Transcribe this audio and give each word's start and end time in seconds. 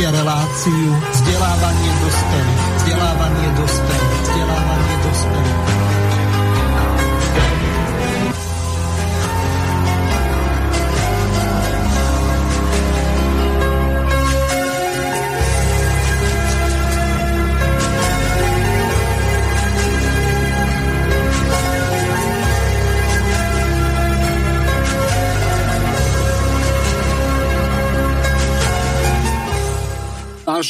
máte 0.00 0.16
reláciu 0.16 1.09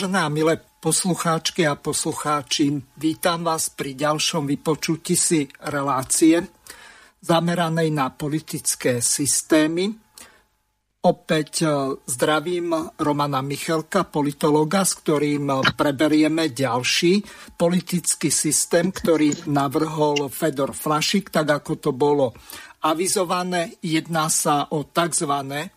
Vážené 0.01 0.25
a 0.25 0.33
milé 0.33 0.57
poslucháčky 0.81 1.69
a 1.69 1.77
poslucháči, 1.77 2.73
vítam 2.97 3.45
vás 3.45 3.69
pri 3.69 3.93
ďalšom 3.93 4.49
vypočutí 4.49 5.13
si 5.13 5.45
relácie 5.61 6.41
zameranej 7.21 7.93
na 7.93 8.09
politické 8.09 9.05
systémy. 9.05 9.93
Opäť 11.05 11.53
e, 11.61 11.69
zdravím 12.09 12.97
Romana 12.97 13.45
Michelka, 13.45 14.09
politologa, 14.09 14.89
s 14.89 14.97
ktorým 15.05 15.69
preberieme 15.77 16.49
ďalší 16.49 17.21
politický 17.61 18.33
systém, 18.33 18.97
ktorý 18.97 19.53
navrhol 19.53 20.33
Fedor 20.33 20.73
Flašik, 20.73 21.29
tak 21.29 21.61
ako 21.61 21.73
to 21.77 21.93
bolo 21.93 22.33
avizované. 22.89 23.77
Jedná 23.85 24.33
sa 24.33 24.65
o 24.73 24.81
tzv. 24.81 25.69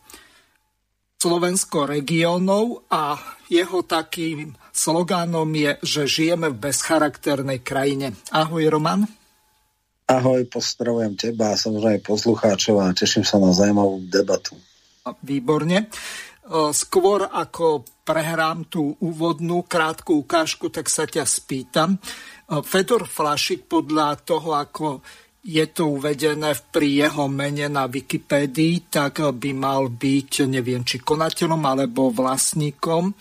Slovensko 1.24 1.88
regiónov 1.88 2.84
a 2.92 3.16
jeho 3.48 3.80
takým 3.88 4.60
slogánom 4.76 5.48
je, 5.56 5.80
že 5.80 6.02
žijeme 6.04 6.52
v 6.52 6.68
bezcharakternej 6.68 7.64
krajine. 7.64 8.20
Ahoj 8.36 8.68
Roman. 8.68 9.08
Ahoj, 10.12 10.44
pozdravujem 10.52 11.16
teba 11.16 11.56
a 11.56 11.60
samozrejme 11.60 12.04
poslucháčov 12.04 12.76
a 12.84 12.92
teším 12.92 13.24
sa 13.24 13.40
na 13.40 13.56
zaujímavú 13.56 14.04
debatu. 14.12 14.60
Výborne. 15.24 15.88
Skôr 16.76 17.32
ako 17.32 17.88
prehrám 18.04 18.68
tú 18.68 19.00
úvodnú 19.00 19.64
krátku 19.64 20.28
ukážku, 20.28 20.68
tak 20.68 20.92
sa 20.92 21.08
ťa 21.08 21.24
spýtam. 21.24 22.04
Fedor 22.68 23.08
Flašik 23.08 23.72
podľa 23.72 24.20
toho, 24.28 24.60
ako 24.60 25.00
je 25.44 25.66
to 25.68 26.00
uvedené 26.00 26.56
pri 26.72 27.04
jeho 27.04 27.28
mene 27.28 27.68
na 27.68 27.84
Wikipédii, 27.92 28.88
tak 28.88 29.20
by 29.20 29.52
mal 29.52 29.92
byť, 29.92 30.48
neviem, 30.48 30.88
či 30.88 31.04
konateľom 31.04 31.60
alebo 31.60 32.08
vlastníkom 32.16 33.12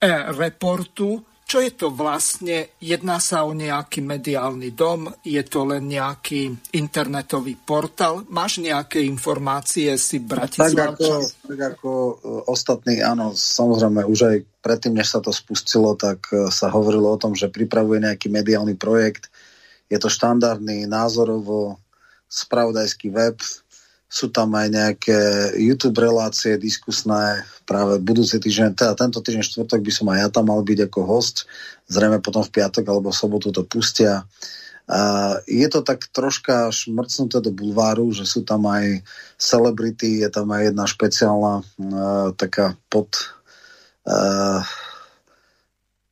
e-reportu. 0.00 1.20
Čo 1.46 1.62
je 1.62 1.78
to 1.78 1.94
vlastne? 1.94 2.74
Jedná 2.82 3.22
sa 3.22 3.46
o 3.46 3.54
nejaký 3.54 4.02
mediálny 4.02 4.74
dom? 4.74 5.06
Je 5.22 5.38
to 5.46 5.62
len 5.62 5.86
nejaký 5.86 6.74
internetový 6.74 7.54
portál? 7.54 8.26
Máš 8.26 8.58
nejaké 8.58 8.98
informácie 9.06 9.94
si 9.94 10.18
Bratislavčan? 10.18 10.74
Tak 10.74 10.98
ako, 10.98 11.46
tak 11.46 11.60
ako 11.78 11.90
e, 11.94 12.14
ostatní, 12.50 12.98
áno, 12.98 13.30
samozrejme, 13.30 14.02
už 14.10 14.20
aj 14.26 14.36
predtým, 14.58 14.98
než 14.98 15.14
sa 15.14 15.22
to 15.22 15.30
spustilo, 15.30 15.94
tak 15.94 16.26
e, 16.34 16.50
sa 16.50 16.66
hovorilo 16.66 17.14
o 17.14 17.20
tom, 17.20 17.38
že 17.38 17.46
pripravuje 17.46 18.02
nejaký 18.02 18.26
mediálny 18.26 18.74
projekt, 18.74 19.30
je 19.86 19.98
to 19.98 20.08
štandardný 20.10 20.86
názorovo 20.90 21.78
spravodajský 22.26 23.14
web, 23.14 23.38
sú 24.06 24.30
tam 24.30 24.54
aj 24.54 24.68
nejaké 24.70 25.18
YouTube 25.58 25.98
relácie 25.98 26.54
diskusné, 26.56 27.42
práve 27.66 27.98
budúci 27.98 28.38
týždeň, 28.38 28.78
teda 28.78 28.94
tento 28.94 29.18
týždeň 29.18 29.42
štvrtok 29.42 29.82
by 29.82 29.92
som 29.92 30.06
aj 30.14 30.18
ja 30.22 30.28
tam 30.30 30.46
mal 30.46 30.62
byť 30.62 30.78
ako 30.86 31.00
host, 31.02 31.50
zrejme 31.90 32.22
potom 32.22 32.46
v 32.46 32.54
piatok 32.54 32.86
alebo 32.86 33.10
v 33.10 33.18
sobotu 33.18 33.50
to 33.50 33.66
pustia. 33.66 34.22
Uh, 34.86 35.42
je 35.50 35.66
to 35.66 35.82
tak 35.82 36.06
troška 36.14 36.70
šmrcnuté 36.70 37.42
do 37.42 37.50
bulváru, 37.50 38.14
že 38.14 38.22
sú 38.22 38.46
tam 38.46 38.70
aj 38.70 39.02
celebrity, 39.34 40.22
je 40.22 40.30
tam 40.30 40.46
aj 40.54 40.70
jedna 40.70 40.84
špeciálna 40.86 41.54
uh, 41.58 41.64
taká 42.38 42.78
pod 42.86 43.10
uh, 44.06 44.62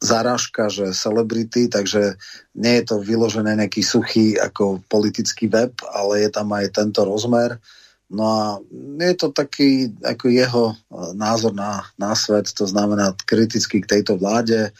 zarážka, 0.04 0.68
že 0.68 0.92
celebrity, 0.92 1.72
takže 1.72 2.20
nie 2.52 2.74
je 2.78 2.84
to 2.84 2.96
vyložené 3.00 3.56
nejaký 3.56 3.80
suchý 3.80 4.36
ako 4.36 4.84
politický 4.92 5.48
web, 5.48 5.72
ale 5.88 6.28
je 6.28 6.30
tam 6.30 6.52
aj 6.52 6.76
tento 6.76 7.08
rozmer. 7.08 7.56
No 8.12 8.24
a 8.28 8.42
je 9.00 9.14
to 9.16 9.32
taký 9.32 9.90
ako 10.04 10.24
jeho 10.28 10.64
e, 10.70 10.74
názor 11.16 11.56
na, 11.56 11.88
na 11.96 12.12
svet, 12.12 12.52
to 12.52 12.68
znamená 12.68 13.16
kriticky 13.24 13.80
k 13.80 13.90
tejto 13.98 14.20
vláde. 14.20 14.68
E, 14.68 14.70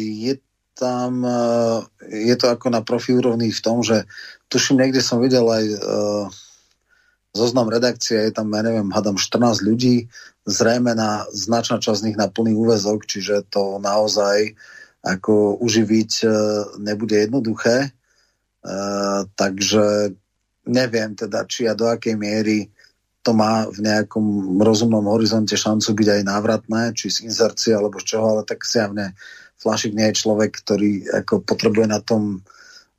je 0.00 0.34
tam, 0.74 1.20
e, 1.22 1.44
je 2.08 2.34
to 2.40 2.50
ako 2.50 2.72
na 2.72 2.80
profi 2.80 3.12
úrovni 3.12 3.52
v 3.52 3.60
tom, 3.60 3.84
že 3.84 4.08
tuším, 4.48 4.80
niekde 4.80 5.04
som 5.04 5.20
videl 5.20 5.44
aj 5.44 5.64
zoznam 7.34 7.68
redakcie, 7.68 8.30
je 8.30 8.32
tam, 8.32 8.48
ja 8.54 8.62
neviem, 8.62 8.88
hadam 8.94 9.18
14 9.18 9.66
ľudí, 9.66 10.06
zrejme 10.46 10.94
na 10.94 11.26
značná 11.34 11.82
časť 11.82 11.98
z 12.00 12.04
nich 12.10 12.18
na 12.18 12.30
plný 12.30 12.54
úvezok, 12.54 13.04
čiže 13.04 13.44
to 13.50 13.82
naozaj 13.82 14.54
ako 15.04 15.60
uživiť 15.60 16.12
e, 16.24 16.28
nebude 16.80 17.18
jednoduché. 17.18 17.76
E, 17.84 17.88
takže 19.36 20.16
neviem 20.64 21.12
teda, 21.12 21.44
či 21.44 21.68
a 21.68 21.76
do 21.76 21.90
akej 21.90 22.16
miery 22.16 22.72
to 23.24 23.36
má 23.36 23.68
v 23.68 23.84
nejakom 23.84 24.56
rozumnom 24.60 25.04
horizonte 25.08 25.56
šancu 25.56 25.96
byť 25.96 26.08
aj 26.08 26.22
návratné, 26.28 26.82
či 26.92 27.08
z 27.08 27.28
inzercie 27.28 27.72
alebo 27.72 28.00
z 28.00 28.16
čoho, 28.16 28.36
ale 28.36 28.42
tak 28.44 28.64
zjavne 28.64 29.16
Flašik 29.64 29.96
nie 29.96 30.12
je 30.12 30.20
človek, 30.20 30.60
ktorý 30.60 31.08
ako 31.24 31.40
potrebuje 31.40 31.88
na 31.88 32.04
tom 32.04 32.44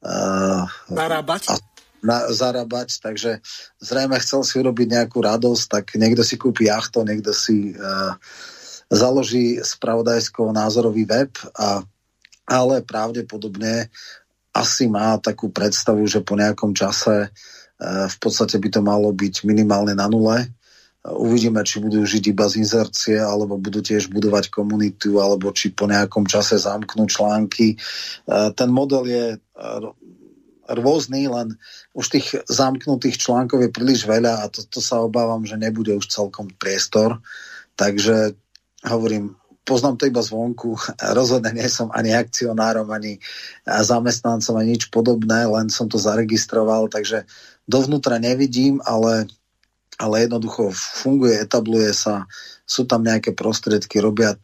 uh, 0.01 0.65
narábať. 0.89 1.53
A, 1.53 1.61
na, 2.05 2.29
zarábať, 2.29 3.01
takže 3.01 3.41
zrejme 3.81 4.15
chcel 4.21 4.45
si 4.45 4.61
urobiť 4.61 4.87
nejakú 4.93 5.25
radosť, 5.25 5.63
tak 5.65 5.85
niekto 5.97 6.21
si 6.21 6.37
kúpi 6.37 6.69
jachto, 6.69 7.01
niekto 7.01 7.33
si 7.33 7.73
uh, 7.73 8.13
založí 8.93 9.57
spravodajsko-názorový 9.57 11.03
web, 11.09 11.33
a, 11.57 11.81
ale 12.45 12.85
pravdepodobne 12.85 13.89
asi 14.53 14.85
má 14.85 15.17
takú 15.17 15.49
predstavu, 15.49 16.05
že 16.05 16.21
po 16.21 16.37
nejakom 16.37 16.77
čase 16.77 17.27
uh, 17.27 18.05
v 18.05 18.17
podstate 18.21 18.61
by 18.61 18.69
to 18.69 18.81
malo 18.85 19.09
byť 19.09 19.43
minimálne 19.43 19.97
na 19.97 20.05
nule. 20.05 20.45
Uvidíme, 21.05 21.61
či 21.61 21.77
budú 21.77 22.01
žiť 22.01 22.33
iba 22.33 22.49
z 22.49 22.65
inzercie, 22.65 23.21
alebo 23.21 23.61
budú 23.61 23.77
tiež 23.77 24.09
budovať 24.09 24.49
komunitu, 24.49 25.21
alebo 25.21 25.53
či 25.53 25.69
po 25.69 25.85
nejakom 25.85 26.25
čase 26.25 26.57
zamknú 26.57 27.05
články. 27.05 27.77
Ten 28.57 28.69
model 28.73 29.05
je 29.05 29.25
rôzny, 30.69 31.29
len 31.29 31.57
už 31.93 32.05
tých 32.17 32.27
zamknutých 32.49 33.21
článkov 33.21 33.61
je 33.61 33.69
príliš 33.69 34.09
veľa 34.09 34.41
a 34.41 34.45
to, 34.49 34.65
to 34.65 34.81
sa 34.81 35.01
obávam, 35.01 35.45
že 35.45 35.59
nebude 35.59 35.93
už 35.93 36.09
celkom 36.09 36.49
priestor. 36.57 37.21
Takže 37.77 38.33
hovorím, 38.85 39.35
poznám 39.65 39.97
to 39.97 40.05
iba 40.05 40.21
zvonku, 40.21 40.77
rozhodne 41.17 41.51
nie 41.51 41.67
som 41.67 41.89
ani 41.91 42.13
akcionárom, 42.13 42.87
ani 42.93 43.17
zamestnancom, 43.65 44.55
ani 44.55 44.77
nič 44.77 44.93
podobné, 44.93 45.49
len 45.49 45.67
som 45.73 45.89
to 45.89 45.97
zaregistroval, 45.97 46.87
takže 46.87 47.25
dovnútra 47.65 48.21
nevidím, 48.21 48.79
ale, 48.85 49.25
ale 49.97 50.29
jednoducho 50.29 50.69
funguje, 50.71 51.41
etabluje 51.41 51.91
sa, 51.91 52.29
sú 52.65 52.85
tam 52.85 53.01
nejaké 53.05 53.33
prostriedky, 53.33 54.01
robia 54.01 54.37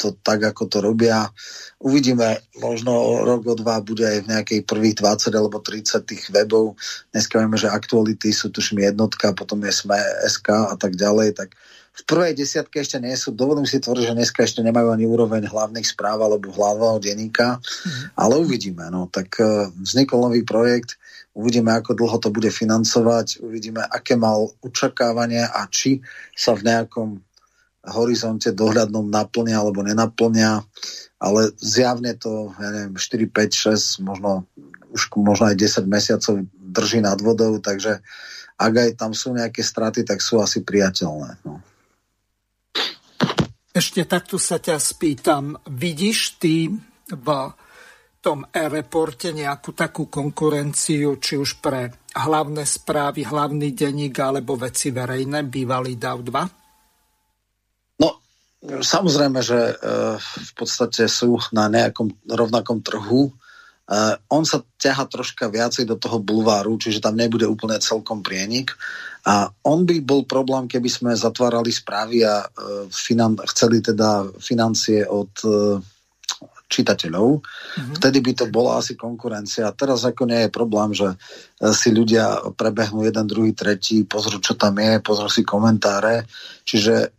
to 0.00 0.16
tak, 0.24 0.40
ako 0.40 0.64
to 0.64 0.80
robia. 0.80 1.28
Uvidíme, 1.76 2.40
možno 2.56 3.20
rok, 3.28 3.44
o 3.44 3.54
dva 3.54 3.84
bude 3.84 4.08
aj 4.08 4.24
v 4.24 4.30
nejakej 4.32 4.60
prvých 4.64 4.96
20 5.04 5.36
alebo 5.36 5.60
30 5.60 6.08
tých 6.08 6.32
webov. 6.32 6.80
Dneska 7.12 7.36
vieme, 7.36 7.60
že 7.60 7.68
aktuality 7.68 8.32
sú 8.32 8.48
tuším 8.48 8.88
jednotka, 8.88 9.36
potom 9.36 9.60
je 9.68 9.76
SME, 9.76 10.00
SK 10.24 10.72
a 10.72 10.76
tak 10.80 10.96
ďalej, 10.96 11.36
tak 11.36 11.52
v 11.90 12.02
prvej 12.08 12.32
desiatke 12.32 12.80
ešte 12.80 12.96
nie 12.96 13.12
sú. 13.12 13.34
Dovolím 13.34 13.68
si 13.68 13.76
tvrdiť, 13.76 14.08
že 14.08 14.16
dneska 14.16 14.40
ešte 14.40 14.64
nemajú 14.64 14.88
ani 14.88 15.04
úroveň 15.04 15.44
hlavných 15.44 15.84
správ 15.84 16.22
alebo 16.24 16.48
hlavného 16.48 16.96
denníka, 17.02 17.60
mm. 17.60 18.16
ale 18.16 18.40
uvidíme. 18.40 18.88
No. 18.88 19.10
Tak 19.10 19.28
uh, 19.36 19.68
vznikol 19.74 20.30
nový 20.30 20.40
projekt, 20.46 20.96
uvidíme, 21.36 21.74
ako 21.76 21.98
dlho 21.98 22.16
to 22.22 22.30
bude 22.32 22.48
financovať, 22.48 23.42
uvidíme, 23.44 23.82
aké 23.84 24.16
mal 24.16 24.48
očakávanie 24.64 25.44
a 25.44 25.66
či 25.68 26.00
sa 26.32 26.56
v 26.56 26.70
nejakom 26.70 27.20
horizonte 27.86 28.52
dohľadnom 28.52 29.08
naplnia 29.08 29.60
alebo 29.60 29.80
nenaplnia, 29.80 30.60
ale 31.16 31.52
zjavne 31.56 32.12
to, 32.16 32.52
ja 32.60 32.68
neviem, 32.72 32.96
4, 32.96 33.28
5, 33.28 34.04
6, 34.04 34.04
možno 34.04 34.44
už 34.90 35.08
možno 35.16 35.48
aj 35.48 35.56
10 35.56 35.86
mesiacov 35.86 36.34
drží 36.52 37.00
nad 37.00 37.16
vodou, 37.22 37.56
takže 37.62 38.02
ak 38.60 38.72
aj 38.76 38.90
tam 39.00 39.16
sú 39.16 39.32
nejaké 39.32 39.64
straty, 39.64 40.04
tak 40.04 40.20
sú 40.20 40.42
asi 40.42 40.60
priateľné. 40.60 41.40
No. 41.46 41.64
Ešte 43.70 44.04
takto 44.04 44.36
sa 44.36 44.58
ťa 44.58 44.76
spýtam, 44.76 45.56
vidíš 45.70 46.42
ty 46.42 46.68
v 47.08 47.28
tom 48.20 48.44
e-reporte 48.52 49.32
nejakú 49.32 49.72
takú 49.72 50.12
konkurenciu, 50.12 51.16
či 51.16 51.40
už 51.40 51.62
pre 51.64 51.88
hlavné 52.12 52.66
správy, 52.68 53.24
hlavný 53.24 53.72
denník 53.72 54.12
alebo 54.20 54.60
veci 54.60 54.92
verejné, 54.92 55.48
bývalý 55.48 55.96
DAV 55.96 56.20
2? 56.20 56.59
Samozrejme, 58.64 59.40
že 59.40 59.76
v 60.20 60.52
podstate 60.52 61.08
sú 61.08 61.40
na 61.56 61.72
nejakom 61.72 62.12
rovnakom 62.28 62.84
trhu. 62.84 63.32
On 64.30 64.44
sa 64.46 64.62
ťaha 64.62 65.08
troška 65.08 65.50
viacej 65.50 65.88
do 65.88 65.96
toho 65.96 66.22
bulváru, 66.22 66.78
čiže 66.78 67.02
tam 67.02 67.16
nebude 67.16 67.48
úplne 67.48 67.80
celkom 67.82 68.22
prienik. 68.22 68.76
A 69.26 69.48
on 69.66 69.84
by 69.84 70.00
bol 70.04 70.24
problém, 70.24 70.68
keby 70.70 70.88
sme 70.88 71.10
zatvárali 71.12 71.72
správy 71.72 72.22
a 72.24 72.44
finan- 72.92 73.40
chceli 73.48 73.82
teda 73.82 74.30
financie 74.38 75.04
od 75.08 75.32
čitateľov. 76.70 77.42
Mm-hmm. 77.42 77.94
Vtedy 77.98 78.18
by 78.22 78.32
to 78.38 78.44
bola 78.46 78.78
asi 78.78 78.94
konkurencia. 78.94 79.66
A 79.66 79.74
teraz 79.74 80.06
ako 80.06 80.30
nie 80.30 80.46
je 80.46 80.54
problém, 80.54 80.94
že 80.94 81.10
e, 81.10 81.16
si 81.74 81.90
ľudia 81.90 82.54
prebehnú 82.54 83.02
jeden, 83.02 83.26
druhý, 83.26 83.50
tretí, 83.52 84.06
pozrú, 84.06 84.38
čo 84.38 84.54
tam 84.54 84.78
je, 84.78 85.02
pozrú 85.02 85.26
si 85.26 85.42
komentáre. 85.42 86.30
Čiže 86.62 87.18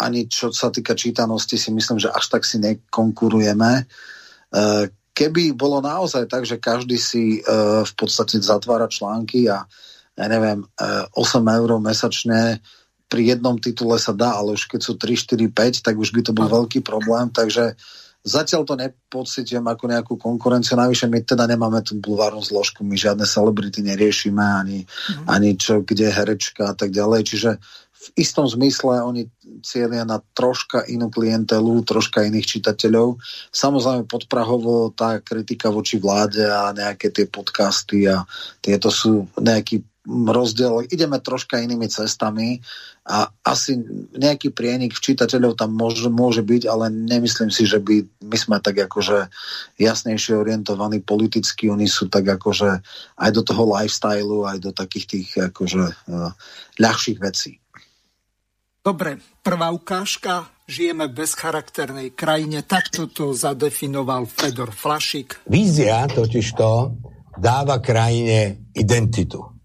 ani 0.00 0.26
čo 0.26 0.48
sa 0.50 0.72
týka 0.72 0.96
čítanosti 0.96 1.60
si 1.60 1.68
myslím, 1.70 2.00
že 2.00 2.08
až 2.08 2.32
tak 2.32 2.48
si 2.48 2.56
nekonkurujeme. 2.56 3.72
E, 3.78 3.84
keby 5.12 5.52
bolo 5.52 5.84
naozaj 5.84 6.24
tak, 6.26 6.48
že 6.48 6.56
každý 6.56 6.96
si 6.96 7.38
e, 7.38 7.40
v 7.84 7.92
podstate 7.94 8.40
zatvára 8.40 8.88
články 8.88 9.46
a 9.52 9.68
ja 10.20 10.26
neviem, 10.28 10.68
8 10.76 11.16
eur 11.40 11.80
mesačne 11.80 12.60
pri 13.08 13.22
jednom 13.32 13.56
titule 13.56 13.96
sa 13.96 14.12
dá, 14.12 14.36
ale 14.36 14.52
už 14.52 14.68
keď 14.68 14.80
sú 14.84 14.92
3, 15.00 15.16
4, 15.16 15.48
5, 15.48 15.86
tak 15.86 15.96
už 15.96 16.12
by 16.12 16.20
to 16.20 16.36
bol 16.36 16.44
veľký 16.44 16.84
problém, 16.84 17.32
takže 17.32 17.72
Zatiaľ 18.20 18.68
to 18.68 18.76
nepocitujem 18.76 19.64
ako 19.64 19.84
nejakú 19.88 20.14
konkurenciu, 20.20 20.76
navyše 20.76 21.08
my 21.08 21.24
teda 21.24 21.48
nemáme 21.48 21.80
tú 21.80 21.96
bulvárnu 21.96 22.44
zložku, 22.44 22.84
my 22.84 22.92
žiadne 22.92 23.24
celebrity 23.24 23.80
neriešime, 23.80 24.44
ani, 24.44 24.84
mm. 24.84 25.24
ani 25.24 25.56
čo, 25.56 25.80
kde 25.80 26.12
herečka 26.12 26.68
a 26.68 26.74
tak 26.76 26.92
ďalej, 26.92 27.24
čiže 27.24 27.50
v 28.00 28.08
istom 28.16 28.48
zmysle 28.48 29.04
oni 29.04 29.28
cieľia 29.60 30.08
na 30.08 30.24
troška 30.32 30.88
inú 30.88 31.12
klientelu, 31.12 31.84
troška 31.84 32.24
iných 32.24 32.48
čitateľov. 32.48 33.20
Samozrejme 33.52 34.08
podprahovo 34.08 34.88
tá 34.96 35.20
kritika 35.20 35.68
voči 35.68 36.00
vláde 36.00 36.40
a 36.40 36.72
nejaké 36.72 37.12
tie 37.12 37.28
podcasty 37.28 38.08
a 38.08 38.24
tieto 38.64 38.88
sú 38.88 39.28
nejaký 39.36 39.84
rozdiel. 40.08 40.88
Ideme 40.88 41.20
troška 41.20 41.60
inými 41.60 41.84
cestami 41.92 42.64
a 43.04 43.28
asi 43.44 43.76
nejaký 44.16 44.48
prienik 44.48 44.96
v 44.96 45.12
čitateľov 45.12 45.60
tam 45.60 45.76
môže, 45.76 46.08
môže 46.08 46.40
byť, 46.40 46.62
ale 46.72 46.88
nemyslím 46.88 47.52
si, 47.52 47.68
že 47.68 47.84
by 47.84 48.08
my 48.24 48.36
sme 48.40 48.56
tak 48.64 48.80
akože 48.80 49.28
jasnejšie 49.76 50.40
orientovaní 50.40 51.04
politicky, 51.04 51.68
oni 51.68 51.84
sú 51.84 52.08
tak 52.08 52.24
akože 52.32 52.80
aj 53.20 53.30
do 53.36 53.42
toho 53.44 53.68
lifestylu, 53.76 54.48
aj 54.48 54.58
do 54.64 54.72
takých 54.72 55.06
tých 55.06 55.28
akože 55.52 55.84
uh, 55.84 56.32
ľahších 56.80 57.20
vecí. 57.20 57.59
Dobre, 58.80 59.20
prvá 59.44 59.70
ukážka. 59.70 60.48
Žijeme 60.64 61.10
v 61.10 61.24
bezcharakternej 61.24 62.08
krajine. 62.16 62.64
Takto 62.64 63.10
to 63.10 63.36
zadefinoval 63.36 64.24
Fedor 64.24 64.72
Flašik. 64.72 65.44
Vízia 65.50 66.06
totižto 66.08 66.94
dáva 67.36 67.82
krajine 67.82 68.70
identitu 68.72 69.60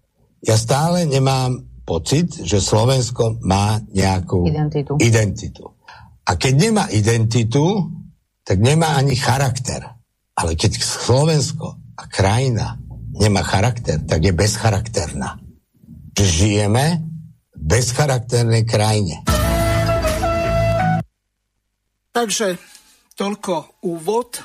ja 0.46 0.54
stále 0.54 1.02
nemám 1.10 1.58
pocit, 1.82 2.38
že 2.46 2.62
Slovensko 2.62 3.42
má 3.42 3.82
nejakú 3.90 4.46
identitu. 4.46 4.92
identitu. 5.02 5.64
A 6.26 6.38
keď 6.38 6.54
nemá 6.70 6.84
identitu, 6.90 7.90
tak 8.46 8.62
nemá 8.62 8.94
ani 8.94 9.18
charakter. 9.18 9.82
Ale 10.38 10.54
keď 10.54 10.78
Slovensko 10.78 11.82
a 11.98 12.02
krajina 12.06 12.78
nemá 13.18 13.42
charakter, 13.42 14.02
tak 14.06 14.22
je 14.22 14.32
bezcharakterná. 14.34 15.42
Žijeme 16.14 17.02
bezcharakternej 17.56 18.62
krajine. 18.68 19.24
Takže 22.12 22.56
toľko 23.16 23.84
úvod 23.84 24.40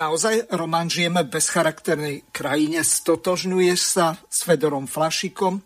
Naozaj, 0.00 0.56
Roman, 0.56 0.88
žijeme 0.88 1.28
v 1.28 1.36
bezcharakternej 1.36 2.32
krajine, 2.32 2.80
stotožňuješ 2.80 3.80
sa 3.84 4.16
s 4.32 4.48
Fedorom 4.48 4.88
Flašikom, 4.88 5.60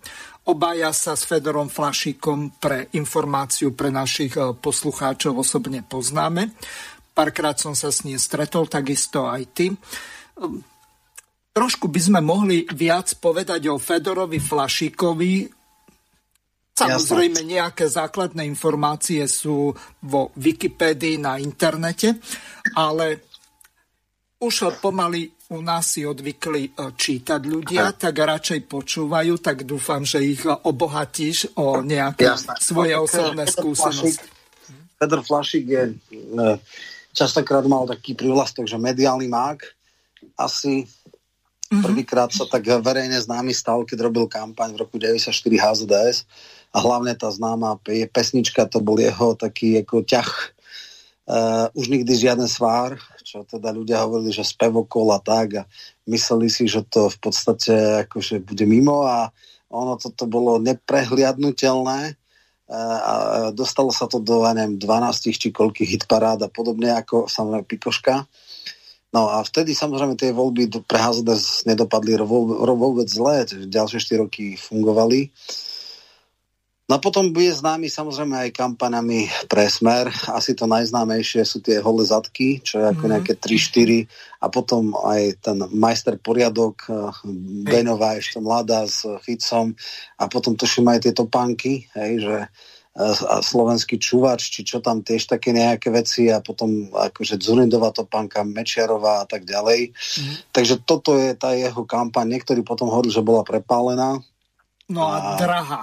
obaja 0.51 0.91
sa 0.91 1.15
s 1.15 1.23
Fedorom 1.23 1.71
Flašikom 1.71 2.59
pre 2.59 2.91
informáciu 2.99 3.79
pre 3.79 3.95
našich 3.95 4.35
eh, 4.35 4.51
poslucháčov 4.51 5.39
osobne 5.39 5.87
poznáme. 5.87 6.51
Párkrát 7.15 7.55
som 7.55 7.79
sa 7.79 7.95
s 7.95 8.03
ním 8.03 8.19
stretol, 8.19 8.67
takisto 8.67 9.31
aj 9.31 9.43
ty. 9.55 9.71
Ehm, 9.71 10.67
trošku 11.55 11.87
by 11.87 12.01
sme 12.03 12.19
mohli 12.19 12.67
viac 12.75 13.15
povedať 13.23 13.71
o 13.71 13.79
Fedorovi 13.79 14.43
Flašikovi. 14.43 15.63
Samozrejme, 16.75 17.47
nejaké 17.47 17.87
základné 17.87 18.43
informácie 18.51 19.23
sú 19.31 19.71
vo 20.03 20.35
Wikipédii 20.35 21.23
na 21.23 21.39
internete, 21.39 22.19
ale 22.75 23.31
už 24.43 24.83
pomaly 24.83 25.31
u 25.55 25.63
nás 25.63 25.95
si 25.95 26.03
odvykli 26.03 26.75
e, 26.75 26.91
čítať 26.99 27.41
ľudia, 27.47 27.95
Aha. 27.95 27.97
tak 27.97 28.19
radšej 28.19 28.67
počúvajú, 28.67 29.39
tak 29.39 29.63
dúfam, 29.63 30.03
že 30.03 30.19
ich 30.19 30.43
obohatíš 30.43 31.55
o 31.55 31.79
nejaké 31.79 32.27
Jasne. 32.27 32.59
svoje 32.59 32.99
osobné 32.99 33.47
skúsenosti. 33.47 34.27
Petr 34.99 35.21
Flašik 35.23 35.65
je, 35.71 35.83
e, 35.95 36.45
častokrát 37.15 37.63
mal 37.71 37.87
taký 37.87 38.19
prívlastok, 38.19 38.67
že 38.67 38.75
mediálny 38.75 39.31
mák. 39.31 39.63
Asi 40.35 40.83
mm-hmm. 40.83 41.83
prvýkrát 41.87 42.35
sa 42.35 42.51
tak 42.51 42.67
verejne 42.83 43.21
známy 43.23 43.55
stal, 43.55 43.87
keď 43.87 44.11
robil 44.11 44.27
kampaň 44.27 44.75
v 44.75 44.83
roku 44.83 44.99
94 44.99 45.31
HZDS 45.39 46.27
a 46.75 46.79
hlavne 46.83 47.15
tá 47.15 47.31
známa 47.31 47.79
pesnička, 48.11 48.67
to 48.67 48.83
bol 48.83 48.99
jeho 48.99 49.39
taký 49.39 49.87
ako 49.87 50.03
ťah 50.03 50.55
Uh, 51.25 51.73
už 51.73 51.89
nikdy 51.89 52.13
žiaden 52.21 52.45
svár, 52.45 53.01
čo 53.25 53.49
teda 53.49 53.73
ľudia 53.73 54.05
hovorili, 54.05 54.29
že 54.29 54.45
spevokol 54.45 55.09
a 55.09 55.25
tak 55.25 55.57
a 55.57 55.63
mysleli 56.05 56.53
si, 56.53 56.69
že 56.69 56.85
to 56.85 57.09
v 57.09 57.17
podstate 57.17 58.05
akože 58.05 58.45
bude 58.45 58.69
mimo 58.69 59.09
a 59.09 59.33
ono 59.73 59.97
toto 59.97 60.29
bolo 60.29 60.61
neprehliadnutelné 60.61 62.13
uh, 62.13 62.99
a 63.01 63.15
dostalo 63.57 63.89
sa 63.89 64.05
to 64.05 64.21
do, 64.21 64.45
neviem, 64.53 64.77
12 64.77 65.33
či 65.33 65.49
koľkých 65.49 65.97
hitparád 65.97 66.45
a 66.45 66.53
podobne 66.53 66.93
ako 66.93 67.25
samozrejme 67.25 67.73
Pikoška. 67.73 68.29
No 69.17 69.33
a 69.33 69.41
vtedy 69.49 69.73
samozrejme 69.73 70.21
tie 70.21 70.29
voľby 70.29 70.69
pre 70.85 71.01
HZD 71.01 71.65
nedopadli 71.73 72.21
vôbec 72.21 73.09
zle, 73.09 73.49
ďalšie 73.49 73.97
4 73.97 74.29
roky 74.29 74.61
fungovali. 74.61 75.33
Uh, 75.33 75.74
No 76.95 77.03
potom 77.03 77.35
bude 77.35 77.51
známy 77.51 77.91
samozrejme 77.91 78.47
aj 78.47 78.55
kampanami 78.55 79.27
pre 79.51 79.67
Smer. 79.67 80.15
Asi 80.31 80.55
to 80.55 80.71
najznámejšie 80.71 81.43
sú 81.43 81.59
tie 81.59 81.83
holé 81.83 82.07
zadky, 82.07 82.63
čo 82.63 82.79
je 82.79 82.87
ako 82.87 82.95
mm-hmm. 82.95 83.11
nejaké 83.19 83.35
3-4 83.35 84.07
a 84.39 84.47
potom 84.47 84.95
aj 84.95 85.43
ten 85.43 85.59
majster 85.75 86.23
poriadok 86.23 86.87
eh, 86.87 86.95
Benová 87.67 88.15
ešte 88.15 88.39
mladá 88.39 88.87
s 88.87 89.03
Ficom 89.27 89.75
a 90.23 90.31
potom 90.31 90.55
tuším 90.55 90.87
aj 90.95 91.11
tieto 91.11 91.27
panky, 91.27 91.91
hej, 91.99 92.13
že 92.23 92.37
eh, 92.47 93.19
a 93.27 93.43
slovenský 93.43 93.99
čuvač, 93.99 94.55
či 94.55 94.63
čo 94.63 94.79
tam 94.79 95.03
tiež 95.03 95.27
také 95.27 95.51
nejaké 95.51 95.91
veci 95.91 96.31
a 96.31 96.39
potom 96.39 96.95
akože 96.95 97.43
Zurindová 97.43 97.91
topánka, 97.91 98.47
Mečiarová 98.47 99.19
a 99.19 99.27
tak 99.27 99.43
ďalej. 99.51 99.91
Mm. 99.91 100.35
Takže 100.55 100.87
toto 100.87 101.19
je 101.19 101.35
tá 101.35 101.59
jeho 101.59 101.83
kampaň. 101.83 102.39
Niektorí 102.39 102.63
potom 102.63 102.87
hovorili, 102.87 103.11
že 103.11 103.27
bola 103.27 103.43
prepálená, 103.43 104.23
No 104.95 105.11
a, 105.11 105.35
a 105.35 105.43
drahá. 105.43 105.83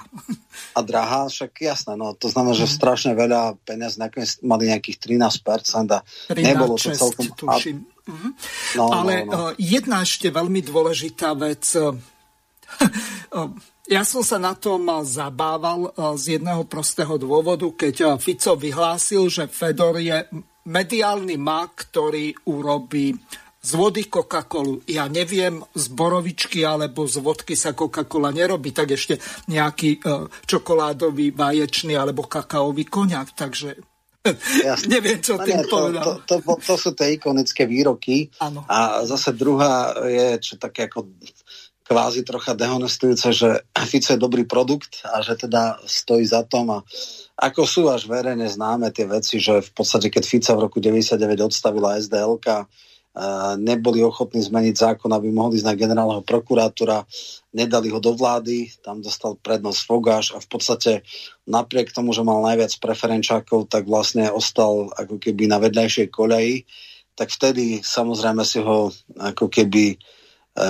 A 0.72 0.80
drahá, 0.80 1.28
však 1.28 1.52
jasné, 1.60 2.00
no 2.00 2.16
to 2.16 2.32
znamená, 2.32 2.56
že 2.56 2.72
mm. 2.72 2.76
strašne 2.80 3.12
veľa 3.12 3.60
peniaz, 3.68 4.00
nakoniec 4.00 4.40
mali 4.40 4.72
nejakých 4.72 5.20
13% 5.20 5.92
a 5.92 6.00
13, 6.32 6.40
nebolo 6.40 6.80
to 6.80 6.96
celkom... 6.96 7.28
Tuším. 7.36 7.84
Mm. 8.08 8.32
No, 8.80 8.84
Ale 8.88 9.28
no, 9.28 9.32
no. 9.32 9.40
Jedna 9.60 10.08
ešte 10.08 10.32
veľmi 10.32 10.64
dôležitá 10.64 11.36
vec. 11.36 11.68
Eh, 11.76 11.92
ja 14.00 14.02
som 14.08 14.24
sa 14.24 14.40
na 14.40 14.56
tom 14.56 14.88
zabával 15.04 15.92
z 16.16 16.40
jedného 16.40 16.64
prostého 16.72 17.20
dôvodu, 17.20 17.68
keď 17.76 18.16
Fico 18.16 18.56
vyhlásil, 18.56 19.28
že 19.28 19.52
Fedor 19.52 20.00
je 20.00 20.24
mediálny 20.66 21.36
mak, 21.36 21.92
ktorý 21.92 22.32
urobí 22.48 23.18
z 23.62 23.72
vody 23.78 24.10
Coca-Colu. 24.10 24.82
Ja 24.90 25.06
neviem, 25.06 25.62
z 25.78 25.86
borovičky 25.94 26.66
alebo 26.66 27.06
z 27.06 27.22
vodky 27.22 27.54
sa 27.54 27.78
Coca-Cola 27.78 28.34
nerobí, 28.34 28.74
tak 28.74 28.98
ešte 28.98 29.22
nejaký 29.48 30.02
uh, 30.02 30.26
čokoládový, 30.50 31.30
vaječný 31.38 31.94
alebo 31.94 32.26
kakaový 32.26 32.90
koniak, 32.90 33.38
takže 33.38 33.78
Jasne. 34.66 34.90
neviem, 34.90 35.18
čo 35.22 35.38
no, 35.38 35.46
tým 35.46 35.62
povedal. 35.66 36.06
To, 36.06 36.14
to, 36.26 36.36
to, 36.42 36.54
to 36.62 36.76
sú 36.78 36.90
tie 36.94 37.18
ikonické 37.18 37.66
výroky. 37.66 38.30
Ano. 38.38 38.66
A 38.70 39.02
zase 39.06 39.34
druhá 39.34 39.98
je, 40.06 40.38
čo 40.42 40.54
také 40.62 40.86
ako 40.90 41.10
kvázi 41.92 42.22
trocha 42.24 42.54
dehonestujúce, 42.54 43.28
že 43.34 43.50
Fico 43.90 44.14
je 44.14 44.20
dobrý 44.22 44.46
produkt 44.46 45.06
a 45.06 45.22
že 45.26 45.38
teda 45.38 45.82
stojí 45.86 46.26
za 46.26 46.46
tom 46.46 46.70
a 46.72 46.80
ako 47.42 47.62
sú 47.66 47.82
až 47.90 48.06
verejne 48.06 48.46
známe 48.46 48.94
tie 48.94 49.10
veci, 49.10 49.42
že 49.42 49.66
v 49.66 49.72
podstate 49.74 50.14
keď 50.14 50.24
Fica 50.24 50.54
v 50.54 50.64
roku 50.70 50.78
99 50.78 51.18
odstavila 51.42 51.98
SDLK, 51.98 52.70
neboli 53.60 54.00
ochotní 54.00 54.40
zmeniť 54.40 54.76
zákon, 54.76 55.12
aby 55.12 55.36
mohli 55.36 55.60
ísť 55.60 55.68
na 55.68 55.76
generálneho 55.76 56.24
prokurátora, 56.24 57.04
nedali 57.52 57.92
ho 57.92 58.00
do 58.00 58.16
vlády, 58.16 58.72
tam 58.80 59.04
dostal 59.04 59.36
prednosť 59.36 59.80
Fogáš 59.84 60.26
a 60.32 60.40
v 60.40 60.48
podstate 60.48 60.92
napriek 61.44 61.92
tomu, 61.92 62.16
že 62.16 62.24
mal 62.24 62.40
najviac 62.40 62.72
preferenčákov, 62.80 63.68
tak 63.68 63.84
vlastne 63.84 64.32
ostal 64.32 64.88
ako 64.96 65.20
keby 65.20 65.52
na 65.52 65.60
vedľajšej 65.60 66.08
koľaji, 66.08 66.64
tak 67.20 67.28
vtedy 67.36 67.84
samozrejme 67.84 68.48
si 68.48 68.64
ho 68.64 68.88
ako 69.20 69.52
keby 69.52 69.86
e, 69.92 69.98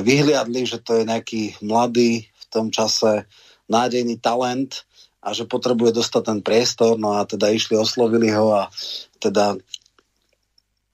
vyhliadli, 0.02 0.66
že 0.66 0.82
to 0.82 0.98
je 0.98 1.04
nejaký 1.06 1.62
mladý 1.62 2.26
v 2.26 2.46
tom 2.50 2.74
čase 2.74 3.30
nádejný 3.70 4.18
talent 4.18 4.82
a 5.22 5.38
že 5.38 5.46
potrebuje 5.46 5.94
dostať 5.94 6.22
ten 6.26 6.40
priestor, 6.42 6.98
no 6.98 7.14
a 7.14 7.22
teda 7.30 7.54
išli, 7.54 7.78
oslovili 7.78 8.34
ho 8.34 8.66
a 8.66 8.74
teda 9.22 9.62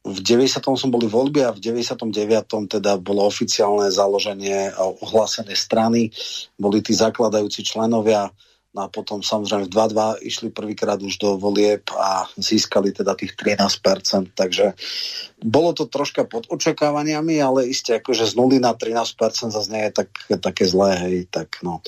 v 0.08 0.20
90. 0.24 0.64
som 0.80 0.90
boli 0.90 1.12
voľby 1.12 1.44
a 1.44 1.52
v 1.52 1.60
99. 1.60 2.08
teda 2.72 2.96
bolo 2.96 3.28
oficiálne 3.28 3.92
založenie 3.92 4.72
ohlásené 4.80 5.52
strany. 5.54 6.16
Boli 6.56 6.80
tí 6.80 6.96
zakladajúci 6.96 7.68
členovia 7.68 8.32
no 8.78 8.86
a 8.86 8.94
potom 8.94 9.26
samozrejme 9.26 9.66
v 9.66 9.74
2-2 9.74 10.30
išli 10.30 10.48
prvýkrát 10.54 11.02
už 11.02 11.18
do 11.18 11.34
volieb 11.42 11.82
a 11.98 12.30
získali 12.38 12.94
teda 12.94 13.18
tých 13.18 13.34
13%, 13.34 14.38
takže 14.38 14.78
bolo 15.42 15.74
to 15.74 15.90
troška 15.90 16.30
pod 16.30 16.46
očakávaniami, 16.46 17.42
ale 17.42 17.66
isté 17.66 17.98
akože 17.98 18.30
z 18.30 18.34
0 18.38 18.62
na 18.62 18.78
13% 18.78 19.50
zase 19.50 19.70
nie 19.74 19.90
je 19.90 19.94
tak, 19.98 20.10
také 20.38 20.70
zlé, 20.70 20.94
hej, 21.02 21.18
tak 21.34 21.58
no. 21.66 21.82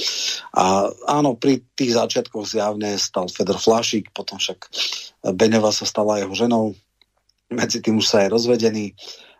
A 0.57 0.89
áno, 1.05 1.38
pri 1.38 1.61
tých 1.77 1.93
začiatkoch 1.93 2.49
zjavne 2.49 2.97
stal 2.97 3.29
Fedor 3.29 3.61
Flašik, 3.61 4.09
potom 4.09 4.41
však 4.41 4.65
Beňová 5.29 5.69
sa 5.69 5.85
stala 5.85 6.17
jeho 6.25 6.33
ženou, 6.33 6.73
medzi 7.49 7.81
tým 7.81 7.97
už 7.97 8.07
sa 8.07 8.23
je 8.23 8.33
rozvedený. 8.33 8.93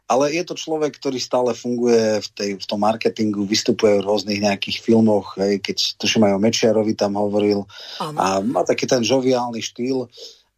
Ale 0.10 0.34
je 0.34 0.42
to 0.42 0.58
človek, 0.58 0.98
ktorý 0.98 1.22
stále 1.22 1.54
funguje 1.54 2.18
v, 2.18 2.28
tej, 2.34 2.52
v 2.58 2.66
tom 2.66 2.82
marketingu, 2.82 3.46
vystupuje 3.46 4.02
v 4.02 4.06
rôznych 4.10 4.42
nejakých 4.42 4.82
filmoch, 4.82 5.38
hej, 5.38 5.62
keď 5.62 6.02
tuším 6.02 6.26
aj 6.26 6.34
o 6.34 6.42
Mečiarovi 6.42 6.98
tam 6.98 7.14
hovoril. 7.14 7.70
Ano. 8.02 8.18
A 8.18 8.26
má 8.42 8.66
taký 8.66 8.90
ten 8.90 9.06
žoviálny 9.06 9.62
štýl. 9.62 10.10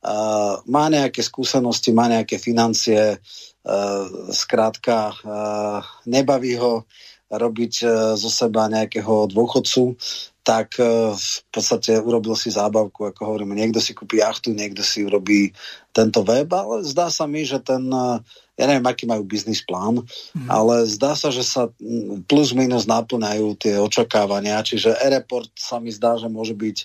Uh, 0.01 0.55
má 0.71 0.87
nejaké 0.87 1.19
skúsenosti, 1.19 1.91
má 1.91 2.07
nejaké 2.07 2.39
financie, 2.39 3.19
uh, 3.19 4.05
skrátka 4.31 5.13
uh, 5.19 5.83
nebaví 6.07 6.55
ho 6.55 6.87
robiť 7.27 7.73
uh, 7.83 7.91
zo 8.15 8.31
seba 8.31 8.71
nejakého 8.71 9.27
dôchodcu, 9.27 9.99
tak 10.41 10.81
uh, 10.81 11.13
v 11.13 11.49
podstate 11.53 12.01
urobil 12.01 12.33
si 12.33 12.49
zábavku, 12.49 13.05
ako 13.13 13.21
hovorím, 13.29 13.53
niekto 13.53 13.77
si 13.77 13.93
kúpi 13.93 14.25
jachtu, 14.25 14.57
niekto 14.57 14.81
si 14.81 15.05
urobí 15.05 15.53
tento 15.93 16.25
web, 16.25 16.49
ale 16.49 16.81
zdá 16.81 17.13
sa 17.13 17.29
mi, 17.29 17.45
že 17.45 17.61
ten, 17.61 17.83
eh, 17.91 18.17
ja 18.57 18.65
neviem, 18.65 18.87
aký 18.87 19.05
majú 19.05 19.27
biznis 19.27 19.59
plán, 19.61 20.01
mm. 20.33 20.47
ale 20.47 20.87
zdá 20.87 21.19
sa, 21.19 21.29
že 21.29 21.43
sa 21.43 21.67
plus 22.25 22.55
minus 22.55 22.87
naplňajú 22.87 23.47
tie 23.59 23.75
očakávania, 23.77 24.63
čiže 24.63 24.95
e-report 24.97 25.51
sa 25.59 25.83
mi 25.83 25.91
zdá, 25.91 26.15
že 26.17 26.31
môže 26.31 26.55
byť 26.55 26.77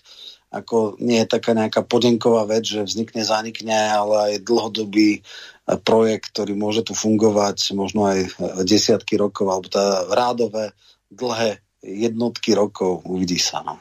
ako 0.47 1.03
nie 1.03 1.21
je 1.21 1.29
taká 1.29 1.53
nejaká 1.59 1.83
podenková 1.85 2.47
vec, 2.47 2.65
že 2.65 2.87
vznikne, 2.87 3.27
zanikne, 3.27 3.77
ale 3.77 4.15
aj 4.37 4.45
dlhodobý 4.45 5.23
eh, 5.23 5.79
projekt, 5.81 6.35
ktorý 6.35 6.53
môže 6.59 6.85
tu 6.85 6.93
fungovať 6.93 7.73
možno 7.73 8.11
aj 8.11 8.19
desiatky 8.67 9.17
rokov, 9.17 9.49
alebo 9.49 9.67
teda 9.71 10.13
rádové, 10.13 10.75
dlhé 11.09 11.65
jednotky 11.87 12.59
rokov, 12.59 13.07
uvidí 13.07 13.38
sa. 13.38 13.62
No 13.62 13.78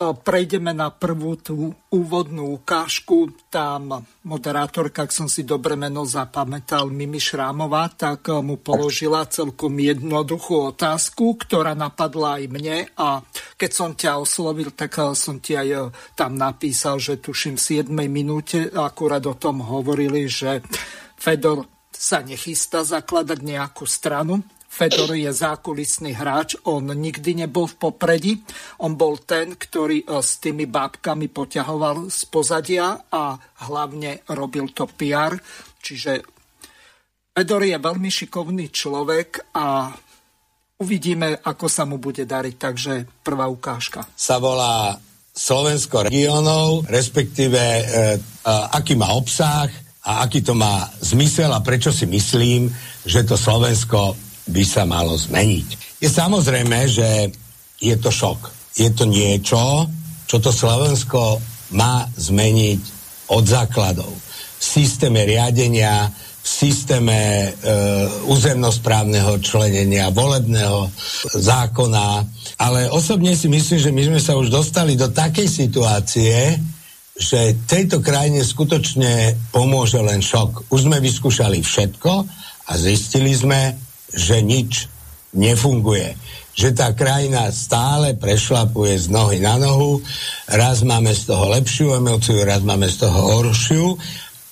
prejdeme 0.00 0.72
na 0.72 0.88
prvú 0.88 1.36
tú 1.36 1.76
úvodnú 1.92 2.56
ukážku. 2.56 3.36
Tam 3.52 4.00
moderátorka, 4.24 5.04
ak 5.04 5.12
som 5.12 5.28
si 5.28 5.44
dobre 5.44 5.76
meno 5.76 6.08
zapamätal, 6.08 6.88
Mimi 6.88 7.20
Šrámová, 7.20 7.92
tak 7.92 8.32
mu 8.40 8.56
položila 8.56 9.28
celkom 9.28 9.76
jednoduchú 9.76 10.72
otázku, 10.72 11.36
ktorá 11.44 11.76
napadla 11.76 12.40
aj 12.40 12.44
mne 12.48 12.88
a 12.96 13.20
keď 13.60 13.70
som 13.76 13.92
ťa 13.92 14.16
oslovil, 14.16 14.72
tak 14.72 14.96
som 15.12 15.36
ti 15.36 15.52
aj 15.52 15.68
eh, 15.68 15.92
tam 16.16 16.32
napísal, 16.32 16.96
že 16.96 17.20
tuším 17.20 17.60
v 17.60 17.84
7 17.84 17.92
minúte 18.08 18.72
akurát 18.72 19.20
o 19.28 19.36
tom 19.36 19.60
hovorili, 19.60 20.24
že 20.32 20.64
Fedor 21.20 21.68
sa 21.92 22.24
nechystá 22.24 22.80
zakladať 22.88 23.44
nejakú 23.44 23.84
stranu, 23.84 24.40
Fedor 24.70 25.18
je 25.18 25.26
zákulisný 25.34 26.14
hráč, 26.14 26.54
on 26.70 26.94
nikdy 26.94 27.42
nebol 27.42 27.66
v 27.66 27.90
popredí. 27.90 28.32
On 28.86 28.94
bol 28.94 29.18
ten, 29.18 29.58
ktorý 29.58 30.06
e, 30.06 30.22
s 30.22 30.38
tými 30.38 30.70
bábkami 30.70 31.26
poťahoval 31.26 32.06
z 32.06 32.20
pozadia 32.30 33.10
a 33.10 33.34
hlavne 33.66 34.22
robil 34.30 34.70
to 34.70 34.86
PR. 34.86 35.34
Čiže 35.82 36.22
Fedor 37.34 37.66
je 37.66 37.82
veľmi 37.82 38.10
šikovný 38.14 38.70
človek 38.70 39.58
a 39.58 39.90
uvidíme, 40.78 41.42
ako 41.42 41.66
sa 41.66 41.82
mu 41.82 41.98
bude 41.98 42.22
dariť. 42.22 42.54
Takže 42.54 42.92
prvá 43.26 43.50
ukážka. 43.50 44.06
Sa 44.14 44.38
volá 44.38 44.94
Slovensko 45.34 46.06
regionov, 46.06 46.86
respektíve 46.86 47.58
e, 47.58 47.82
e, 47.82 48.06
aký 48.70 48.94
má 48.94 49.10
obsah 49.18 49.66
a 50.06 50.22
aký 50.22 50.46
to 50.46 50.54
má 50.54 50.86
zmysel 51.02 51.50
a 51.50 51.58
prečo 51.58 51.90
si 51.90 52.06
myslím, 52.06 52.70
že 53.02 53.26
to 53.26 53.34
Slovensko 53.34 54.29
by 54.50 54.64
sa 54.66 54.82
malo 54.84 55.14
zmeniť. 55.14 55.98
Je 56.02 56.08
samozrejme, 56.10 56.78
že 56.90 57.30
je 57.80 57.94
to 57.96 58.10
šok. 58.12 58.52
Je 58.76 58.90
to 58.92 59.08
niečo, 59.08 59.88
čo 60.26 60.36
to 60.38 60.52
Slovensko 60.52 61.40
má 61.74 62.06
zmeniť 62.14 62.80
od 63.30 63.44
základov. 63.46 64.10
V 64.60 64.64
systéme 64.64 65.24
riadenia, 65.24 66.10
v 66.40 66.48
systéme 66.48 67.20
e, 67.20 67.48
územnosprávneho 68.28 69.40
členenia, 69.44 70.12
volebného 70.12 70.88
zákona. 71.36 72.24
Ale 72.60 72.88
osobne 72.92 73.36
si 73.36 73.48
myslím, 73.48 73.78
že 73.80 73.94
my 73.94 74.02
sme 74.12 74.20
sa 74.20 74.36
už 74.36 74.48
dostali 74.48 74.96
do 74.96 75.08
takej 75.12 75.48
situácie, 75.48 76.56
že 77.20 77.60
tejto 77.68 78.00
krajine 78.00 78.40
skutočne 78.40 79.36
pomôže 79.52 80.00
len 80.00 80.24
šok. 80.24 80.72
Už 80.72 80.88
sme 80.88 81.04
vyskúšali 81.04 81.60
všetko 81.60 82.12
a 82.64 82.72
zistili 82.80 83.36
sme, 83.36 83.76
že 84.14 84.42
nič 84.42 84.90
nefunguje. 85.34 86.18
Že 86.54 86.68
tá 86.74 86.88
krajina 86.92 87.48
stále 87.54 88.18
prešlapuje 88.18 88.98
z 88.98 89.06
nohy 89.08 89.38
na 89.38 89.56
nohu, 89.56 90.02
raz 90.50 90.82
máme 90.82 91.14
z 91.14 91.30
toho 91.30 91.54
lepšiu 91.54 91.96
emociu, 91.96 92.42
raz 92.42 92.60
máme 92.66 92.90
z 92.90 93.06
toho 93.06 93.18
horšiu, 93.38 93.86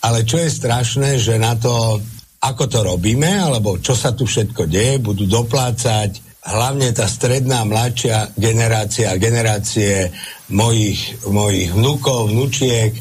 ale 0.06 0.22
čo 0.22 0.38
je 0.38 0.50
strašné, 0.50 1.18
že 1.18 1.36
na 1.42 1.58
to, 1.58 1.98
ako 2.38 2.64
to 2.70 2.86
robíme, 2.86 3.26
alebo 3.26 3.82
čo 3.82 3.98
sa 3.98 4.14
tu 4.14 4.30
všetko 4.30 4.70
deje, 4.70 5.02
budú 5.02 5.26
doplácať 5.26 6.28
hlavne 6.48 6.88
tá 6.94 7.04
stredná, 7.10 7.66
mladšia 7.66 8.32
generácia, 8.38 9.18
generácie 9.20 10.14
mojich, 10.48 11.18
mojich 11.28 11.74
vnúkov, 11.74 12.30
vnúčiek 12.32 12.94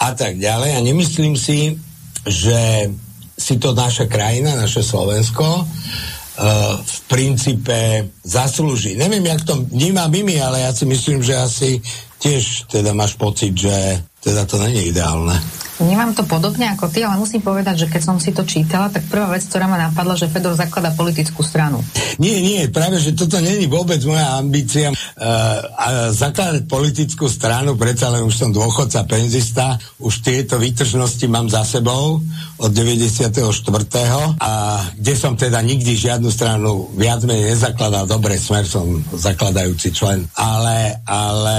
a 0.00 0.14
tak 0.16 0.40
ďalej. 0.40 0.70
A 0.78 0.80
nemyslím 0.80 1.34
si, 1.36 1.76
že 2.24 2.88
si 3.36 3.60
to 3.60 3.76
naša 3.76 4.08
krajina, 4.08 4.56
naše 4.56 4.80
Slovensko 4.80 5.44
uh, 5.44 5.66
v 6.80 6.96
princípe 7.06 8.08
zaslúži. 8.24 8.96
Neviem, 8.96 9.28
jak 9.28 9.44
to 9.44 9.60
vníma 9.60 10.08
Mimi, 10.08 10.40
ale 10.40 10.64
ja 10.64 10.72
si 10.72 10.88
myslím, 10.88 11.20
že 11.20 11.36
asi 11.36 11.70
tiež 12.16 12.72
teda 12.72 12.96
máš 12.96 13.14
pocit, 13.20 13.52
že 13.52 14.00
teda 14.24 14.48
to 14.48 14.56
není 14.56 14.88
ideálne. 14.90 15.36
Vnímam 15.76 16.16
to 16.16 16.24
podobne 16.24 16.72
ako 16.72 16.88
ty, 16.88 17.04
ale 17.04 17.20
musím 17.20 17.44
povedať, 17.44 17.84
že 17.84 17.90
keď 17.92 18.02
som 18.02 18.16
si 18.16 18.32
to 18.32 18.48
čítala, 18.48 18.88
tak 18.88 19.04
prvá 19.12 19.28
vec, 19.28 19.44
ktorá 19.44 19.68
ma 19.68 19.76
napadla, 19.76 20.16
že 20.16 20.32
Fedor 20.32 20.56
zaklada 20.56 20.88
politickú 20.96 21.44
stranu. 21.44 21.84
Nie, 22.16 22.40
nie, 22.40 22.64
práve, 22.72 22.96
že 22.96 23.12
toto 23.12 23.36
není 23.44 23.68
vôbec 23.68 24.00
moja 24.08 24.40
ambícia. 24.40 24.88
Uh, 24.88 26.12
zakladať 26.16 26.64
politickú 26.64 27.28
stranu, 27.28 27.76
predsa 27.76 28.08
len 28.08 28.24
už 28.24 28.32
som 28.32 28.50
dôchodca, 28.56 29.04
penzista, 29.04 29.76
už 30.00 30.24
tieto 30.24 30.56
výtržnosti 30.56 31.28
mám 31.28 31.52
za 31.52 31.60
sebou 31.60 32.24
od 32.56 32.70
94. 32.72 33.36
a 34.40 34.80
kde 34.96 35.12
som 35.12 35.36
teda 35.36 35.60
nikdy 35.60 35.92
žiadnu 35.92 36.32
stranu 36.32 36.88
viac 36.96 37.20
menej 37.28 37.52
nezakladal, 37.52 38.08
dobre, 38.08 38.40
smer 38.40 38.64
som 38.64 39.04
zakladajúci 39.12 39.92
člen, 39.92 40.24
ale, 40.40 41.04
ale 41.04 41.58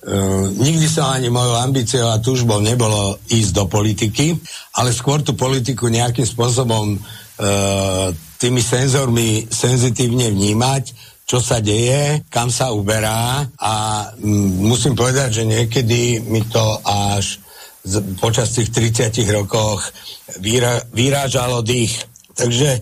uh, 0.00 0.48
nikdy 0.48 0.88
som 0.88 1.12
ani 1.12 1.28
mojou 1.28 1.60
ambíciou 1.60 2.08
a 2.08 2.24
túžbou 2.24 2.64
nebolo 2.64 3.20
ísť 3.28 3.49
ísť 3.50 3.58
do 3.58 3.66
politiky, 3.66 4.38
ale 4.78 4.94
skôr 4.94 5.26
tú 5.26 5.34
politiku 5.34 5.90
nejakým 5.90 6.22
spôsobom 6.22 6.94
e, 6.94 6.98
tými 8.38 8.62
senzormi 8.62 9.50
senzitívne 9.50 10.30
vnímať, 10.30 11.10
čo 11.26 11.42
sa 11.42 11.58
deje, 11.58 12.22
kam 12.30 12.46
sa 12.46 12.70
uberá 12.70 13.42
a 13.58 13.74
m, 14.22 14.70
musím 14.70 14.94
povedať, 14.94 15.42
že 15.42 15.50
niekedy 15.50 16.22
mi 16.30 16.46
to 16.46 16.62
až 16.86 17.42
z, 17.82 17.98
počas 18.22 18.54
tých 18.54 18.70
30 18.70 19.10
rokoch 19.34 19.82
vyra, 20.38 20.86
vyrážalo 20.94 21.66
dých. 21.66 22.06
Takže 22.38 22.70
e, 22.78 22.80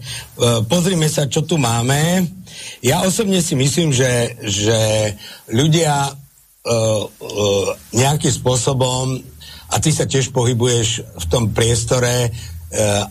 pozrime 0.69 1.09
sa, 1.09 1.25
čo 1.27 1.49
tu 1.49 1.57
máme. 1.57 2.29
Ja 2.85 3.03
osobne 3.09 3.41
si 3.41 3.57
myslím, 3.57 3.91
že, 3.91 4.37
že 4.45 4.81
ľudia 5.51 6.09
e, 6.09 6.13
e, 6.13 6.79
nejakým 7.97 8.33
spôsobom 8.33 9.19
a 9.69 9.75
ty 9.81 9.93
sa 9.93 10.09
tiež 10.09 10.33
pohybuješ 10.33 10.89
v 11.19 11.25
tom 11.29 11.53
priestore, 11.53 12.33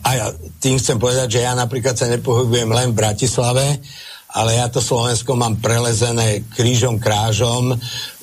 a 0.02 0.08
ja 0.14 0.30
tým 0.62 0.78
chcem 0.78 1.02
povedať, 1.02 1.38
že 1.38 1.40
ja 1.42 1.50
napríklad 1.58 1.98
sa 1.98 2.06
nepohybujem 2.06 2.70
len 2.70 2.94
v 2.94 2.98
Bratislave, 3.02 3.82
ale 4.30 4.50
ja 4.54 4.70
to 4.70 4.78
Slovensko 4.78 5.34
mám 5.34 5.58
prelezené 5.58 6.46
krížom 6.54 7.02
krážom 7.02 7.74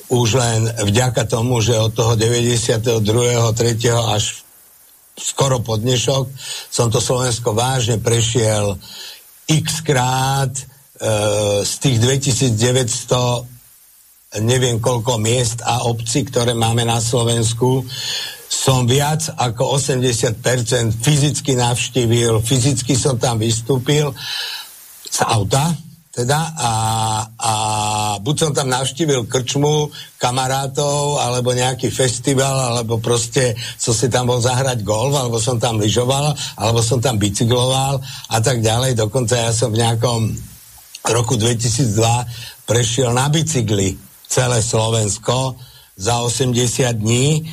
už 0.06 0.38
len 0.38 0.70
vďaka 0.86 1.26
tomu, 1.26 1.58
že 1.58 1.74
od 1.76 1.90
toho 1.90 2.14
92. 2.14 3.02
3. 3.02 4.14
až 4.16 4.46
skoro 5.18 5.58
po 5.60 5.74
dnešok 5.76 6.30
som 6.70 6.88
to 6.94 7.02
Slovensko 7.02 7.52
vážne 7.52 7.98
prešiel 7.98 8.78
x 9.50 9.82
krát 9.82 10.54
e, 10.54 10.64
z 11.66 11.72
tých 11.82 11.96
2900 12.54 13.55
neviem 14.42 14.80
koľko 14.82 15.20
miest 15.20 15.62
a 15.64 15.86
obcí, 15.86 16.26
ktoré 16.26 16.52
máme 16.52 16.84
na 16.84 16.98
Slovensku 17.00 17.84
som 18.46 18.86
viac 18.86 19.26
ako 19.36 19.76
80% 19.78 21.02
fyzicky 21.02 21.58
navštívil, 21.58 22.40
fyzicky 22.40 22.94
som 22.94 23.18
tam 23.18 23.42
vystúpil 23.42 24.14
z 25.10 25.18
auta, 25.26 25.74
teda 26.16 26.56
a, 26.56 26.72
a 27.36 27.52
buď 28.24 28.36
som 28.40 28.50
tam 28.56 28.72
navštívil 28.72 29.28
krčmu 29.28 29.92
kamarátov, 30.16 31.20
alebo 31.20 31.52
nejaký 31.52 31.92
festival, 31.92 32.72
alebo 32.72 32.96
proste 32.96 33.52
som 33.76 33.92
si 33.92 34.08
tam 34.08 34.32
bol 34.32 34.40
zahrať 34.40 34.80
golf, 34.80 35.12
alebo 35.12 35.36
som 35.36 35.60
tam 35.60 35.76
lyžoval, 35.76 36.32
alebo 36.56 36.80
som 36.80 37.04
tam 37.04 37.20
bicykloval 37.20 38.00
a 38.32 38.38
tak 38.40 38.64
ďalej. 38.64 38.96
Dokonca 38.96 39.36
ja 39.36 39.52
som 39.52 39.68
v 39.68 39.84
nejakom 39.84 40.32
roku 41.12 41.36
2002 41.36 42.64
prešiel 42.64 43.12
na 43.12 43.28
bicykli 43.28 44.06
celé 44.28 44.62
Slovensko 44.62 45.56
za 45.96 46.20
80 46.20 46.92
dní, 46.92 47.46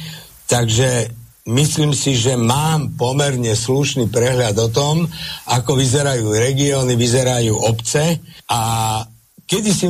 takže 0.48 1.08
myslím 1.48 1.96
si, 1.96 2.16
že 2.16 2.40
mám 2.40 2.96
pomerne 3.00 3.56
slušný 3.56 4.12
prehľad 4.12 4.56
o 4.60 4.70
tom, 4.72 5.08
ako 5.48 5.76
vyzerajú 5.76 6.32
regióny, 6.32 6.96
vyzerajú 6.96 7.56
obce 7.56 8.20
a 8.52 8.62
kedy 9.48 9.70
si 9.72 9.88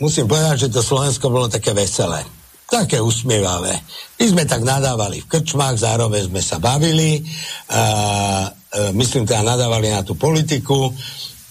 musím 0.00 0.26
povedať, 0.28 0.68
že 0.68 0.72
to 0.72 0.80
Slovensko 0.80 1.28
bolo 1.28 1.48
také 1.48 1.76
veselé. 1.76 2.24
Také 2.70 3.02
usmievavé. 3.02 3.82
My 4.22 4.24
sme 4.30 4.44
tak 4.46 4.62
nadávali 4.62 5.26
v 5.26 5.28
krčmách, 5.28 5.76
zároveň 5.82 6.30
sme 6.30 6.38
sa 6.38 6.62
bavili, 6.62 7.18
uh, 7.18 8.46
myslím 8.94 9.26
teda 9.26 9.42
nadávali 9.42 9.90
na 9.90 10.06
tú 10.06 10.14
politiku, 10.14 10.94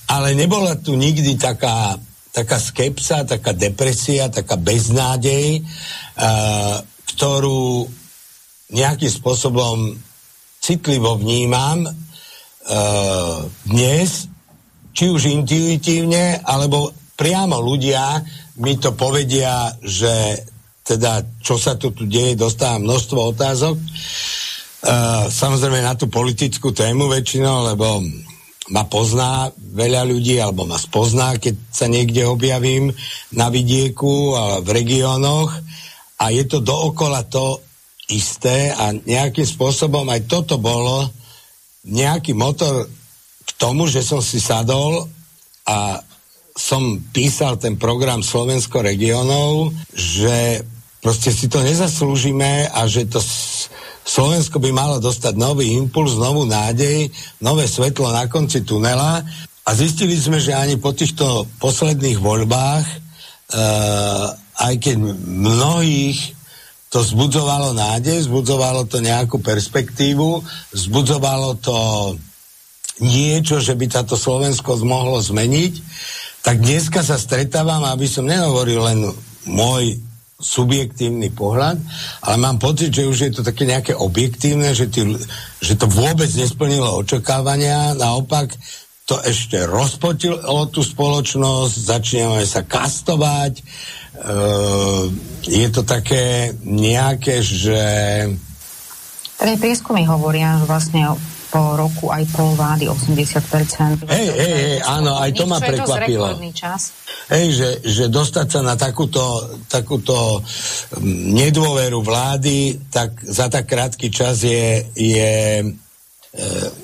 ale 0.09 0.31
nebola 0.33 0.79
tu 0.79 0.95
nikdy 0.95 1.35
taká, 1.35 1.99
taká 2.29 2.61
skepsa, 2.61 3.25
taká 3.25 3.51
depresia, 3.57 4.29
taká 4.29 4.55
beznádej, 4.55 5.65
ktorú 7.15 7.89
nejakým 8.69 9.11
spôsobom 9.11 9.97
citlivo 10.61 11.17
vnímam 11.17 11.89
dnes, 13.65 14.29
či 14.93 15.05
už 15.09 15.25
intuitívne, 15.25 16.45
alebo 16.45 16.93
priamo 17.17 17.57
ľudia 17.57 18.21
mi 18.59 18.77
to 18.77 18.93
povedia, 18.93 19.73
že 19.81 20.43
teda 20.83 21.21
čo 21.39 21.55
sa 21.55 21.77
tu, 21.77 21.93
tu 21.93 22.09
deje, 22.09 22.35
dostávam 22.35 22.83
množstvo 22.83 23.19
otázok. 23.33 23.77
Uh, 24.79 25.27
samozrejme 25.27 25.83
na 25.83 25.93
tú 25.93 26.07
politickú 26.07 26.71
tému 26.71 27.11
väčšinou, 27.11 27.67
lebo 27.75 27.99
ma 28.69 28.85
pozná 28.85 29.49
veľa 29.57 30.05
ľudí, 30.05 30.37
alebo 30.37 30.65
ma 30.65 30.77
spozná, 30.77 31.37
keď 31.41 31.57
sa 31.73 31.89
niekde 31.89 32.25
objavím 32.25 32.93
na 33.33 33.49
vidieku 33.49 34.37
a 34.37 34.43
v 34.61 34.69
regiónoch. 34.69 35.49
A 36.19 36.25
je 36.29 36.43
to 36.45 36.61
dookola 36.61 37.25
to 37.25 37.63
isté 38.09 38.73
a 38.73 38.91
nejakým 38.91 39.45
spôsobom 39.45 40.03
aj 40.09 40.25
toto 40.25 40.57
bolo 40.57 41.07
nejaký 41.85 42.33
motor 42.33 42.89
k 43.45 43.49
tomu, 43.55 43.85
že 43.85 44.01
som 44.01 44.19
si 44.19 44.41
sadol 44.41 45.07
a 45.69 46.01
som 46.59 46.99
písal 47.13 47.55
ten 47.55 47.79
program 47.79 48.19
Slovensko 48.19 48.83
regionov, 48.83 49.71
že 49.95 50.65
proste 50.99 51.31
si 51.31 51.47
to 51.47 51.63
nezaslúžime 51.63 52.67
a 52.67 52.83
že 52.89 53.07
to 53.07 53.23
Slovensko 54.09 54.57
by 54.57 54.73
malo 54.73 54.97
dostať 54.97 55.37
nový 55.37 55.77
impuls, 55.77 56.17
novú 56.17 56.41
nádej, 56.49 57.13
nové 57.45 57.69
svetlo 57.69 58.09
na 58.09 58.25
konci 58.25 58.65
tunela. 58.65 59.21
A 59.61 59.69
zistili 59.77 60.17
sme, 60.17 60.41
že 60.41 60.57
ani 60.57 60.81
po 60.81 60.97
týchto 60.97 61.45
posledných 61.61 62.17
voľbách, 62.17 62.85
e, 62.89 62.95
aj 64.65 64.73
keď 64.81 64.95
mnohých 65.29 66.33
to 66.89 67.05
zbudzovalo 67.05 67.77
nádej, 67.77 68.25
zbudzovalo 68.25 68.89
to 68.89 68.97
nejakú 68.97 69.37
perspektívu, 69.45 70.41
zbudzovalo 70.73 71.61
to 71.61 71.77
niečo, 73.05 73.61
že 73.61 73.77
by 73.77 73.85
táto 73.93 74.17
Slovensko 74.17 74.73
mohlo 74.81 75.21
zmeniť, 75.21 75.73
tak 76.41 76.65
dneska 76.65 77.05
sa 77.05 77.21
stretávam, 77.21 77.85
aby 77.85 78.09
som 78.09 78.25
nehovoril 78.25 78.81
len 78.81 78.99
môj 79.45 80.01
subjektívny 80.39 81.35
pohľad, 81.35 81.77
ale 82.23 82.35
mám 82.39 82.57
pocit, 82.63 82.95
že 82.95 83.05
už 83.05 83.17
je 83.27 83.31
to 83.35 83.41
také 83.43 83.67
nejaké 83.67 83.91
objektívne, 83.91 84.71
že, 84.71 84.87
tí, 84.87 85.03
že 85.59 85.75
to 85.75 85.85
vôbec 85.91 86.31
nesplnilo 86.31 87.03
očakávania, 87.03 87.91
naopak 87.99 88.55
to 89.03 89.19
ešte 89.25 89.67
rozpotilo 89.67 90.39
tú 90.71 90.79
spoločnosť, 90.79 91.75
začíname 91.75 92.47
sa 92.47 92.63
kastovať, 92.63 93.59
Uh, 94.19 95.07
je 95.47 95.63
to 95.71 95.87
také 95.87 96.51
nejaké, 96.67 97.39
že... 97.39 97.79
Tedy 99.39 99.55
prieskumy 99.55 100.03
hovoria, 100.03 100.59
že 100.59 100.67
vlastne 100.67 101.15
po 101.49 101.73
roku 101.73 102.13
aj 102.13 102.23
pol 102.29 102.53
vlády 102.53 102.85
80%. 102.85 104.05
Hej, 104.05 104.27
hej, 104.29 104.53
hej, 104.53 104.77
áno, 104.85 105.17
aj 105.17 105.31
to 105.33 105.43
ma 105.49 105.57
prekvapilo. 105.57 106.37
Hej, 107.29 107.47
že, 107.53 107.69
že 107.85 108.05
dostať 108.09 108.47
sa 108.49 108.61
na 108.61 108.77
takúto, 108.77 109.21
takúto 109.65 110.41
nedôveru 111.33 112.01
vlády 112.05 112.89
tak 112.89 113.17
za 113.21 113.49
tak 113.49 113.65
krátky 113.65 114.13
čas 114.13 114.45
je, 114.45 114.85
je 114.93 115.61
e, 115.61 115.65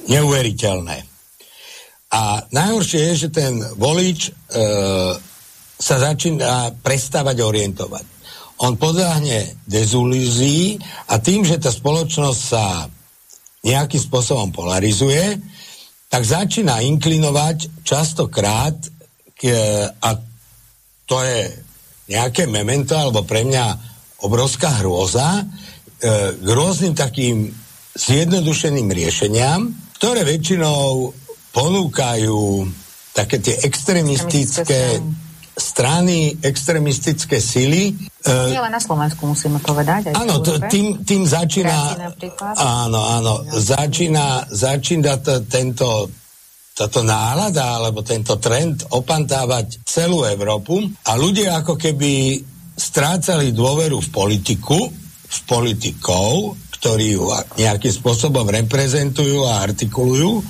neuveriteľné. 0.10 0.98
A 2.14 2.46
najhoršie 2.50 3.14
je, 3.14 3.14
že 3.26 3.30
ten 3.30 3.62
volič 3.78 4.30
e, 4.30 4.32
sa 5.78 5.96
začína 6.00 6.74
prestávať 6.82 7.42
orientovať. 7.42 8.06
On 8.64 8.80
podľahne 8.80 9.68
dezulízii 9.68 10.80
a 11.12 11.20
tým, 11.20 11.44
že 11.44 11.60
tá 11.60 11.68
spoločnosť 11.68 12.40
sa 12.40 12.88
nejakým 13.66 14.02
spôsobom 14.02 14.54
polarizuje, 14.54 15.42
tak 16.06 16.22
začína 16.22 16.86
inklinovať 16.86 17.82
častokrát 17.82 18.78
k, 19.36 19.42
a 19.90 20.10
to 21.10 21.18
je 21.26 21.50
nejaké 22.14 22.46
memento, 22.46 22.94
alebo 22.94 23.26
pre 23.26 23.42
mňa 23.42 23.66
obrovská 24.22 24.86
hrôza, 24.86 25.42
e, 25.42 25.44
k 26.38 26.48
rôznym 26.48 26.94
takým 26.94 27.50
zjednodušeným 27.98 28.86
riešeniam, 28.86 29.74
ktoré 29.98 30.22
väčšinou 30.22 31.10
ponúkajú 31.56 32.70
také 33.16 33.40
tie 33.40 33.56
extremistické 33.64 35.00
strany, 35.56 36.36
extremistické 36.44 37.40
sily. 37.40 37.96
Nie 38.28 38.60
len 38.60 38.76
na 38.76 38.84
Slovensku 38.84 39.24
musíme 39.24 39.64
povedať. 39.64 40.12
áno, 40.12 40.44
tým, 40.44 41.08
tým 41.08 41.24
začína... 41.24 42.12
Áno, 42.60 43.00
áno. 43.00 43.34
Začína, 43.48 44.52
začína 44.52 45.24
to, 45.24 45.48
tento 45.48 46.12
táto 46.76 47.08
nálada 47.08 47.80
alebo 47.80 48.04
tento 48.04 48.36
trend 48.36 48.84
opantávať 48.92 49.80
celú 49.88 50.28
Európu 50.28 50.84
a 51.08 51.16
ľudia 51.16 51.64
ako 51.64 51.80
keby 51.80 52.44
strácali 52.76 53.56
dôveru 53.56 54.04
v 54.04 54.10
politiku, 54.12 54.92
v 55.24 55.40
politikov, 55.48 56.60
ktorí 56.76 57.16
ju 57.16 57.32
nejakým 57.56 57.94
spôsobom 57.96 58.44
reprezentujú 58.52 59.48
a 59.48 59.64
artikulujú. 59.64 60.44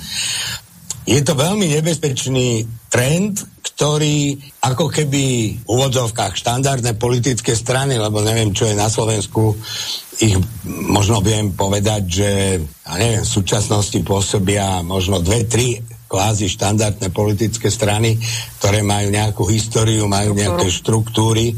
Je 1.06 1.22
to 1.22 1.38
veľmi 1.38 1.70
nebezpečný 1.70 2.66
trend, 2.90 3.38
ktorý 3.62 4.34
ako 4.58 4.90
keby 4.90 5.22
v 5.62 5.68
úvodzovkách 5.70 6.34
štandardné 6.34 6.98
politické 6.98 7.54
strany, 7.54 7.94
lebo 7.94 8.18
neviem, 8.26 8.50
čo 8.50 8.66
je 8.66 8.74
na 8.74 8.90
Slovensku, 8.90 9.54
ich 10.18 10.34
možno 10.66 11.22
viem 11.22 11.54
povedať, 11.54 12.02
že 12.08 12.30
ja 12.58 12.94
neviem, 12.98 13.22
v 13.22 13.34
súčasnosti 13.38 13.98
pôsobia 14.02 14.82
možno 14.82 15.22
dve, 15.22 15.46
tri 15.46 15.78
kvázi 16.06 16.50
štandardné 16.50 17.10
politické 17.14 17.70
strany, 17.70 18.18
ktoré 18.58 18.82
majú 18.82 19.10
nejakú 19.10 19.44
históriu, 19.46 20.10
majú 20.10 20.34
nejaké 20.34 20.70
štruktúry 20.70 21.54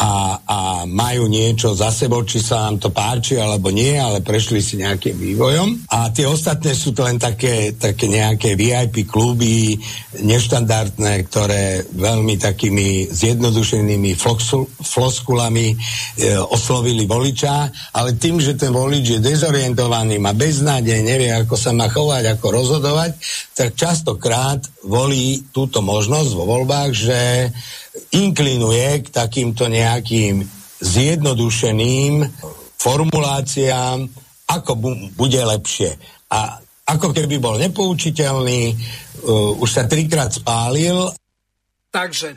a, 0.00 0.40
a 0.40 0.58
majú 0.88 1.28
niečo 1.28 1.76
za 1.76 1.92
sebou, 1.92 2.24
či 2.24 2.40
sa 2.40 2.64
nám 2.64 2.80
to 2.80 2.88
páči 2.88 3.36
alebo 3.36 3.68
nie, 3.68 4.00
ale 4.00 4.24
prešli 4.24 4.64
si 4.64 4.80
nejakým 4.80 5.12
vývojom. 5.12 5.92
A 5.92 6.08
tie 6.08 6.24
ostatné 6.24 6.72
sú 6.72 6.96
to 6.96 7.04
len 7.04 7.20
také, 7.20 7.76
také 7.76 8.08
nejaké 8.08 8.56
VIP 8.56 9.04
kluby, 9.04 9.76
neštandardné, 10.24 11.28
ktoré 11.28 11.84
veľmi 11.92 12.40
takými 12.40 13.12
zjednodušenými 13.12 14.16
floskulami 14.80 15.66
e, 15.68 15.76
oslovili 16.48 17.04
voliča, 17.04 17.68
ale 17.92 18.16
tým, 18.16 18.40
že 18.40 18.56
ten 18.56 18.72
volič 18.72 19.04
je 19.04 19.20
dezorientovaný, 19.20 20.16
má 20.16 20.32
beznádej, 20.32 21.04
nevie, 21.04 21.28
ako 21.28 21.60
sa 21.60 21.76
má 21.76 21.92
chovať, 21.92 22.40
ako 22.40 22.46
rozhodovať, 22.48 23.20
tak 23.52 23.76
častokrát 23.76 24.64
volí 24.84 25.44
túto 25.52 25.84
možnosť 25.84 26.30
vo 26.32 26.44
voľbách, 26.48 26.90
že 26.94 27.18
inklinuje 28.14 29.04
k 29.04 29.06
takýmto 29.12 29.68
nejakým 29.68 30.44
zjednodušeným 30.80 32.24
formuláciám, 32.80 34.08
ako 34.48 34.72
bu- 34.80 35.08
bude 35.12 35.40
lepšie. 35.40 36.00
A 36.32 36.56
ako 36.88 37.12
keby 37.12 37.36
bol 37.38 37.60
nepoučiteľný, 37.60 38.74
uh, 38.74 39.60
už 39.60 39.68
sa 39.68 39.84
trikrát 39.86 40.32
spálil. 40.32 41.12
Takže, 41.92 42.34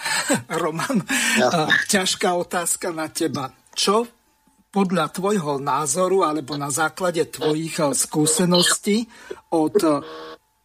Roman, 0.60 0.98
uh, 1.00 1.70
ťažká 1.88 2.34
otázka 2.34 2.90
na 2.90 3.08
teba. 3.08 3.54
Čo 3.72 4.10
podľa 4.74 5.14
tvojho 5.14 5.62
názoru 5.62 6.26
alebo 6.26 6.58
na 6.58 6.68
základe 6.68 7.22
tvojich 7.30 7.78
uh, 7.78 7.94
skúseností 7.94 9.06
od 9.54 9.78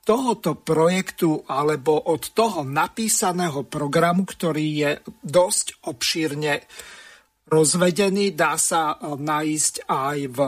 tohoto 0.10 0.58
projektu 0.58 1.46
alebo 1.46 2.10
od 2.10 2.34
toho 2.34 2.66
napísaného 2.66 3.70
programu, 3.70 4.26
ktorý 4.26 4.68
je 4.82 4.92
dosť 5.22 5.86
obšírne 5.86 6.66
rozvedený, 7.46 8.34
dá 8.34 8.58
sa 8.58 8.98
e, 8.98 9.14
nájsť 9.22 9.74
aj 9.86 10.18
v 10.34 10.40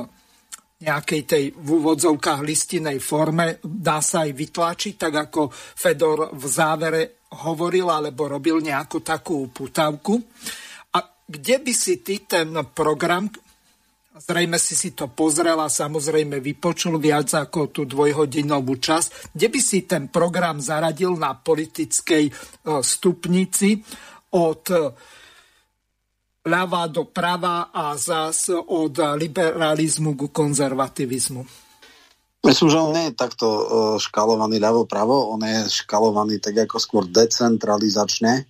nejakej 0.82 1.22
tej 1.30 1.44
v 1.54 1.68
úvodzovkách 1.78 2.42
listinej 2.42 2.98
forme, 2.98 3.62
dá 3.62 4.02
sa 4.02 4.26
aj 4.26 4.34
vytlačiť, 4.34 4.94
tak 4.98 5.30
ako 5.30 5.54
Fedor 5.54 6.34
v 6.34 6.46
závere 6.50 7.22
hovoril 7.46 7.86
alebo 7.86 8.26
robil 8.26 8.66
nejakú 8.66 9.06
takú 9.06 9.46
putavku. 9.54 10.18
A 10.98 11.06
kde 11.06 11.62
by 11.62 11.74
si 11.78 12.02
ty 12.02 12.26
ten 12.26 12.50
program, 12.74 13.30
Zrejme 14.12 14.60
si 14.60 14.76
si 14.76 14.92
to 14.92 15.08
pozrel 15.08 15.56
a 15.56 15.72
samozrejme 15.72 16.44
vypočul 16.44 17.00
viac 17.00 17.32
ako 17.32 17.72
tú 17.72 17.88
dvojhodinovú 17.88 18.76
časť. 18.76 19.32
Kde 19.32 19.48
by 19.48 19.60
si 19.64 19.88
ten 19.88 20.12
program 20.12 20.60
zaradil 20.60 21.16
na 21.16 21.32
politickej 21.32 22.28
e, 22.28 22.32
stupnici 22.84 23.80
od 24.36 24.68
e, 24.68 24.80
ľava 26.44 26.92
do 26.92 27.08
prava 27.08 27.72
a 27.72 27.96
zás 27.96 28.52
od 28.52 29.00
liberalizmu 29.16 30.20
ku 30.20 30.28
konzervativizmu? 30.28 31.42
Myslím, 32.44 32.68
že 32.68 32.82
on 32.84 32.92
nie 32.92 33.06
je 33.08 33.16
takto 33.16 33.48
e, 33.48 33.64
škalovaný 33.96 34.60
ľavo-pravo, 34.60 35.32
on 35.32 35.40
je 35.48 35.72
škalovaný 35.72 36.44
tak 36.44 36.68
ako 36.68 36.84
skôr 36.84 37.08
decentralizačne 37.08 38.44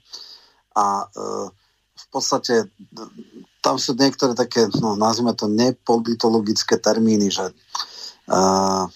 a 0.74 1.06
v 1.94 2.06
podstate 2.10 2.66
tam 3.62 3.78
sú 3.78 3.94
niektoré 3.94 4.34
také, 4.34 4.66
no 4.82 4.98
nazvime 4.98 5.38
to 5.38 5.46
nepolitologické 5.46 6.82
termíny, 6.82 7.30
že 7.30 7.54
uh, 8.28 8.90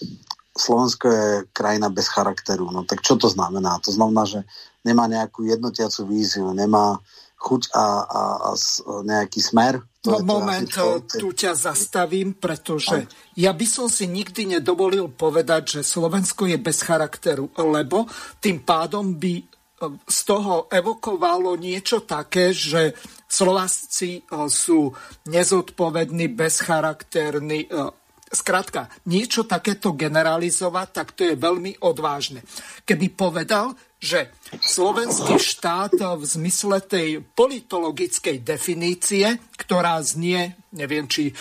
Slovensko 0.56 1.06
je 1.06 1.26
krajina 1.54 1.86
bez 1.86 2.10
charakteru. 2.10 2.68
No 2.74 2.82
tak 2.82 3.00
čo 3.06 3.14
to 3.14 3.30
znamená? 3.30 3.78
To 3.86 3.94
znamená, 3.94 4.26
že 4.26 4.42
nemá 4.82 5.06
nejakú 5.06 5.46
jednotiacu 5.46 6.08
víziu, 6.10 6.50
nemá 6.50 6.98
chuť 7.36 7.62
a, 7.76 7.78
a, 7.78 8.20
a 8.50 8.50
nejaký 9.06 9.38
smer. 9.44 9.84
No 10.06 10.22
moment, 10.22 10.66
to, 10.70 11.02
tu 11.06 11.34
ťa 11.34 11.52
zastavím, 11.54 12.38
pretože 12.38 13.06
ja 13.36 13.50
by 13.50 13.66
som 13.66 13.86
si 13.90 14.06
nikdy 14.06 14.58
nedovolil 14.58 15.10
povedať, 15.12 15.78
že 15.78 15.80
Slovensko 15.82 16.46
je 16.46 16.58
bez 16.58 16.80
charakteru, 16.82 17.50
lebo 17.58 18.06
tým 18.38 18.62
pádom 18.62 19.18
by 19.18 19.42
z 20.08 20.18
toho 20.24 20.72
evokovalo 20.72 21.52
niečo 21.60 22.08
také, 22.08 22.56
že 22.56 22.96
Slováci 23.26 24.22
e, 24.22 24.46
sú 24.46 24.94
nezodpovední, 25.26 26.30
bezcharakterní. 26.32 27.66
Skrátka, 28.26 28.86
e, 28.86 28.88
niečo 29.10 29.44
takéto 29.44 29.92
generalizovať, 29.92 30.88
tak 30.94 31.08
to 31.14 31.26
je 31.26 31.34
veľmi 31.34 31.82
odvážne. 31.82 32.46
Keby 32.86 33.06
povedal, 33.12 33.74
že 33.96 34.28
slovenský 34.60 35.40
štát 35.40 35.96
v 35.96 36.24
zmysle 36.24 36.84
tej 36.84 37.24
politologickej 37.32 38.44
definície, 38.44 39.40
ktorá 39.56 39.96
znie, 40.04 40.52
neviem, 40.76 41.08
či 41.08 41.32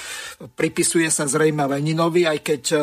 pripisuje 0.55 1.11
sa 1.11 1.27
zrejme 1.27 1.67
Leninovi, 1.67 2.23
aj 2.23 2.39
keď 2.39 2.63
e, 2.71 2.77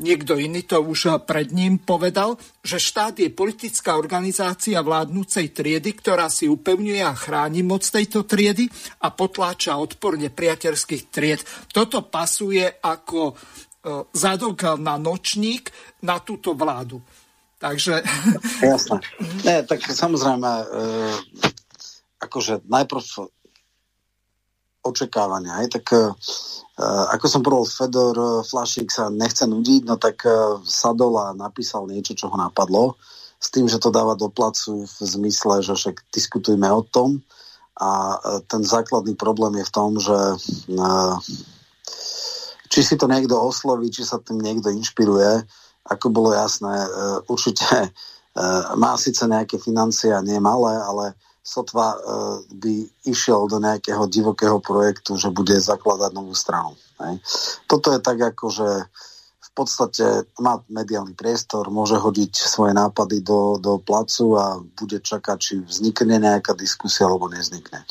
niekto 0.00 0.40
iný 0.40 0.64
to 0.64 0.80
už 0.80 1.28
pred 1.28 1.52
ním 1.52 1.76
povedal, 1.76 2.40
že 2.64 2.80
štát 2.80 3.20
je 3.20 3.28
politická 3.28 4.00
organizácia 4.00 4.80
vládnúcej 4.80 5.52
triedy, 5.52 5.92
ktorá 6.00 6.32
si 6.32 6.48
upevňuje 6.48 7.04
a 7.04 7.12
chráni 7.12 7.60
moc 7.60 7.84
tejto 7.84 8.24
triedy 8.24 8.64
a 9.04 9.12
potláča 9.12 9.76
odpor 9.76 10.16
nepriateľských 10.16 11.12
tried. 11.12 11.44
Toto 11.68 12.00
pasuje 12.08 12.64
ako 12.64 13.20
e, 13.28 13.34
zadok 14.16 14.80
na 14.80 14.96
nočník 14.96 15.68
na 16.00 16.16
túto 16.24 16.56
vládu. 16.56 17.04
Takže... 17.58 18.02
Jasné. 18.62 19.02
Nie, 19.42 19.66
tak 19.66 19.82
samozrejme, 19.82 20.46
e, 20.46 20.66
akože 22.22 22.62
najprv 22.70 23.02
očakávania. 24.86 25.58
Aj? 25.58 25.66
Tak 25.66 25.84
e, 25.90 26.02
ako 27.18 27.26
som 27.26 27.42
povedal, 27.42 27.66
Fedor 27.66 28.16
Flašik 28.46 28.94
sa 28.94 29.10
nechce 29.10 29.44
nudiť, 29.44 29.82
no 29.90 29.98
tak 29.98 30.22
e, 30.22 30.62
sadol 30.62 31.18
a 31.18 31.34
napísal 31.34 31.90
niečo, 31.90 32.14
čo 32.14 32.30
ho 32.30 32.36
napadlo, 32.38 32.94
s 33.38 33.50
tým, 33.50 33.66
že 33.70 33.82
to 33.82 33.94
dáva 33.94 34.14
do 34.18 34.30
placu 34.30 34.86
v 34.86 34.98
zmysle, 35.02 35.62
že 35.62 35.74
však 35.74 36.10
diskutujme 36.14 36.66
o 36.70 36.82
tom 36.86 37.22
a 37.78 37.90
e, 37.90 38.16
ten 38.50 38.62
základný 38.66 39.14
problém 39.14 39.62
je 39.62 39.64
v 39.66 39.74
tom, 39.74 39.90
že 39.98 40.14
e, 40.14 40.86
či 42.68 42.80
si 42.82 42.94
to 42.98 43.06
niekto 43.06 43.38
osloví, 43.38 43.90
či 43.90 44.02
sa 44.02 44.18
tým 44.18 44.42
niekto 44.42 44.70
inšpiruje, 44.74 45.46
ako 45.88 46.06
bolo 46.12 46.30
jasné, 46.36 46.84
e, 46.84 46.88
určite 47.32 47.64
e, 47.64 47.88
má 48.76 48.94
síce 49.00 49.24
nejaké 49.24 49.56
financie 49.56 50.12
a 50.12 50.20
nie 50.20 50.36
malé, 50.36 50.76
ale 50.76 51.04
sotva 51.40 51.96
e, 51.96 51.98
by 52.52 52.74
išiel 53.08 53.48
do 53.48 53.56
nejakého 53.56 54.04
divokého 54.06 54.60
projektu, 54.60 55.16
že 55.16 55.32
bude 55.32 55.56
zakladať 55.56 56.10
novú 56.12 56.36
stranu. 56.36 56.76
Toto 57.70 57.94
je 57.94 58.00
tak 58.02 58.18
ako, 58.18 58.46
že 58.50 58.68
v 59.38 59.50
podstate 59.54 60.26
má 60.42 60.58
mediálny 60.66 61.14
priestor, 61.14 61.70
môže 61.70 61.94
hodiť 61.94 62.32
svoje 62.42 62.74
nápady 62.74 63.22
do, 63.22 63.58
do 63.58 63.78
placu 63.78 64.34
a 64.34 64.58
bude 64.58 64.98
čakať, 65.02 65.38
či 65.38 65.54
vznikne 65.62 66.18
nejaká 66.18 66.58
diskusia 66.58 67.06
alebo 67.06 67.30
neznikne. 67.30 67.86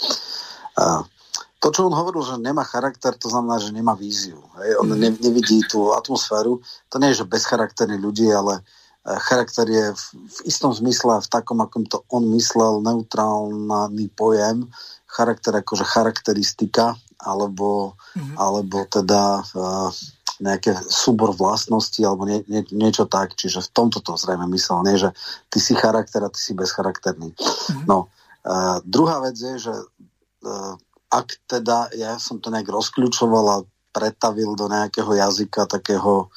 To, 1.68 1.76
čo 1.76 1.92
on 1.92 2.00
hovoril, 2.00 2.24
že 2.24 2.40
nemá 2.40 2.64
charakter, 2.64 3.12
to 3.20 3.28
znamená, 3.28 3.60
že 3.60 3.76
nemá 3.76 3.92
víziu. 3.92 4.40
Hej? 4.56 4.80
On 4.80 4.88
ne, 4.88 5.12
nevidí 5.20 5.60
tú 5.68 5.92
atmosféru. 5.92 6.64
To 6.64 6.96
nie 6.96 7.12
je, 7.12 7.20
že 7.20 7.28
bezcharakterní 7.28 8.00
ľudia, 8.00 8.40
ale 8.40 8.64
e, 9.04 9.20
charakter 9.20 9.68
je 9.68 9.92
v, 9.92 10.04
v 10.16 10.40
istom 10.48 10.72
zmysle, 10.72 11.20
v 11.20 11.28
takom, 11.28 11.60
akom 11.60 11.84
to 11.84 12.08
on 12.08 12.24
myslel, 12.40 12.80
neutrálny 12.80 14.08
pojem, 14.16 14.72
charakter 15.12 15.60
akože 15.60 15.84
charakteristika, 15.84 16.96
alebo, 17.20 18.00
mm-hmm. 18.16 18.40
alebo 18.40 18.88
teda 18.88 19.44
uh, 19.44 19.92
nejaké 20.40 20.72
súbor 20.88 21.36
vlastností, 21.36 22.08
alebo 22.08 22.24
nie, 22.24 22.48
nie, 22.48 22.64
niečo 22.72 23.12
tak. 23.12 23.36
Čiže 23.36 23.68
v 23.68 23.74
tomto 23.76 24.00
to 24.00 24.16
zrejme 24.16 24.48
myslel, 24.56 24.88
nie, 24.88 24.96
že 24.96 25.12
ty 25.52 25.60
si 25.60 25.76
charakter 25.76 26.24
a 26.24 26.32
ty 26.32 26.40
si 26.40 26.56
bezcharakterný. 26.56 27.36
Mm-hmm. 27.36 27.84
No, 27.92 28.08
uh, 28.48 28.80
druhá 28.88 29.20
vec 29.20 29.36
je, 29.36 29.68
že 29.68 29.76
uh, 29.76 30.80
ak 31.12 31.48
teda 31.48 31.91
ja 31.96 32.20
som 32.20 32.39
to 32.43 32.52
nejak 32.52 32.67
rozkľúčoval 32.67 33.46
a 33.48 33.65
pretavil 33.96 34.54
do 34.54 34.67
nejakého 34.67 35.10
jazyka 35.15 35.65
takého 35.65 36.30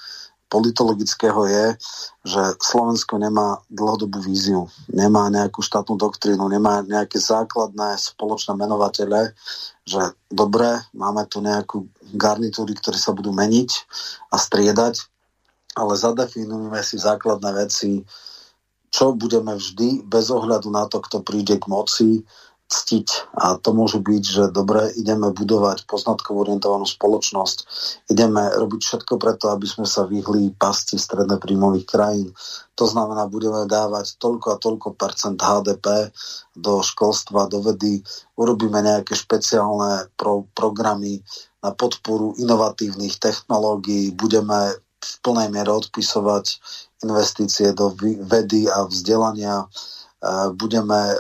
politologického 0.50 1.46
je, 1.46 1.66
že 2.26 2.42
Slovensko 2.59 3.22
nemá 3.22 3.62
dlhodobú 3.70 4.18
víziu, 4.18 4.66
nemá 4.90 5.30
nejakú 5.30 5.62
štátnu 5.62 5.94
doktrínu, 5.94 6.42
nemá 6.50 6.83
nejaké 6.83 7.22
základné 7.22 7.94
spoločné 7.94 8.59
menovatele, 8.59 9.30
že 9.87 10.02
dobre, 10.26 10.83
máme 10.90 11.22
tu 11.30 11.38
nejakú 11.38 11.87
garnitúry, 12.18 12.74
ktoré 12.74 12.98
sa 12.98 13.14
budú 13.14 13.30
meniť 13.30 13.70
a 14.35 14.37
striedať, 14.42 15.06
ale 15.78 15.94
zadefinujeme 15.94 16.83
si 16.83 16.98
základné 16.98 17.50
veci, 17.54 18.02
čo 18.90 19.14
budeme 19.14 19.54
vždy, 19.54 20.02
bez 20.02 20.35
ohľadu 20.35 20.66
na 20.66 20.90
to, 20.90 20.98
kto 20.98 21.22
príde 21.22 21.62
k 21.62 21.70
moci, 21.70 22.26
ctiť. 22.70 23.35
A 23.35 23.59
to 23.59 23.74
môže 23.74 23.98
byť, 23.98 24.22
že 24.22 24.44
dobre, 24.54 24.94
ideme 24.94 25.35
budovať 25.35 25.90
poznatkovo 25.90 26.46
orientovanú 26.46 26.87
spoločnosť, 26.87 27.59
ideme 28.06 28.46
robiť 28.54 28.80
všetko 28.80 29.18
preto, 29.18 29.50
aby 29.50 29.66
sme 29.66 29.85
sa 29.85 30.06
vyhli 30.06 30.54
pasti 30.54 30.94
stredne 30.94 31.37
príjmových 31.42 31.87
krajín. 31.90 32.30
To 32.78 32.87
znamená, 32.87 33.26
budeme 33.26 33.66
dávať 33.66 34.16
toľko 34.22 34.46
a 34.54 34.61
toľko 34.62 34.88
percent 34.94 35.37
HDP 35.37 36.14
do 36.54 36.80
školstva, 36.80 37.50
do 37.50 37.61
vedy, 37.61 38.00
urobíme 38.38 38.78
nejaké 38.80 39.18
špeciálne 39.18 40.09
pro, 40.14 40.46
programy 40.54 41.20
na 41.61 41.74
podporu 41.74 42.38
inovatívnych 42.40 43.20
technológií, 43.20 44.14
budeme 44.14 44.78
v 45.00 45.12
plnej 45.24 45.48
miere 45.48 45.72
odpisovať 45.72 46.61
investície 47.04 47.72
do 47.72 47.92
vedy 48.24 48.68
a 48.68 48.85
vzdelania, 48.85 49.64
budeme, 50.52 51.16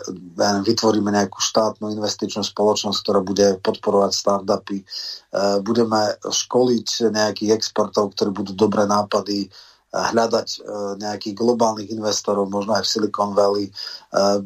vytvoríme 0.64 1.08
nejakú 1.08 1.40
štátnu 1.40 1.88
investičnú 1.96 2.44
spoločnosť, 2.44 2.98
ktorá 3.00 3.20
bude 3.24 3.56
podporovať 3.64 4.12
startupy, 4.12 4.84
budeme 5.64 6.20
školiť 6.20 7.08
nejakých 7.08 7.56
expertov, 7.56 8.12
ktorí 8.12 8.30
budú 8.30 8.52
dobré 8.52 8.84
nápady, 8.84 9.48
hľadať 9.90 10.62
nejakých 11.02 11.34
globálnych 11.34 11.90
investorov, 11.90 12.46
možno 12.46 12.78
aj 12.78 12.86
v 12.86 12.92
Silicon 12.94 13.34
Valley. 13.34 13.66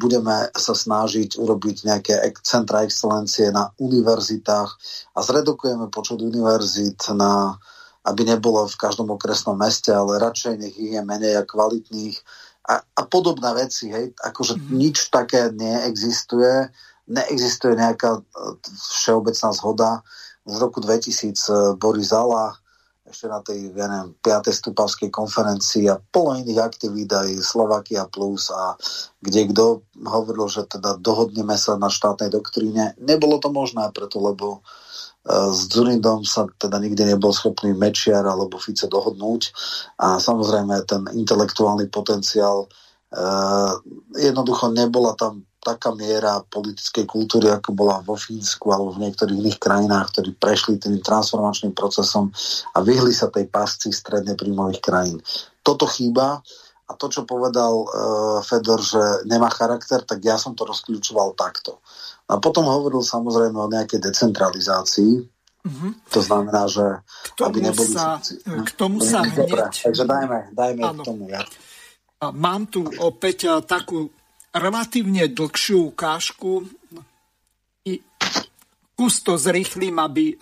Budeme 0.00 0.48
sa 0.56 0.72
snažiť 0.72 1.36
urobiť 1.36 1.84
nejaké 1.84 2.16
centra 2.40 2.80
excelencie 2.80 3.52
na 3.52 3.68
univerzitách 3.76 4.70
a 5.12 5.18
zredukujeme 5.20 5.92
počet 5.92 6.24
univerzít 6.24 7.12
na 7.12 7.60
aby 8.04 8.20
nebolo 8.28 8.68
v 8.68 8.76
každom 8.76 9.16
okresnom 9.16 9.56
meste, 9.56 9.88
ale 9.88 10.20
radšej 10.20 10.60
nech 10.60 10.76
ich 10.76 10.92
je 10.92 11.00
menej 11.00 11.40
a 11.40 11.48
kvalitných 11.48 12.20
a, 12.64 12.80
a 12.80 13.02
podobné 13.04 13.50
veci, 13.52 13.92
hej, 13.92 14.16
akože 14.16 14.56
mm. 14.56 14.72
nič 14.72 14.96
také 15.12 15.52
neexistuje, 15.52 16.72
neexistuje 17.12 17.76
nejaká 17.76 18.18
e, 18.18 18.20
všeobecná 19.04 19.50
zhoda. 19.52 19.90
Z 20.48 20.54
roku 20.60 20.80
2000 20.80 21.12
e, 21.12 21.54
Boris 21.76 22.08
Zala 22.08 22.56
ešte 23.04 23.28
na 23.28 23.44
tej, 23.44 23.70
ja 23.76 23.86
neviem, 23.86 24.16
5. 24.24 24.48
stupavskej 24.50 25.12
konferencii 25.12 25.92
a 25.92 26.00
plno 26.00 26.40
iných 26.40 26.60
aktivít 26.64 27.12
aj 27.12 27.36
Slovakia 27.44 28.08
Plus 28.08 28.48
a 28.48 28.80
kde 29.20 29.52
kto 29.52 29.64
hovoril, 30.02 30.48
že 30.48 30.64
teda 30.64 30.96
dohodneme 30.98 31.54
sa 31.54 31.76
na 31.76 31.92
štátnej 31.92 32.32
doktríne. 32.32 32.96
Nebolo 32.96 33.38
to 33.38 33.52
možné 33.52 33.92
preto, 33.92 34.18
lebo 34.18 34.64
s 35.24 35.72
Dzurindom 35.72 36.20
sa 36.28 36.44
teda 36.60 36.76
nikdy 36.76 37.16
nebol 37.16 37.32
schopný 37.32 37.72
Mečiar 37.72 38.28
alebo 38.28 38.60
Fice 38.60 38.84
dohodnúť 38.84 39.42
a 39.96 40.20
samozrejme 40.20 40.84
ten 40.84 41.00
intelektuálny 41.16 41.88
potenciál 41.88 42.68
uh, 42.68 43.72
jednoducho 44.20 44.68
nebola 44.68 45.16
tam 45.16 45.48
taká 45.64 45.96
miera 45.96 46.44
politickej 46.44 47.08
kultúry, 47.08 47.48
ako 47.48 47.72
bola 47.72 48.04
vo 48.04 48.20
Fínsku 48.20 48.68
alebo 48.68 48.92
v 48.92 49.08
niektorých 49.08 49.40
iných 49.40 49.58
krajinách, 49.58 50.12
ktorí 50.12 50.36
prešli 50.36 50.76
tým 50.76 51.00
transformačným 51.00 51.72
procesom 51.72 52.28
a 52.76 52.84
vyhli 52.84 53.16
sa 53.16 53.32
tej 53.32 53.48
pasci 53.48 53.88
stredne 53.96 54.36
príjmových 54.36 54.84
krajín. 54.84 55.24
Toto 55.64 55.88
chýba 55.88 56.44
a 56.84 56.92
to, 57.00 57.08
čo 57.08 57.24
povedal 57.24 57.72
uh, 57.80 57.88
Fedor, 58.44 58.84
že 58.84 59.24
nemá 59.24 59.48
charakter, 59.48 60.04
tak 60.04 60.20
ja 60.20 60.36
som 60.36 60.52
to 60.52 60.68
rozklúčoval 60.68 61.32
takto. 61.32 61.80
A 62.24 62.40
potom 62.40 62.64
hovoril 62.64 63.04
samozrejme 63.04 63.56
o 63.56 63.68
nejakej 63.68 64.00
decentralizácii. 64.00 65.28
Mm-hmm. 65.64 65.90
To 66.12 66.20
znamená, 66.20 66.68
že 66.68 66.84
k 67.36 67.38
aby 67.40 67.58
neboli 67.64 67.88
sa, 67.88 68.20
K 68.44 68.70
tomu 68.76 69.00
sa 69.00 69.24
hneď... 69.24 69.48
Dobre, 69.48 69.64
takže 69.72 70.04
dajme, 70.04 70.38
dajme 70.52 70.80
k 70.80 71.00
tomu 71.04 71.24
ja. 71.32 71.40
Mám 72.32 72.72
tu 72.72 72.84
opäť 73.00 73.48
takú 73.64 74.08
relatívne 74.52 75.28
dlhšiu 75.28 75.92
ukážku. 75.92 76.64
I 77.84 78.00
kus 78.96 79.20
to 79.20 79.36
zrýchlim, 79.36 79.98
aby 80.00 80.36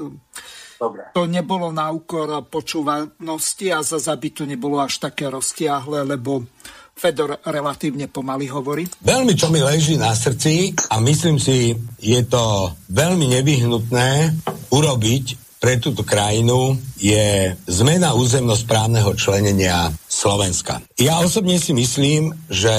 Dobre. 0.79 1.11
to 1.15 1.27
nebolo 1.27 1.71
na 1.71 1.91
úkor 1.91 2.43
počúvanosti 2.47 3.71
a 3.75 3.83
zase 3.83 4.11
aby 4.11 4.29
to 4.31 4.43
nebolo 4.47 4.79
až 4.79 5.03
také 5.03 5.31
roztiahle, 5.31 6.03
lebo 6.03 6.47
Fedor 6.97 7.43
relatívne 7.43 8.07
pomaly 8.07 8.47
hovorí. 8.47 8.87
Veľmi, 9.03 9.35
čo 9.35 9.51
mi 9.51 9.59
leží 9.59 9.99
na 9.99 10.15
srdci 10.15 10.77
a 10.93 11.03
myslím 11.03 11.41
si, 11.41 11.75
je 11.99 12.21
to 12.29 12.71
veľmi 12.93 13.27
nevyhnutné 13.41 14.39
urobiť 14.71 15.43
pre 15.63 15.79
túto 15.79 16.03
krajinu 16.03 16.75
je 16.99 17.55
zmena 17.71 18.19
územnosprávneho 18.19 19.15
členenia 19.15 19.95
Slovenska. 20.11 20.83
Ja 20.99 21.23
osobne 21.23 21.55
si 21.63 21.71
myslím, 21.71 22.35
že 22.51 22.75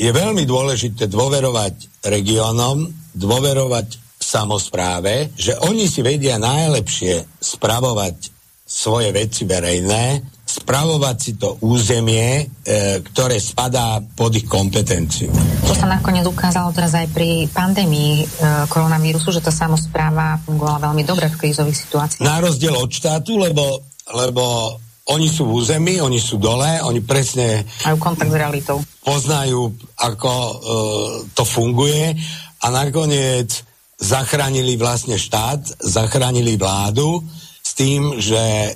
je 0.00 0.08
veľmi 0.08 0.48
dôležité 0.48 1.12
dôverovať 1.12 2.00
regiónom, 2.08 2.88
dôverovať 3.12 4.00
samozpráve, 4.16 5.36
že 5.36 5.60
oni 5.60 5.84
si 5.84 6.00
vedia 6.00 6.40
najlepšie 6.40 7.36
spravovať 7.36 8.32
svoje 8.64 9.12
veci 9.12 9.44
verejné 9.44 10.31
spravovať 10.52 11.16
si 11.16 11.32
to 11.40 11.56
územie, 11.64 12.44
e, 12.44 13.00
ktoré 13.00 13.40
spadá 13.40 14.04
pod 14.04 14.36
ich 14.36 14.44
kompetenciu. 14.44 15.32
To 15.64 15.72
sa 15.72 15.88
nakoniec 15.88 16.28
ukázalo 16.28 16.68
teraz 16.76 16.92
aj 16.92 17.08
pri 17.08 17.48
pandémii 17.48 18.12
e, 18.20 18.24
koronavírusu, 18.68 19.32
že 19.32 19.40
tá 19.40 19.48
samozpráva 19.48 20.36
fungovala 20.44 20.92
veľmi 20.92 21.02
dobre 21.08 21.32
v 21.32 21.40
krízových 21.40 21.78
situáciách. 21.88 22.20
Na 22.20 22.44
rozdiel 22.44 22.76
od 22.76 22.92
štátu, 22.92 23.40
lebo, 23.40 23.80
lebo 24.12 24.76
oni 25.08 25.26
sú 25.32 25.48
v 25.48 25.64
území, 25.64 25.98
oni 26.04 26.20
sú 26.20 26.36
dole, 26.36 26.78
oni 26.84 27.00
presne... 27.00 27.64
Majú 27.88 27.98
kontakt 27.98 28.28
s 28.28 28.36
realitou. 28.36 28.76
Poznajú, 29.00 29.72
ako 29.96 30.32
e, 30.36 30.54
to 31.32 31.48
funguje 31.48 32.12
a 32.60 32.66
nakoniec 32.68 33.64
zachránili 33.96 34.76
vlastne 34.76 35.16
štát, 35.16 35.80
zachránili 35.80 36.60
vládu 36.60 37.24
s 37.62 37.72
tým, 37.72 38.20
že 38.20 38.74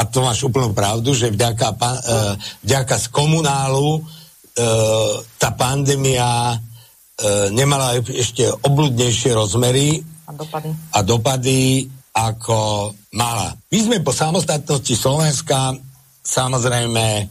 a 0.00 0.08
to 0.08 0.24
máš 0.24 0.40
úplnú 0.48 0.72
pravdu, 0.72 1.12
že 1.12 1.28
vďaka, 1.28 1.76
e, 1.76 1.80
vďaka 2.64 2.96
z 2.96 3.06
komunálu 3.12 4.00
e, 4.00 4.02
tá 5.36 5.52
pandémia 5.52 6.56
e, 6.56 7.52
nemala 7.52 8.00
ešte 8.00 8.48
obludnejšie 8.64 9.36
rozmery 9.36 10.00
a 10.24 10.32
dopady. 10.32 10.70
a 10.72 10.98
dopady 11.04 11.60
ako 12.16 12.90
mala. 13.12 13.52
My 13.68 13.78
sme 13.78 13.96
po 14.00 14.16
samostatnosti 14.16 14.96
Slovenska 14.96 15.76
samozrejme 16.24 17.06
e, 17.20 17.24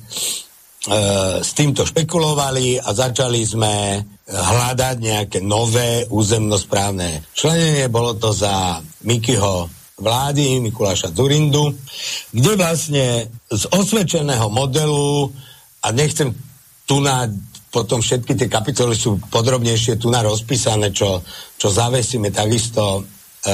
s 1.41 1.49
týmto 1.57 1.89
špekulovali 1.89 2.77
a 2.77 2.89
začali 2.93 3.41
sme 3.49 3.97
hľadať 4.29 4.95
nejaké 5.01 5.39
nové 5.41 6.05
územnosprávne 6.05 7.25
členenie. 7.33 7.89
Bolo 7.89 8.13
to 8.13 8.29
za 8.29 8.77
Mikyho 9.09 9.78
vlády 9.99 10.63
Mikuláša 10.63 11.11
Zurindu, 11.11 11.75
kde 12.31 12.51
vlastne 12.55 13.05
z 13.51 13.63
osvedčeného 13.69 14.47
modelu, 14.47 15.29
a 15.79 15.95
nechcem 15.95 16.35
tu 16.83 16.99
na 16.99 17.27
potom 17.69 18.01
všetky 18.01 18.33
tie 18.33 18.49
kapitoly 18.49 18.97
sú 18.97 19.21
podrobnejšie 19.29 20.01
tu 20.01 20.09
na 20.09 20.25
rozpísané, 20.25 20.89
čo, 20.89 21.21
čo 21.53 21.69
zavesíme 21.69 22.33
takisto 22.33 23.05
e, 23.45 23.51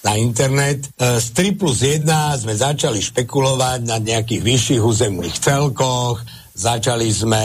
na 0.00 0.12
internet. 0.16 0.88
E, 0.96 1.20
z 1.20 1.26
3 1.36 1.60
plus 1.60 1.84
1 1.84 2.08
sme 2.40 2.56
začali 2.56 3.04
špekulovať 3.04 3.80
na 3.84 4.00
nejakých 4.00 4.40
vyšších 4.40 4.80
územných 4.80 5.36
celkoch, 5.44 6.24
začali 6.56 7.08
sme 7.12 7.44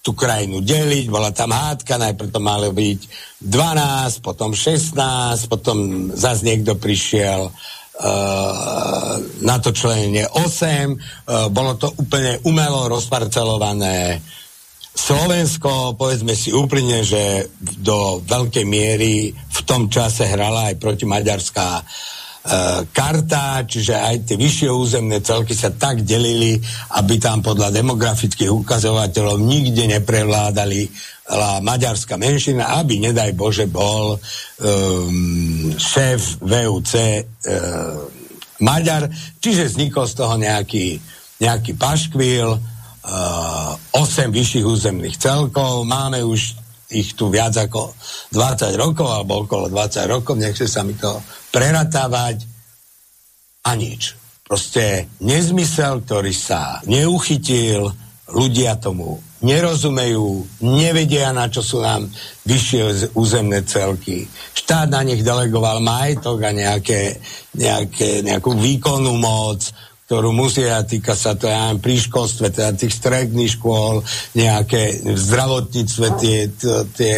tú 0.00 0.16
krajinu 0.16 0.64
deliť, 0.64 1.06
bola 1.12 1.28
tam 1.30 1.52
hádka, 1.52 2.00
najprv 2.00 2.32
to 2.32 2.40
malo 2.40 2.72
byť 2.72 3.00
12, 3.44 4.24
potom 4.24 4.56
16, 4.56 4.96
potom 5.52 6.08
zase 6.16 6.40
niekto 6.48 6.80
prišiel 6.80 7.52
uh, 7.52 9.14
na 9.44 9.56
to 9.60 9.76
členenie 9.76 10.24
8, 10.24 10.40
uh, 10.40 11.52
bolo 11.52 11.76
to 11.76 11.92
úplne 12.00 12.40
umelo 12.48 12.88
rozparcelované 12.88 14.24
Slovensko, 14.90 15.94
povedzme 15.94 16.32
si 16.32 16.50
úplne, 16.50 17.04
že 17.04 17.52
do 17.60 18.24
veľkej 18.24 18.66
miery 18.66 19.30
v 19.32 19.60
tom 19.68 19.86
čase 19.92 20.26
hrala 20.26 20.72
aj 20.72 20.80
proti 20.80 21.04
Maďarská 21.04 21.68
E, 21.80 22.19
karta, 22.96 23.68
čiže 23.68 23.92
aj 24.00 24.16
tie 24.24 24.36
vyššie 24.40 24.70
územné 24.72 25.20
celky 25.20 25.52
sa 25.52 25.76
tak 25.76 26.08
delili, 26.08 26.56
aby 26.96 27.20
tam 27.20 27.44
podľa 27.44 27.68
demografických 27.68 28.48
ukazovateľov 28.48 29.36
nikde 29.44 29.84
neprevládali 29.84 30.88
maďarská 31.62 32.18
menšina, 32.18 32.80
aby, 32.82 32.98
nedaj 32.98 33.36
Bože, 33.38 33.70
bol 33.70 34.18
um, 34.18 35.70
šéf 35.78 36.42
VUC 36.42 36.92
um, 36.96 37.04
e, 37.06 37.20
Maďar, 38.60 39.08
čiže 39.38 39.70
vznikol 39.70 40.04
z 40.10 40.14
toho 40.18 40.34
nejaký, 40.36 41.00
nejaký 41.40 41.72
paškvil, 41.80 42.48
uh, 42.52 43.72
8 43.96 44.28
vyšších 44.28 44.66
územných 44.68 45.16
celkov, 45.16 45.88
máme 45.88 46.20
už 46.20 46.60
ich 46.90 47.14
tu 47.16 47.30
viac 47.30 47.54
ako 47.56 47.94
20 48.34 48.74
rokov, 48.76 49.08
alebo 49.08 49.46
okolo 49.46 49.72
20 49.72 50.12
rokov, 50.12 50.34
nechce 50.36 50.66
sa 50.66 50.82
mi 50.82 50.92
to 50.98 51.22
preratávať 51.50 52.46
a 53.66 53.76
nič. 53.76 54.16
Proste 54.46 55.06
nezmysel, 55.22 56.02
ktorý 56.02 56.34
sa 56.34 56.82
neuchytil, 56.86 57.86
ľudia 58.30 58.78
tomu 58.78 59.22
nerozumejú, 59.40 60.60
nevedia, 60.60 61.32
na 61.32 61.48
čo 61.48 61.64
sú 61.64 61.80
nám 61.80 62.04
vyššie 62.44 63.16
územné 63.16 63.64
celky. 63.64 64.28
Štát 64.52 64.92
na 64.92 65.00
nich 65.00 65.24
delegoval 65.24 65.80
majetok 65.80 66.44
a 66.44 66.52
nejaké, 66.52 67.16
nejaké, 67.56 68.20
nejakú 68.20 68.52
výkonnú 68.52 69.16
moc, 69.16 69.64
ktorú 70.10 70.34
musia, 70.34 70.82
týka 70.82 71.14
sa 71.14 71.38
to 71.38 71.46
ja 71.46 71.70
pri 71.78 71.94
školstve, 71.94 72.50
teda 72.50 72.74
tých 72.74 72.98
stredných 72.98 73.54
škôl, 73.54 74.02
nejaké 74.34 75.06
v 75.06 75.14
zdravotníctve, 75.14 76.06
tie, 76.18 76.50
tie 76.98 77.16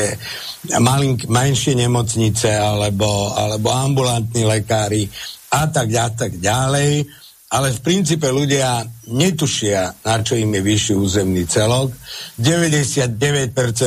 malink, 0.77 1.25
menšie 1.25 1.73
nemocnice 1.73 2.53
alebo, 2.53 3.33
alebo 3.33 3.73
ambulantní 3.73 4.45
lekári 4.45 5.09
a 5.57 5.73
tak, 5.73 5.89
a 5.89 6.13
tak 6.13 6.37
ďalej 6.37 7.09
ale 7.53 7.69
v 7.69 7.85
princípe 7.85 8.29
ľudia 8.33 8.81
netušia, 9.13 10.05
na 10.09 10.25
čo 10.25 10.41
im 10.41 10.57
je 10.57 10.63
vyšší 10.65 10.95
územný 10.97 11.45
celok. 11.45 11.93
99% 12.41 13.21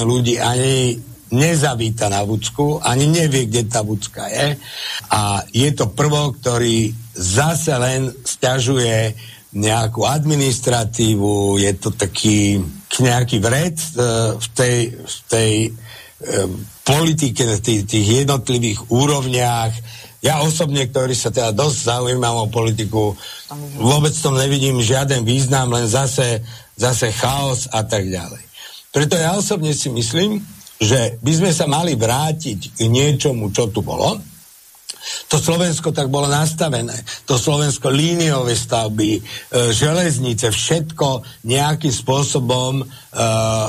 ľudí 0.06 0.38
ani 0.38 0.94
nezavíta 1.34 2.06
na 2.06 2.22
Vucku, 2.22 2.78
ani 2.78 3.10
nevie, 3.10 3.50
kde 3.50 3.66
tá 3.66 3.82
Vucka 3.82 4.30
je. 4.30 4.54
A 5.10 5.42
je 5.50 5.70
to 5.74 5.90
prvok, 5.90 6.38
ktorý 6.46 7.05
zase 7.16 7.72
len 7.80 8.12
stiažuje 8.24 9.16
nejakú 9.56 10.04
administratívu, 10.04 11.64
je 11.64 11.72
to 11.80 11.96
taký 11.96 12.60
nejaký 13.00 13.40
vred 13.40 13.76
e, 13.76 13.88
v 14.36 14.48
tej, 14.56 14.78
v 15.00 15.18
tej 15.28 15.52
e, 15.68 15.70
politike, 16.84 17.44
tých, 17.60 17.88
tých 17.88 18.08
jednotlivých 18.24 18.92
úrovniach, 18.92 19.74
ja 20.26 20.42
osobne, 20.42 20.90
ktorý 20.90 21.14
sa 21.14 21.30
teda 21.30 21.54
dosť 21.54 21.78
zaujímam 21.86 22.50
o 22.50 22.52
politiku, 22.52 23.14
vôbec 23.78 24.10
tom 24.18 24.34
nevidím 24.34 24.82
žiaden 24.82 25.22
význam, 25.22 25.70
len 25.70 25.86
zase, 25.86 26.42
zase 26.74 27.14
chaos 27.14 27.70
a 27.70 27.86
tak 27.86 28.10
ďalej. 28.10 28.42
Preto 28.90 29.22
ja 29.22 29.38
osobne 29.38 29.70
si 29.78 29.92
myslím, 29.94 30.42
že 30.82 31.22
by 31.22 31.32
sme 31.32 31.52
sa 31.54 31.70
mali 31.70 31.94
vrátiť 31.94 32.74
k 32.74 32.80
niečomu, 32.90 33.54
čo 33.54 33.70
tu 33.70 33.86
bolo, 33.86 34.18
to 35.30 35.38
Slovensko 35.38 35.92
tak 35.92 36.10
bolo 36.10 36.26
nastavené. 36.26 36.96
To 37.30 37.38
Slovensko 37.38 37.90
líniové 37.90 38.58
stavby, 38.58 39.12
e, 39.18 39.22
železnice, 39.74 40.50
všetko 40.50 41.22
nejakým 41.46 41.94
spôsobom 41.94 42.82
e, 42.82 42.86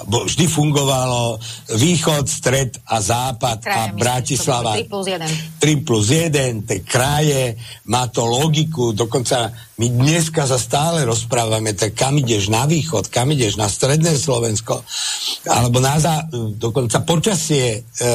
vždy 0.07 0.47
fungovalo 0.49 1.37
východ, 1.77 2.25
stred 2.29 2.81
a 2.89 3.01
západ 3.01 3.59
Kraje, 3.63 3.77
a 3.77 3.83
Bratislava. 3.95 4.73
3 4.77 4.89
plus 4.89 5.07
1. 5.13 5.61
3 5.61 5.87
plus 5.87 6.07
1, 6.11 6.69
tie 6.69 6.81
kraje, 6.83 7.57
má 7.89 8.09
to 8.09 8.25
logiku, 8.25 8.97
dokonca 8.97 9.53
my 9.77 9.87
dneska 9.93 10.49
sa 10.49 10.57
stále 10.57 11.05
rozprávame, 11.05 11.77
tak 11.77 11.93
kam 11.93 12.17
ideš 12.17 12.49
na 12.49 12.65
východ, 12.65 13.13
kam 13.13 13.29
ideš 13.29 13.61
na 13.61 13.69
stredné 13.69 14.17
Slovensko, 14.17 14.81
alebo 15.45 15.79
na 15.85 16.01
zá, 16.01 16.25
dokonca 16.33 17.05
počasie 17.05 17.85
e, 17.85 18.07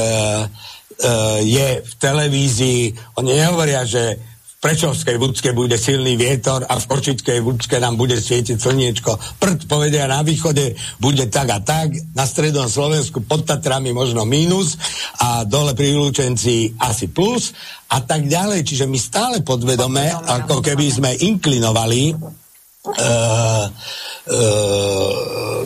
je 1.41 1.69
v 1.81 1.93
televízii, 1.97 2.81
oni 3.17 3.31
nehovoria, 3.33 3.81
že 3.85 4.21
v 4.21 4.69
Prečovskej 4.69 5.17
vúdske 5.17 5.57
bude 5.57 5.73
silný 5.73 6.13
vietor 6.13 6.61
a 6.69 6.77
v 6.77 6.85
Kočickej 6.85 7.41
vúdske 7.41 7.81
nám 7.81 7.97
bude 7.97 8.13
svietiť 8.21 8.61
slniečko. 8.61 9.41
Prd 9.41 9.65
povedia 9.65 10.05
na 10.05 10.21
východe 10.21 10.77
bude 11.01 11.25
tak 11.33 11.49
a 11.49 11.59
tak, 11.65 11.89
na 12.13 12.29
strednom 12.29 12.69
Slovensku 12.69 13.25
pod 13.25 13.49
Tatrami 13.49 13.89
možno 13.89 14.21
mínus 14.21 14.77
a 15.17 15.49
dole 15.49 15.73
pri 15.73 15.97
Lučenci 15.97 16.77
asi 16.77 17.09
plus 17.09 17.57
a 17.89 18.05
tak 18.05 18.29
ďalej. 18.29 18.61
Čiže 18.61 18.85
my 18.85 18.99
stále 19.01 19.41
podvedome, 19.41 20.13
ako 20.13 20.61
keby 20.61 20.85
sme 20.93 21.17
inklinovali 21.17 22.13
uh, 22.13 23.65
uh, 23.65 23.65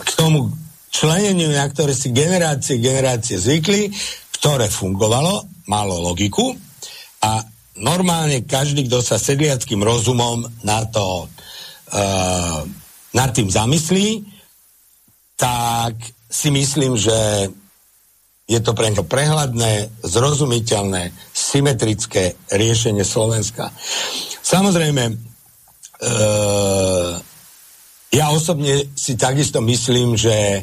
k 0.00 0.08
tomu 0.16 0.48
členeniu, 0.88 1.52
na 1.52 1.68
ktoré 1.68 1.92
si 1.92 2.16
generácie 2.16 2.80
generácie 2.80 3.36
zvykli 3.36 3.92
ktoré 4.36 4.68
fungovalo, 4.68 5.48
malo 5.66 5.98
logiku 5.98 6.54
a 7.24 7.42
normálne 7.80 8.44
každý, 8.46 8.86
kto 8.86 9.02
sa 9.02 9.16
sedliackým 9.18 9.82
rozumom 9.82 10.46
na 10.62 10.84
to 10.86 11.26
uh, 11.26 12.60
nad 13.16 13.30
tým 13.32 13.48
zamyslí, 13.48 14.24
tak 15.36 15.96
si 16.28 16.52
myslím, 16.52 16.96
že 16.96 17.48
je 18.46 18.60
to 18.62 18.78
pre 18.78 18.94
neho 18.94 19.02
prehľadné, 19.02 20.04
zrozumiteľné, 20.06 21.10
symetrické 21.34 22.38
riešenie 22.46 23.02
Slovenska. 23.02 23.74
Samozrejme, 24.46 25.04
e, 25.10 25.14
ja 28.14 28.26
osobne 28.30 28.86
si 28.94 29.18
takisto 29.18 29.58
myslím, 29.58 30.14
že 30.14 30.62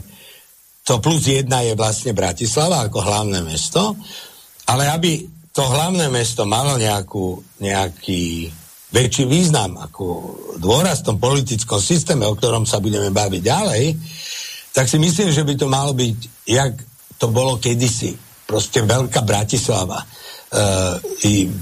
to 0.84 1.00
plus 1.00 1.24
jedna 1.24 1.63
je 1.63 1.74
vlastne 1.80 2.12
Bratislava 2.12 2.88
ako 2.88 3.00
hlavné 3.00 3.39
mesto, 3.43 3.96
ale 4.67 4.91
aby 4.91 5.24
to 5.56 5.63
hlavné 5.63 6.12
mesto 6.12 6.43
malo 6.43 6.76
nejakú, 6.76 7.39
nejaký 7.63 8.52
väčší 8.93 9.26
význam 9.26 9.80
ako 9.80 10.06
dôraz 10.60 11.02
v 11.02 11.08
tom 11.13 11.17
politickom 11.17 11.80
systéme, 11.80 12.28
o 12.28 12.36
ktorom 12.36 12.67
sa 12.67 12.84
budeme 12.84 13.10
baviť 13.10 13.41
ďalej, 13.41 13.84
tak 14.74 14.86
si 14.89 14.98
myslím, 14.98 15.30
že 15.32 15.46
by 15.46 15.54
to 15.56 15.67
malo 15.69 15.93
byť, 15.93 16.17
jak 16.50 16.74
to 17.17 17.30
bolo 17.30 17.62
kedysi. 17.62 18.17
Proste 18.43 18.84
veľká 18.84 19.24
Bratislava 19.24 20.04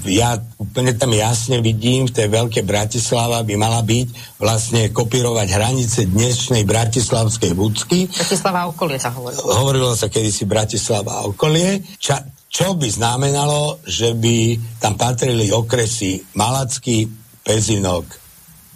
ja 0.04 0.36
úplne 0.60 0.92
tam 0.92 1.16
jasne 1.16 1.64
vidím, 1.64 2.04
v 2.04 2.12
tej 2.12 2.28
veľkej 2.28 2.64
Bratislava 2.68 3.40
by 3.40 3.54
mala 3.56 3.80
byť 3.80 4.36
vlastne 4.36 4.92
kopírovať 4.92 5.48
hranice 5.48 6.00
dnešnej 6.12 6.68
bratislavskej 6.68 7.52
vúcky. 7.56 8.04
Bratislava 8.12 8.68
a 8.68 8.68
okolie 8.68 9.00
sa 9.00 9.08
hovorilo. 9.16 9.48
Hovorilo 9.48 9.96
sa 9.96 10.12
kedysi 10.12 10.44
Bratislava 10.44 11.24
a 11.24 11.26
okolie, 11.26 11.80
ča, 11.96 12.20
čo 12.52 12.76
by 12.76 12.88
znamenalo, 12.92 13.80
že 13.88 14.12
by 14.12 14.60
tam 14.76 15.00
patrili 15.00 15.48
okresy 15.48 16.20
Malacký, 16.36 17.08
Pezinok 17.40 18.04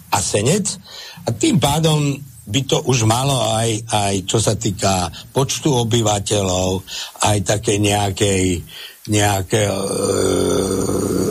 a 0.09 0.17
Senec 0.17 0.81
a 1.23 1.29
tým 1.29 1.61
pádom 1.61 2.17
by 2.47 2.61
to 2.63 2.79
už 2.87 3.03
malo 3.03 3.37
aj, 3.59 3.69
aj 3.91 4.13
čo 4.23 4.39
sa 4.39 4.55
týka 4.55 5.11
počtu 5.35 5.67
obyvateľov, 5.83 6.79
aj 7.27 7.37
také 7.43 7.75
nejakej 7.75 8.63
nejaké 9.07 9.67
e, 9.67 9.75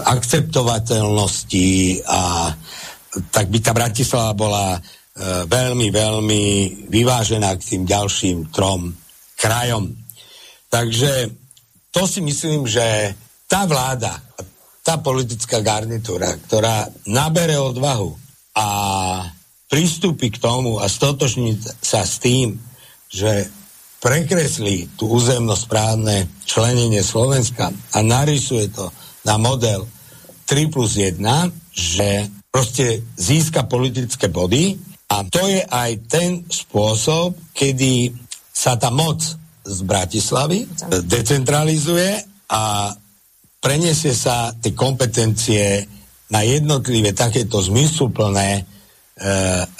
akceptovateľnosti 0.04 1.68
a 2.08 2.52
tak 3.32 3.48
by 3.48 3.58
tá 3.60 3.72
Bratislava 3.72 4.32
bola 4.36 4.76
e, 4.76 4.80
veľmi, 5.48 5.88
veľmi 5.88 6.44
vyvážená 6.88 7.56
k 7.56 7.66
tým 7.76 7.82
ďalším 7.88 8.52
trom 8.52 8.92
krajom. 9.36 9.92
Takže 10.68 11.30
to 11.92 12.04
si 12.04 12.20
myslím, 12.20 12.68
že 12.68 13.14
tá 13.48 13.64
vláda, 13.64 14.20
tá 14.84 15.00
politická 15.00 15.64
garnitúra, 15.64 16.36
ktorá 16.46 16.88
nabere 17.08 17.56
odvahu 17.56 18.12
a 18.56 18.66
pristúpi 19.66 20.30
k 20.30 20.38
tomu 20.38 20.78
a 20.78 20.86
stotožní 20.86 21.58
sa 21.82 22.06
s 22.06 22.22
tým, 22.22 22.58
že 23.10 23.50
prekreslí 24.00 24.96
tú 24.96 25.08
územnosprávne 25.10 26.28
členenie 26.44 27.00
Slovenska 27.00 27.72
a 27.72 27.98
narysuje 28.04 28.68
to 28.70 28.92
na 29.24 29.40
model 29.40 29.88
3 30.46 30.70
plus 30.70 31.00
1, 31.00 31.18
že 31.74 32.30
proste 32.52 33.02
získa 33.18 33.66
politické 33.66 34.30
body 34.30 34.78
a 35.10 35.22
to 35.26 35.42
je 35.46 35.62
aj 35.62 35.90
ten 36.06 36.42
spôsob, 36.46 37.34
kedy 37.54 38.14
sa 38.50 38.78
tá 38.80 38.88
moc 38.88 39.22
z 39.66 39.78
Bratislavy 39.82 40.64
decentralizuje 41.04 42.22
a 42.48 42.94
preniesie 43.58 44.14
sa 44.14 44.54
tie 44.54 44.70
kompetencie 44.72 45.82
na 46.30 46.42
jednotlivé 46.46 47.14
takéto 47.14 47.58
zmysluplné 47.62 48.50
e, 48.58 48.62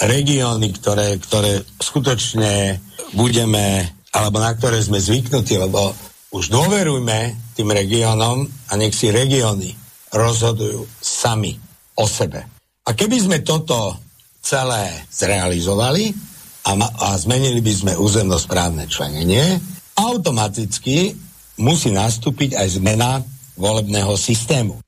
regióny, 0.02 0.74
ktoré, 0.74 1.18
ktoré 1.22 1.62
skutočne 1.78 2.82
budeme 3.14 3.96
alebo 4.16 4.40
na 4.40 4.56
ktoré 4.56 4.80
sme 4.80 4.96
zvyknutí, 4.96 5.60
lebo 5.60 5.92
už 6.32 6.48
dôverujme 6.48 7.52
tým 7.52 7.68
regiónom 7.68 8.48
a 8.48 8.72
nech 8.80 8.96
si 8.96 9.12
regióny 9.12 9.76
rozhodujú 10.16 10.88
sami 10.96 11.52
o 12.00 12.08
sebe. 12.08 12.48
A 12.88 12.96
keby 12.96 13.16
sme 13.20 13.38
toto 13.44 14.00
celé 14.40 15.04
zrealizovali 15.12 16.16
a, 16.64 16.70
ma- 16.72 16.94
a 16.96 17.18
zmenili 17.20 17.60
by 17.60 17.72
sme 17.76 17.92
územnosprávne 17.98 18.88
členenie, 18.88 19.60
automaticky 19.98 21.12
musí 21.60 21.92
nastúpiť 21.92 22.56
aj 22.56 22.68
zmena 22.80 23.20
volebného 23.56 24.16
systému. 24.16 24.80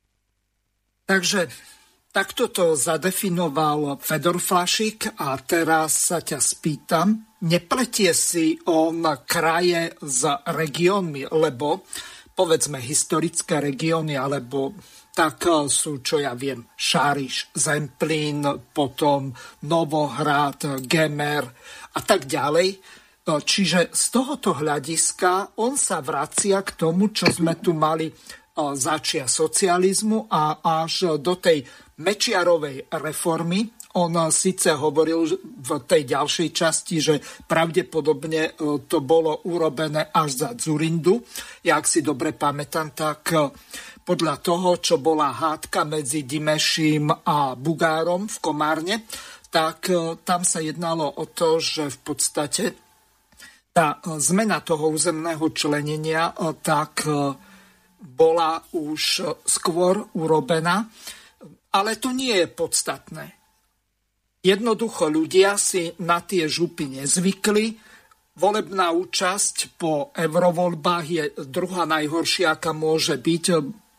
Takže 1.09 1.49
takto 2.19 2.51
to 2.51 2.75
zadefinoval 2.75 4.03
Fedor 4.03 4.43
Flašik 4.43 5.23
a 5.23 5.39
teraz 5.39 6.11
sa 6.11 6.19
ťa 6.19 6.43
spýtam, 6.43 7.39
nepletie 7.47 8.11
si 8.11 8.59
on 8.67 9.07
kraje 9.23 9.95
s 10.03 10.27
regiónmi, 10.27 11.31
lebo 11.31 11.87
povedzme 12.35 12.83
historické 12.83 13.63
regióny, 13.63 14.19
alebo 14.19 14.75
tak 15.15 15.47
sú, 15.71 16.03
čo 16.03 16.19
ja 16.19 16.35
viem, 16.35 16.67
Šáriš, 16.75 17.55
Zemplín, 17.55 18.43
potom 18.75 19.31
Novohrad, 19.71 20.83
Gemer 20.91 21.47
a 21.95 22.01
tak 22.03 22.27
ďalej. 22.27 22.83
Čiže 23.31 23.95
z 23.95 24.05
tohoto 24.11 24.59
hľadiska 24.59 25.55
on 25.63 25.79
sa 25.79 26.03
vracia 26.03 26.67
k 26.67 26.75
tomu, 26.75 27.15
čo 27.15 27.31
sme 27.31 27.63
tu 27.63 27.79
mali 27.79 28.11
začia 28.59 29.31
socializmu 29.31 30.27
a 30.27 30.59
až 30.83 31.15
do 31.23 31.39
tej 31.39 31.63
Mečiarovej 31.99 32.87
reformy. 32.95 33.67
On 33.99 34.15
síce 34.31 34.71
hovoril 34.71 35.27
v 35.43 35.71
tej 35.83 36.15
ďalšej 36.15 36.49
časti, 36.55 36.97
že 37.03 37.15
pravdepodobne 37.49 38.43
e, 38.47 38.51
to 38.87 39.03
bolo 39.03 39.43
urobené 39.51 40.07
až 40.15 40.31
za 40.47 40.49
Zurindu. 40.55 41.19
Ja, 41.67 41.83
ak 41.83 41.91
si 41.91 41.99
dobre 41.99 42.31
pamätám, 42.37 42.95
tak 42.95 43.35
e, 43.35 43.51
podľa 44.07 44.39
toho, 44.39 44.79
čo 44.79 45.03
bola 45.03 45.35
hádka 45.35 45.83
medzi 45.83 46.23
Dimeším 46.23 47.11
a 47.11 47.59
Bugárom 47.59 48.31
v 48.31 48.37
Komárne, 48.39 48.97
tak 49.51 49.91
e, 49.91 50.15
tam 50.23 50.47
sa 50.47 50.63
jednalo 50.63 51.19
o 51.19 51.27
to, 51.27 51.59
že 51.59 51.91
v 51.91 51.99
podstate 52.07 52.65
tá 53.75 53.99
zmena 54.23 54.63
toho 54.63 54.95
územného 54.95 55.55
členenia 55.55 56.35
tak 56.67 57.07
bola 58.03 58.59
už 58.75 59.23
skôr 59.47 60.03
urobená 60.19 60.91
ale 61.73 62.01
to 62.01 62.13
nie 62.15 62.33
je 62.33 62.49
podstatné. 62.49 63.27
Jednoducho 64.39 65.11
ľudia 65.11 65.59
si 65.59 65.93
na 66.01 66.23
tie 66.23 66.47
župy 66.47 67.03
nezvykli. 67.03 67.75
Volebná 68.39 68.95
účasť 68.95 69.75
po 69.75 70.15
eurovoľbách 70.15 71.07
je 71.11 71.25
druhá 71.51 71.83
najhoršia, 71.91 72.55
aká 72.55 72.71
môže 72.71 73.19
byť 73.19 73.45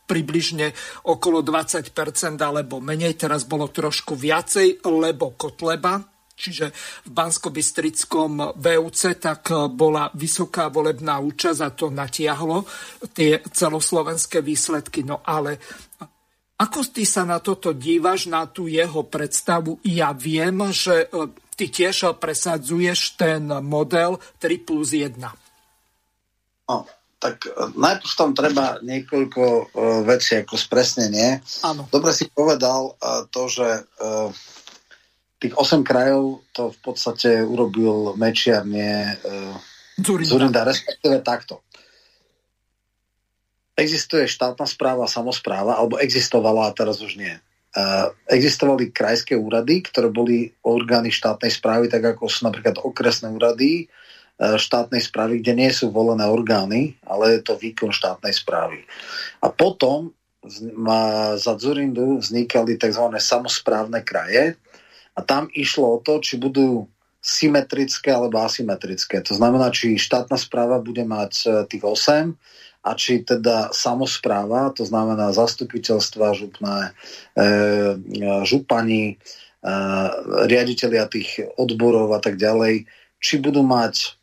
približne 0.10 0.74
okolo 1.06 1.46
20% 1.46 1.94
alebo 2.42 2.82
menej, 2.82 3.14
teraz 3.20 3.46
bolo 3.46 3.70
trošku 3.70 4.18
viacej, 4.18 4.82
lebo 4.88 5.38
Kotleba, 5.38 6.02
čiže 6.34 6.72
v 7.06 7.10
Bansko-Bystrickom 7.14 8.58
VUC, 8.58 9.02
tak 9.22 9.54
bola 9.76 10.10
vysoká 10.16 10.72
volebná 10.72 11.20
účasť 11.22 11.60
a 11.62 11.70
to 11.76 11.92
natiahlo 11.94 12.66
tie 13.14 13.44
celoslovenské 13.44 14.40
výsledky. 14.42 15.04
No 15.04 15.22
ale 15.22 15.60
ako 16.60 16.84
ty 16.92 17.08
sa 17.08 17.24
na 17.24 17.40
toto 17.40 17.72
dívaš, 17.72 18.28
na 18.28 18.44
tú 18.44 18.68
jeho 18.68 19.08
predstavu? 19.08 19.80
Ja 19.88 20.12
viem, 20.12 20.60
že 20.76 21.08
e, 21.08 21.32
ty 21.56 21.72
tiež 21.72 22.20
presadzuješ 22.20 23.16
ten 23.16 23.48
model 23.64 24.20
3 24.44 24.68
plus 24.68 24.92
1. 24.92 25.16
No, 26.68 26.84
tak 27.16 27.48
e, 27.48 27.72
najprv 27.80 28.12
tam 28.12 28.36
treba 28.36 28.76
niekoľko 28.84 29.44
uh, 29.44 30.04
vecí 30.04 30.36
ako 30.36 30.60
spresnenie. 30.60 31.40
Áno. 31.64 31.88
Dobre 31.88 32.12
si 32.12 32.28
povedal 32.28 32.92
uh, 32.92 33.24
to, 33.32 33.48
že 33.48 33.88
uh, 34.04 34.28
tých 35.40 35.56
8 35.56 35.80
krajov 35.88 36.44
to 36.52 36.76
v 36.76 36.80
podstate 36.84 37.40
urobil 37.40 38.20
Mečiar, 38.20 38.68
nie 38.68 39.16
uh, 39.16 39.56
Zurinda. 40.00 40.32
Zurinda, 40.32 40.62
respektíve 40.64 41.20
takto 41.24 41.64
existuje 43.80 44.28
štátna 44.28 44.68
správa 44.68 45.08
samozpráva, 45.08 45.80
alebo 45.80 45.98
existovala 45.98 46.70
a 46.70 46.76
teraz 46.76 47.00
už 47.00 47.16
nie. 47.16 47.36
Uh, 47.70 48.10
existovali 48.26 48.90
krajské 48.90 49.38
úrady, 49.38 49.86
ktoré 49.86 50.10
boli 50.10 50.52
orgány 50.66 51.14
štátnej 51.14 51.54
správy, 51.54 51.86
tak 51.86 52.02
ako 52.18 52.26
sú 52.26 52.50
napríklad 52.50 52.82
okresné 52.82 53.30
úrady 53.30 53.86
uh, 53.86 54.58
štátnej 54.58 55.06
správy, 55.06 55.40
kde 55.40 55.54
nie 55.54 55.70
sú 55.70 55.94
volené 55.94 56.26
orgány, 56.26 56.98
ale 57.06 57.38
je 57.38 57.42
to 57.46 57.62
výkon 57.62 57.94
štátnej 57.94 58.34
správy. 58.34 58.84
A 59.46 59.54
potom 59.54 60.12
za 61.36 61.54
Zurindu 61.60 62.24
vznikali 62.24 62.80
tzv. 62.80 63.06
samozprávne 63.20 64.02
kraje 64.08 64.56
a 65.12 65.20
tam 65.20 65.52
išlo 65.52 66.00
o 66.00 66.02
to, 66.02 66.24
či 66.24 66.40
budú 66.40 66.88
symetrické 67.20 68.16
alebo 68.16 68.40
asymetrické. 68.40 69.20
To 69.28 69.36
znamená, 69.36 69.68
či 69.76 70.00
štátna 70.00 70.40
správa 70.40 70.80
bude 70.80 71.04
mať 71.04 71.34
e, 71.44 71.48
tých 71.68 71.84
8 71.84 72.32
a 72.80 72.92
či 72.96 73.24
teda 73.24 73.76
samozpráva, 73.76 74.72
to 74.72 74.88
znamená 74.88 75.36
zastupiteľstva 75.36 76.32
župné, 76.36 76.96
e, 77.36 77.50
župani, 78.48 79.16
e, 79.16 79.16
riaditeľia 80.48 81.12
tých 81.12 81.44
odborov 81.60 82.16
a 82.16 82.20
tak 82.24 82.40
ďalej, 82.40 82.88
či 83.20 83.36
budú 83.44 83.68
mať 83.68 84.19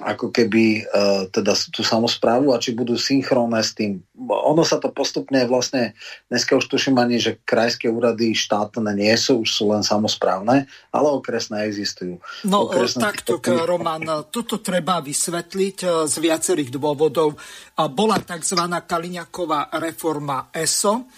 ako 0.00 0.32
keby 0.32 0.64
e, 0.80 0.82
teda 1.28 1.52
tú 1.70 1.84
samozprávu 1.84 2.50
a 2.50 2.60
či 2.60 2.72
budú 2.72 2.96
synchronné 2.96 3.60
s 3.60 3.76
tým. 3.76 4.00
Ono 4.16 4.64
sa 4.64 4.80
to 4.80 4.88
postupne 4.88 5.44
vlastne, 5.44 5.92
dneska 6.32 6.56
už 6.56 6.66
tuším 6.66 6.96
ani, 6.96 7.20
že 7.20 7.40
krajské 7.44 7.92
úrady 7.92 8.32
štátne 8.32 8.92
nie 8.96 9.12
sú, 9.20 9.44
už 9.44 9.50
sú 9.52 9.64
len 9.70 9.84
samozprávne, 9.84 10.64
ale 10.90 11.08
okresné 11.12 11.68
existujú. 11.68 12.18
No 12.48 12.68
okresné 12.68 13.00
takto, 13.00 13.38
to... 13.38 13.68
Roman, 13.68 14.26
toto 14.32 14.64
treba 14.64 15.04
vysvetliť 15.04 15.76
e, 15.84 15.88
z 16.08 16.14
viacerých 16.16 16.72
dôvodov. 16.72 17.36
Bola 17.76 18.18
tzv. 18.20 18.60
Kaliňaková 18.60 19.76
reforma 19.78 20.48
ESO 20.52 21.08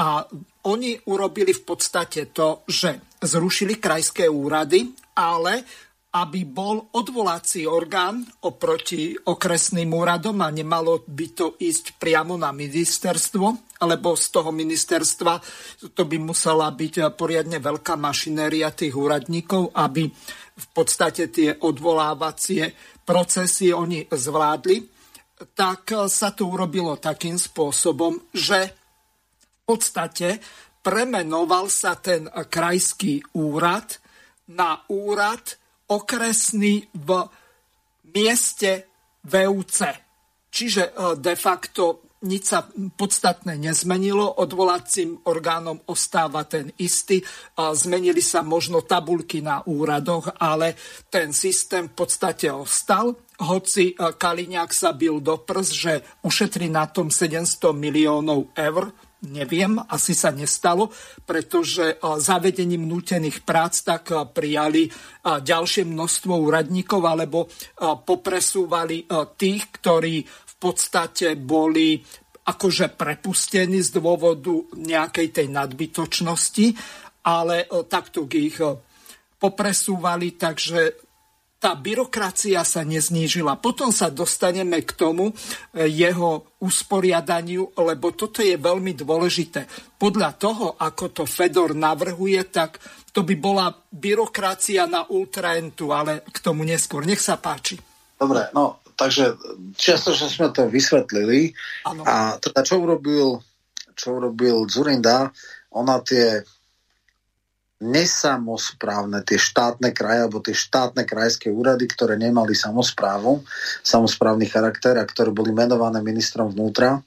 a 0.00 0.24
oni 0.64 0.96
urobili 1.08 1.52
v 1.52 1.62
podstate 1.64 2.32
to, 2.32 2.64
že 2.64 3.20
zrušili 3.20 3.76
krajské 3.76 4.28
úrady, 4.28 4.92
ale 5.16 5.64
aby 6.10 6.42
bol 6.42 6.90
odvolací 6.90 7.70
orgán 7.70 8.26
oproti 8.42 9.14
okresným 9.14 9.94
úradom 9.94 10.42
a 10.42 10.50
nemalo 10.50 11.06
by 11.06 11.26
to 11.30 11.46
ísť 11.54 12.02
priamo 12.02 12.34
na 12.34 12.50
ministerstvo, 12.50 13.78
lebo 13.86 14.18
z 14.18 14.26
toho 14.34 14.50
ministerstva 14.50 15.38
to 15.94 16.02
by 16.02 16.18
musela 16.18 16.66
byť 16.74 17.14
poriadne 17.14 17.62
veľká 17.62 17.94
mašinéria 17.94 18.74
tých 18.74 18.90
úradníkov, 18.90 19.70
aby 19.70 20.10
v 20.60 20.66
podstate 20.74 21.30
tie 21.30 21.54
odvolávacie 21.54 22.74
procesy 23.06 23.70
oni 23.70 24.10
zvládli, 24.10 24.82
tak 25.54 25.94
sa 26.10 26.34
to 26.34 26.50
urobilo 26.50 26.98
takým 26.98 27.38
spôsobom, 27.38 28.18
že 28.34 28.60
v 29.38 29.56
podstate 29.62 30.42
premenoval 30.82 31.70
sa 31.70 31.94
ten 31.94 32.26
krajský 32.26 33.22
úrad 33.38 34.02
na 34.50 34.82
úrad 34.90 35.59
okresný 35.90 36.86
v 36.94 37.08
mieste 38.14 38.86
VUC. 39.26 39.78
Čiže 40.50 40.82
e, 40.86 40.92
de 41.18 41.34
facto 41.34 42.10
nič 42.20 42.52
sa 42.52 42.68
podstatné 42.68 43.56
nezmenilo, 43.56 44.28
odvolacím 44.44 45.24
orgánom 45.24 45.80
ostáva 45.88 46.44
ten 46.44 46.68
istý, 46.76 47.24
zmenili 47.56 48.20
sa 48.20 48.44
možno 48.44 48.84
tabulky 48.84 49.40
na 49.40 49.64
úradoch, 49.64 50.28
ale 50.36 50.76
ten 51.08 51.32
systém 51.32 51.88
v 51.88 51.96
podstate 51.96 52.52
ostal, 52.52 53.16
hoci 53.40 53.96
e, 53.96 54.12
Kaliňák 54.12 54.68
sa 54.68 54.92
bil 54.92 55.24
do 55.24 55.40
prs, 55.40 55.68
že 55.72 55.92
ušetrí 56.20 56.68
na 56.68 56.84
tom 56.92 57.08
700 57.08 57.72
miliónov 57.72 58.52
eur, 58.52 58.92
Neviem, 59.20 59.76
asi 59.84 60.16
sa 60.16 60.32
nestalo, 60.32 60.88
pretože 61.28 62.00
zavedením 62.00 62.88
nútených 62.88 63.44
prác 63.44 63.84
tak 63.84 64.08
prijali 64.32 64.88
ďalšie 65.24 65.84
množstvo 65.84 66.32
úradníkov 66.40 67.04
alebo 67.04 67.44
popresúvali 68.08 69.04
tých, 69.36 69.76
ktorí 69.76 70.24
v 70.24 70.54
podstate 70.56 71.36
boli 71.36 72.00
akože 72.40 72.96
prepustení 72.96 73.84
z 73.84 74.00
dôvodu 74.00 74.56
nejakej 74.80 75.28
tej 75.36 75.46
nadbytočnosti, 75.52 76.66
ale 77.28 77.68
takto 77.92 78.24
ich 78.24 78.56
popresúvali, 79.36 80.40
takže 80.40 81.09
tá 81.60 81.76
byrokracia 81.76 82.64
sa 82.64 82.80
neznížila. 82.80 83.60
Potom 83.60 83.92
sa 83.92 84.08
dostaneme 84.08 84.80
k 84.80 84.96
tomu 84.96 85.28
e, 85.28 85.34
jeho 85.92 86.56
usporiadaniu, 86.56 87.76
lebo 87.76 88.16
toto 88.16 88.40
je 88.40 88.56
veľmi 88.56 88.96
dôležité. 88.96 89.68
Podľa 90.00 90.30
toho, 90.40 90.80
ako 90.80 91.12
to 91.12 91.24
Fedor 91.28 91.76
navrhuje, 91.76 92.40
tak 92.48 92.80
to 93.12 93.20
by 93.28 93.36
bola 93.36 93.68
byrokracia 93.92 94.88
na 94.88 95.04
ultraentu, 95.12 95.92
ale 95.92 96.24
k 96.24 96.38
tomu 96.40 96.64
neskôr. 96.64 97.04
Nech 97.04 97.20
sa 97.20 97.36
páči. 97.36 97.76
Dobre, 98.16 98.48
no, 98.56 98.80
takže 98.96 99.36
často, 99.76 100.16
že 100.16 100.32
sme 100.32 100.48
to 100.56 100.64
vysvetlili. 100.64 101.52
Ano. 101.84 102.08
A 102.08 102.40
teda 102.40 102.64
čo 102.64 102.80
urobil, 102.80 103.44
čo 103.92 104.16
urobil 104.16 104.64
Zurinda, 104.64 105.28
ona 105.76 106.00
tie 106.00 106.40
nesamosprávne, 107.80 109.24
tie 109.24 109.40
štátne 109.40 109.96
kraje 109.96 110.20
alebo 110.28 110.44
tie 110.44 110.52
štátne 110.52 111.08
krajské 111.08 111.48
úrady, 111.48 111.88
ktoré 111.88 112.20
nemali 112.20 112.52
samozprávu, 112.52 113.40
samozprávny 113.80 114.44
charakter 114.52 115.00
a 115.00 115.08
ktoré 115.08 115.32
boli 115.32 115.50
menované 115.50 116.04
ministrom 116.04 116.52
vnútra, 116.52 117.00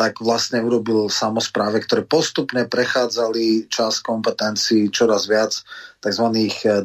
tak 0.00 0.16
vlastne 0.24 0.64
urobil 0.64 1.12
samozpráve, 1.12 1.84
ktoré 1.84 2.08
postupne 2.08 2.64
prechádzali 2.64 3.68
čas 3.68 4.00
kompetencií 4.00 4.88
čoraz 4.88 5.28
viac 5.28 5.52
tzv. 6.00 6.26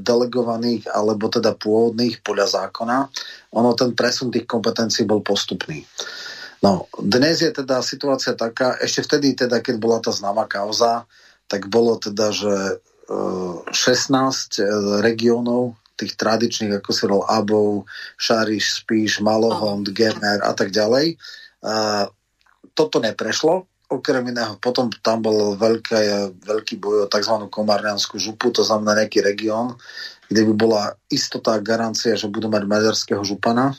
delegovaných 0.04 0.92
alebo 0.92 1.32
teda 1.32 1.56
pôvodných 1.56 2.20
podľa 2.20 2.68
zákona. 2.68 3.08
Ono 3.56 3.72
ten 3.72 3.96
presun 3.96 4.36
tých 4.36 4.44
kompetencií 4.44 5.08
bol 5.08 5.24
postupný. 5.24 5.88
No, 6.60 6.92
dnes 7.00 7.40
je 7.40 7.56
teda 7.56 7.80
situácia 7.80 8.36
taká, 8.36 8.76
ešte 8.84 9.08
vtedy 9.08 9.32
teda, 9.32 9.64
keď 9.64 9.76
bola 9.80 10.04
tá 10.04 10.12
známa 10.12 10.44
kauza, 10.52 11.08
tak 11.48 11.70
bolo 11.70 11.98
teda, 12.02 12.34
že 12.34 12.82
16 13.10 13.70
e, 13.70 14.66
regiónov 15.06 15.78
tých 15.96 16.18
tradičných, 16.20 16.82
ako 16.82 16.92
si 16.92 17.04
rol 17.08 17.24
Abov, 17.24 17.88
Šariš, 18.20 18.84
Spíš, 18.84 19.24
Malohond, 19.24 19.88
Gemer 19.96 20.44
a 20.44 20.52
tak 20.52 20.76
ďalej. 20.76 21.16
Toto 22.76 22.98
neprešlo, 23.00 23.64
okrem 23.88 24.28
iného, 24.28 24.60
potom 24.60 24.92
tam 25.00 25.24
bol 25.24 25.56
veľké, 25.56 26.36
veľký 26.44 26.76
boj 26.84 27.06
o 27.06 27.08
tzv. 27.08 27.48
komárňanskú 27.48 28.20
župu, 28.20 28.52
to 28.52 28.68
znamená 28.68 29.00
nejaký 29.00 29.24
región, 29.24 29.80
kde 30.28 30.42
by 30.52 30.54
bola 30.58 30.82
istotá 31.08 31.56
garancia, 31.62 32.18
že 32.18 32.28
budú 32.28 32.50
mať 32.50 32.64
maďarského 32.66 33.22
župana. 33.24 33.78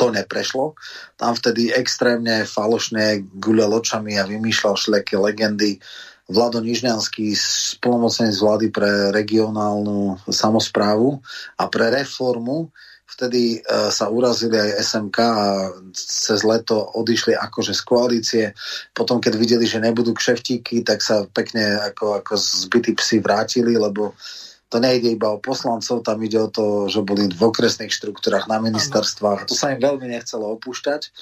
To 0.00 0.12
neprešlo. 0.12 0.76
Tam 1.16 1.32
vtedy 1.32 1.72
extrémne 1.72 2.44
falošne 2.44 3.24
guľal 3.40 3.80
očami 3.80 4.16
a 4.20 4.28
vymýšľal 4.28 4.76
všelijaké 4.76 5.16
legendy 5.16 5.80
Vlado 6.26 6.58
Nižňanský, 6.58 7.38
spolomocnenec 7.78 8.34
vlády 8.34 8.66
pre 8.74 9.14
regionálnu 9.14 10.18
samozprávu 10.26 11.22
a 11.54 11.64
pre 11.70 11.86
reformu. 11.94 12.74
Vtedy 13.06 13.62
e, 13.62 13.88
sa 13.94 14.10
urazili 14.10 14.58
aj 14.58 14.82
SMK 14.82 15.18
a 15.22 15.46
cez 15.94 16.42
leto 16.42 16.82
odišli 16.98 17.38
akože 17.38 17.70
z 17.70 17.82
koalície. 17.86 18.44
Potom, 18.90 19.22
keď 19.22 19.38
videli, 19.38 19.70
že 19.70 19.78
nebudú 19.78 20.10
kšeftíky, 20.18 20.82
tak 20.82 20.98
sa 20.98 21.22
pekne 21.30 21.78
ako, 21.94 22.18
ako 22.18 22.34
zbytí 22.34 22.98
psi 22.98 23.22
vrátili, 23.22 23.78
lebo 23.78 24.18
to 24.66 24.82
nejde 24.82 25.14
iba 25.14 25.30
o 25.30 25.38
poslancov, 25.38 26.02
tam 26.02 26.18
ide 26.26 26.42
o 26.42 26.50
to, 26.50 26.90
že 26.90 27.06
boli 27.06 27.30
v 27.30 27.38
okresných 27.38 27.94
štruktúrach 27.94 28.50
na 28.50 28.58
ministerstvách. 28.58 29.46
To 29.46 29.54
sa 29.54 29.70
im 29.70 29.78
veľmi 29.78 30.10
nechcelo 30.10 30.58
opúšťať. 30.58 31.14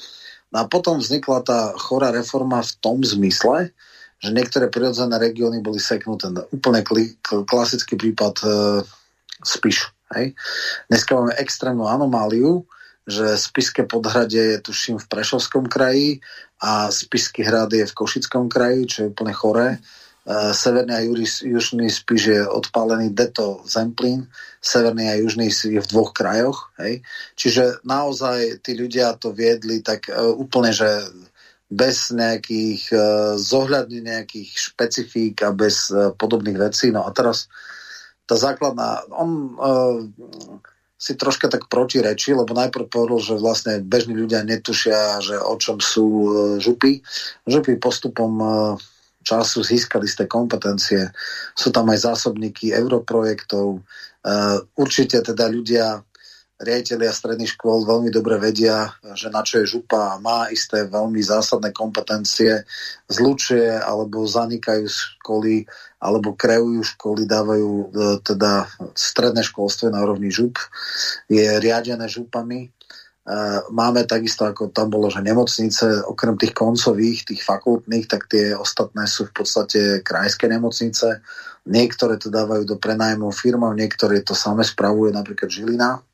No 0.56 0.64
a 0.64 0.70
potom 0.70 0.96
vznikla 0.96 1.44
tá 1.44 1.60
chorá 1.76 2.08
reforma 2.08 2.64
v 2.64 2.72
tom 2.80 3.04
zmysle, 3.04 3.76
že 4.24 4.32
niektoré 4.32 4.72
prirodzené 4.72 5.20
regióny 5.20 5.60
boli 5.60 5.76
seknuté. 5.76 6.32
Úplne 6.48 6.80
kli, 6.80 7.12
klasický 7.20 8.00
prípad 8.00 8.34
e, 8.40 8.46
Spiš. 9.44 9.92
Hej. 10.16 10.32
Dneska 10.88 11.12
máme 11.12 11.36
extrémnu 11.36 11.84
anomáliu, 11.84 12.64
že 13.04 13.36
Spiske 13.36 13.84
podhradie 13.84 14.56
je 14.56 14.64
tuším 14.64 14.96
v 14.96 15.08
Prešovskom 15.12 15.68
kraji 15.68 16.24
a 16.64 16.88
Spisky 16.88 17.44
hrad 17.44 17.68
je 17.76 17.84
v 17.84 17.92
Košickom 17.92 18.48
kraji, 18.48 18.80
čo 18.88 18.96
je 19.04 19.10
úplne 19.12 19.36
choré. 19.36 19.76
Uh, 20.24 20.56
severný 20.56 20.92
a 20.96 21.04
južný 21.44 21.92
Spiš 21.92 22.22
je 22.32 22.40
odpálený 22.48 23.12
Deto 23.12 23.60
Zemplín, 23.68 24.24
severný 24.64 25.12
a 25.12 25.20
južný 25.20 25.52
je 25.52 25.76
v 25.76 25.90
dvoch 25.92 26.16
krajoch. 26.16 26.72
Hej. 26.80 27.04
Čiže 27.36 27.84
naozaj 27.84 28.64
tí 28.64 28.72
ľudia 28.72 29.20
to 29.20 29.36
viedli 29.36 29.84
tak 29.84 30.08
uh, 30.08 30.32
úplne, 30.32 30.72
že 30.72 30.88
bez 31.74 32.14
nejakých 32.14 32.94
zohľadní 33.34 34.06
nejakých 34.06 34.50
špecifík 34.54 35.42
a 35.42 35.50
bez 35.50 35.90
uh, 35.90 36.14
podobných 36.14 36.58
vecí. 36.70 36.94
No 36.94 37.02
a 37.02 37.10
teraz 37.10 37.50
tá 38.30 38.38
základná, 38.38 39.02
on 39.10 39.58
uh, 39.58 39.98
si 40.94 41.18
troška 41.18 41.50
tak 41.50 41.66
protirečí, 41.68 42.32
lebo 42.32 42.54
najprv 42.54 42.88
povedal, 42.88 43.20
že 43.20 43.42
vlastne 43.42 43.82
bežní 43.82 44.14
ľudia 44.16 44.46
netušia, 44.46 45.20
že 45.20 45.36
o 45.36 45.58
čom 45.58 45.82
sú 45.82 46.06
uh, 46.06 46.28
župy. 46.62 47.02
Župy 47.44 47.76
postupom 47.82 48.32
uh, 48.38 48.78
času 49.26 49.66
získali 49.66 50.06
z 50.06 50.24
tej 50.24 50.28
kompetencie. 50.30 51.02
Sú 51.58 51.74
tam 51.74 51.90
aj 51.90 52.06
zásobníky 52.06 52.70
europrojektov. 52.72 53.82
Uh, 54.24 54.62
určite 54.78 55.20
teda 55.20 55.50
ľudia 55.50 56.00
riaditeľia 56.62 57.10
stredných 57.10 57.58
škôl 57.58 57.82
veľmi 57.82 58.14
dobre 58.14 58.38
vedia, 58.38 58.94
že 59.18 59.26
na 59.26 59.42
čo 59.42 59.62
je 59.62 59.74
župa 59.78 60.14
a 60.14 60.22
má 60.22 60.46
isté 60.54 60.86
veľmi 60.86 61.18
zásadné 61.18 61.74
kompetencie, 61.74 62.62
zlučuje 63.10 63.74
alebo 63.74 64.22
zanikajú 64.22 64.86
školy 64.86 65.66
alebo 65.98 66.38
kreujú 66.38 66.84
školy, 66.94 67.26
dávajú 67.26 67.70
e, 67.70 67.86
teda 68.22 68.68
stredné 68.92 69.40
školstvo 69.42 69.88
na 69.88 70.04
úrovni 70.04 70.28
žup, 70.28 70.60
je 71.26 71.58
riadené 71.58 72.06
župami. 72.06 72.68
E, 72.68 72.68
máme 73.72 74.04
takisto, 74.04 74.44
ako 74.44 74.68
tam 74.70 74.92
bolo, 74.92 75.08
že 75.08 75.24
nemocnice, 75.24 76.06
okrem 76.06 76.36
tých 76.36 76.54
koncových, 76.54 77.34
tých 77.34 77.42
fakultných, 77.42 78.06
tak 78.06 78.28
tie 78.28 78.52
ostatné 78.52 79.08
sú 79.08 79.32
v 79.32 79.42
podstate 79.42 79.80
krajské 80.04 80.44
nemocnice. 80.46 81.24
Niektoré 81.64 82.20
to 82.20 82.28
dávajú 82.28 82.68
do 82.68 82.76
prenajmov 82.76 83.32
firmov, 83.32 83.72
niektoré 83.72 84.20
to 84.20 84.36
same 84.36 84.60
spravuje 84.60 85.08
napríklad 85.10 85.48
Žilina 85.48 86.04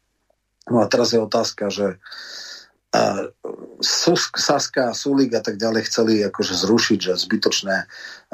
No 0.70 0.80
a 0.80 0.86
teraz 0.86 1.10
je 1.10 1.18
otázka, 1.18 1.68
že 1.68 1.98
uh, 1.98 3.28
Susk, 3.82 4.38
Saska, 4.38 4.94
Sulik 4.94 5.34
a 5.34 5.42
tak 5.42 5.58
ďalej 5.58 5.90
chceli 5.90 6.22
akože 6.22 6.54
zrušiť, 6.54 6.98
že 7.10 7.12
zbytočné 7.16 7.76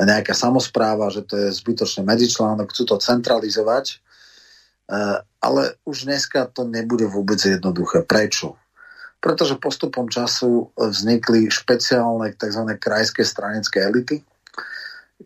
nejaká 0.00 0.34
samozpráva, 0.34 1.08
že 1.08 1.24
to 1.24 1.38
je 1.38 1.48
zbytočný 1.54 2.04
medzičlánok, 2.04 2.70
chcú 2.74 2.82
to 2.84 2.96
centralizovať, 2.98 4.02
ale 5.38 5.62
už 5.86 6.10
dneska 6.10 6.50
to 6.50 6.66
nebude 6.66 7.06
vôbec 7.06 7.38
jednoduché. 7.38 8.02
Prečo? 8.02 8.58
Pretože 9.22 9.58
postupom 9.58 10.10
času 10.10 10.70
vznikli 10.74 11.50
špeciálne 11.50 12.34
tzv. 12.34 12.62
krajské 12.78 13.22
stranické 13.22 13.82
elity. 13.86 14.22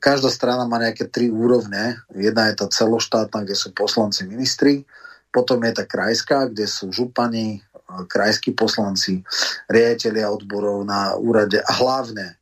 Každá 0.01 0.31
strana 0.31 0.65
má 0.65 0.79
nejaké 0.79 1.09
tri 1.09 1.29
úrovne. 1.29 1.99
Jedna 2.15 2.49
je 2.53 2.61
tá 2.61 2.67
celoštátna, 2.71 3.45
kde 3.45 3.57
sú 3.57 3.73
poslanci 3.73 4.25
ministri, 4.25 4.87
potom 5.31 5.63
je 5.63 5.73
tá 5.79 5.85
krajská, 5.87 6.51
kde 6.51 6.67
sú 6.67 6.91
župani, 6.91 7.63
krajskí 8.07 8.55
poslanci, 8.55 9.23
riaditeľia 9.67 10.31
odborov 10.31 10.87
na 10.87 11.19
úrade 11.19 11.59
a 11.59 11.73
hlavne 11.75 12.39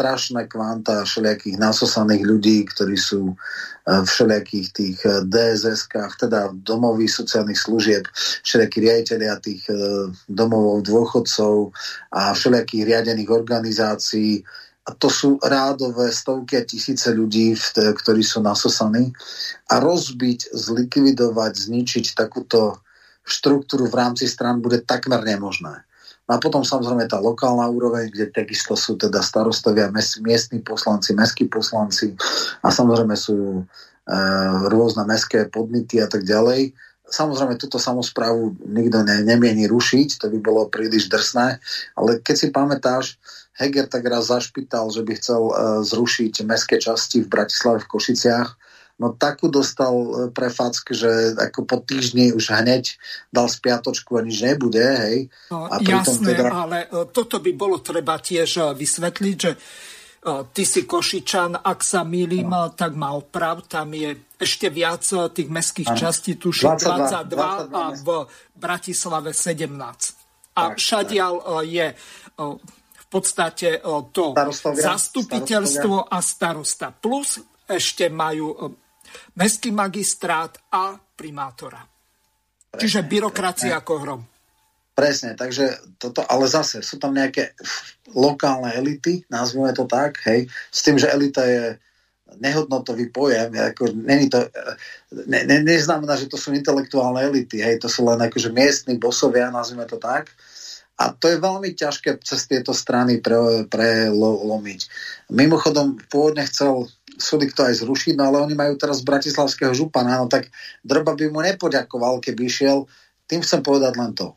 strašné 0.00 0.48
kvanta 0.48 1.04
všelijakých 1.04 1.60
nasosaných 1.60 2.24
ľudí, 2.24 2.64
ktorí 2.72 2.96
sú 2.96 3.28
e, 3.28 3.34
v 3.84 4.08
všelijakých 4.08 4.68
tých 4.72 4.98
e, 5.04 5.28
DSS-kách, 5.28 6.24
teda 6.24 6.56
domových 6.56 7.20
sociálnych 7.20 7.60
služieb, 7.60 8.08
všelijakí 8.40 8.78
riaditeľia 8.80 9.36
tých 9.44 9.60
e, 9.68 9.76
domovov 10.32 10.88
dôchodcov 10.88 11.76
a 12.16 12.32
všelijakých 12.32 12.88
riadených 12.88 13.28
organizácií, 13.28 14.40
to 14.96 15.08
sú 15.12 15.36
rádové 15.42 16.10
stovky 16.10 16.58
a 16.58 16.66
tisíce 16.66 17.12
ľudí, 17.12 17.54
ktorí 17.76 18.24
sú 18.24 18.40
nasosaní. 18.40 19.12
A 19.68 19.78
rozbiť, 19.78 20.54
zlikvidovať, 20.54 21.52
zničiť 21.54 22.16
takúto 22.16 22.80
štruktúru 23.26 23.86
v 23.86 23.98
rámci 23.98 24.26
stran 24.26 24.58
bude 24.58 24.82
takmer 24.82 25.22
nemožné. 25.22 25.84
No 26.30 26.38
a 26.38 26.42
potom 26.42 26.62
samozrejme 26.62 27.10
tá 27.10 27.18
lokálna 27.18 27.66
úroveň, 27.66 28.06
kde 28.06 28.30
takisto 28.30 28.78
sú 28.78 28.94
teda 28.94 29.18
starostovia, 29.18 29.90
miestni 30.22 30.62
poslanci, 30.62 31.10
mestskí 31.10 31.50
poslanci 31.50 32.14
a 32.62 32.70
samozrejme 32.70 33.18
sú 33.18 33.58
e, 33.58 33.62
rôzne 34.70 35.02
mestské 35.10 35.50
podnity 35.50 35.98
a 35.98 36.06
tak 36.06 36.22
ďalej. 36.22 36.70
Samozrejme, 37.10 37.58
túto 37.58 37.82
samozprávu 37.82 38.54
nikto 38.62 39.02
ne, 39.02 39.26
nemieni 39.26 39.66
rušiť, 39.66 40.22
to 40.22 40.30
by 40.30 40.38
bolo 40.38 40.70
príliš 40.70 41.10
drsné, 41.10 41.58
ale 41.98 42.22
keď 42.22 42.34
si 42.38 42.54
pamätáš, 42.54 43.18
Heger 43.60 43.84
tak 43.84 44.08
raz 44.08 44.32
zašpital, 44.32 44.88
že 44.88 45.04
by 45.04 45.12
chcel 45.20 45.42
uh, 45.52 45.54
zrušiť 45.84 46.48
mestské 46.48 46.80
časti 46.80 47.20
v 47.20 47.28
Bratislave 47.28 47.84
v 47.84 47.90
Košiciach. 47.92 48.48
No 48.96 49.12
takú 49.12 49.52
dostal 49.52 49.92
uh, 49.92 50.08
prefack, 50.32 50.80
že 50.88 51.36
ako 51.36 51.68
po 51.68 51.76
týždni 51.84 52.32
už 52.32 52.56
hneď 52.56 52.96
dal 53.28 53.52
spiatočku 53.52 54.16
a 54.16 54.24
nič 54.24 54.40
nebude, 54.40 54.80
hej. 54.80 55.28
No, 55.52 55.68
a 55.68 55.76
jasné, 55.84 56.32
teda... 56.32 56.48
ale 56.48 56.88
uh, 56.88 57.04
toto 57.04 57.36
by 57.36 57.52
bolo 57.52 57.84
treba 57.84 58.16
tiež 58.16 58.72
vysvetliť, 58.72 59.36
že 59.36 59.52
ty 60.52 60.68
si 60.68 60.84
Košičan, 60.84 61.64
ak 61.64 61.80
sa 61.80 62.04
milím, 62.04 62.52
no. 62.52 62.76
tak 62.76 62.92
má 62.92 63.16
oprav, 63.16 63.64
tam 63.64 63.88
je 63.96 64.36
ešte 64.36 64.68
viac 64.68 65.00
tých 65.32 65.48
mestských 65.48 65.88
ano. 65.88 65.96
častí, 65.96 66.36
tuším 66.36 66.76
22, 66.76 67.32
22, 67.32 67.72
22 67.72 67.80
a 67.80 67.84
v 67.96 68.08
Bratislave 68.52 69.32
17. 69.32 70.60
A 70.60 70.76
všadiaľ 70.76 71.64
je 71.64 71.86
podstate 73.10 73.82
to 74.14 74.32
starostovia, 74.32 74.82
zastupiteľstvo 74.94 75.94
starostovia. 76.06 76.14
a 76.14 76.18
starosta. 76.22 76.86
Plus 76.94 77.28
ešte 77.66 78.06
majú 78.06 78.54
mestský 79.34 79.74
magistrát 79.74 80.54
a 80.70 80.94
primátora. 80.94 81.82
Presne, 81.82 82.80
Čiže 82.86 83.00
byrokracia 83.10 83.74
presne. 83.74 83.82
ako 83.82 83.92
hrom. 83.98 84.22
Presne, 84.94 85.30
takže 85.34 85.80
toto, 85.98 86.22
ale 86.22 86.46
zase 86.46 86.86
sú 86.86 87.02
tam 87.02 87.14
nejaké 87.14 87.58
lokálne 88.14 88.70
elity, 88.74 89.26
nazvime 89.26 89.74
to 89.74 89.86
tak, 89.90 90.22
hej, 90.26 90.46
s 90.70 90.80
tým, 90.86 90.98
že 90.98 91.10
elita 91.10 91.42
je 91.46 91.78
nehodnotový 92.38 93.10
pojem, 93.10 93.50
ako, 93.58 93.90
není 93.96 94.30
to, 94.30 94.46
ne, 95.26 95.42
ne, 95.46 95.66
neznamená, 95.66 96.14
že 96.14 96.30
to 96.30 96.38
sú 96.38 96.54
intelektuálne 96.54 97.26
elity, 97.26 97.58
hej, 97.58 97.82
to 97.82 97.90
sú 97.90 98.06
len 98.06 98.22
akože 98.22 98.54
miestni 98.54 98.94
bosovia, 99.00 99.50
nazvime 99.50 99.88
to 99.88 99.98
tak, 99.98 100.30
a 101.00 101.16
to 101.16 101.32
je 101.32 101.40
veľmi 101.40 101.72
ťažké 101.72 102.20
cez 102.20 102.44
tieto 102.44 102.76
strany 102.76 103.24
pre, 103.24 103.64
prelomiť. 103.64 104.80
Mimochodom, 105.32 105.96
pôvodne 106.12 106.44
chcel 106.44 106.92
súdy 107.16 107.48
to 107.48 107.64
aj 107.64 107.80
zrušiť, 107.80 108.20
no 108.20 108.28
ale 108.28 108.44
oni 108.44 108.52
majú 108.52 108.76
teraz 108.76 109.00
bratislavského 109.00 109.72
župana, 109.72 110.20
no 110.20 110.28
tak 110.28 110.52
Drba 110.84 111.16
by 111.16 111.32
mu 111.32 111.40
nepoďakoval, 111.40 112.20
keby 112.20 112.52
išiel. 112.52 112.84
Tým 113.24 113.40
chcem 113.40 113.64
povedať 113.64 113.96
len 113.96 114.12
to, 114.12 114.36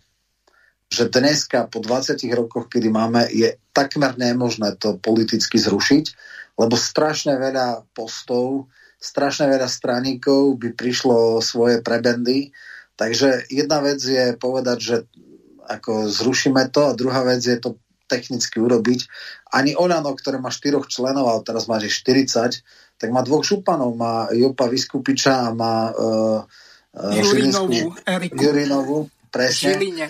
že 0.87 1.11
dneska 1.11 1.67
po 1.67 1.83
20 1.83 2.15
rokoch, 2.31 2.71
kedy 2.71 2.87
máme, 2.87 3.27
je 3.27 3.59
takmer 3.75 4.15
nemožné 4.15 4.79
to 4.79 4.95
politicky 5.03 5.59
zrušiť, 5.59 6.05
lebo 6.55 6.79
strašne 6.79 7.35
veľa 7.35 7.91
postov, 7.91 8.71
strašne 9.03 9.51
veľa 9.51 9.67
straníkov 9.67 10.55
by 10.63 10.71
prišlo 10.79 11.43
svoje 11.43 11.83
prebendy. 11.83 12.55
Takže 12.95 13.51
jedna 13.51 13.81
vec 13.81 13.99
je 13.99 14.37
povedať, 14.37 14.77
že 14.79 14.95
ako 15.67 16.11
zrušíme 16.11 16.69
to 16.69 16.91
a 16.91 16.97
druhá 16.97 17.23
vec 17.23 17.43
je 17.43 17.57
to 17.59 17.79
technicky 18.07 18.59
urobiť. 18.59 19.07
Ani 19.55 19.73
Olano, 19.73 20.13
ktoré 20.13 20.37
má 20.37 20.53
štyroch 20.53 20.85
členov, 20.91 21.25
ale 21.25 21.41
teraz 21.41 21.65
má 21.65 21.79
40, 21.79 22.61
tak 22.99 23.09
má 23.09 23.25
dvoch 23.25 23.41
županov. 23.41 23.95
Má 23.97 24.29
Jopa 24.35 24.69
Vyskupiča 24.69 25.49
a 25.49 25.55
má 25.55 25.89
uh, 25.89 26.39
uh, 26.43 27.13
Jurinovú, 27.15 27.95
Jurinovú, 28.37 28.97
presne. 29.33 29.73
Žiline. 29.73 30.05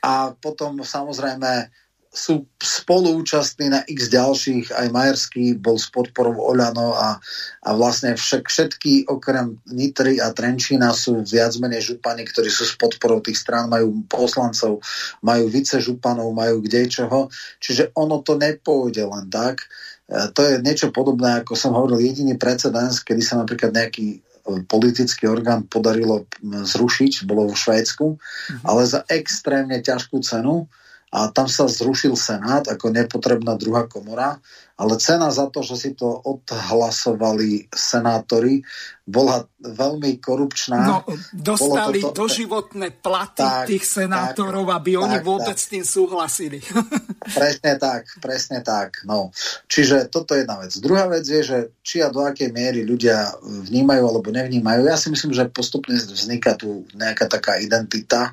A 0.00 0.32
potom 0.36 0.80
samozrejme 0.80 1.68
sú 2.10 2.42
spoluúčastní 2.58 3.70
na 3.70 3.86
x 3.86 4.10
ďalších, 4.10 4.74
aj 4.74 4.90
Majerský 4.90 5.54
bol 5.54 5.78
s 5.78 5.86
podporou 5.94 6.34
Oľano 6.42 6.90
a, 6.98 7.22
a 7.62 7.70
vlastne 7.78 8.18
však, 8.18 8.50
všetky 8.50 9.06
okrem 9.06 9.62
Nitry 9.70 10.18
a 10.18 10.34
Trenčína 10.34 10.90
sú 10.90 11.22
viac 11.22 11.54
menej 11.62 11.94
župany, 11.94 12.26
ktorí 12.26 12.50
sú 12.50 12.66
s 12.66 12.74
podporou 12.74 13.22
tých 13.22 13.38
strán, 13.38 13.70
majú 13.70 14.02
poslancov, 14.10 14.82
majú 15.22 15.46
vicežupanov, 15.46 16.34
majú 16.34 16.58
kde 16.66 16.90
čoho, 16.90 17.30
čiže 17.62 17.94
ono 17.94 18.26
to 18.26 18.34
nepôjde 18.34 19.06
len 19.06 19.30
tak. 19.30 19.70
E, 20.10 20.34
to 20.34 20.42
je 20.42 20.58
niečo 20.66 20.90
podobné, 20.90 21.46
ako 21.46 21.54
som 21.54 21.78
hovoril, 21.78 22.02
jediný 22.02 22.34
precedens, 22.34 23.06
kedy 23.06 23.22
sa 23.22 23.38
napríklad 23.38 23.70
nejaký 23.70 24.18
e, 24.18 24.66
politický 24.66 25.30
orgán 25.30 25.70
podarilo 25.70 26.26
zrušiť, 26.42 27.22
bolo 27.22 27.46
vo 27.46 27.54
Švédsku, 27.54 28.18
mm-hmm. 28.18 28.66
ale 28.66 28.82
za 28.82 29.06
extrémne 29.06 29.78
ťažkú 29.78 30.18
cenu 30.26 30.66
a 31.10 31.26
tam 31.34 31.50
sa 31.50 31.66
zrušil 31.66 32.14
Senát 32.14 32.70
ako 32.70 32.94
nepotrebná 32.94 33.58
druhá 33.58 33.90
komora, 33.90 34.38
ale 34.80 34.96
cena 34.96 35.28
za 35.28 35.50
to, 35.50 35.60
že 35.60 35.76
si 35.76 35.90
to 35.92 36.06
odhlasovali 36.06 37.68
senátori, 37.68 38.64
bola 39.04 39.44
veľmi 39.60 40.16
korupčná. 40.22 40.80
No, 40.86 40.98
dostali 41.36 42.00
to, 42.00 42.16
doživotné 42.16 42.94
platy 43.02 43.44
tak, 43.44 43.66
tých 43.68 43.84
senátorov, 43.84 44.70
tak, 44.70 44.76
aby 44.80 44.90
tak, 44.96 45.02
oni 45.04 45.18
vôbec 45.20 45.58
tak. 45.58 45.60
s 45.60 45.66
tým 45.68 45.84
súhlasili. 45.84 46.62
Presne 47.38 47.76
tak, 47.76 48.08
presne 48.18 48.64
tak. 48.64 49.04
No. 49.04 49.28
Čiže 49.68 50.08
toto 50.08 50.32
je 50.32 50.42
jedna 50.42 50.56
vec. 50.64 50.72
Druhá 50.80 51.04
vec 51.06 51.28
je, 51.28 51.44
že 51.44 51.58
či 51.84 52.00
a 52.00 52.08
do 52.08 52.24
akej 52.24 52.48
miery 52.48 52.80
ľudia 52.82 53.36
vnímajú 53.44 54.02
alebo 54.02 54.32
nevnímajú. 54.32 54.88
Ja 54.88 54.96
si 54.96 55.12
myslím, 55.12 55.36
že 55.36 55.52
postupne 55.52 55.94
vzniká 56.00 56.56
tu 56.56 56.88
nejaká 56.96 57.28
taká 57.28 57.60
identita 57.60 58.32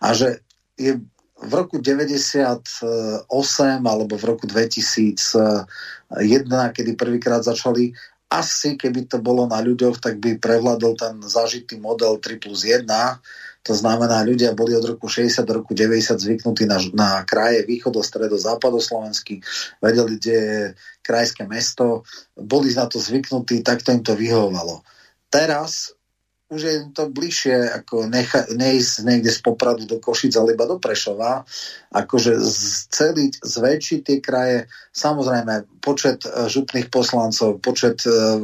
a 0.00 0.08
že 0.16 0.40
je 0.80 0.96
v 1.42 1.52
roku 1.52 1.82
98 1.82 2.86
alebo 3.82 4.14
v 4.14 4.24
roku 4.24 4.46
2001, 4.46 5.66
kedy 6.70 6.90
prvýkrát 6.94 7.42
začali 7.42 7.90
asi 8.32 8.80
keby 8.80 9.12
to 9.12 9.20
bolo 9.20 9.44
na 9.44 9.60
ľuďoch, 9.60 10.00
tak 10.00 10.16
by 10.16 10.40
prevládol 10.40 10.96
ten 10.96 11.14
zažitý 11.20 11.76
model 11.76 12.16
3 12.16 12.40
plus 12.40 12.64
1. 12.64 12.88
To 13.62 13.72
znamená, 13.76 14.24
ľudia 14.24 14.56
boli 14.56 14.72
od 14.72 14.88
roku 14.88 15.06
60 15.06 15.44
do 15.44 15.60
roku 15.60 15.76
90 15.76 16.16
zvyknutí 16.16 16.64
na, 16.64 16.80
na 16.96 17.10
kraje 17.28 17.62
východo, 17.68 18.00
stredo, 18.00 18.40
západoslovenský, 18.40 19.44
vedeli, 19.84 20.16
kde 20.18 20.32
je 20.32 20.60
krajské 21.04 21.44
mesto, 21.44 22.08
boli 22.34 22.72
na 22.72 22.88
to 22.88 22.96
zvyknutí, 22.98 23.60
tak 23.60 23.84
to 23.84 23.92
im 23.92 24.02
to 24.02 24.16
vyhovovalo. 24.16 24.80
Teraz 25.28 25.92
už 26.52 26.60
je 26.60 26.76
to 26.92 27.08
bližšie 27.08 27.80
ako 27.80 28.12
necha, 28.12 28.44
neísť 28.52 29.08
niekde 29.08 29.32
z 29.32 29.40
Popradu 29.40 29.88
do 29.88 29.96
Košic 29.96 30.36
alebo 30.36 30.68
do 30.68 30.76
Prešova, 30.76 31.48
akože 31.88 32.36
zceliť, 32.36 33.40
zväčšiť 33.40 34.00
tie 34.04 34.18
kraje, 34.20 34.68
samozrejme 34.92 35.80
počet 35.80 36.28
e, 36.28 36.52
župných 36.52 36.92
poslancov, 36.92 37.64
počet 37.64 38.04
uh, 38.04 38.36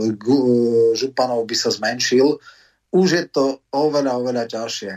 županov 0.96 1.44
by 1.44 1.56
sa 1.56 1.68
zmenšil, 1.68 2.40
už 2.88 3.08
je 3.12 3.24
to 3.28 3.60
oveľa, 3.68 4.16
oveľa 4.16 4.44
ťažšie. 4.48 4.92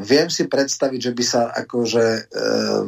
Viem 0.00 0.32
si 0.32 0.48
predstaviť, 0.48 1.00
že 1.04 1.12
by 1.12 1.24
sa 1.28 1.52
akože 1.52 2.32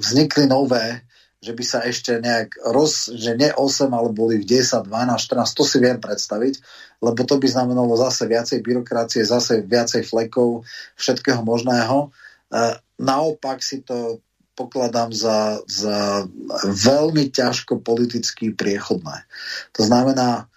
vznikli 0.01 0.49
nové 0.49 1.05
že 1.47 1.53
by 1.53 1.65
sa 1.65 1.79
ešte 1.87 2.19
nejak 2.19 2.59
roz, 2.75 3.13
že 3.13 3.39
nie 3.39 3.53
8, 3.53 3.93
ale 3.93 4.11
boli 4.11 4.43
10, 4.43 4.89
12, 4.89 4.91
14, 4.91 5.55
to 5.55 5.63
si 5.63 5.79
viem 5.79 6.03
predstaviť, 6.03 6.55
lebo 7.03 7.21
to 7.25 7.37
by 7.37 7.47
znamenalo 7.49 7.93
zase 7.97 8.25
viacej 8.25 8.65
byrokracie, 8.65 9.23
zase 9.25 9.65
viacej 9.65 10.05
flekov, 10.09 10.65
všetkého 10.97 11.45
možného. 11.45 12.09
E, 12.09 12.79
naopak 13.01 13.61
si 13.61 13.85
to 13.85 14.21
pokladám 14.57 15.13
za, 15.13 15.61
za 15.69 16.25
veľmi 16.65 17.29
ťažko 17.29 17.85
politicky 17.85 18.57
priechodné. 18.57 19.29
To 19.77 19.85
znamená, 19.85 20.49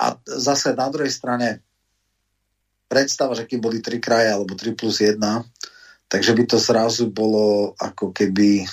a 0.00 0.06
zase 0.24 0.72
na 0.72 0.88
druhej 0.88 1.12
strane 1.12 1.60
predstava, 2.88 3.36
že 3.36 3.44
keď 3.44 3.58
boli 3.60 3.78
tri 3.84 4.00
kraje 4.00 4.32
alebo 4.32 4.56
3 4.56 4.72
plus 4.72 5.04
1, 5.04 5.20
takže 6.08 6.32
by 6.32 6.44
to 6.48 6.56
zrazu 6.56 7.12
bolo 7.12 7.76
ako 7.76 8.10
keby 8.16 8.64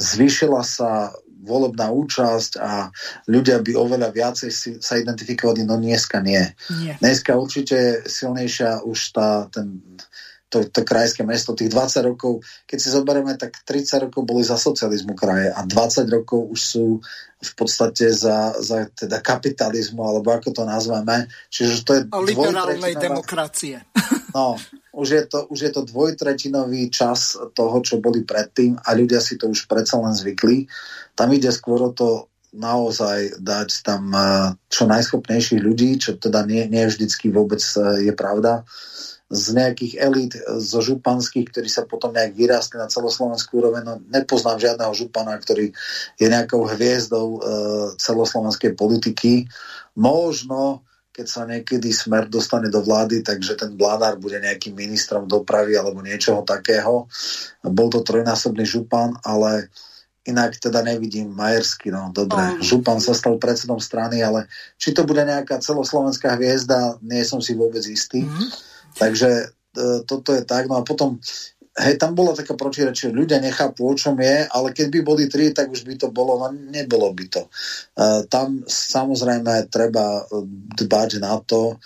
zvýšila 0.00 0.64
sa 0.64 1.12
volebná 1.40 1.88
účasť 1.88 2.52
a 2.60 2.92
ľudia 3.28 3.64
by 3.64 3.72
oveľa 3.76 4.08
viacej 4.12 4.50
si, 4.52 4.70
sa 4.78 5.00
identifikovali, 5.00 5.64
no 5.64 5.80
dneska 5.80 6.20
nie. 6.20 6.44
nie. 6.80 6.92
Dneska 7.00 7.36
určite 7.36 8.04
silnejšia 8.04 8.84
už 8.84 8.98
tá, 9.16 9.48
ten, 9.48 9.80
to, 10.50 10.66
to 10.66 10.82
krajské 10.82 11.22
mesto, 11.22 11.54
tých 11.54 11.70
20 11.70 12.10
rokov, 12.10 12.42
keď 12.66 12.78
si 12.82 12.88
zoberieme, 12.90 13.38
tak 13.38 13.62
30 13.62 14.10
rokov 14.10 14.26
boli 14.26 14.42
za 14.42 14.58
socializmu 14.58 15.14
kraje 15.14 15.54
a 15.54 15.62
20 15.62 16.10
rokov 16.10 16.50
už 16.50 16.60
sú 16.60 16.86
v 17.40 17.52
podstate 17.56 18.12
za, 18.12 18.52
za 18.60 18.84
teda 18.92 19.24
kapitalizmu, 19.24 20.02
alebo 20.04 20.28
ako 20.34 20.52
to 20.52 20.62
nazveme. 20.68 21.30
Čiže 21.48 21.74
to 21.86 21.90
je 21.96 22.00
liberálnej 22.26 22.98
demokracie. 22.98 23.80
No, 24.30 24.54
už 24.94 25.08
je, 25.10 25.22
to, 25.26 25.50
už 25.50 25.58
je 25.58 25.70
to 25.74 25.82
dvojtretinový 25.82 26.86
čas 26.86 27.34
toho, 27.50 27.82
čo 27.82 27.98
boli 27.98 28.22
predtým 28.22 28.78
a 28.78 28.94
ľudia 28.94 29.18
si 29.18 29.34
to 29.34 29.50
už 29.50 29.66
predsa 29.66 29.98
len 29.98 30.14
zvykli. 30.14 30.70
Tam 31.18 31.34
ide 31.34 31.50
skôr 31.50 31.82
o 31.82 31.90
to 31.90 32.30
naozaj 32.54 33.42
dať 33.42 33.82
tam 33.82 34.10
eh, 34.14 34.54
čo 34.70 34.86
najschopnejších 34.86 35.58
ľudí, 35.58 35.98
čo 35.98 36.14
teda 36.14 36.46
nie, 36.46 36.62
nie 36.70 36.86
vždycky 36.86 37.30
vôbec 37.34 37.58
eh, 37.58 38.06
je 38.06 38.12
pravda, 38.14 38.62
z 39.30 39.44
nejakých 39.54 39.94
elít, 40.02 40.34
eh, 40.34 40.58
zo 40.58 40.82
županských, 40.82 41.54
ktorí 41.54 41.70
sa 41.70 41.86
potom 41.86 42.10
nejak 42.10 42.34
vyrástli 42.34 42.82
na 42.82 42.90
celoslovenskú 42.90 43.62
úroveň. 43.62 43.82
No, 43.86 43.94
nepoznám 44.10 44.58
žiadneho 44.58 44.90
župana, 44.92 45.38
ktorý 45.38 45.70
je 46.18 46.26
nejakou 46.26 46.66
hviezdou 46.66 47.26
e, 47.36 47.38
celoslovenskej 47.96 48.74
politiky. 48.74 49.46
Možno 49.94 50.82
keď 51.10 51.26
sa 51.26 51.42
niekedy 51.44 51.90
smer 51.90 52.30
dostane 52.30 52.70
do 52.70 52.80
vlády, 52.80 53.20
takže 53.20 53.58
ten 53.58 53.74
vládár 53.74 54.16
bude 54.16 54.40
nejakým 54.40 54.72
ministrom 54.72 55.26
dopravy 55.26 55.76
alebo 55.76 56.00
niečoho 56.00 56.46
takého. 56.46 57.10
Bol 57.60 57.92
to 57.92 58.00
trojnásobný 58.00 58.62
župan, 58.64 59.18
ale 59.26 59.68
inak 60.24 60.56
teda 60.56 60.80
nevidím 60.86 61.34
Majersky, 61.34 61.90
no 61.90 62.14
dobre, 62.14 62.40
oh. 62.40 62.62
župan 62.62 63.02
sa 63.02 63.12
stal 63.12 63.36
predsedom 63.42 63.82
strany, 63.82 64.22
ale 64.22 64.46
či 64.78 64.94
to 64.94 65.02
bude 65.02 65.20
nejaká 65.20 65.58
celoslovenská 65.58 66.38
hviezda, 66.38 66.96
nie 67.02 67.26
som 67.26 67.42
si 67.42 67.58
vôbec 67.58 67.82
istý. 67.84 68.24
Mm-hmm. 68.24 68.69
Takže 68.98 69.30
e, 69.30 69.86
toto 70.08 70.34
je 70.34 70.42
tak. 70.42 70.66
No 70.66 70.80
a 70.80 70.82
potom 70.82 71.20
hej, 71.78 71.94
tam 71.96 72.12
bola 72.18 72.34
taká 72.34 72.58
protirečie, 72.58 73.14
ľudia 73.14 73.38
nechápu, 73.38 73.86
o 73.86 73.94
čom 73.94 74.18
je, 74.18 74.44
ale 74.50 74.74
keď 74.74 74.86
by 74.90 75.00
boli 75.06 75.24
tri, 75.30 75.54
tak 75.54 75.70
už 75.70 75.86
by 75.86 75.94
to 75.96 76.08
bolo, 76.10 76.36
no 76.36 76.50
nebolo 76.52 77.08
by 77.14 77.26
to. 77.30 77.42
Uh, 77.96 78.26
tam 78.26 78.66
samozrejme 78.66 79.70
treba 79.70 80.26
dbať 80.76 81.22
na 81.22 81.38
to, 81.40 81.78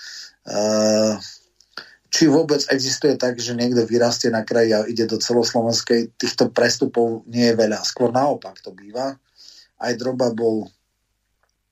či 2.14 2.30
vôbec 2.30 2.62
existuje 2.70 3.18
tak, 3.18 3.40
že 3.40 3.56
niekto 3.58 3.82
vyrastie 3.88 4.30
na 4.30 4.46
kraji 4.46 4.70
a 4.76 4.86
ide 4.86 5.08
do 5.08 5.18
celoslovenskej, 5.18 6.14
týchto 6.14 6.52
prestupov 6.52 7.26
nie 7.26 7.50
je 7.50 7.58
veľa. 7.58 7.82
Skôr 7.82 8.14
naopak 8.14 8.62
to 8.62 8.70
býva. 8.70 9.18
Aj 9.82 9.92
Droba 9.98 10.30
bol 10.30 10.70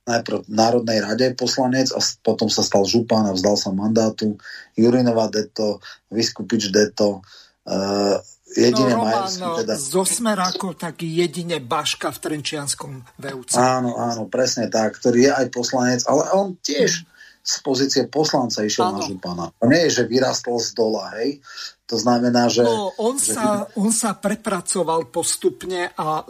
najprv 0.02 0.46
v 0.46 0.50
Národnej 0.50 0.98
rade 0.98 1.26
poslanec 1.38 1.94
a 1.94 2.02
potom 2.22 2.50
sa 2.50 2.66
stal 2.66 2.82
župan 2.82 3.28
a 3.28 3.36
vzdal 3.36 3.54
sa 3.54 3.70
mandátu. 3.70 4.38
Jurinová 4.74 5.30
deto, 5.30 5.78
Vyskupič 6.10 6.70
deto, 6.74 7.22
Uh, 7.62 8.18
jedine 8.58 8.90
no, 8.98 9.06
Roman, 9.06 9.30
teda... 9.30 9.78
zo 9.78 10.02
Smerákov 10.02 10.74
taký 10.82 11.06
jedine 11.06 11.62
Baška 11.62 12.10
v 12.10 12.18
Trenčianskom 12.18 13.06
VUC. 13.22 13.54
Áno, 13.54 13.94
áno, 13.94 14.26
presne 14.26 14.66
tak, 14.66 14.98
ktorý 14.98 15.30
je 15.30 15.32
aj 15.32 15.46
poslanec, 15.54 16.00
ale 16.10 16.26
on 16.34 16.58
tiež 16.58 17.06
z 17.42 17.54
pozície 17.62 18.02
poslanca 18.10 18.66
išiel 18.66 18.90
áno. 18.90 18.98
na 18.98 19.02
župana. 19.06 19.44
To 19.62 19.70
nie 19.70 19.86
je, 19.86 20.02
že 20.02 20.10
vyrastol 20.10 20.58
z 20.58 20.74
dola, 20.74 21.14
hej. 21.22 21.38
To 21.86 21.94
znamená, 21.98 22.50
že... 22.50 22.66
No, 22.66 22.90
on, 22.98 23.14
že... 23.14 23.34
Sa, 23.34 23.66
on 23.78 23.94
sa 23.94 24.18
prepracoval 24.18 25.06
postupne 25.06 25.94
a 25.94 26.26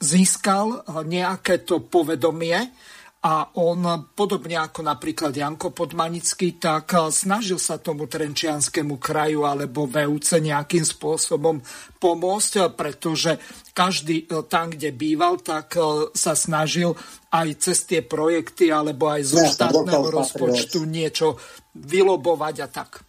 získal 0.00 0.80
nejaké 1.04 1.60
to 1.60 1.84
povedomie 1.84 2.56
a 3.24 3.56
on, 3.56 4.12
podobne 4.12 4.60
ako 4.60 4.84
napríklad 4.84 5.32
Janko 5.32 5.72
Podmanický, 5.72 6.60
tak 6.60 6.92
snažil 7.08 7.56
sa 7.56 7.80
tomu 7.80 8.04
Trenčianskému 8.04 9.00
kraju 9.00 9.48
alebo 9.48 9.88
VUC 9.88 10.44
nejakým 10.44 10.84
spôsobom 10.84 11.64
pomôcť, 11.96 12.76
pretože 12.76 13.40
každý 13.72 14.28
tam, 14.44 14.76
kde 14.76 14.92
býval, 14.92 15.40
tak 15.40 15.72
sa 16.12 16.36
snažil 16.36 16.92
aj 17.32 17.48
cez 17.64 17.88
tie 17.88 18.04
projekty 18.04 18.68
alebo 18.68 19.08
aj 19.08 19.22
zo 19.24 19.40
štátneho 19.40 20.12
rozpočtu 20.12 20.84
niečo 20.84 21.40
vylobovať 21.72 22.56
a 22.60 22.68
tak. 22.68 23.00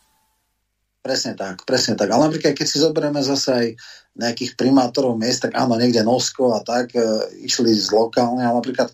Presne 1.04 1.36
tak, 1.36 1.68
presne 1.68 2.00
tak. 2.00 2.10
Ale 2.10 2.32
napríklad, 2.32 2.56
keď 2.56 2.66
si 2.66 2.82
zoberieme 2.82 3.20
zase 3.22 3.50
aj 3.52 3.68
nejakých 4.16 4.56
primátorov 4.58 5.20
miest, 5.20 5.44
tak 5.44 5.54
áno, 5.54 5.76
niekde 5.78 6.02
Nosko 6.02 6.56
a 6.56 6.64
tak 6.66 6.98
e, 6.98 7.04
išli 7.46 7.78
z 7.78 7.94
lokálne, 7.94 8.42
ale 8.42 8.58
napríklad 8.64 8.90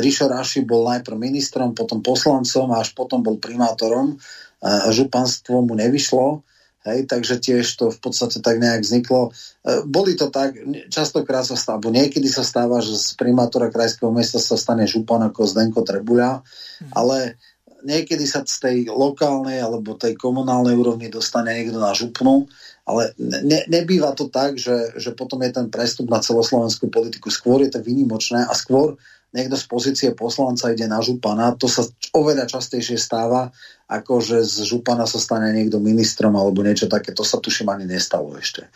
Rišo 0.00 0.30
Raši 0.30 0.64
bol 0.64 0.88
najprv 0.88 1.16
ministrom, 1.20 1.76
potom 1.76 2.00
poslancom 2.00 2.72
a 2.72 2.80
až 2.80 2.96
potom 2.96 3.20
bol 3.20 3.36
primátorom. 3.36 4.16
A 4.62 4.94
županstvo 4.94 5.66
mu 5.66 5.74
nevyšlo, 5.74 6.46
hej, 6.86 7.06
takže 7.10 7.42
tiež 7.42 7.66
to 7.66 7.90
v 7.90 7.98
podstate 7.98 8.38
tak 8.38 8.62
nejak 8.62 8.86
vzniklo. 8.86 9.30
E, 9.30 9.82
boli 9.82 10.14
to 10.14 10.30
tak, 10.30 10.54
častokrát 10.86 11.42
sa 11.42 11.58
stáva, 11.58 11.90
niekedy 11.90 12.30
sa 12.30 12.46
stáva, 12.46 12.78
že 12.78 12.94
z 12.94 13.18
primátora 13.18 13.74
krajského 13.74 14.14
mesta 14.14 14.38
sa 14.38 14.54
stane 14.54 14.86
župan 14.86 15.18
ako 15.26 15.50
Zdenko 15.50 15.82
Trebuľa, 15.82 16.46
mm. 16.46 16.94
ale 16.94 17.42
niekedy 17.82 18.22
sa 18.26 18.46
z 18.46 18.56
tej 18.62 18.76
lokálnej 18.90 19.58
alebo 19.58 19.98
tej 19.98 20.14
komunálnej 20.14 20.78
úrovni 20.78 21.10
dostane 21.10 21.58
niekto 21.58 21.82
na 21.82 21.90
župnu, 21.94 22.46
ale 22.86 23.14
ne, 23.18 23.66
nebýva 23.66 24.14
to 24.14 24.30
tak, 24.30 24.58
že, 24.58 24.94
že 24.98 25.14
potom 25.14 25.42
je 25.42 25.54
ten 25.54 25.66
prestup 25.70 26.10
na 26.10 26.22
celoslovenskú 26.22 26.90
politiku. 26.90 27.30
Skôr 27.30 27.62
je 27.62 27.70
to 27.74 27.82
výnimočné 27.82 28.42
a 28.46 28.54
skôr 28.54 28.98
niekto 29.32 29.56
z 29.56 29.64
pozície 29.68 30.08
poslanca 30.12 30.70
ide 30.72 30.84
na 30.88 31.00
župana. 31.00 31.56
To 31.56 31.66
sa 31.68 31.88
oveľa 32.12 32.48
častejšie 32.48 33.00
stáva, 33.00 33.52
ako 33.88 34.20
že 34.20 34.44
z 34.44 34.68
župana 34.68 35.08
sa 35.08 35.20
stane 35.20 35.52
niekto 35.52 35.80
ministrom 35.80 36.36
alebo 36.36 36.64
niečo 36.64 36.88
také. 36.88 37.16
To 37.16 37.24
sa 37.24 37.40
tuším 37.40 37.72
ani 37.72 37.88
nestalo 37.88 38.36
ešte. 38.36 38.68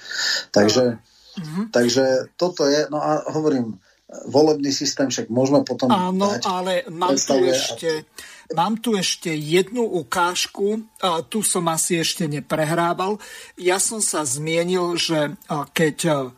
Takže, 0.52 0.96
mm-hmm. 1.40 1.64
takže 1.72 2.32
toto 2.40 2.64
je, 2.68 2.88
no 2.88 3.00
a 3.00 3.24
hovorím, 3.32 3.80
volebný 4.07 4.70
systém 4.70 5.11
však 5.11 5.28
môžeme 5.28 5.66
potom... 5.66 5.90
Áno, 5.90 6.30
dať, 6.30 6.42
ale 6.46 6.72
mám 6.88 7.16
tu 7.18 7.36
ešte... 7.42 7.90
A... 8.07 8.34
Mám 8.46 8.78
tu 8.78 8.94
ešte 8.94 9.34
jednu 9.34 9.82
ukážku, 9.82 10.86
a 11.02 11.18
tu 11.26 11.42
som 11.42 11.66
asi 11.66 11.98
ešte 11.98 12.30
neprehrával. 12.30 13.18
Ja 13.59 13.82
som 13.82 13.98
sa 13.98 14.22
zmienil, 14.22 14.94
že 14.94 15.34
keď 15.50 16.30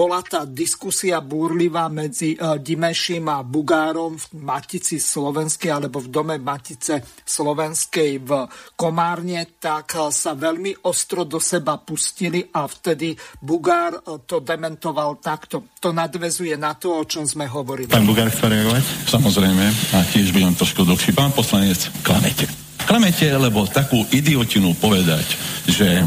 bola 0.00 0.24
tá 0.24 0.48
diskusia 0.48 1.20
búrlivá 1.20 1.92
medzi 1.92 2.32
uh, 2.32 2.56
Dimeším 2.56 3.28
a 3.28 3.44
Bugárom 3.44 4.16
v 4.16 4.40
Matici 4.40 4.96
Slovenskej 4.96 5.68
alebo 5.68 6.00
v 6.00 6.08
dome 6.08 6.40
Matice 6.40 7.04
Slovenskej 7.20 8.24
v 8.24 8.48
Komárne, 8.80 9.60
tak 9.60 10.00
uh, 10.00 10.08
sa 10.08 10.32
veľmi 10.32 10.88
ostro 10.88 11.28
do 11.28 11.36
seba 11.36 11.76
pustili 11.76 12.40
a 12.40 12.64
vtedy 12.64 13.12
Bugár 13.44 14.00
uh, 14.00 14.24
to 14.24 14.40
dementoval 14.40 15.20
takto. 15.20 15.68
To 15.84 15.92
nadvezuje 15.92 16.56
na 16.56 16.72
to, 16.80 16.96
o 16.96 17.04
čom 17.04 17.28
sme 17.28 17.44
hovorili. 17.44 17.92
Pán 17.92 18.08
Bugár 18.08 18.32
chce 18.32 18.48
reagovať? 18.48 18.84
Samozrejme, 19.04 19.64
a 19.68 19.98
tiež 20.08 20.32
budem 20.32 20.56
trošku 20.56 20.80
dlhší. 20.88 21.12
Pán 21.12 21.36
poslanec, 21.36 21.76
klamete. 22.00 22.48
Klamete, 22.88 23.28
lebo 23.36 23.68
takú 23.68 24.08
idiotinu 24.08 24.72
povedať, 24.80 25.28
že 25.68 26.00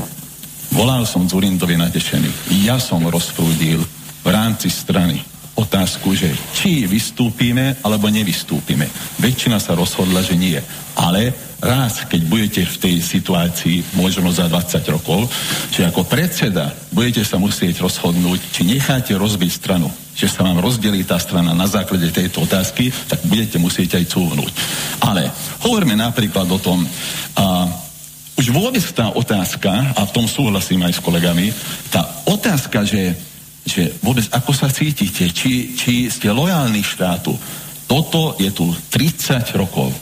Volal 0.74 1.06
som 1.06 1.30
Zurindovi 1.30 1.78
natešený. 1.78 2.58
Ja 2.66 2.82
som 2.82 3.06
rozprúdil 3.06 3.78
v 4.26 4.28
rámci 4.34 4.74
strany 4.74 5.22
otázku, 5.54 6.18
že 6.18 6.34
či 6.58 6.90
vystúpime 6.90 7.78
alebo 7.86 8.10
nevystúpime. 8.10 8.90
Väčšina 9.22 9.62
sa 9.62 9.78
rozhodla, 9.78 10.26
že 10.26 10.34
nie. 10.34 10.58
Ale 10.98 11.30
raz, 11.62 12.10
keď 12.10 12.22
budete 12.26 12.62
v 12.66 12.78
tej 12.90 12.96
situácii, 13.06 14.02
možno 14.02 14.34
za 14.34 14.50
20 14.50 14.82
rokov, 14.90 15.30
že 15.70 15.86
ako 15.86 16.10
predseda 16.10 16.74
budete 16.90 17.22
sa 17.22 17.38
musieť 17.38 17.78
rozhodnúť, 17.86 18.42
či 18.50 18.66
necháte 18.66 19.14
rozbiť 19.14 19.52
stranu, 19.54 19.94
že 20.18 20.26
sa 20.26 20.42
vám 20.42 20.58
rozdelí 20.58 21.06
tá 21.06 21.22
strana 21.22 21.54
na 21.54 21.70
základe 21.70 22.10
tejto 22.10 22.50
otázky, 22.50 22.90
tak 22.90 23.22
budete 23.30 23.62
musieť 23.62 24.02
aj 24.02 24.10
cúvnuť. 24.10 24.52
Ale 25.06 25.30
hovoríme 25.70 25.94
napríklad 25.94 26.50
o 26.50 26.58
tom, 26.58 26.82
a, 26.82 27.70
už 28.34 28.50
vôbec 28.50 28.82
tá 28.98 29.14
otázka, 29.14 29.70
a 29.94 30.02
v 30.10 30.14
tom 30.14 30.26
súhlasím 30.26 30.82
aj 30.82 30.98
s 30.98 31.04
kolegami, 31.06 31.54
tá 31.94 32.02
otázka, 32.26 32.82
že, 32.82 33.14
že 33.62 33.94
vôbec 34.02 34.26
ako 34.34 34.52
sa 34.58 34.74
cítite, 34.74 35.30
či, 35.30 35.78
či 35.78 36.10
ste 36.10 36.34
lojálni 36.34 36.82
štátu, 36.82 37.38
toto 37.86 38.34
je 38.42 38.50
tu 38.50 38.74
30 38.90 39.54
rokov. 39.54 39.94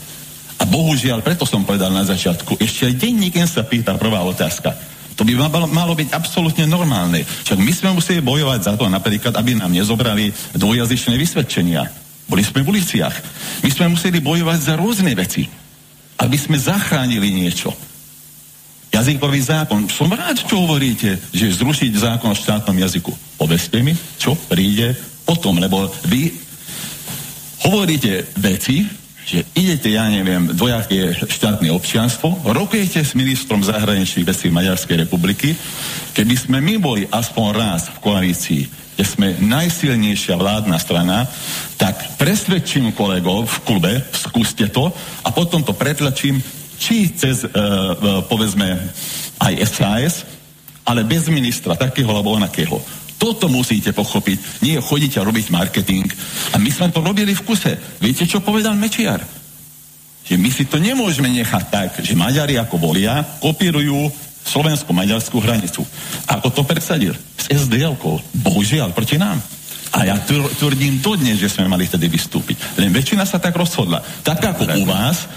A 0.56 0.64
bohužiaľ, 0.64 1.20
preto 1.20 1.44
som 1.44 1.66
povedal 1.66 1.92
na 1.92 2.08
začiatku, 2.08 2.56
ešte 2.56 2.88
aj 2.88 2.94
denník 2.96 3.36
sa 3.44 3.66
pýta 3.66 4.00
prvá 4.00 4.24
otázka. 4.24 4.72
To 5.12 5.28
by 5.28 5.36
malo, 5.36 5.68
malo 5.68 5.92
byť 5.92 6.16
absolútne 6.16 6.64
normálne. 6.64 7.20
Však 7.28 7.60
my 7.60 7.72
sme 7.74 7.90
museli 7.92 8.24
bojovať 8.24 8.60
za 8.64 8.72
to 8.80 8.88
napríklad, 8.88 9.36
aby 9.36 9.60
nám 9.60 9.68
nezobrali 9.68 10.32
dvojazyčné 10.56 11.20
vysvedčenia. 11.20 11.84
Boli 12.24 12.40
sme 12.40 12.64
v 12.64 12.80
uliciach. 12.80 13.16
My 13.60 13.68
sme 13.68 13.92
museli 13.92 14.24
bojovať 14.24 14.58
za 14.72 14.74
rôzne 14.80 15.12
veci. 15.12 15.44
Aby 16.16 16.38
sme 16.40 16.56
zachránili 16.56 17.28
niečo 17.28 17.91
jazykový 18.92 19.40
zákon. 19.40 19.88
Som 19.88 20.12
rád, 20.12 20.44
čo 20.44 20.62
hovoríte, 20.62 21.16
že 21.32 21.56
zrušiť 21.56 21.92
zákon 21.96 22.30
o 22.30 22.36
štátnom 22.36 22.76
jazyku. 22.76 23.10
Povedzte 23.40 23.80
mi, 23.80 23.96
čo 24.20 24.36
príde 24.36 24.92
potom, 25.24 25.56
lebo 25.56 25.88
vy 26.06 26.28
hovoríte 27.64 28.28
veci, 28.36 28.84
že 29.22 29.46
idete, 29.54 29.88
ja 29.94 30.10
neviem, 30.10 30.50
dvojaké 30.50 31.14
štátne 31.14 31.70
občianstvo, 31.70 32.42
rokujete 32.42 33.00
s 33.00 33.14
ministrom 33.14 33.62
zahraničných 33.62 34.26
vecí 34.26 34.50
Maďarskej 34.50 35.06
republiky, 35.06 35.54
keby 36.12 36.34
sme 36.34 36.58
my 36.58 36.74
boli 36.82 37.02
aspoň 37.06 37.46
raz 37.54 37.88
v 37.88 38.02
koalícii, 38.02 38.62
kde 38.98 39.04
sme 39.06 39.28
najsilnejšia 39.40 40.34
vládna 40.36 40.76
strana, 40.76 41.24
tak 41.78 42.18
presvedčím 42.18 42.92
kolegov 42.92 43.46
v 43.46 43.56
klube, 43.62 43.92
skúste 44.10 44.68
to 44.68 44.90
a 45.22 45.28
potom 45.30 45.62
to 45.62 45.72
pretlačím 45.72 46.42
či 46.78 47.12
cez, 47.12 47.44
uh, 47.44 48.24
povedzme, 48.26 48.68
aj 49.42 49.54
SAS, 49.66 50.14
ale 50.82 51.06
bez 51.06 51.30
ministra 51.30 51.78
takého 51.78 52.10
alebo 52.10 52.34
onakého. 52.34 52.78
Toto 53.22 53.46
musíte 53.46 53.94
pochopiť. 53.94 54.66
Nie 54.66 54.82
chodiť 54.82 55.22
a 55.22 55.26
robiť 55.26 55.54
marketing. 55.54 56.10
A 56.50 56.58
my 56.58 56.70
sme 56.74 56.90
to 56.90 56.98
robili 56.98 57.38
v 57.38 57.44
kuse. 57.46 57.78
Viete, 58.02 58.26
čo 58.26 58.42
povedal 58.42 58.74
Mečiar? 58.74 59.22
Že 60.26 60.34
my 60.42 60.50
si 60.50 60.66
to 60.66 60.82
nemôžeme 60.82 61.30
nechať 61.30 61.64
tak, 61.70 61.90
že 62.02 62.18
Maďari 62.18 62.58
ako 62.58 62.82
volia, 62.82 63.22
kopírujú 63.38 64.10
slovensko-maďarskú 64.42 65.38
hranicu. 65.38 65.86
Ako 66.26 66.50
to 66.50 66.66
predsadil? 66.66 67.14
S 67.38 67.46
SDL-kou. 67.46 68.18
Bohužiaľ, 68.42 68.90
proti 68.90 69.22
nám. 69.22 69.38
A 69.92 70.08
ja 70.08 70.16
tvrdím 70.58 71.04
dodnes, 71.04 71.36
že 71.36 71.52
sme 71.52 71.68
mali 71.68 71.84
vtedy 71.84 72.08
vystúpiť. 72.08 72.80
Len 72.80 72.90
väčšina 72.90 73.28
sa 73.28 73.38
tak 73.38 73.52
rozhodla. 73.54 74.00
Tak 74.24 74.40
ako 74.40 74.64
u 74.82 74.82
vás, 74.88 75.28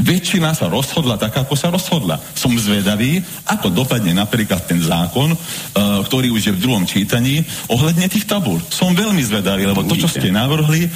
väčšina 0.00 0.56
sa 0.56 0.66
rozhodla 0.66 1.20
tak, 1.20 1.36
ako 1.36 1.54
sa 1.54 1.68
rozhodla. 1.68 2.18
Som 2.34 2.56
zvedavý, 2.56 3.20
ako 3.46 3.70
dopadne 3.70 4.16
napríklad 4.16 4.64
ten 4.64 4.80
zákon, 4.80 5.32
uh, 5.32 5.38
ktorý 6.04 6.32
už 6.32 6.42
je 6.50 6.56
v 6.56 6.62
druhom 6.62 6.84
čítaní, 6.88 7.44
ohľadne 7.68 8.08
tých 8.08 8.24
tabúr. 8.24 8.58
Som 8.72 8.96
veľmi 8.96 9.20
zvedavý, 9.20 9.68
lebo 9.68 9.84
to, 9.84 9.94
čo 9.94 10.08
ste 10.08 10.32
navrhli, 10.32 10.88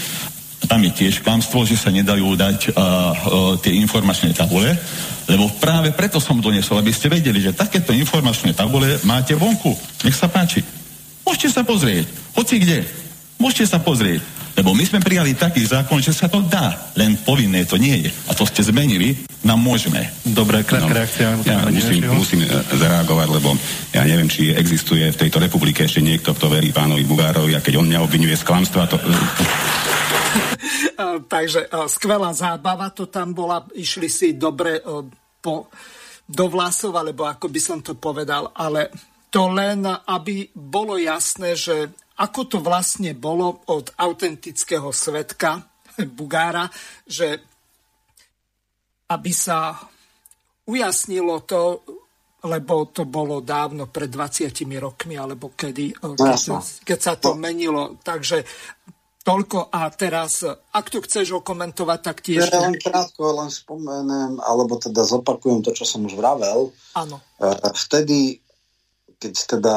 tam 0.64 0.80
je 0.80 0.92
tiež 0.96 1.20
klamstvo, 1.20 1.68
že 1.68 1.76
sa 1.76 1.92
nedajú 1.92 2.24
dať 2.34 2.72
uh, 2.72 2.72
uh, 2.72 3.12
tie 3.60 3.76
informačné 3.76 4.32
tabule, 4.32 4.72
lebo 5.28 5.48
práve 5.60 5.92
preto 5.92 6.16
som 6.20 6.40
donesol, 6.40 6.80
aby 6.80 6.92
ste 6.92 7.12
vedeli, 7.12 7.40
že 7.40 7.56
takéto 7.56 7.92
informačné 7.92 8.56
tabule 8.56 9.00
máte 9.04 9.36
vonku. 9.36 9.76
Nech 10.04 10.16
sa 10.16 10.28
páči. 10.28 10.64
Môžete 11.24 11.48
sa 11.52 11.62
pozrieť. 11.64 12.08
Hoci 12.36 12.60
kde. 12.60 13.03
Môžete 13.38 13.76
sa 13.76 13.78
pozrieť. 13.82 14.22
Lebo 14.54 14.70
my 14.70 14.86
sme 14.86 15.02
prijali 15.02 15.34
taký 15.34 15.66
zákon, 15.66 15.98
že 15.98 16.14
sa 16.14 16.30
to 16.30 16.38
dá, 16.38 16.94
len 16.94 17.18
povinné 17.18 17.66
to 17.66 17.74
nie 17.74 18.06
je. 18.06 18.10
A 18.30 18.38
to 18.38 18.46
ste 18.46 18.62
zmenili, 18.62 19.26
nám 19.42 19.58
môžeme. 19.58 20.06
Dobre, 20.22 20.62
krátka 20.62 20.94
no, 20.94 20.94
reakcia. 20.94 21.26
Ja 21.42 21.66
musím, 21.66 22.06
musím 22.14 22.40
e, 22.46 22.62
zareagovať, 22.78 23.28
lebo 23.34 23.58
ja 23.90 24.06
neviem, 24.06 24.30
či 24.30 24.54
existuje 24.54 25.10
v 25.10 25.20
tejto 25.26 25.42
republike 25.42 25.82
ešte 25.82 26.06
niekto, 26.06 26.30
kto 26.38 26.46
verí 26.46 26.70
pánovi 26.70 27.02
Bugárovi 27.02 27.58
a 27.58 27.64
keď 27.66 27.82
on 27.82 27.90
mňa 27.90 28.00
obvinuje 28.06 28.38
z 28.38 28.46
klamstva, 28.46 28.86
to... 28.86 28.96
Takže 31.26 31.74
skvelá 31.90 32.30
zábava 32.30 32.94
to 32.94 33.10
tam 33.10 33.34
bola, 33.34 33.66
išli 33.74 34.06
si 34.06 34.38
dobre 34.38 34.78
po, 35.42 35.66
do 36.30 36.46
vlasov, 36.46 36.94
alebo 36.94 37.26
ako 37.26 37.50
by 37.50 37.60
som 37.60 37.78
to 37.82 37.98
povedal, 37.98 38.54
ale 38.54 38.94
to 39.34 39.50
len, 39.50 39.82
aby 39.82 40.46
bolo 40.54 40.94
jasné, 40.94 41.58
že 41.58 41.90
ako 42.14 42.40
to 42.46 42.58
vlastne 42.62 43.14
bolo 43.18 43.66
od 43.70 43.90
autentického 43.98 44.90
svetka 44.94 45.62
Bugára, 46.18 46.70
že 47.06 47.40
aby 49.10 49.32
sa 49.34 49.76
ujasnilo 50.64 51.44
to, 51.44 51.84
lebo 52.44 52.88
to 52.88 53.04
bolo 53.04 53.44
dávno 53.44 53.88
pred 53.92 54.08
20 54.08 54.48
rokmi, 54.80 55.16
alebo 55.16 55.52
kedy, 55.52 55.96
keď, 55.96 56.40
keď 56.84 56.98
sa 56.98 57.14
to 57.20 57.36
menilo. 57.36 58.00
Takže 58.00 58.44
Toľko 59.24 59.72
a 59.72 59.88
teraz, 59.88 60.44
ak 60.44 60.92
to 60.92 61.00
chceš 61.00 61.40
okomentovať, 61.40 61.98
tak 62.04 62.20
tiež... 62.20 62.44
Ja 62.44 62.60
len 62.60 62.76
krátko, 62.76 63.32
len 63.32 63.48
spomenem, 63.48 64.36
alebo 64.36 64.76
teda 64.76 65.00
zopakujem 65.00 65.64
to, 65.64 65.72
čo 65.72 65.88
som 65.88 66.04
už 66.04 66.12
vravel. 66.12 66.68
Áno. 66.92 67.24
E, 67.40 67.48
vtedy, 67.72 68.36
keď 69.16 69.34
teda 69.56 69.76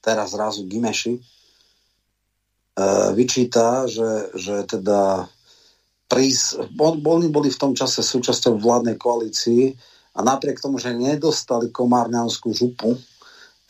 teraz 0.00 0.32
zrazu 0.32 0.64
Gimeši 0.66 1.16
e, 1.16 1.20
vyčíta, 3.14 3.86
že, 3.86 4.34
že 4.36 4.64
teda 4.66 5.28
prís, 6.10 6.56
oni 6.80 7.28
boli 7.30 7.48
v 7.48 7.60
tom 7.60 7.72
čase 7.76 8.02
súčasťou 8.02 8.58
vládnej 8.58 8.98
koalícii 8.98 9.72
a 10.16 10.26
napriek 10.26 10.58
tomu, 10.58 10.82
že 10.82 10.96
nedostali 10.96 11.70
komárňanskú 11.70 12.50
župu, 12.50 12.98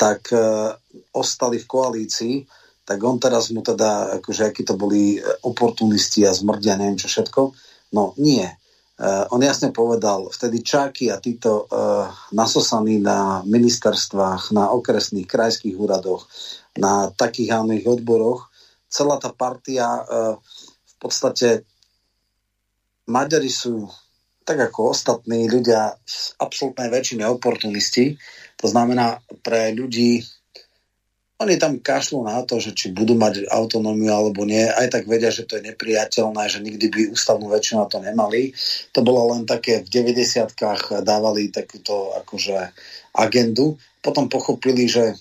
tak 0.00 0.32
e, 0.32 0.74
ostali 1.12 1.60
v 1.60 1.66
koalícii 1.68 2.34
tak 2.90 3.06
on 3.06 3.22
teraz 3.22 3.54
mu 3.54 3.62
teda, 3.62 4.18
akože 4.18 4.50
akí 4.50 4.66
to 4.66 4.74
boli 4.74 5.22
oportunisti 5.46 6.26
a 6.26 6.34
zmrdia, 6.34 6.74
neviem 6.74 6.98
čo 6.98 7.06
všetko. 7.06 7.54
No 7.94 8.18
nie. 8.18 8.50
Uh, 9.01 9.24
on 9.32 9.40
jasne 9.40 9.72
povedal, 9.72 10.28
vtedy 10.28 10.61
Čáky 10.61 11.09
a 11.09 11.16
títo 11.16 11.64
uh, 11.64 12.12
nasosaní 12.36 13.01
na 13.01 13.40
ministerstvách, 13.48 14.53
na 14.53 14.68
okresných, 14.76 15.24
krajských 15.24 15.72
úradoch, 15.72 16.28
na 16.76 17.09
takých 17.09 17.57
hlavných 17.57 17.88
odboroch, 17.88 18.53
celá 18.92 19.16
tá 19.16 19.32
partia 19.32 19.88
uh, 19.88 20.36
v 20.84 20.94
podstate 21.01 21.64
Maďari 23.09 23.48
sú 23.48 23.88
tak 24.44 24.68
ako 24.68 24.92
ostatní 24.92 25.48
ľudia 25.48 25.96
z 26.05 26.36
absolútnej 26.36 26.92
väčšiny 26.92 27.22
oportunisti. 27.24 28.18
To 28.61 28.66
znamená 28.68 29.22
pre 29.40 29.72
ľudí 29.72 30.20
oni 31.41 31.57
tam 31.57 31.80
kašľú 31.80 32.28
na 32.28 32.45
to, 32.45 32.61
že 32.61 32.76
či 32.76 32.93
budú 32.93 33.16
mať 33.16 33.49
autonómiu 33.49 34.12
alebo 34.12 34.45
nie, 34.45 34.61
aj 34.68 34.93
tak 34.93 35.05
vedia, 35.09 35.32
že 35.32 35.49
to 35.49 35.57
je 35.57 35.72
nepriateľné, 35.72 36.43
že 36.53 36.61
nikdy 36.61 36.86
by 36.93 37.01
ústavnú 37.16 37.49
väčšinu 37.49 37.80
na 37.80 37.88
to 37.88 37.99
nemali. 38.05 38.53
To 38.93 39.01
bolo 39.01 39.32
len 39.32 39.49
také, 39.49 39.80
v 39.80 39.88
90-kách 39.88 41.01
dávali 41.01 41.49
takúto 41.49 42.12
akože 42.20 42.76
agendu. 43.16 43.80
Potom 44.05 44.28
pochopili, 44.28 44.84
že 44.84 45.16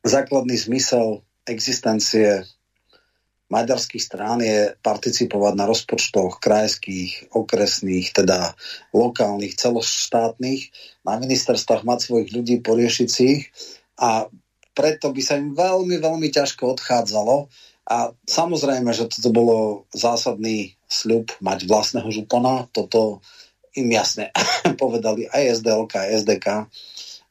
základný 0.00 0.56
zmysel 0.56 1.20
existencie 1.44 2.48
maďarských 3.52 4.00
strán 4.00 4.40
je 4.40 4.72
participovať 4.80 5.52
na 5.60 5.68
rozpočtoch 5.68 6.40
krajských, 6.40 7.34
okresných, 7.36 8.16
teda 8.16 8.56
lokálnych, 8.96 9.58
celoštátnych, 9.60 10.72
na 11.04 11.20
ministerstvách 11.20 11.84
mať 11.84 11.98
svojich 12.00 12.30
ľudí, 12.32 12.64
poriešiť 12.64 13.08
si 13.10 13.24
ich 13.28 13.42
a 14.00 14.30
preto 14.74 15.10
by 15.10 15.22
sa 15.22 15.36
im 15.36 15.52
veľmi, 15.52 15.98
veľmi 15.98 16.28
ťažko 16.30 16.78
odchádzalo. 16.78 17.50
A 17.90 18.14
samozrejme, 18.22 18.94
že 18.94 19.10
toto 19.10 19.34
bolo 19.34 19.56
zásadný 19.90 20.78
sľub 20.86 21.34
mať 21.42 21.66
vlastného 21.66 22.06
župana. 22.14 22.70
Toto 22.70 23.18
im 23.74 23.90
jasne 23.90 24.30
povedali 24.82 25.26
aj 25.26 25.62
SDLK, 25.62 25.92
aj 25.98 26.10
SDK, 26.22 26.46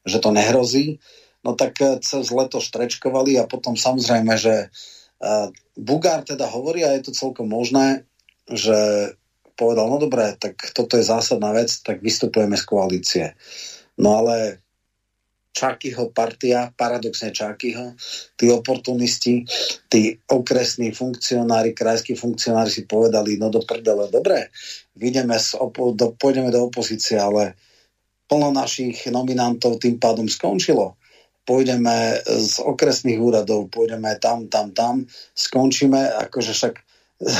že 0.03 0.17
to 0.19 0.29
nehrozí. 0.35 0.99
No 1.43 1.55
tak 1.55 1.79
eh, 1.79 1.99
cez 2.03 2.27
leto 2.31 2.59
štrečkovali 2.59 3.39
a 3.39 3.47
potom 3.47 3.79
samozrejme, 3.79 4.35
že 4.35 4.67
uh, 4.67 5.47
Bugár 5.79 6.27
teda 6.27 6.51
hovorí, 6.51 6.83
a 6.83 6.91
je 6.99 7.07
to 7.07 7.15
celkom 7.15 7.47
možné, 7.47 8.03
že 8.51 8.75
povedal, 9.55 9.91
no 9.91 9.99
dobré, 9.99 10.35
tak 10.39 10.55
toto 10.71 10.95
je 10.95 11.07
zásadná 11.07 11.51
vec, 11.51 11.71
tak 11.83 11.99
vystupujeme 12.03 12.55
z 12.55 12.63
koalície. 12.63 13.25
No 13.99 14.23
ale 14.23 14.63
Čakyho 15.49 16.13
partia, 16.13 16.71
paradoxne 16.71 17.33
Čakyho, 17.33 17.97
tí 18.37 18.47
oportunisti, 18.53 19.43
tí 19.89 20.15
okresní 20.29 20.93
funkcionári, 20.93 21.73
krajskí 21.73 22.15
funkcionári 22.15 22.69
si 22.69 22.85
povedali, 22.85 23.35
no 23.35 23.49
do 23.49 23.65
prdele, 23.65 24.07
dobre, 24.13 24.53
vidíme 24.95 25.35
opo- 25.35 25.91
do, 25.97 26.13
pôjdeme 26.13 26.53
do 26.53 26.69
opozície, 26.69 27.17
ale 27.17 27.57
plno 28.29 28.53
našich 28.53 29.09
nominantov 29.09 29.81
tým 29.81 29.97
pádom 29.97 30.29
skončilo. 30.29 30.95
Pôjdeme 31.49 32.21
z 32.29 32.61
okresných 32.61 33.17
úradov, 33.17 33.73
pôjdeme 33.73 34.13
tam, 34.21 34.45
tam, 34.45 34.69
tam, 34.69 35.09
skončíme, 35.33 36.29
akože 36.29 36.53
však 36.53 36.73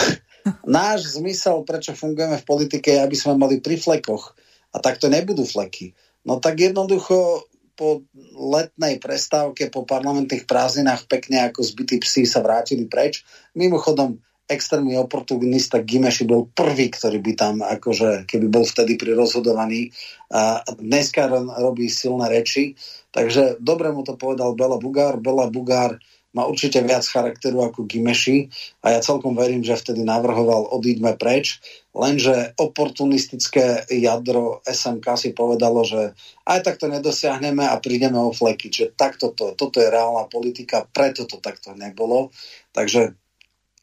náš 0.66 1.14
zmysel, 1.14 1.62
prečo 1.62 1.94
fungujeme 1.94 2.42
v 2.42 2.48
politike, 2.50 2.90
je, 2.90 3.06
aby 3.06 3.14
sme 3.14 3.38
mali 3.38 3.62
pri 3.62 3.78
flekoch. 3.78 4.34
A 4.74 4.82
takto 4.82 5.14
nebudú 5.14 5.46
fleky. 5.46 5.94
No 6.26 6.42
tak 6.42 6.58
jednoducho 6.58 7.46
po 7.80 8.04
letnej 8.36 9.00
prestávke, 9.00 9.72
po 9.72 9.88
parlamentných 9.88 10.44
prázdninách 10.44 11.08
pekne 11.08 11.48
ako 11.48 11.64
zbytí 11.64 12.04
psi 12.04 12.28
sa 12.28 12.44
vrátili 12.44 12.92
preč. 12.92 13.24
Mimochodom, 13.56 14.20
extrémny 14.50 15.00
oportunista 15.00 15.80
Gimeši 15.80 16.28
bol 16.28 16.52
prvý, 16.52 16.92
ktorý 16.92 17.24
by 17.24 17.34
tam, 17.40 17.56
akože, 17.64 18.28
keby 18.28 18.52
bol 18.52 18.68
vtedy 18.68 19.00
pri 19.00 19.16
rozhodovaní. 19.16 19.96
A 20.34 20.60
dneska 20.76 21.32
robí 21.62 21.88
silné 21.88 22.28
reči. 22.28 22.76
Takže 23.16 23.62
dobre 23.64 23.94
mu 23.96 24.04
to 24.04 24.20
povedal 24.20 24.58
Bela 24.60 24.76
Bugár. 24.82 25.22
Bela 25.22 25.48
Bugár 25.48 26.02
má 26.34 26.46
určite 26.46 26.82
viac 26.86 27.06
charakteru 27.06 27.66
ako 27.66 27.90
Gimeši 27.90 28.50
a 28.86 28.94
ja 28.94 29.00
celkom 29.02 29.34
verím, 29.34 29.66
že 29.66 29.74
vtedy 29.74 30.06
navrhoval 30.06 30.70
odíďme 30.78 31.18
preč, 31.18 31.58
lenže 32.00 32.56
oportunistické 32.56 33.84
jadro 33.92 34.64
SMK 34.64 35.06
si 35.20 35.30
povedalo, 35.36 35.84
že 35.84 36.16
aj 36.48 36.60
tak 36.64 36.76
to 36.80 36.88
nedosiahneme 36.88 37.68
a 37.68 37.76
prídeme 37.84 38.16
o 38.16 38.32
fleky. 38.32 38.72
Čiže 38.72 38.96
takto 38.96 39.36
to, 39.36 39.52
toto 39.60 39.84
je 39.84 39.92
reálna 39.92 40.32
politika, 40.32 40.88
preto 40.88 41.28
to 41.28 41.44
takto 41.44 41.76
nebolo. 41.76 42.32
Takže 42.72 43.20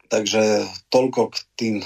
Takže 0.06 0.62
toľko 0.86 1.34
k 1.34 1.36
tým 1.58 1.76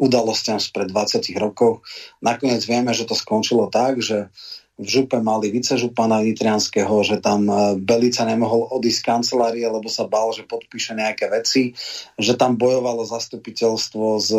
udalostiam 0.00 0.56
spred 0.56 0.88
20 0.88 1.28
rokov. 1.36 1.84
Nakoniec 2.24 2.64
vieme, 2.64 2.96
že 2.96 3.04
to 3.04 3.12
skončilo 3.12 3.68
tak, 3.68 4.00
že 4.00 4.32
v 4.76 4.86
župe 4.88 5.16
mali 5.24 5.48
vicežupana 5.48 6.20
Nitrianského, 6.20 7.00
že 7.00 7.16
tam 7.24 7.48
e, 7.48 7.80
Belica 7.80 8.28
nemohol 8.28 8.68
odísť 8.68 9.00
z 9.00 9.06
kancelárie, 9.08 9.64
lebo 9.64 9.88
sa 9.88 10.04
bál, 10.04 10.36
že 10.36 10.44
podpíše 10.44 10.92
nejaké 10.92 11.32
veci, 11.32 11.72
že 12.20 12.36
tam 12.36 12.60
bojovalo 12.60 13.08
zastupiteľstvo 13.08 14.06
s 14.20 14.30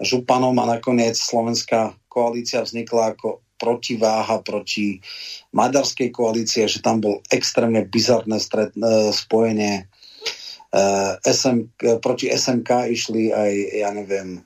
županom 0.00 0.56
a 0.60 0.78
nakoniec 0.78 1.16
slovenská 1.16 1.96
koalícia 2.08 2.64
vznikla 2.64 3.16
ako 3.16 3.44
protiváha 3.56 4.44
proti 4.44 5.00
maďarskej 5.56 6.12
koalície, 6.12 6.68
že 6.68 6.84
tam 6.84 7.00
bol 7.00 7.24
extrémne 7.32 7.84
bizarné 7.88 8.36
stret, 8.36 8.76
e, 8.76 9.12
spojenie. 9.16 9.84
E, 9.84 10.82
SM, 11.24 11.72
proti 12.04 12.28
SMK 12.28 12.92
išli 12.92 13.32
aj, 13.32 13.52
ja 13.80 13.90
neviem, 13.96 14.44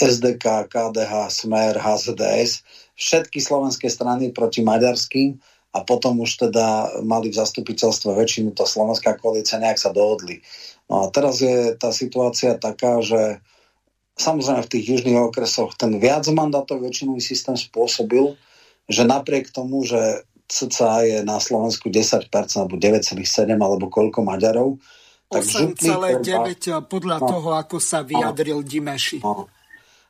SDK, 0.00 0.66
KDH, 0.66 1.28
Smer, 1.28 1.76
HZDS 1.76 2.64
všetky 2.98 3.38
slovenské 3.38 3.86
strany 3.86 4.34
proti 4.34 4.64
maďarským 4.66 5.38
a 5.76 5.84
potom 5.86 6.18
už 6.18 6.50
teda 6.50 6.98
mali 7.06 7.30
v 7.30 7.38
zastupiteľstve 7.38 8.10
väčšinu, 8.10 8.56
tá 8.56 8.66
slovenská 8.66 9.14
koalícia 9.20 9.62
nejak 9.62 9.78
sa 9.78 9.94
dohodli. 9.94 10.42
No 10.90 11.06
a 11.06 11.12
teraz 11.14 11.38
je 11.38 11.76
tá 11.78 11.94
situácia 11.94 12.58
taká, 12.58 12.98
že 13.04 13.38
samozrejme 14.18 14.66
v 14.66 14.72
tých 14.74 14.84
južných 14.92 15.18
okresoch 15.30 15.78
ten 15.78 15.96
viac 15.96 16.26
mandátov 16.26 16.82
väčšinový 16.82 17.22
systém 17.22 17.54
spôsobil, 17.54 18.34
že 18.90 19.06
napriek 19.06 19.54
tomu, 19.54 19.86
že 19.86 20.26
cca 20.48 21.04
je 21.04 21.18
na 21.22 21.38
Slovensku 21.38 21.92
10% 21.92 22.28
alebo 22.58 22.74
9,7 22.76 23.20
alebo 23.52 23.86
koľko 23.86 24.24
Maďarov, 24.26 24.80
8,9 25.28 26.88
podľa 26.88 27.20
no, 27.20 27.28
toho, 27.28 27.48
ako 27.52 27.76
sa 27.76 28.00
vyjadril 28.00 28.64
no, 28.64 28.66
Dimeši. 28.66 29.20
No, 29.20 29.52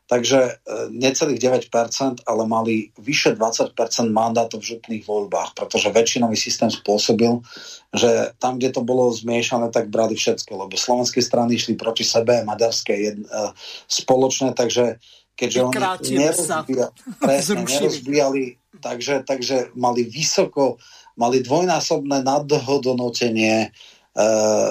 Takže 0.08 0.40
e, 0.40 0.52
necelých 0.88 1.68
9%, 1.68 2.24
ale 2.24 2.42
mali 2.48 2.88
vyše 2.96 3.36
20% 3.36 3.76
mandátov 4.08 4.64
v 4.64 4.68
župných 4.76 5.04
voľbách, 5.04 5.52
pretože 5.52 5.92
väčšinový 5.92 6.32
systém 6.32 6.72
spôsobil, 6.72 7.44
že 7.92 8.32
tam, 8.40 8.56
kde 8.56 8.72
to 8.72 8.80
bolo 8.80 9.12
zmiešané, 9.12 9.68
tak 9.68 9.92
brali 9.92 10.16
všetko, 10.16 10.64
lebo 10.64 10.80
slovenské 10.80 11.20
strany 11.20 11.60
išli 11.60 11.76
proti 11.76 12.08
sebe, 12.08 12.40
maďarské 12.40 12.94
jed, 12.96 13.20
uh, 13.28 13.52
spoločné, 13.84 14.56
takže 14.56 14.96
keďže 15.36 15.60
oni 15.68 15.76
nerozbíjali, 16.16 16.92
presne, 17.20 17.62
nerozbíjali 17.68 18.42
takže, 18.80 19.22
takže 19.26 19.56
mali 19.74 20.06
vysoko, 20.06 20.78
mali 21.18 21.42
dvojnásobné 21.42 22.22
nadhodnotenie 22.22 23.70
uh, 23.70 24.70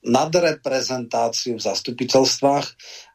nadreprezentáciu 0.00 1.60
v 1.60 1.66
zastupiteľstvách 1.66 2.66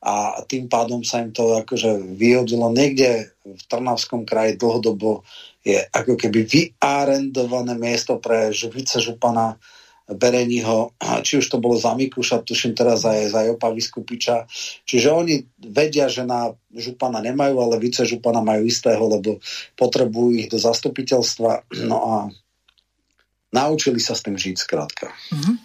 a 0.06 0.46
tým 0.46 0.70
pádom 0.70 1.02
sa 1.02 1.26
im 1.26 1.34
to 1.34 1.58
akože 1.66 2.14
vyhodilo 2.14 2.70
niekde 2.70 3.34
v 3.42 3.64
Trnavskom 3.66 4.22
kraji 4.22 4.58
dlhodobo 4.62 5.26
je 5.66 5.82
ako 5.82 6.14
keby 6.14 6.46
vyarendované 6.46 7.74
miesto 7.74 8.22
pre 8.22 8.54
vice 8.54 9.02
župana 9.02 9.58
Bereniho, 10.06 10.94
či 11.26 11.42
už 11.42 11.50
to 11.50 11.58
bolo 11.58 11.82
za 11.82 11.98
Mikuša, 11.98 12.46
tuším 12.46 12.78
teraz 12.78 13.02
aj 13.10 13.34
za 13.34 13.42
Jopa 13.42 13.74
Vyskupiča. 13.74 14.46
Čiže 14.86 15.10
oni 15.10 15.42
vedia, 15.66 16.06
že 16.06 16.22
na 16.22 16.54
župana 16.70 17.26
nemajú, 17.26 17.58
ale 17.58 17.82
vice 17.82 18.06
župana 18.06 18.46
majú 18.46 18.70
istého, 18.70 19.02
lebo 19.02 19.42
potrebujú 19.74 20.38
ich 20.38 20.46
do 20.54 20.62
zastupiteľstva. 20.62 21.66
No 21.90 21.98
a 22.06 22.16
naučili 23.50 23.98
sa 23.98 24.14
s 24.14 24.22
tým 24.22 24.38
žiť 24.38 24.56
skrátka. 24.62 25.10
Mm-hmm. 25.34 25.56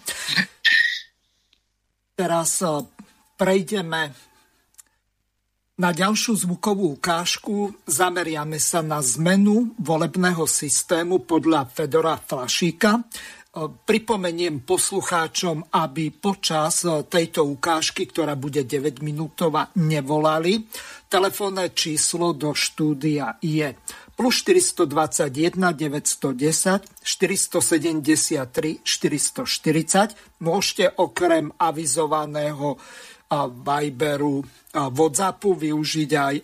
Teraz 2.21 2.61
prejdeme 3.41 4.13
na 5.81 5.91
ďalšiu 5.97 6.37
zvukovú 6.45 7.01
ukážku. 7.01 7.73
Zameriame 7.89 8.61
sa 8.61 8.85
na 8.85 9.01
zmenu 9.01 9.73
volebného 9.81 10.45
systému 10.45 11.25
podľa 11.25 11.65
Fedora 11.73 12.21
Flašíka. 12.21 13.09
Pripomeniem 13.89 14.61
poslucháčom, 14.69 15.73
aby 15.73 16.13
počas 16.13 16.85
tejto 17.09 17.49
ukážky, 17.49 18.05
ktorá 18.05 18.37
bude 18.37 18.69
9 18.69 19.01
minútová, 19.01 19.73
nevolali. 19.81 20.69
Telefónne 21.11 21.75
číslo 21.75 22.31
do 22.31 22.55
štúdia 22.55 23.35
je 23.43 23.75
plus 24.15 24.47
421 24.47 25.59
910 25.59 26.87
473 27.03 28.79
440. 28.87 30.15
Môžete 30.39 30.87
okrem 31.03 31.51
avizovaného 31.59 32.79
Viberu, 33.51 34.47
Whatsappu 34.71 35.59
využiť 35.59 36.11
aj 36.15 36.35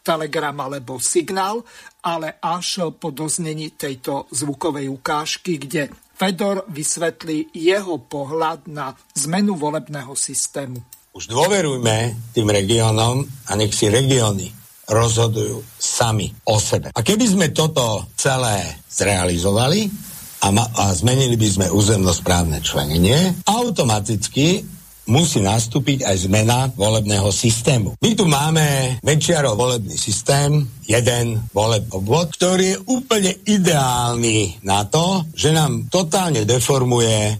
Telegram 0.00 0.56
alebo 0.56 0.96
Signál, 0.96 1.60
ale 2.00 2.40
až 2.40 2.96
po 2.96 3.12
doznení 3.12 3.76
tejto 3.76 4.24
zvukovej 4.32 4.88
ukážky, 4.88 5.60
kde 5.60 5.92
Fedor 6.16 6.64
vysvetlí 6.72 7.52
jeho 7.52 8.00
pohľad 8.00 8.72
na 8.72 8.96
zmenu 9.20 9.52
volebného 9.52 10.16
systému. 10.16 10.80
Už 11.14 11.30
dôverujme 11.30 12.10
tým 12.34 12.50
regiónom 12.50 13.22
a 13.46 13.54
nech 13.54 13.70
si 13.70 13.86
regióny 13.86 14.50
rozhodujú 14.90 15.62
sami 15.78 16.26
o 16.42 16.58
sebe. 16.58 16.90
A 16.90 17.06
keby 17.06 17.22
sme 17.30 17.46
toto 17.54 18.10
celé 18.18 18.82
zrealizovali 18.90 19.86
a, 20.42 20.50
ma- 20.50 20.66
a 20.74 20.90
zmenili 20.90 21.38
by 21.38 21.48
sme 21.54 21.66
územnosprávne 21.70 22.58
členenie, 22.58 23.46
automaticky 23.46 24.66
musí 25.06 25.38
nastúpiť 25.38 26.02
aj 26.02 26.16
zmena 26.26 26.74
volebného 26.74 27.30
systému. 27.30 27.94
My 28.02 28.10
tu 28.18 28.26
máme 28.26 28.98
Mečiarov 29.06 29.54
volebný 29.54 29.94
systém, 29.94 30.66
jeden 30.82 31.46
voleb 31.54 31.94
obvod, 31.94 32.34
ktorý 32.34 32.74
je 32.74 32.82
úplne 32.90 33.32
ideálny 33.46 34.66
na 34.66 34.82
to, 34.88 35.22
že 35.30 35.54
nám 35.54 35.86
totálne 35.86 36.42
deformuje 36.42 37.16
e, 37.30 37.34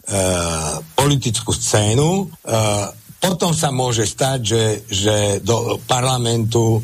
politickú 0.94 1.50
scénu. 1.50 2.22
E, 2.22 2.24
potom 3.24 3.56
sa 3.56 3.72
môže 3.72 4.04
stať, 4.04 4.38
že, 4.44 4.64
že 4.84 5.16
do 5.40 5.80
parlamentu 5.88 6.76
e, 6.76 6.82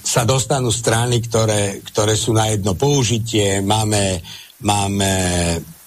sa 0.00 0.24
dostanú 0.24 0.72
strany, 0.72 1.20
ktoré, 1.20 1.84
ktoré 1.84 2.16
sú 2.16 2.32
na 2.32 2.48
jedno 2.48 2.72
použitie. 2.72 3.60
Máme, 3.60 4.24
máme 4.64 5.12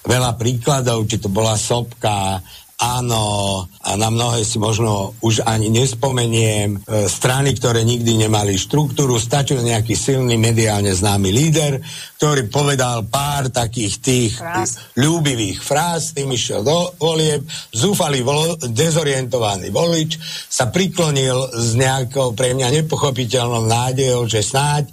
veľa 0.06 0.38
príkladov, 0.38 1.10
či 1.10 1.18
to 1.18 1.34
bola 1.34 1.58
Sopka, 1.58 2.38
áno, 2.80 3.68
a 3.68 3.92
na 4.00 4.08
mnohé 4.08 4.48
si 4.48 4.56
možno 4.56 5.12
už 5.20 5.44
ani 5.44 5.68
nespomeniem, 5.68 6.80
e, 6.80 7.12
strany, 7.12 7.52
ktoré 7.52 7.84
nikdy 7.84 8.24
nemali 8.24 8.56
štruktúru, 8.56 9.20
stačil 9.20 9.60
nejaký 9.60 10.00
silný 10.00 10.40
mediálne 10.40 10.96
známy 10.96 11.28
líder, 11.28 11.84
ktorý 12.16 12.48
povedal 12.48 13.04
pár 13.12 13.52
takých 13.52 13.94
tých 14.00 14.32
fráz. 14.40 14.96
ľúbivých 14.96 15.60
fráz, 15.60 16.16
tým 16.16 16.32
išiel 16.32 16.64
do 16.64 16.96
volieb, 16.96 17.44
zúfalý, 17.76 18.24
vol, 18.24 18.56
dezorientovaný 18.72 19.76
volič 19.76 20.16
sa 20.48 20.72
priklonil 20.72 21.52
s 21.52 21.76
nejakou 21.76 22.32
pre 22.32 22.56
mňa 22.56 22.80
nepochopiteľnou 22.80 23.68
nádejou, 23.68 24.24
že 24.32 24.40
snáď 24.40 24.88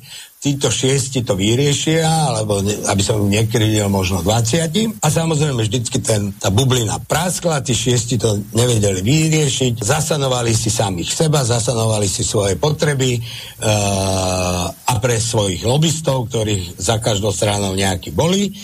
títo 0.46 0.70
šiesti 0.70 1.26
to 1.26 1.34
vyriešia, 1.34 2.06
alebo 2.06 2.62
ne, 2.62 2.78
aby 2.86 3.02
som 3.02 3.26
nekryl 3.26 3.90
možno 3.90 4.22
20. 4.22 5.02
A 5.02 5.06
samozrejme 5.10 5.66
vždycky 5.66 5.98
ten, 5.98 6.30
tá 6.38 6.54
bublina 6.54 7.02
praskla, 7.02 7.66
tí 7.66 7.74
šiesti 7.74 8.14
to 8.14 8.38
nevedeli 8.54 9.02
vyriešiť, 9.02 9.82
zasanovali 9.82 10.54
si 10.54 10.70
samých 10.70 11.10
seba, 11.10 11.42
zasanovali 11.42 12.06
si 12.06 12.22
svoje 12.22 12.54
potreby 12.54 13.18
uh, 13.18 14.70
a 14.70 14.94
pre 15.02 15.18
svojich 15.18 15.66
lobbystov, 15.66 16.30
ktorých 16.30 16.78
za 16.78 17.02
každou 17.02 17.34
stranou 17.34 17.74
nejakí 17.74 18.14
boli 18.14 18.54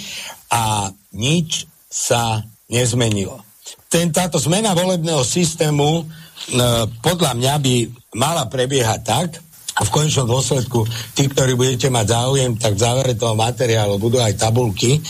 a 0.54 0.86
nič 1.18 1.66
sa 1.90 2.46
nezmenilo. 2.70 3.42
Ten, 3.90 4.14
táto 4.14 4.38
zmena 4.38 4.70
volebného 4.70 5.26
systému 5.26 5.88
uh, 5.98 6.06
podľa 7.02 7.34
mňa 7.34 7.54
by 7.58 7.74
mala 8.14 8.46
prebiehať 8.46 9.00
tak, 9.02 9.42
v 9.72 9.88
konečnom 9.88 10.28
dôsledku, 10.28 10.84
tí, 11.16 11.32
ktorí 11.32 11.56
budete 11.56 11.88
mať 11.88 12.06
záujem, 12.12 12.52
tak 12.60 12.76
v 12.76 12.82
závere 12.84 13.12
toho 13.16 13.32
materiálu 13.32 13.96
budú 13.96 14.20
aj 14.20 14.36
tabulky, 14.36 15.00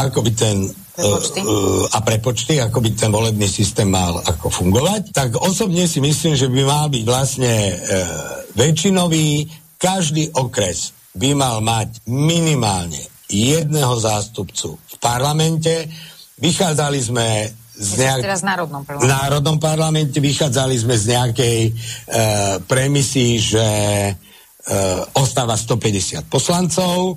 ako 0.00 0.24
by 0.24 0.32
ten 0.32 0.56
prepočty. 0.98 1.40
Uh, 1.44 1.84
a 1.94 1.98
prepočty, 2.02 2.54
ako 2.58 2.78
by 2.82 2.90
ten 2.96 3.10
volebný 3.12 3.46
systém 3.46 3.86
mal 3.86 4.18
ako 4.24 4.50
fungovať. 4.50 5.12
Tak 5.12 5.38
osobne 5.38 5.86
si 5.86 6.00
myslím, 6.00 6.34
že 6.34 6.48
by 6.48 6.62
mal 6.64 6.86
byť 6.90 7.04
vlastne 7.04 7.52
uh, 7.52 7.76
väčšinový, 8.56 9.46
každý 9.78 10.34
okres 10.34 10.96
by 11.14 11.38
mal 11.38 11.62
mať 11.62 12.02
minimálne 12.10 12.98
jedného 13.28 13.94
zástupcu 14.00 14.80
v 14.80 14.94
parlamente. 14.98 15.86
Vychádzali 16.40 16.98
sme 16.98 17.26
z 17.78 17.90
nejak... 17.94 18.26
teraz 18.26 18.42
národnom 18.42 18.82
parlamente. 18.82 19.06
V 19.06 19.14
národnom 19.14 19.58
parlamente 19.62 20.18
vychádzali 20.18 20.74
sme 20.74 20.94
z 20.98 21.04
nejakej 21.14 21.58
e, 21.62 21.70
premisy, 22.66 23.38
že 23.38 23.66
e, 24.10 24.12
ostáva 25.14 25.54
150 25.54 26.26
poslancov. 26.26 27.14
E, 27.14 27.16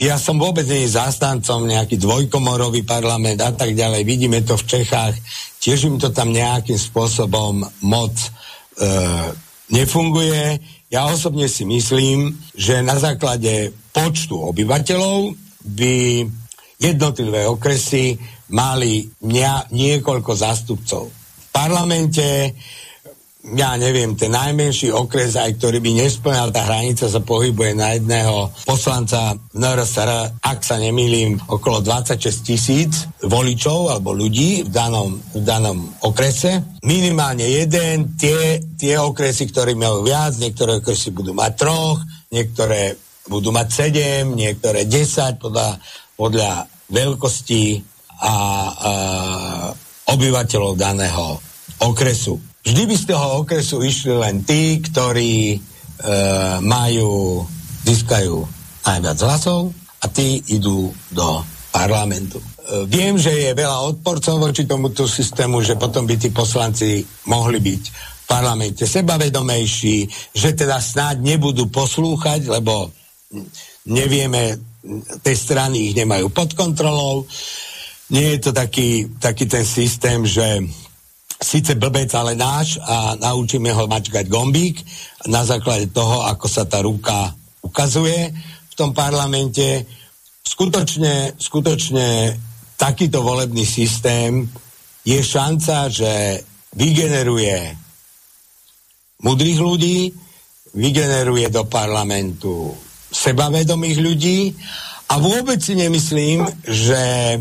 ja 0.00 0.16
som 0.16 0.40
vôbec 0.40 0.64
nie 0.64 0.88
zástancom 0.88 1.68
nejaký 1.68 2.00
dvojkomorový 2.00 2.88
parlament 2.88 3.44
a 3.44 3.52
tak 3.52 3.76
ďalej. 3.76 4.08
Vidíme 4.08 4.40
to 4.40 4.56
v 4.56 4.64
Čechách. 4.64 5.14
Tiež 5.60 5.84
im 5.84 6.00
to 6.00 6.08
tam 6.16 6.32
nejakým 6.32 6.80
spôsobom 6.80 7.60
moc 7.84 8.16
e, 8.16 8.28
nefunguje. 9.68 10.64
Ja 10.88 11.12
osobne 11.12 11.44
si 11.52 11.68
myslím, 11.68 12.32
že 12.56 12.80
na 12.80 12.96
základe 12.96 13.76
počtu 13.92 14.40
obyvateľov 14.40 15.36
by 15.60 16.24
jednotlivé 16.80 17.44
okresy 17.44 18.16
mali 18.52 19.04
nie, 19.24 19.48
niekoľko 19.72 20.32
zástupcov. 20.32 21.04
V 21.08 21.46
parlamente, 21.52 22.54
ja 23.56 23.78
neviem, 23.80 24.18
ten 24.18 24.34
najmenší 24.34 24.92
okres, 24.92 25.38
aj 25.38 25.56
ktorý 25.56 25.78
by 25.80 25.90
nesplňal, 26.04 26.52
tá 26.52 26.66
hranica 26.68 27.08
sa 27.08 27.22
pohybuje 27.22 27.72
na 27.78 27.96
jedného 27.96 28.52
poslanca 28.66 29.38
NRSR, 29.54 30.42
ak 30.42 30.58
sa 30.60 30.76
nemýlim, 30.76 31.38
okolo 31.48 31.80
26 31.80 32.48
tisíc 32.48 32.92
voličov 33.24 33.94
alebo 33.94 34.12
ľudí 34.12 34.66
v 34.66 34.70
danom, 34.70 35.16
v 35.32 35.42
danom 35.44 35.88
okrese. 36.04 36.80
Minimálne 36.84 37.46
jeden, 37.46 38.18
tie, 38.18 38.60
tie 38.76 38.98
okresy, 38.98 39.48
ktoré 39.48 39.72
majú 39.78 40.04
viac, 40.04 40.36
niektoré 40.36 40.82
okresy 40.82 41.14
budú 41.14 41.32
mať 41.32 41.52
troch, 41.56 42.02
niektoré 42.34 42.98
budú 43.28 43.52
mať 43.52 43.68
sedem, 43.68 44.32
niektoré 44.32 44.88
10 44.88 45.38
podľa, 45.38 45.78
podľa 46.16 46.66
veľkosti 46.88 47.62
a, 48.18 48.34
a 48.34 48.34
obyvateľov 50.08 50.74
daného 50.74 51.38
okresu. 51.84 52.40
Vždy 52.64 52.82
by 52.84 52.94
z 52.98 53.04
toho 53.06 53.28
okresu 53.46 53.80
išli 53.84 54.14
len 54.18 54.42
tí, 54.42 54.82
ktorí 54.82 55.54
e, 55.54 55.58
majú, 56.64 57.44
získajú 57.86 58.36
najviac 58.84 59.18
hlasov 59.22 59.72
a 60.02 60.06
tí 60.10 60.42
idú 60.50 60.90
do 61.14 61.44
parlamentu. 61.70 62.42
E, 62.42 62.44
viem, 62.90 63.14
že 63.14 63.30
je 63.30 63.56
veľa 63.56 63.94
odporcov 63.94 64.42
voči 64.42 64.66
tomuto 64.66 65.06
systému, 65.06 65.62
že 65.62 65.78
potom 65.78 66.04
by 66.04 66.14
tí 66.18 66.28
poslanci 66.34 67.04
mohli 67.30 67.62
byť 67.62 67.82
v 67.94 68.24
parlamente 68.26 68.84
sebavedomejší, 68.84 69.96
že 70.34 70.52
teda 70.52 70.82
snáď 70.82 71.24
nebudú 71.24 71.70
poslúchať, 71.70 72.52
lebo 72.52 72.92
nevieme, 73.88 74.60
tej 75.24 75.36
strany 75.36 75.92
ich 75.92 75.94
nemajú 75.96 76.32
pod 76.32 76.52
kontrolou 76.52 77.24
nie 78.08 78.36
je 78.36 78.38
to 78.48 78.50
taký, 78.56 79.08
taký 79.20 79.44
ten 79.44 79.64
systém, 79.64 80.24
že 80.24 80.64
síce 81.38 81.76
blbec, 81.78 82.10
ale 82.16 82.34
náš 82.34 82.80
a 82.82 83.14
naučíme 83.14 83.70
ho 83.70 83.86
mačkať 83.86 84.26
gombík 84.26 84.82
na 85.30 85.44
základe 85.44 85.92
toho, 85.94 86.26
ako 86.26 86.46
sa 86.50 86.64
tá 86.66 86.82
ruka 86.82 87.30
ukazuje 87.62 88.32
v 88.72 88.74
tom 88.74 88.90
parlamente. 88.96 89.86
Skutočne, 90.42 91.36
skutočne 91.36 92.34
takýto 92.80 93.20
volebný 93.20 93.62
systém 93.68 94.48
je 95.04 95.20
šanca, 95.20 95.92
že 95.92 96.42
vygeneruje 96.74 97.76
mudrých 99.22 99.60
ľudí, 99.60 99.98
vygeneruje 100.74 101.48
do 101.52 101.64
parlamentu 101.68 102.72
sebavedomých 103.08 103.98
ľudí 103.98 104.40
a 105.08 105.16
vôbec 105.16 105.56
si 105.56 105.72
nemyslím, 105.72 106.44
že 106.68 107.00
e, 107.32 107.38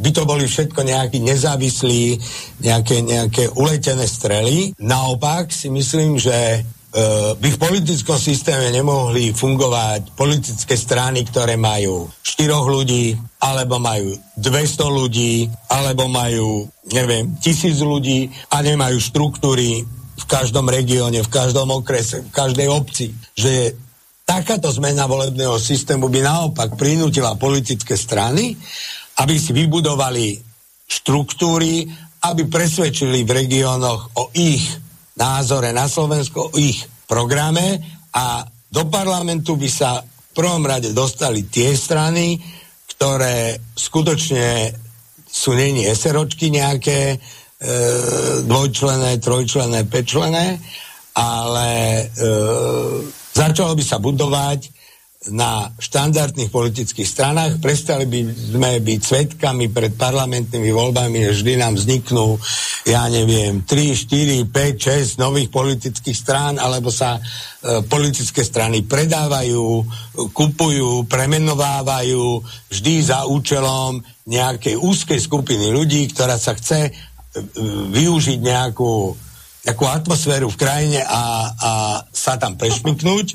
by 0.00 0.10
to 0.16 0.24
boli 0.24 0.48
všetko 0.48 0.80
nejakí 0.80 1.20
nezávislí, 1.20 2.16
nejaké, 2.64 3.04
nejaké 3.04 3.52
uletené 3.52 4.08
strely. 4.08 4.72
Naopak 4.80 5.52
si 5.52 5.68
myslím, 5.68 6.16
že 6.16 6.32
e, 6.32 6.60
by 7.36 7.48
v 7.52 7.60
politickom 7.60 8.16
systéme 8.16 8.72
nemohli 8.72 9.36
fungovať 9.36 10.16
politické 10.16 10.72
strany, 10.72 11.28
ktoré 11.28 11.60
majú 11.60 12.08
štyroch 12.24 12.64
ľudí, 12.64 13.12
alebo 13.44 13.76
majú 13.76 14.16
200 14.40 14.88
ľudí, 14.88 15.52
alebo 15.68 16.08
majú, 16.08 16.64
neviem, 16.96 17.36
tisíc 17.44 17.76
ľudí 17.76 18.32
a 18.48 18.64
nemajú 18.64 18.96
štruktúry 18.96 19.84
v 20.16 20.24
každom 20.24 20.64
regióne, 20.72 21.20
v 21.20 21.28
každom 21.28 21.76
okrese, 21.76 22.24
v 22.24 22.32
každej 22.32 22.72
obci. 22.72 23.12
Že 23.36 23.84
takáto 24.26 24.74
zmena 24.74 25.06
volebného 25.06 25.54
systému 25.62 26.10
by 26.10 26.20
naopak 26.26 26.74
prinútila 26.74 27.38
politické 27.38 27.94
strany, 27.94 28.58
aby 29.22 29.34
si 29.38 29.54
vybudovali 29.54 30.34
štruktúry, 30.82 31.86
aby 32.26 32.42
presvedčili 32.50 33.22
v 33.22 33.30
regiónoch 33.46 34.18
o 34.18 34.34
ich 34.34 34.66
názore 35.14 35.70
na 35.70 35.86
Slovensko, 35.86 36.50
o 36.50 36.58
ich 36.58 36.82
programe 37.06 37.78
a 38.18 38.42
do 38.66 38.90
parlamentu 38.90 39.54
by 39.54 39.70
sa 39.70 40.02
v 40.02 40.30
prvom 40.34 40.66
rade 40.66 40.90
dostali 40.90 41.46
tie 41.46 41.72
strany, 41.78 42.36
ktoré 42.98 43.56
skutočne 43.78 44.74
sú 45.22 45.54
není 45.54 45.86
eseročky 45.86 46.50
nejaké, 46.50 47.14
e, 47.14 47.16
dvojčlené, 48.42 49.22
trojčlené, 49.22 49.86
pečlené, 49.86 50.60
ale 51.16 51.68
e, 52.02 52.04
začalo 53.36 53.76
by 53.76 53.84
sa 53.84 54.00
budovať 54.00 54.72
na 55.32 55.72
štandardných 55.80 56.52
politických 56.52 57.08
stranách, 57.08 57.58
prestali 57.58 58.06
by 58.06 58.20
sme 58.30 58.70
byť 58.78 59.00
svetkami 59.00 59.72
pred 59.74 59.98
parlamentnými 59.98 60.70
voľbami, 60.70 61.26
vždy 61.32 61.58
nám 61.58 61.74
vzniknú, 61.74 62.38
ja 62.86 63.10
neviem, 63.10 63.64
3, 63.66 64.46
4, 64.46 64.46
5, 64.46 65.18
6 65.18 65.24
nových 65.24 65.50
politických 65.50 66.14
strán, 66.14 66.62
alebo 66.62 66.94
sa 66.94 67.18
e, 67.18 67.20
politické 67.90 68.46
strany 68.46 68.86
predávajú, 68.86 69.82
kupujú, 70.30 71.10
premenovávajú 71.10 72.44
vždy 72.70 72.94
za 73.02 73.26
účelom 73.26 73.98
nejakej 74.30 74.78
úzkej 74.78 75.18
skupiny 75.18 75.74
ľudí, 75.74 76.06
ktorá 76.14 76.38
sa 76.38 76.54
chce 76.54 76.86
e, 76.86 76.92
využiť 77.90 78.38
nejakú, 78.38 79.25
nejakú 79.66 79.84
atmosféru 79.84 80.46
v 80.48 80.60
krajine 80.60 81.00
a, 81.02 81.22
a 81.50 81.70
sa 82.14 82.38
tam 82.38 82.54
prešmiknúť 82.54 83.34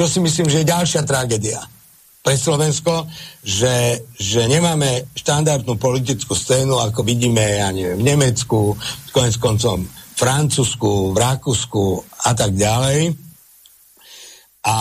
čo 0.00 0.06
si 0.06 0.22
myslím, 0.22 0.46
že 0.48 0.62
je 0.62 0.72
ďalšia 0.72 1.02
tragédia 1.02 1.60
pre 2.20 2.36
Slovensko, 2.36 3.08
že, 3.40 4.04
že 4.16 4.44
nemáme 4.44 5.08
štandardnú 5.16 5.80
politickú 5.80 6.36
scénu, 6.36 6.76
ako 6.76 7.00
vidíme, 7.00 7.40
ja 7.40 7.72
neviem, 7.72 7.96
v 7.96 8.06
Nemecku, 8.08 8.76
konec 9.12 9.40
koncom 9.40 9.84
v 9.84 10.16
Francúzsku, 10.16 11.16
v 11.16 11.16
Rakúsku 11.16 11.84
a 12.28 12.36
tak 12.36 12.52
ďalej. 12.52 13.16
A 14.68 14.76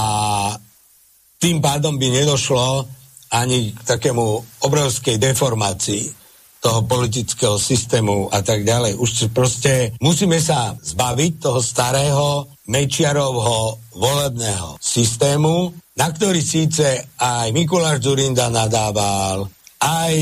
tým 1.40 1.64
pádom 1.64 1.96
by 1.96 2.08
nedošlo 2.12 2.84
ani 3.32 3.72
k 3.72 3.80
takému 3.88 4.44
obrovskej 4.68 5.16
deformácii 5.16 6.19
toho 6.60 6.84
politického 6.84 7.56
systému 7.56 8.28
a 8.32 8.44
tak 8.44 8.68
ďalej. 8.68 9.00
Už 9.00 9.32
proste 9.32 9.96
musíme 10.04 10.44
sa 10.44 10.76
zbaviť 10.76 11.32
toho 11.40 11.60
starého 11.64 12.52
Mečiarovho 12.68 13.90
volebného 13.96 14.76
systému, 14.78 15.74
na 15.96 16.08
ktorý 16.12 16.44
síce 16.44 17.16
aj 17.18 17.52
Mikuláš 17.56 18.04
Zurinda 18.04 18.52
nadával, 18.52 19.48
aj 19.80 20.14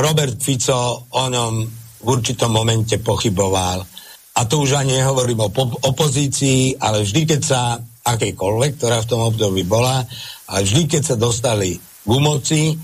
Robert 0.00 0.40
Fico 0.40 1.08
o 1.12 1.24
ňom 1.28 1.54
v 2.02 2.06
určitom 2.08 2.50
momente 2.50 2.98
pochyboval. 2.98 3.84
A 4.32 4.40
to 4.48 4.64
už 4.64 4.80
ani 4.80 4.96
nehovorím 4.96 5.44
o 5.44 5.52
opozícii, 5.92 6.80
ale 6.80 7.04
vždy, 7.04 7.36
keď 7.36 7.40
sa 7.44 7.76
akejkoľvek, 8.02 8.72
ktorá 8.80 9.04
v 9.04 9.10
tom 9.12 9.20
období 9.28 9.62
bola, 9.68 10.02
ale 10.48 10.60
vždy, 10.64 10.82
keď 10.88 11.02
sa 11.04 11.16
dostali 11.20 11.76
k 11.78 12.12
moci, 12.18 12.74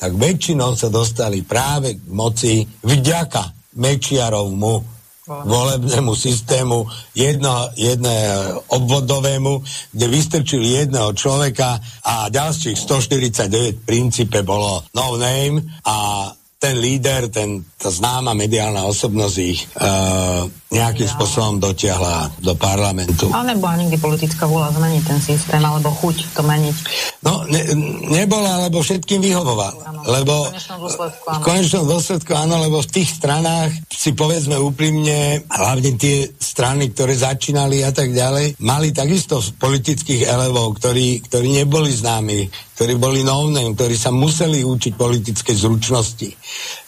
tak 0.00 0.16
väčšinou 0.16 0.72
sa 0.80 0.88
dostali 0.88 1.44
práve 1.44 2.00
k 2.00 2.02
moci 2.08 2.64
vďaka 2.64 3.76
Mečiarovmu 3.76 5.00
volebnému 5.30 6.10
systému 6.16 6.90
jedno, 7.14 7.70
jedné 7.78 8.50
obvodovému, 8.66 9.62
kde 9.94 10.06
vystrčili 10.10 10.82
jedného 10.82 11.14
človeka 11.14 11.78
a 12.02 12.26
ďalších 12.26 12.74
149 12.74 13.78
v 13.78 13.86
princípe 13.86 14.42
bolo 14.42 14.82
no 14.90 15.14
name 15.14 15.62
a 15.86 16.26
ten 16.60 16.76
líder, 16.76 17.32
ten, 17.32 17.64
tá 17.80 17.88
známa 17.88 18.36
mediálna 18.36 18.84
osobnosť 18.84 19.36
ich 19.40 19.64
uh, 19.80 20.44
nejakým 20.68 21.08
ja. 21.08 21.12
spôsobom 21.16 21.56
dotiahla 21.56 22.36
do 22.36 22.52
parlamentu. 22.52 23.32
Ale 23.32 23.56
nebola 23.56 23.80
nikdy 23.80 23.96
politická 23.96 24.44
vôľa 24.44 24.76
zmeniť 24.76 25.02
ten 25.08 25.20
systém, 25.24 25.64
alebo 25.64 25.88
chuť 25.88 26.36
to 26.36 26.44
meniť? 26.44 26.76
No, 27.24 27.48
ne, 27.48 27.64
nebola, 28.12 28.68
lebo 28.68 28.84
všetkým 28.84 29.24
vyhovoval. 29.24 29.72
Ano, 29.88 30.00
lebo 30.04 30.52
v 30.52 31.40
konečnom 31.40 31.88
dôsledku 31.88 32.36
áno, 32.36 32.60
lebo 32.60 32.84
v 32.84 32.92
tých 32.92 33.08
stranách 33.08 33.72
si 33.88 34.12
povedzme 34.12 34.60
úprimne, 34.60 35.40
hlavne 35.48 35.96
tie 35.96 36.28
strany, 36.36 36.92
ktoré 36.92 37.16
začínali 37.16 37.80
a 37.88 37.90
tak 37.90 38.12
ďalej, 38.12 38.60
mali 38.60 38.92
takisto 38.92 39.40
politických 39.56 40.28
elevov, 40.28 40.76
ktorí, 40.76 41.24
ktorí 41.24 41.56
neboli 41.56 41.88
známi, 41.88 42.69
ktorí 42.80 42.96
boli 42.96 43.20
novné, 43.20 43.60
ktorí 43.76 43.92
sa 43.92 44.08
museli 44.08 44.64
učiť 44.64 44.96
politické 44.96 45.52
zručnosti. 45.52 46.32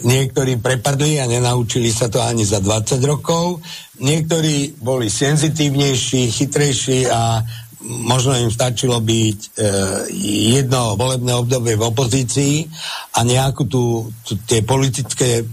Niektorí 0.08 0.56
prepadli 0.56 1.20
a 1.20 1.28
nenaučili 1.28 1.92
sa 1.92 2.08
to 2.08 2.16
ani 2.16 2.48
za 2.48 2.64
20 2.64 2.96
rokov, 3.04 3.60
niektorí 4.00 4.80
boli 4.80 5.12
senzitívnejší, 5.12 6.32
chytrejší 6.32 7.12
a 7.12 7.44
možno 8.08 8.32
im 8.40 8.48
stačilo 8.48 9.04
byť 9.04 9.38
e, 9.44 9.48
jedno 10.64 10.96
volebné 10.96 11.36
obdobie 11.36 11.76
v 11.76 11.84
opozícii 11.84 12.64
a 13.12 13.20
nejakú 13.20 13.68
tú, 13.68 14.08
tú 14.24 14.40
tie 14.48 14.64
politické 14.64 15.44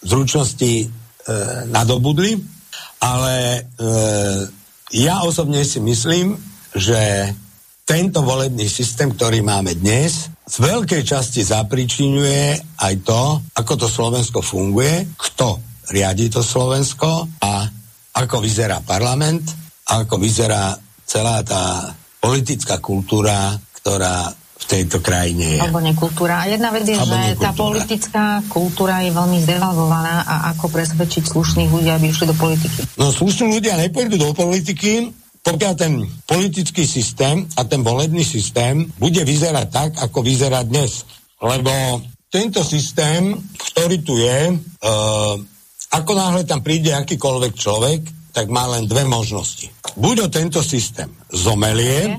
zručnosti 0.00 0.72
e, 0.72 0.86
nadobudli. 1.68 2.40
Ale 2.96 3.36
e, 3.36 3.60
ja 4.96 5.20
osobne 5.20 5.68
si 5.68 5.84
myslím, 5.84 6.40
že 6.72 7.28
tento 7.82 8.22
volebný 8.22 8.66
systém, 8.70 9.10
ktorý 9.10 9.42
máme 9.42 9.74
dnes, 9.74 10.30
z 10.42 10.56
veľkej 10.58 11.02
časti 11.02 11.42
zapričinuje 11.42 12.60
aj 12.78 12.94
to, 13.06 13.40
ako 13.56 13.72
to 13.78 13.86
Slovensko 13.90 14.38
funguje, 14.42 15.14
kto 15.16 15.58
riadi 15.90 16.30
to 16.30 16.42
Slovensko 16.42 17.26
a 17.42 17.66
ako 18.12 18.44
vyzerá 18.44 18.84
parlament, 18.84 19.42
ako 19.88 20.20
vyzerá 20.20 20.76
celá 21.04 21.40
tá 21.42 21.90
politická 22.20 22.78
kultúra, 22.78 23.56
ktorá 23.82 24.30
v 24.62 24.64
tejto 24.70 25.02
krajine 25.02 25.58
je. 25.58 25.60
Alebo 25.60 25.82
nekultúra. 25.82 26.46
A 26.46 26.46
jedna 26.46 26.70
vec 26.70 26.86
je, 26.86 26.94
Alebo 26.94 27.18
že 27.18 27.34
nekultúra. 27.34 27.42
tá 27.42 27.50
politická 27.50 28.24
kultúra 28.46 28.96
je 29.02 29.10
veľmi 29.10 29.38
zdevalvovaná 29.42 30.22
a 30.22 30.34
ako 30.54 30.70
presvedčiť 30.70 31.34
slušných 31.34 31.70
ľudí, 31.72 31.90
aby 31.90 32.06
išli 32.06 32.30
do 32.30 32.36
politiky. 32.38 32.78
No 32.94 33.10
slušní 33.10 33.58
ľudia 33.58 33.74
nepôjdu 33.74 34.22
do 34.22 34.30
politiky, 34.30 35.10
pokiaľ 35.42 35.72
ten 35.74 36.06
politický 36.22 36.86
systém 36.86 37.42
a 37.58 37.66
ten 37.66 37.82
volebný 37.82 38.22
systém 38.22 38.86
bude 38.94 39.26
vyzerať 39.26 39.66
tak, 39.68 39.90
ako 39.98 40.22
vyzerá 40.22 40.62
dnes. 40.62 41.02
Lebo 41.42 41.98
tento 42.30 42.62
systém, 42.62 43.34
ktorý 43.74 43.96
tu 44.06 44.14
je, 44.22 44.38
e, 44.48 44.56
ako 45.92 46.12
náhle 46.14 46.46
tam 46.46 46.62
príde 46.62 46.94
akýkoľvek 46.94 47.52
človek, 47.58 48.00
tak 48.32 48.48
má 48.48 48.70
len 48.70 48.86
dve 48.86 49.04
možnosti. 49.04 49.68
Buď 49.98 50.16
o 50.24 50.32
tento 50.32 50.62
systém 50.62 51.10
zomelie 51.28 52.16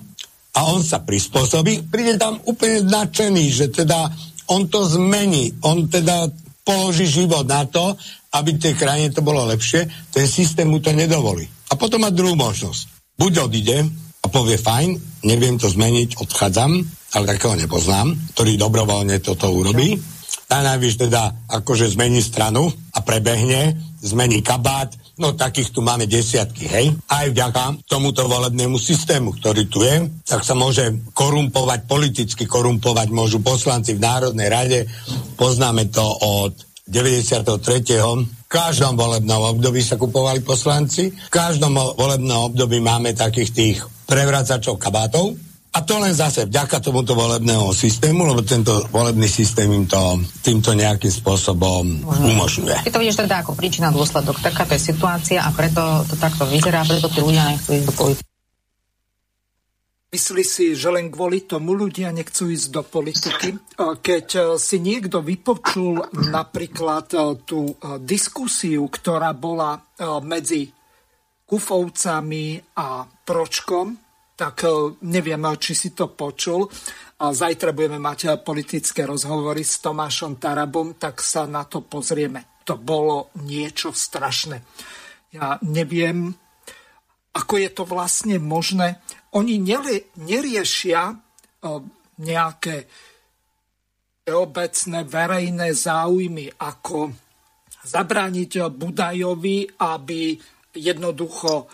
a 0.53 0.59
on 0.69 0.83
sa 0.85 1.01
prispôsobí, 1.01 1.89
príde 1.89 2.19
tam 2.19 2.37
úplne 2.45 2.85
nadšený, 2.85 3.45
že 3.49 3.67
teda 3.73 4.13
on 4.51 4.67
to 4.69 4.85
zmení, 4.85 5.57
on 5.65 5.89
teda 5.89 6.29
položí 6.61 7.09
život 7.09 7.47
na 7.47 7.65
to, 7.65 7.97
aby 8.35 8.59
tej 8.59 8.75
krajine 8.77 9.09
to 9.09 9.25
bolo 9.25 9.47
lepšie, 9.49 9.89
ten 10.13 10.27
systém 10.29 10.69
mu 10.69 10.77
to 10.83 10.93
nedovolí. 10.93 11.47
A 11.71 11.79
potom 11.79 12.05
má 12.05 12.13
druhú 12.13 12.37
možnosť 12.37 12.92
buď 13.17 13.33
odíde 13.49 13.77
a 14.23 14.27
povie 14.31 14.57
fajn, 14.57 14.89
neviem 15.27 15.59
to 15.59 15.67
zmeniť, 15.67 16.19
odchádzam, 16.19 16.71
ale 17.13 17.29
takého 17.29 17.55
nepoznám, 17.59 18.15
ktorý 18.33 18.57
dobrovoľne 18.57 19.21
toto 19.21 19.51
urobí. 19.53 19.99
A 20.53 20.61
najvyš 20.61 21.09
teda 21.09 21.49
akože 21.49 21.93
zmení 21.97 22.21
stranu 22.21 22.69
a 22.93 22.99
prebehne, 23.01 23.73
zmení 24.05 24.45
kabát, 24.45 24.93
no 25.17 25.33
takých 25.33 25.73
tu 25.73 25.81
máme 25.81 26.05
desiatky, 26.09 26.65
hej. 26.69 26.85
Aj 27.09 27.25
vďaka 27.29 27.85
tomuto 27.89 28.25
volebnému 28.25 28.77
systému, 28.77 29.37
ktorý 29.37 29.63
tu 29.69 29.81
je, 29.85 30.09
tak 30.25 30.45
sa 30.45 30.53
môže 30.57 30.93
korumpovať, 31.13 31.85
politicky 31.89 32.45
korumpovať 32.45 33.07
môžu 33.13 33.41
poslanci 33.41 33.97
v 33.97 34.03
Národnej 34.03 34.49
rade. 34.49 34.79
Poznáme 35.37 35.89
to 35.89 36.05
od 36.05 36.53
93. 36.83 38.27
V 38.27 38.47
každom 38.51 38.93
volebnom 38.99 39.55
období 39.55 39.79
sa 39.79 39.95
kupovali 39.95 40.43
poslanci. 40.43 41.09
V 41.09 41.31
každom 41.31 41.73
volebnom 41.73 42.51
období 42.53 42.83
máme 42.83 43.15
takých 43.15 43.49
tých 43.55 43.77
prevracačov 44.05 44.77
kabátov. 44.77 45.33
A 45.73 45.81
to 45.81 45.97
len 45.97 46.13
zase 46.13 46.45
vďaka 46.45 46.85
tomuto 46.85 47.17
volebného 47.17 47.73
systému, 47.73 48.29
lebo 48.29 48.45
tento 48.45 48.85
volebný 48.93 49.25
systém 49.25 49.65
im 49.73 49.89
to 49.89 50.21
týmto 50.45 50.69
nejakým 50.77 51.09
spôsobom 51.09 52.05
umožňuje. 52.05 52.85
Ty 52.85 52.93
to 52.93 53.01
vidíš 53.01 53.25
teda 53.25 53.41
ako 53.41 53.57
príčina 53.57 53.89
dôsledok. 53.89 54.37
Taká 54.37 54.69
to 54.69 54.77
je 54.77 54.93
situácia 54.93 55.41
a 55.41 55.49
preto 55.49 56.05
to 56.05 56.13
takto 56.13 56.45
vyzerá, 56.45 56.85
preto 56.85 57.09
tí 57.09 57.25
ľudia 57.25 57.57
nechcú 57.57 57.73
ísť 57.73 57.85
do 57.89 57.93
politiky. 57.97 58.32
Myslí 60.13 60.45
si, 60.45 60.77
že 60.77 60.93
len 60.93 61.09
kvôli 61.09 61.49
tomu 61.49 61.73
ľudia 61.73 62.13
nechcú 62.13 62.45
ísť 62.53 62.67
do 62.69 62.85
politiky. 62.85 63.57
Keď 63.81 64.61
si 64.61 64.77
niekto 64.77 65.25
vypočul 65.25 66.05
napríklad 66.29 67.09
tú 67.49 67.73
diskusiu, 67.97 68.85
ktorá 68.93 69.33
bola 69.33 69.81
medzi 70.21 70.69
Kufovcami 71.49 72.77
a 72.77 73.09
Pročkom, 73.09 73.97
tak 74.37 74.61
neviem, 75.01 75.41
či 75.57 75.73
si 75.73 75.89
to 75.97 76.13
počul. 76.13 76.69
Zajtra 77.17 77.73
budeme 77.73 77.97
mať 77.97 78.37
politické 78.45 79.09
rozhovory 79.09 79.65
s 79.65 79.81
Tomášom 79.81 80.37
Tarabom, 80.37 80.93
tak 80.93 81.25
sa 81.25 81.49
na 81.49 81.65
to 81.65 81.81
pozrieme. 81.81 82.61
To 82.69 82.77
bolo 82.77 83.33
niečo 83.41 83.89
strašné. 83.89 84.61
Ja 85.33 85.57
neviem, 85.65 86.37
ako 87.33 87.53
je 87.57 87.69
to 87.73 87.83
vlastne 87.89 88.37
možné. 88.37 89.01
Oni 89.33 89.57
neriešia 90.17 91.01
nejaké 92.21 92.75
obecné 94.29 94.99
verejné 95.03 95.73
záujmy, 95.73 96.53
ako 96.61 97.11
zabrániť 97.83 98.71
Budajovi, 98.71 99.67
aby 99.83 100.37
jednoducho 100.77 101.67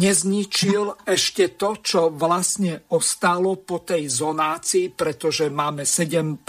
nezničil 0.00 1.04
ešte 1.04 1.60
to, 1.60 1.76
čo 1.82 2.08
vlastne 2.08 2.88
ostalo 2.96 3.60
po 3.60 3.84
tej 3.84 4.08
zonácii, 4.08 4.94
pretože 4.96 5.52
máme 5.52 5.84
7% 5.84 6.40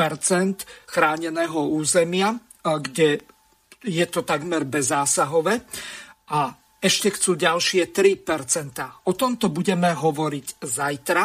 chráneného 0.88 1.60
územia, 1.76 2.31
kde 2.64 3.19
je 3.84 4.06
to 4.07 4.23
takmer 4.23 4.64
bezzásahové. 4.64 5.65
A 6.31 6.61
ešte 6.82 7.14
chcú 7.14 7.38
ďalšie 7.38 7.94
3%. 7.94 9.06
O 9.06 9.14
tomto 9.14 9.53
budeme 9.53 9.94
hovoriť 9.94 10.66
zajtra, 10.66 11.24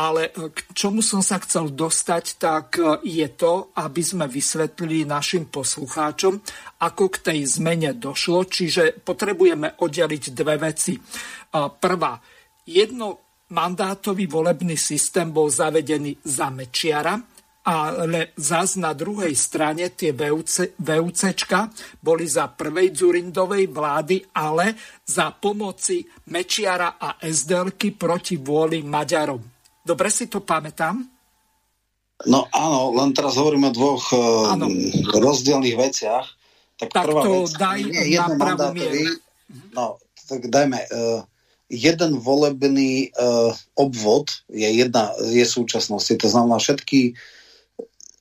ale 0.00 0.32
k 0.32 0.58
čomu 0.72 1.04
som 1.04 1.20
sa 1.20 1.36
chcel 1.44 1.76
dostať, 1.76 2.24
tak 2.40 2.80
je 3.04 3.28
to, 3.36 3.68
aby 3.76 4.00
sme 4.00 4.24
vysvetlili 4.24 5.04
našim 5.04 5.52
poslucháčom, 5.52 6.40
ako 6.80 7.04
k 7.12 7.16
tej 7.20 7.40
zmene 7.44 7.92
došlo, 8.00 8.48
čiže 8.48 9.04
potrebujeme 9.04 9.76
oddeliť 9.76 10.24
dve 10.32 10.56
veci. 10.56 10.96
Prvá, 11.52 12.16
jedno 12.64 13.28
mandátový 13.52 14.24
volebný 14.24 14.76
systém 14.80 15.28
bol 15.28 15.52
zavedený 15.52 16.16
za 16.24 16.48
Mečiara, 16.48 17.20
ale 17.68 18.32
zas 18.40 18.80
na 18.80 18.96
druhej 18.96 19.36
strane 19.36 19.92
tie 19.92 20.16
VUC, 20.16 20.80
VUCčka 20.80 21.68
boli 22.00 22.24
za 22.24 22.48
prvej 22.48 22.96
Dzurindovej 22.96 23.68
vlády, 23.68 24.24
ale 24.32 24.72
za 25.04 25.36
pomoci 25.36 26.00
Mečiara 26.32 26.96
a 26.96 27.20
SDLky 27.20 27.92
proti 27.92 28.40
vôli 28.40 28.80
Maďarom. 28.80 29.44
Dobre 29.84 30.08
si 30.08 30.32
to 30.32 30.40
pamätám? 30.40 30.96
No 32.24 32.48
áno, 32.50 32.96
len 32.96 33.12
teraz 33.12 33.36
hovoríme 33.36 33.68
o 33.70 33.76
dvoch 33.76 34.16
áno. 34.48 34.66
rozdielných 35.12 35.76
veciach. 35.76 36.26
Tak, 36.80 36.88
tak 36.90 37.04
prvá 37.04 37.22
to 37.22 37.44
vec, 37.44 37.52
daj 37.58 37.80
nie, 37.84 38.16
na 38.16 38.26
pravú 38.32 38.66
mieru. 38.72 39.12
No, 39.76 40.00
tak 40.24 40.48
dajme, 40.48 40.78
uh, 40.88 41.20
jeden 41.68 42.16
volebný 42.16 43.12
uh, 43.12 43.52
obvod 43.76 44.32
je 44.48 44.66
jedna 44.66 45.12
je 45.20 45.44
súčasnosti. 45.44 46.16
To 46.16 46.28
znamená, 46.32 46.56
všetky 46.58 47.12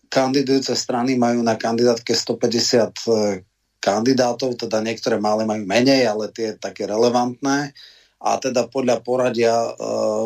kandidujúce 0.07 0.73
strany 0.73 1.19
majú 1.19 1.43
na 1.43 1.55
kandidátke 1.59 2.15
150 2.15 3.07
e, 3.07 3.43
kandidátov, 3.79 4.57
teda 4.57 4.81
niektoré 4.84 5.21
malé 5.21 5.45
majú 5.47 5.63
menej, 5.63 6.07
ale 6.09 6.31
tie 6.34 6.57
také 6.57 6.89
relevantné 6.89 7.71
a 8.17 8.41
teda 8.41 8.65
podľa 8.67 9.05
poradia 9.05 9.53
e, 9.53 9.71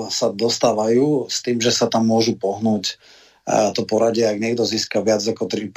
sa 0.08 0.32
dostávajú 0.32 1.28
s 1.28 1.44
tým, 1.44 1.60
že 1.60 1.76
sa 1.76 1.92
tam 1.92 2.08
môžu 2.08 2.40
pohnúť 2.40 2.84
e, 2.88 2.94
to 3.76 3.84
poradie, 3.84 4.24
ak 4.24 4.40
niekto 4.40 4.64
získa 4.64 5.04
viac 5.04 5.20
ako 5.20 5.44
3% 5.52 5.76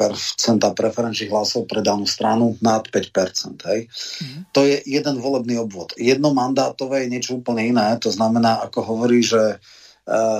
preferenčných 0.63 1.33
hlasov 1.35 1.67
pre 1.67 1.83
danú 1.83 2.07
stranu 2.07 2.55
nad 2.63 2.87
5%. 2.87 3.67
Hej. 3.67 3.91
Mm-hmm. 3.91 4.43
To 4.55 4.61
je 4.63 4.77
jeden 4.87 5.17
volebný 5.19 5.59
obvod. 5.59 5.99
Jedno 5.99 6.31
mandátové 6.31 7.05
je 7.05 7.13
niečo 7.19 7.43
úplne 7.43 7.67
iné, 7.67 7.99
to 7.99 8.15
znamená, 8.15 8.63
ako 8.63 8.95
hovorí, 8.95 9.19
že 9.19 9.59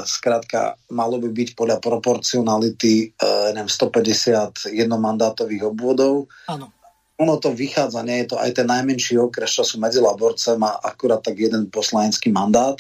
Skrátka, 0.05 0.77
malo 0.93 1.17
by 1.17 1.33
byť 1.33 1.49
podľa 1.57 1.81
proporcionality 1.81 3.17
neviem, 3.57 3.71
150 3.71 4.69
jednomandátových 4.77 5.73
obvodov. 5.73 6.29
Áno. 6.53 6.69
Ono 7.17 7.39
to 7.39 7.55
vychádza, 7.55 8.03
nie 8.03 8.27
je 8.27 8.35
to 8.35 8.37
aj 8.43 8.51
ten 8.59 8.67
najmenší 8.67 9.17
okres, 9.17 9.55
čo 9.55 9.63
sú 9.63 9.79
medzi 9.79 10.03
laborcem, 10.03 10.59
má 10.59 10.75
akurát 10.83 11.23
tak 11.23 11.39
jeden 11.39 11.71
poslanecký 11.71 12.29
mandát. 12.35 12.77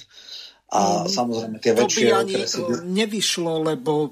A 0.74 1.06
mm, 1.06 1.08
samozrejme 1.08 1.56
tie 1.62 1.70
to 1.70 1.86
väčšie 1.86 2.02
by 2.02 2.12
ani 2.18 2.34
okresy... 2.34 2.60
nevyšlo, 2.82 3.52
lebo 3.62 4.10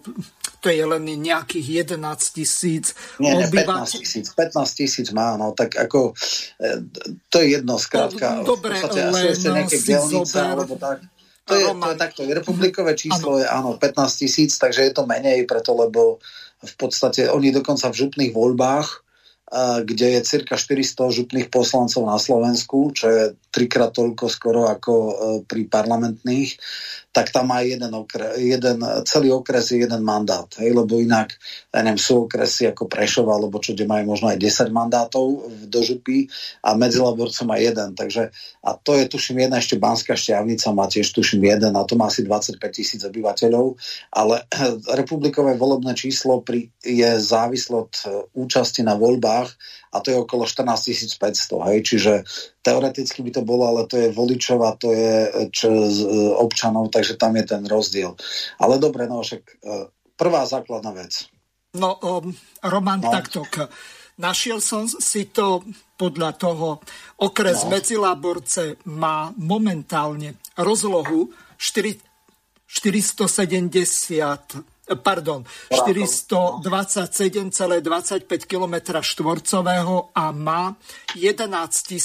to 0.63 0.71
je 0.71 0.85
len 0.87 1.03
nejakých 1.03 1.91
11 1.91 2.39
tisíc 2.39 2.95
Nie, 3.19 3.35
nie, 3.35 3.51
15 3.51 3.99
tisíc. 3.99 4.31
15 4.31 4.79
tisíc 4.79 5.11
má, 5.11 5.35
no 5.35 5.51
tak 5.59 5.75
ako 5.75 6.15
e, 6.63 6.87
to 7.27 7.43
je 7.43 7.59
jedno, 7.59 7.83
skrátka. 7.83 8.47
No, 8.47 8.55
dobre, 8.55 8.79
len 8.79 9.67
si 9.67 9.91
zober, 9.91 10.55
alebo 10.55 10.79
tak. 10.79 11.03
To 11.53 11.57
je, 11.61 11.67
to 11.69 11.91
je 11.93 11.99
takto, 12.01 12.21
republikové 12.25 12.97
číslo 12.97 13.37
ano. 13.37 13.41
je 13.41 13.47
áno 13.47 13.71
15 13.77 14.23
tisíc, 14.25 14.57
takže 14.57 14.89
je 14.89 14.93
to 14.97 15.05
menej 15.05 15.45
preto, 15.45 15.77
lebo 15.77 16.17
v 16.63 16.75
podstate 16.81 17.29
oni 17.29 17.53
dokonca 17.53 17.93
v 17.93 17.99
župných 18.01 18.33
voľbách 18.33 19.03
kde 19.85 20.17
je 20.17 20.21
cirka 20.25 20.57
400 20.57 21.13
župných 21.13 21.49
poslancov 21.53 22.09
na 22.09 22.17
Slovensku, 22.17 22.97
čo 22.97 23.07
je 23.13 23.23
trikrát 23.53 23.93
toľko 23.93 24.25
skoro 24.33 24.65
ako 24.65 24.93
e, 24.97 25.13
pri 25.45 25.69
parlamentných, 25.69 26.57
tak 27.13 27.29
tam 27.29 27.53
má 27.53 27.61
jeden, 27.61 27.93
okres, 27.93 28.41
jeden 28.41 28.81
celý 29.05 29.37
okres 29.37 29.77
je 29.77 29.85
jeden 29.85 30.01
mandát, 30.01 30.49
hej, 30.57 30.73
lebo 30.73 30.97
inak 30.97 31.37
ja 31.69 31.85
neviem, 31.85 32.01
sú 32.01 32.25
okresy 32.25 32.73
ako 32.73 32.89
Prešova, 32.89 33.37
alebo 33.37 33.61
čo, 33.61 33.77
kde 33.77 33.85
majú 33.85 34.17
možno 34.17 34.33
aj 34.33 34.41
10 34.41 34.73
mandátov 34.73 35.53
do 35.69 35.81
župy 35.85 36.33
a 36.65 36.73
medzi 36.73 36.97
Laborcom 36.97 37.53
má 37.53 37.61
jeden, 37.61 37.93
takže 37.93 38.33
a 38.65 38.73
to 38.81 38.97
je 38.97 39.05
tuším 39.13 39.45
jedna 39.45 39.61
ešte 39.61 39.77
Banská 39.77 40.17
šťavnica, 40.17 40.73
má 40.73 40.89
tiež 40.89 41.13
tuším 41.13 41.45
jeden 41.53 41.77
a 41.77 41.85
to 41.85 42.01
má 42.01 42.09
asi 42.09 42.25
25 42.25 42.57
tisíc 42.73 43.05
obyvateľov, 43.05 43.77
ale 44.09 44.49
republikové 45.01 45.53
volebné 45.61 45.93
číslo 45.93 46.41
pri, 46.41 46.73
je 46.81 47.11
závislo 47.21 47.85
od 47.85 47.93
e, 47.93 48.25
účasti 48.41 48.81
na 48.81 48.97
voľbách 48.97 49.53
a 49.93 50.01
to 50.01 50.09
je 50.09 50.17
okolo 50.17 50.49
14 50.49 51.21
500, 51.21 51.69
hej, 51.69 51.79
čiže 51.85 52.13
teoreticky 52.65 53.21
by 53.21 53.31
to 53.37 53.42
bolo, 53.43 53.67
ale 53.69 53.87
to 53.91 53.99
je 53.99 54.15
voličov 54.15 54.59
a 54.63 54.71
to 54.79 54.95
je 54.95 55.15
čo, 55.53 55.69
z, 55.91 55.99
e, 56.03 56.07
občanov, 56.39 56.91
takže 56.91 57.21
tam 57.21 57.37
je 57.39 57.45
ten 57.47 57.67
rozdiel. 57.67 58.17
Ale 58.59 58.79
dobre, 58.79 59.07
no 59.07 59.23
však 59.23 59.43
e, 59.43 59.55
prvá 60.17 60.47
základná 60.47 60.93
vec. 60.95 61.27
No, 61.73 61.97
um, 62.05 62.37
Roman, 62.63 63.01
no. 63.01 63.09
takto. 63.09 63.49
Našiel 64.21 64.61
som 64.61 64.85
si 64.85 65.33
to 65.33 65.65
podľa 65.97 66.37
toho. 66.37 66.85
Okres 67.25 67.65
no. 67.65 67.73
Medziláborce 67.73 68.77
má 68.93 69.33
momentálne 69.41 70.37
rozlohu 70.61 71.33
4, 71.57 71.97
470 72.69 74.72
pardon, 75.03 75.45
427,25 75.71 78.47
km 78.47 78.75
štvorcového 78.99 80.09
a 80.15 80.33
má 80.33 80.77
11 81.15 81.99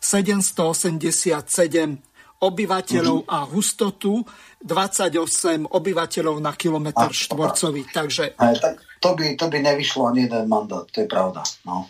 787 0.00 1.98
obyvateľov 2.44 3.24
a 3.24 3.48
hustotu 3.48 4.20
28 4.60 5.64
obyvateľov 5.68 6.40
na 6.40 6.52
kilometr 6.52 7.12
štvorcový. 7.12 7.84
Takže... 7.88 8.34
Aj, 8.36 8.56
tak 8.60 8.80
to 9.00 9.12
by, 9.12 9.36
to 9.36 9.48
by 9.52 9.60
nevyšlo 9.60 10.08
ani 10.08 10.20
jeden 10.28 10.48
mandát, 10.48 10.88
to 10.88 11.04
je 11.04 11.08
pravda. 11.08 11.44
No. 11.68 11.88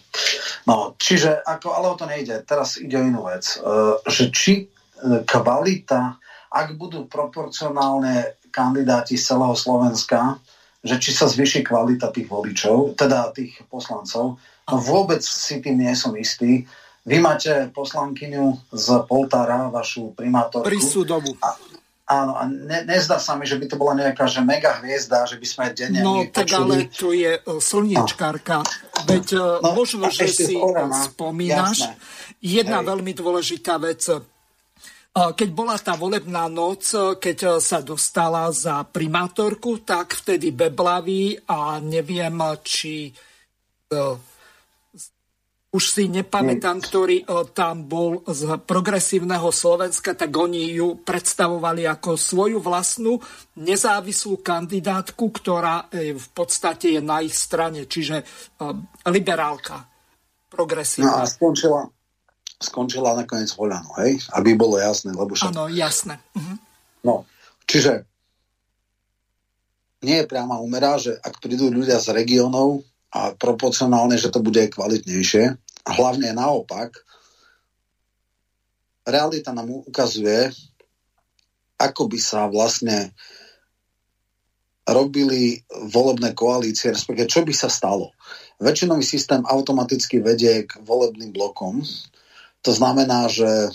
No, 0.66 0.94
čiže, 0.98 1.42
ako, 1.46 1.74
ale 1.74 1.86
o 1.92 1.96
to 1.98 2.06
nejde. 2.10 2.42
Teraz 2.42 2.82
ide 2.82 2.98
o 2.98 3.06
inú 3.06 3.30
vec. 3.30 3.46
Že 4.09 4.24
či 4.34 4.52
e, 4.59 4.64
kvalita, 5.22 6.18
ak 6.51 6.74
budú 6.74 7.06
proporcionálne 7.06 8.43
kandidáti 8.55 9.18
z 9.18 9.35
celého 9.35 9.59
Slovenska, 9.59 10.39
že 10.85 11.02
či 11.02 11.10
sa 11.10 11.26
zvýši 11.26 11.66
kvalita 11.66 12.14
tých 12.14 12.31
voličov, 12.31 12.94
teda 12.94 13.35
tých 13.35 13.59
poslancov. 13.66 14.39
No 14.70 14.76
vôbec 14.78 15.24
si 15.26 15.59
tým 15.59 15.82
nie 15.82 15.90
som 15.98 16.14
istý. 16.14 16.62
Vy 17.05 17.20
máte 17.20 17.68
poslankyňu 17.74 18.72
z 18.72 18.86
Poltára, 19.05 19.68
vašu 19.68 20.16
primátorku. 20.16 20.64
Prísudovu. 20.64 21.36
A, 21.44 21.52
áno, 22.09 22.32
a 22.32 22.48
ne, 22.48 22.81
nezdá 22.89 23.20
sa 23.20 23.36
mi, 23.36 23.44
že 23.44 23.60
by 23.60 23.64
to 23.68 23.76
bola 23.76 23.93
nejaká 23.93 24.24
že 24.24 24.40
mega 24.40 24.81
hviezda, 24.81 25.28
že 25.28 25.36
by 25.36 25.47
sme 25.48 25.64
denne 25.76 26.01
No 26.01 26.24
tak 26.32 26.48
počuli. 26.48 26.56
ale 26.56 26.76
to 26.89 27.09
je 27.12 27.32
uh, 27.36 27.60
slniečkárka. 27.60 28.64
No. 28.64 29.05
Veď 29.05 29.26
uh, 29.36 29.60
no, 29.60 29.76
možno, 29.76 30.09
že 30.09 30.32
si 30.32 30.56
korona, 30.56 30.97
spomínaš. 30.97 31.93
Jasné. 31.93 31.97
Jedna 32.44 32.81
Hej. 32.81 32.86
veľmi 32.93 33.12
dôležitá 33.12 33.76
vec 33.81 34.01
keď 35.14 35.48
bola 35.54 35.78
tá 35.78 35.94
volebná 35.94 36.50
noc, 36.50 36.90
keď 37.22 37.62
sa 37.62 37.78
dostala 37.78 38.50
za 38.50 38.82
primátorku, 38.82 39.86
tak 39.86 40.18
vtedy 40.18 40.50
Beblavy 40.50 41.38
a 41.46 41.78
neviem, 41.78 42.34
či 42.66 43.06
e, 43.06 44.02
už 45.70 45.84
si 45.86 46.10
nepamätám, 46.10 46.82
ktorý 46.82 47.26
tam 47.50 47.86
bol 47.86 48.26
z 48.26 48.58
progresívneho 48.62 49.50
Slovenska, 49.50 50.14
tak 50.18 50.30
oni 50.30 50.78
ju 50.78 51.02
predstavovali 51.02 51.82
ako 51.86 52.14
svoju 52.14 52.58
vlastnú 52.62 53.18
nezávislú 53.58 54.38
kandidátku, 54.38 55.34
ktorá 55.34 55.90
v 55.90 56.28
podstate 56.30 56.94
je 56.94 57.02
na 57.02 57.26
ich 57.26 57.34
strane, 57.34 57.90
čiže 57.90 58.22
liberálka, 59.10 59.82
progresívna. 60.46 61.26
No 61.26 61.26
a 61.26 61.30
skončila, 61.30 61.90
skončila 62.64 63.12
nakoniec 63.12 63.52
voľano, 63.52 63.92
hej? 64.00 64.24
Aby 64.32 64.56
bolo 64.56 64.80
jasné, 64.80 65.12
lebo 65.12 65.36
však... 65.36 65.52
Áno, 65.52 65.68
jasné. 65.68 66.16
Mhm. 66.32 66.54
No, 67.04 67.28
čiže 67.68 68.08
nie 70.04 70.20
je 70.20 70.28
priama 70.28 70.60
umera, 70.60 70.96
že 70.96 71.16
ak 71.20 71.40
prídu 71.40 71.68
ľudia 71.68 72.00
z 72.00 72.16
regiónov 72.16 72.84
a 73.12 73.36
proporcionálne, 73.36 74.16
že 74.16 74.32
to 74.32 74.40
bude 74.40 74.60
kvalitnejšie, 74.72 75.56
a 75.84 75.90
hlavne 75.92 76.32
naopak, 76.32 76.96
realita 79.04 79.52
nám 79.52 79.84
ukazuje, 79.84 80.48
ako 81.76 82.08
by 82.08 82.18
sa 82.20 82.48
vlastne 82.48 83.12
robili 84.84 85.60
volebné 85.92 86.32
koalície, 86.36 86.92
respektíve 86.92 87.28
čo 87.28 87.40
by 87.44 87.54
sa 87.56 87.68
stalo. 87.68 88.12
Väčšinový 88.60 89.04
systém 89.04 89.40
automaticky 89.44 90.20
vedie 90.20 90.68
k 90.68 90.80
volebným 90.84 91.32
blokom. 91.32 91.84
To 92.64 92.72
znamená, 92.72 93.28
že 93.28 93.68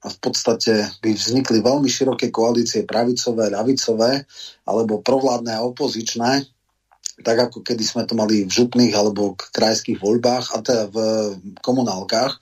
v 0.00 0.16
podstate 0.24 0.88
by 1.04 1.12
vznikli 1.12 1.60
veľmi 1.60 1.84
široké 1.84 2.32
koalície 2.32 2.88
pravicové, 2.88 3.52
ľavicové 3.52 4.24
alebo 4.64 5.04
provládne 5.04 5.52
a 5.60 5.64
opozičné, 5.68 6.48
tak 7.20 7.36
ako 7.36 7.60
kedy 7.60 7.84
sme 7.84 8.08
to 8.08 8.16
mali 8.16 8.48
v 8.48 8.50
župných 8.52 8.96
alebo 8.96 9.36
krajských 9.36 10.00
voľbách 10.00 10.56
a 10.56 10.64
teda 10.64 10.84
v 10.88 10.96
komunálkach. 11.60 12.32
E, 12.32 12.38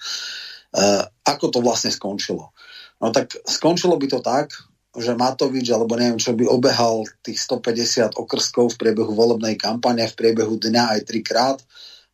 ako 1.27 1.51
to 1.51 1.59
vlastne 1.59 1.91
skončilo? 1.91 2.55
No 3.03 3.11
tak 3.11 3.35
skončilo 3.43 3.99
by 3.99 4.07
to 4.07 4.23
tak, 4.23 4.55
že 4.95 5.19
Matovič, 5.19 5.67
alebo 5.75 5.99
neviem 5.99 6.23
čo, 6.23 6.35
by 6.35 6.47
obehal 6.47 7.07
tých 7.27 7.43
150 7.43 8.15
okrskov 8.15 8.75
v 8.75 8.81
priebehu 8.87 9.19
volebnej 9.19 9.59
kampane 9.59 10.07
v 10.07 10.15
priebehu 10.15 10.63
dňa 10.63 10.95
aj 10.95 11.01
trikrát 11.11 11.59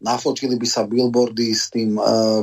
nafočili 0.02 0.58
by 0.58 0.66
sa 0.66 0.82
billboardy 0.84 1.54
s 1.54 1.70
tým 1.70 1.94
uh, 1.96 2.42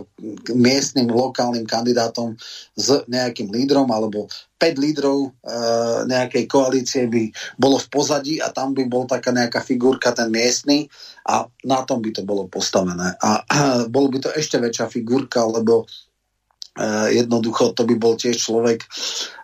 miestnym 0.55 1.11
lokálnym 1.11 1.67
kandidátom 1.67 2.33
s 2.73 3.03
nejakým 3.05 3.51
lídrom 3.51 3.91
alebo 3.91 4.31
5 4.57 4.77
lídrov 4.79 5.29
uh, 5.29 6.07
nejakej 6.07 6.47
koalície 6.47 7.05
by 7.11 7.29
bolo 7.59 7.77
v 7.77 7.87
pozadí 7.91 8.35
a 8.39 8.49
tam 8.49 8.71
by 8.71 8.87
bol 8.87 9.03
taká 9.03 9.35
nejaká 9.35 9.59
figurka 9.59 10.15
ten 10.15 10.31
miestny 10.31 10.87
a 11.27 11.45
na 11.67 11.83
tom 11.83 11.99
by 11.99 12.09
to 12.15 12.23
bolo 12.23 12.47
postavené. 12.47 13.13
A 13.19 13.43
uh, 13.43 13.83
bolo 13.91 14.07
by 14.07 14.17
to 14.23 14.29
ešte 14.31 14.57
väčšia 14.57 14.87
figurka, 14.87 15.43
lebo 15.43 15.85
uh, 15.85 17.07
jednoducho 17.11 17.75
to 17.75 17.83
by 17.83 17.95
bol 17.99 18.15
tiež 18.15 18.39
človek 18.39 18.85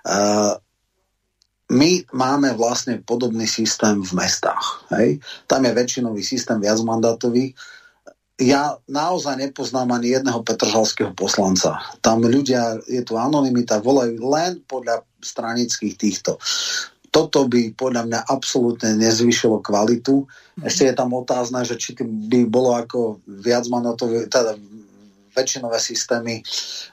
uh, 0.08 0.56
my 1.68 2.00
máme 2.16 2.56
vlastne 2.56 3.04
podobný 3.04 3.44
systém 3.44 4.00
v 4.00 4.12
mestách. 4.16 4.88
Hej? 4.96 5.20
Tam 5.52 5.68
je 5.68 5.76
väčšinový 5.76 6.24
systém 6.24 6.64
viacmandátový, 6.64 7.52
ja 8.38 8.78
naozaj 8.86 9.50
nepoznám 9.50 9.98
ani 9.98 10.14
jedného 10.14 10.46
petržalského 10.46 11.12
poslanca. 11.18 11.82
Tam 12.06 12.22
ľudia, 12.22 12.78
je 12.86 13.02
tu 13.02 13.18
anonimita, 13.18 13.82
volajú 13.82 14.22
len 14.30 14.62
podľa 14.70 15.02
stranických 15.18 15.98
týchto. 15.98 16.38
Toto 17.10 17.50
by 17.50 17.74
podľa 17.74 18.06
mňa 18.06 18.20
absolútne 18.30 18.94
nezvyšilo 18.94 19.58
kvalitu. 19.66 20.30
Ešte 20.62 20.86
je 20.86 20.94
tam 20.94 21.18
otázne, 21.18 21.66
že 21.66 21.82
či 21.82 21.98
by 21.98 22.46
bolo 22.46 22.78
ako 22.78 23.26
viac 23.26 23.66
manotové, 23.74 24.30
teda 24.30 24.54
väčšinové 25.34 25.78
systémy, 25.82 26.42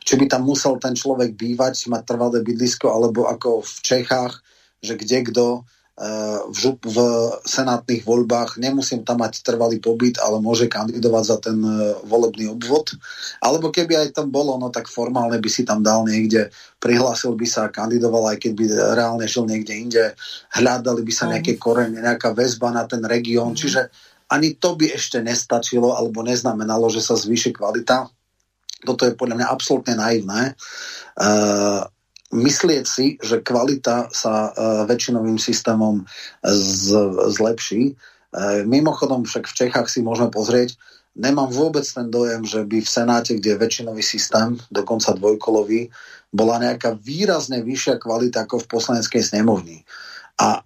či 0.01 0.15
by 0.21 0.25
tam 0.29 0.45
musel 0.45 0.77
ten 0.77 0.93
človek 0.93 1.33
bývať, 1.33 1.89
mať 1.89 2.03
trvalé 2.05 2.45
bydlisko, 2.45 2.93
alebo 2.93 3.25
ako 3.29 3.65
v 3.65 3.77
Čechách, 3.81 4.41
že 4.85 4.97
kde 5.01 5.19
kto 5.33 5.47
v, 5.95 6.57
žup, 6.59 6.83
v 6.83 6.99
senátnych 7.47 8.03
voľbách 8.03 8.59
nemusím 8.59 9.07
tam 9.07 9.23
mať 9.23 9.47
trvalý 9.47 9.79
pobyt, 9.79 10.19
ale 10.19 10.43
môže 10.43 10.67
kandidovať 10.67 11.23
za 11.23 11.37
ten 11.39 11.55
e, 11.63 11.95
volebný 12.03 12.51
obvod. 12.51 12.99
Alebo 13.39 13.71
keby 13.71 14.03
aj 14.03 14.19
tam 14.19 14.27
bolo, 14.35 14.59
no 14.59 14.75
tak 14.75 14.91
formálne 14.91 15.39
by 15.39 15.47
si 15.47 15.63
tam 15.63 15.87
dal 15.87 16.03
niekde, 16.03 16.51
prihlásil 16.83 17.39
by 17.39 17.47
sa 17.47 17.71
a 17.71 17.73
kandidoval, 17.73 18.35
aj 18.35 18.43
keď 18.43 18.53
by 18.59 18.65
reálne 18.75 19.27
žil 19.31 19.47
niekde 19.47 19.75
inde, 19.79 20.05
hľadali 20.59 21.07
by 21.07 21.13
sa 21.15 21.31
nejaké 21.31 21.55
korene, 21.63 22.03
nejaká 22.03 22.35
väzba 22.35 22.75
na 22.75 22.91
ten 22.91 23.03
región, 23.07 23.55
mm. 23.55 23.59
čiže 23.63 23.81
ani 24.35 24.59
to 24.59 24.75
by 24.75 24.91
ešte 24.91 25.23
nestačilo 25.23 25.95
alebo 25.95 26.27
neznamenalo, 26.27 26.91
že 26.91 27.07
sa 27.07 27.15
zvýši 27.15 27.55
kvalita. 27.55 28.11
Toto 28.83 29.07
je 29.07 29.15
podľa 29.15 29.39
mňa 29.39 29.47
absolútne 29.47 29.95
naivné. 29.95 30.59
Uh, 31.15 31.87
myslieť 32.35 32.85
si, 32.85 33.15
že 33.23 33.41
kvalita 33.41 34.11
sa 34.11 34.51
uh, 34.51 34.83
väčšinovým 34.91 35.39
systémom 35.39 36.03
z, 36.43 36.91
zlepší. 37.31 37.95
Uh, 38.35 38.67
mimochodom 38.67 39.23
však 39.23 39.47
v 39.47 39.57
Čechách 39.65 39.87
si 39.87 40.03
môžeme 40.03 40.35
pozrieť, 40.35 40.75
nemám 41.15 41.49
vôbec 41.55 41.87
ten 41.87 42.11
dojem, 42.11 42.43
že 42.43 42.67
by 42.67 42.83
v 42.83 42.91
Senáte, 42.91 43.39
kde 43.39 43.55
je 43.55 43.63
väčšinový 43.63 44.03
systém, 44.03 44.59
dokonca 44.75 45.15
dvojkolový, 45.15 45.89
bola 46.35 46.59
nejaká 46.59 46.99
výrazne 46.99 47.63
vyššia 47.63 48.03
kvalita 48.03 48.43
ako 48.43 48.67
v 48.67 48.71
poslaneckej 48.75 49.23
snemovni. 49.23 49.87
A 50.35 50.59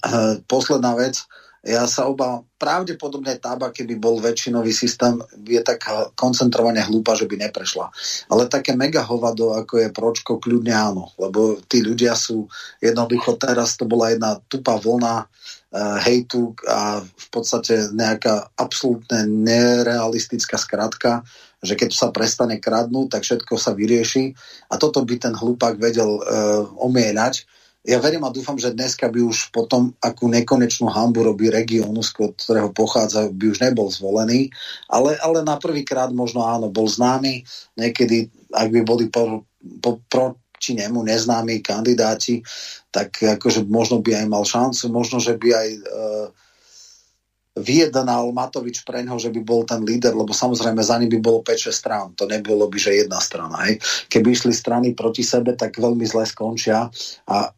posledná 0.48 0.96
vec, 0.96 1.28
ja 1.68 1.84
sa 1.84 2.08
obávam, 2.08 2.48
pravdepodobne 2.56 3.36
tába, 3.36 3.68
keby 3.68 4.00
bol 4.00 4.16
väčšinový 4.18 4.72
systém, 4.72 5.20
je 5.44 5.60
tak 5.60 5.84
koncentrovane 6.16 6.80
hlúpa, 6.80 7.12
že 7.14 7.28
by 7.28 7.44
neprešla. 7.44 7.92
Ale 8.32 8.48
také 8.48 8.72
mega 8.72 9.04
hovado, 9.04 9.52
ako 9.52 9.84
je 9.84 9.88
pročko, 9.92 10.40
kľudne 10.40 10.72
áno. 10.72 11.12
Lebo 11.20 11.60
tí 11.68 11.84
ľudia 11.84 12.16
sú 12.16 12.48
jednoducho, 12.80 13.36
teraz 13.36 13.76
to 13.76 13.84
bola 13.84 14.10
jedna 14.10 14.40
tupá 14.48 14.80
vlna 14.80 15.28
uh, 15.28 15.96
hejtu 16.02 16.56
a 16.64 17.04
v 17.04 17.26
podstate 17.28 17.92
nejaká 17.92 18.48
absolútne 18.56 19.28
nerealistická 19.28 20.56
skratka, 20.56 21.22
že 21.60 21.76
keď 21.76 21.90
sa 21.92 22.08
prestane 22.08 22.56
kradnúť, 22.58 23.18
tak 23.18 23.22
všetko 23.28 23.54
sa 23.60 23.76
vyrieši. 23.76 24.32
A 24.72 24.80
toto 24.80 25.04
by 25.04 25.14
ten 25.20 25.34
hlupák 25.36 25.76
vedel 25.76 26.08
uh, 26.16 26.64
omieľať 26.80 27.57
ja 27.86 27.98
verím 28.02 28.26
a 28.26 28.34
dúfam, 28.34 28.58
že 28.58 28.74
dneska 28.74 29.06
by 29.06 29.22
už 29.22 29.54
potom, 29.54 29.94
akú 30.02 30.26
nekonečnú 30.26 30.90
hambu 30.90 31.22
robí 31.22 31.46
regiónu, 31.46 32.02
z 32.02 32.10
ktorého 32.34 32.74
pochádza, 32.74 33.30
by 33.30 33.54
už 33.54 33.62
nebol 33.62 33.86
zvolený, 33.86 34.50
ale, 34.90 35.14
ale 35.22 35.46
na 35.46 35.56
prvýkrát 35.56 36.10
možno 36.10 36.42
áno, 36.42 36.68
bol 36.68 36.90
známy, 36.90 37.46
niekedy, 37.78 38.28
ak 38.50 38.68
by 38.74 38.80
boli 38.82 39.06
po, 39.06 39.46
po, 39.78 40.02
proti 40.10 40.74
nemu 40.74 41.06
neznámi 41.06 41.62
kandidáti, 41.62 42.42
tak 42.90 43.14
akože 43.22 43.62
možno 43.70 44.02
by 44.02 44.20
aj 44.20 44.26
mal 44.26 44.42
šancu, 44.42 44.90
možno, 44.90 45.22
že 45.22 45.38
by 45.38 45.48
aj 45.54 45.68
uh, 45.78 46.26
vyjednal 47.60 48.30
Matovič 48.30 48.86
pre 48.86 49.02
ňo, 49.02 49.18
že 49.18 49.34
by 49.34 49.40
bol 49.42 49.62
ten 49.66 49.82
líder, 49.82 50.14
lebo 50.14 50.30
samozrejme 50.30 50.80
za 50.80 50.96
ním 50.96 51.10
by 51.14 51.20
bolo 51.20 51.40
5-6 51.42 51.70
strán. 51.74 52.06
To 52.14 52.24
nebolo 52.24 52.66
by, 52.70 52.78
že 52.78 53.04
jedna 53.04 53.18
strana. 53.18 53.68
Hej. 53.68 53.82
Keby 54.08 54.28
išli 54.32 54.52
strany 54.54 54.94
proti 54.94 55.26
sebe, 55.26 55.54
tak 55.58 55.76
veľmi 55.76 56.06
zle 56.06 56.24
skončia 56.24 56.88
a 57.28 57.36
e, 57.46 57.50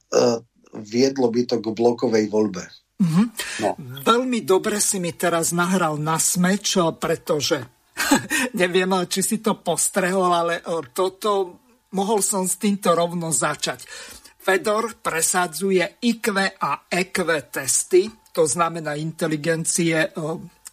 viedlo 0.81 1.29
by 1.29 1.43
to 1.47 1.57
k 1.61 1.67
blokovej 1.71 2.27
voľbe. 2.29 2.65
Mm-hmm. 3.01 3.27
No. 3.65 3.71
Veľmi 4.05 4.45
dobre 4.45 4.77
si 4.77 5.01
mi 5.01 5.17
teraz 5.17 5.57
nahral 5.57 5.97
na 5.97 6.21
smeč, 6.21 6.77
pretože 7.01 7.65
neviem, 8.61 8.93
či 9.09 9.21
si 9.25 9.37
to 9.41 9.57
postrehol, 9.61 10.29
ale 10.29 10.61
e, 10.61 10.63
toto 10.93 11.61
mohol 11.97 12.21
som 12.21 12.45
s 12.45 12.61
týmto 12.61 12.93
rovno 12.93 13.33
začať. 13.33 13.83
Fedor 14.41 14.97
presadzuje 15.05 16.01
IQ 16.01 16.33
a 16.41 16.89
EQ 16.89 17.17
testy, 17.53 18.09
to 18.31 18.47
znamená 18.47 18.95
inteligencie 18.95 20.09
eh, 20.09 20.13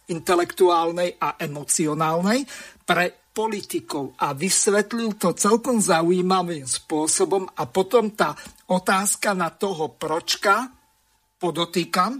intelektuálnej 0.08 1.20
a 1.20 1.36
emocionálnej. 1.36 2.48
Pre 2.82 3.28
politikov. 3.38 4.18
A 4.18 4.34
vysvetlil 4.34 5.14
to 5.14 5.30
celkom 5.38 5.78
zaujímavým 5.78 6.66
spôsobom. 6.66 7.46
A 7.54 7.70
potom 7.70 8.10
tá 8.10 8.34
otázka 8.66 9.30
na 9.38 9.54
toho 9.54 9.94
pročka, 9.94 10.66
podotýkam, 11.38 12.18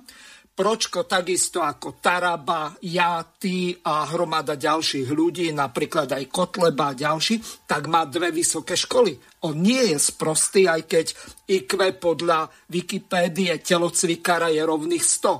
Pročko 0.59 1.07
takisto 1.07 1.63
ako 1.63 2.03
Taraba, 2.03 2.75
ja, 2.83 3.23
ty 3.23 3.79
a 3.79 4.11
hromada 4.11 4.59
ďalších 4.59 5.07
ľudí, 5.07 5.55
napríklad 5.55 6.11
aj 6.11 6.27
Kotleba 6.27 6.91
a 6.91 6.99
ďalší, 6.99 7.39
tak 7.63 7.87
má 7.87 8.03
dve 8.11 8.35
vysoké 8.35 8.75
školy. 8.75 9.15
On 9.47 9.55
nie 9.55 9.95
je 9.95 10.03
sprostý, 10.03 10.67
aj 10.67 10.83
keď 10.91 11.07
IQ 11.47 11.79
podľa 12.03 12.51
Wikipédie 12.75 13.55
telocvikára 13.63 14.51
je 14.51 14.59
rovných 14.67 15.05
100. 15.07 15.31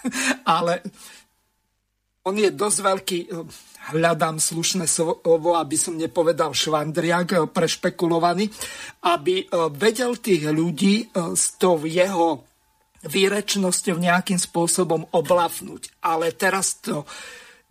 Ale 0.56 0.80
on 2.24 2.32
je 2.40 2.48
dosť 2.48 2.78
veľký, 2.80 3.18
hľadám 3.92 4.40
slušné 4.40 4.88
slovo, 4.88 5.58
aby 5.58 5.76
som 5.76 6.00
nepovedal 6.00 6.56
švandriak, 6.56 7.52
prešpekulovaný, 7.52 8.48
aby 9.04 9.52
vedel 9.76 10.16
tých 10.16 10.48
ľudí 10.48 11.12
s 11.12 11.60
tou 11.60 11.82
jeho 11.84 12.51
výrečnosťou 13.06 13.98
nejakým 13.98 14.38
spôsobom 14.38 15.10
oblafnúť. 15.10 15.90
Ale 16.02 16.34
teraz 16.34 16.78
to 16.78 17.02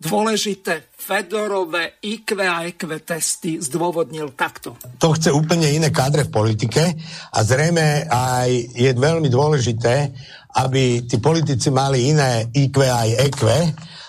dôležité 0.02 0.90
Fedorové 0.98 2.02
IQ 2.02 2.42
a 2.42 2.66
EQ 2.66 3.06
testy 3.06 3.62
zdôvodnil 3.62 4.34
takto. 4.34 4.74
To 4.98 5.14
chce 5.14 5.30
úplne 5.30 5.70
iné 5.70 5.94
kádre 5.94 6.26
v 6.26 6.34
politike 6.34 6.82
a 7.30 7.38
zrejme 7.46 8.10
aj 8.10 8.48
je 8.74 8.90
veľmi 8.90 9.30
dôležité, 9.30 10.10
aby 10.58 11.06
tí 11.06 11.22
politici 11.22 11.70
mali 11.70 12.10
iné 12.10 12.50
IQ 12.50 12.82
aj 12.82 13.08
EQ 13.30 13.42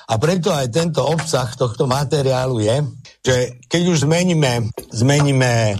a 0.09 0.13
preto 0.19 0.51
aj 0.51 0.67
tento 0.73 1.05
obsah 1.05 1.47
tohto 1.55 1.87
materiálu 1.87 2.59
je, 2.59 2.77
že 3.23 3.35
keď 3.71 3.81
už 3.87 3.97
zmeníme, 4.03 4.73
zmeníme 4.91 5.79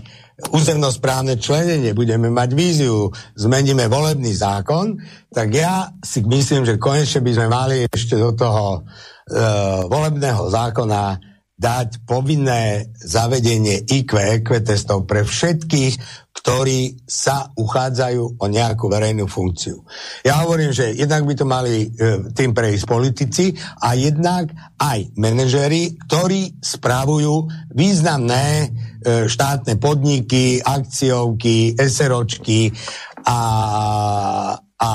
územnosprávne 0.52 1.40
členenie, 1.40 1.96
budeme 1.96 2.28
mať 2.28 2.50
víziu, 2.52 3.14
zmeníme 3.40 3.88
volebný 3.88 4.34
zákon, 4.36 5.00
tak 5.32 5.54
ja 5.54 5.94
si 6.04 6.26
myslím, 6.26 6.68
že 6.68 6.82
konečne 6.82 7.24
by 7.24 7.32
sme 7.32 7.48
mali 7.48 7.76
ešte 7.88 8.20
do 8.20 8.36
toho 8.36 8.80
e, 8.80 8.80
volebného 9.88 10.52
zákona 10.52 11.32
dať 11.54 12.04
povinné 12.04 12.92
zavedenie 12.98 13.86
IQ, 13.86 14.18
EQ 14.18 14.50
testov 14.66 15.06
pre 15.06 15.24
všetkých, 15.24 16.26
ktorí 16.34 17.08
sa 17.08 17.54
uchádzajú 17.56 18.42
o 18.42 18.46
nejakú 18.52 18.92
verejnú 18.92 19.30
funkciu. 19.32 19.80
Ja 20.28 20.44
hovorím, 20.44 20.76
že 20.76 20.92
jednak 20.92 21.24
by 21.24 21.34
to 21.38 21.46
mali 21.48 21.88
e, 21.88 21.90
tým 22.36 22.52
prejsť 22.52 22.84
politici 22.84 23.56
a 23.80 23.96
jednak 23.96 24.52
aj 24.76 25.14
manažery, 25.16 25.96
ktorí 26.10 26.60
správujú 26.60 27.48
významné 27.72 28.74
štátne 29.28 29.76
podniky, 29.78 30.64
akciovky, 30.64 31.76
SROčky 31.78 32.72
a, 33.28 33.40
a 34.60 34.92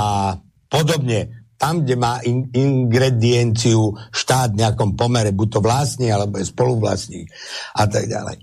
podobne 0.68 1.38
tam, 1.58 1.82
kde 1.82 1.98
má 1.98 2.22
in, 2.22 2.46
ingredienciu 2.54 3.90
štát 4.14 4.54
v 4.54 4.62
nejakom 4.62 4.94
pomere, 4.94 5.34
buď 5.34 5.58
to 5.58 5.60
vlastní, 5.60 6.06
alebo 6.08 6.38
je 6.38 6.46
spoluvlastník 6.46 7.26
a 7.74 7.84
tak 7.90 8.06
ďalej. 8.06 8.38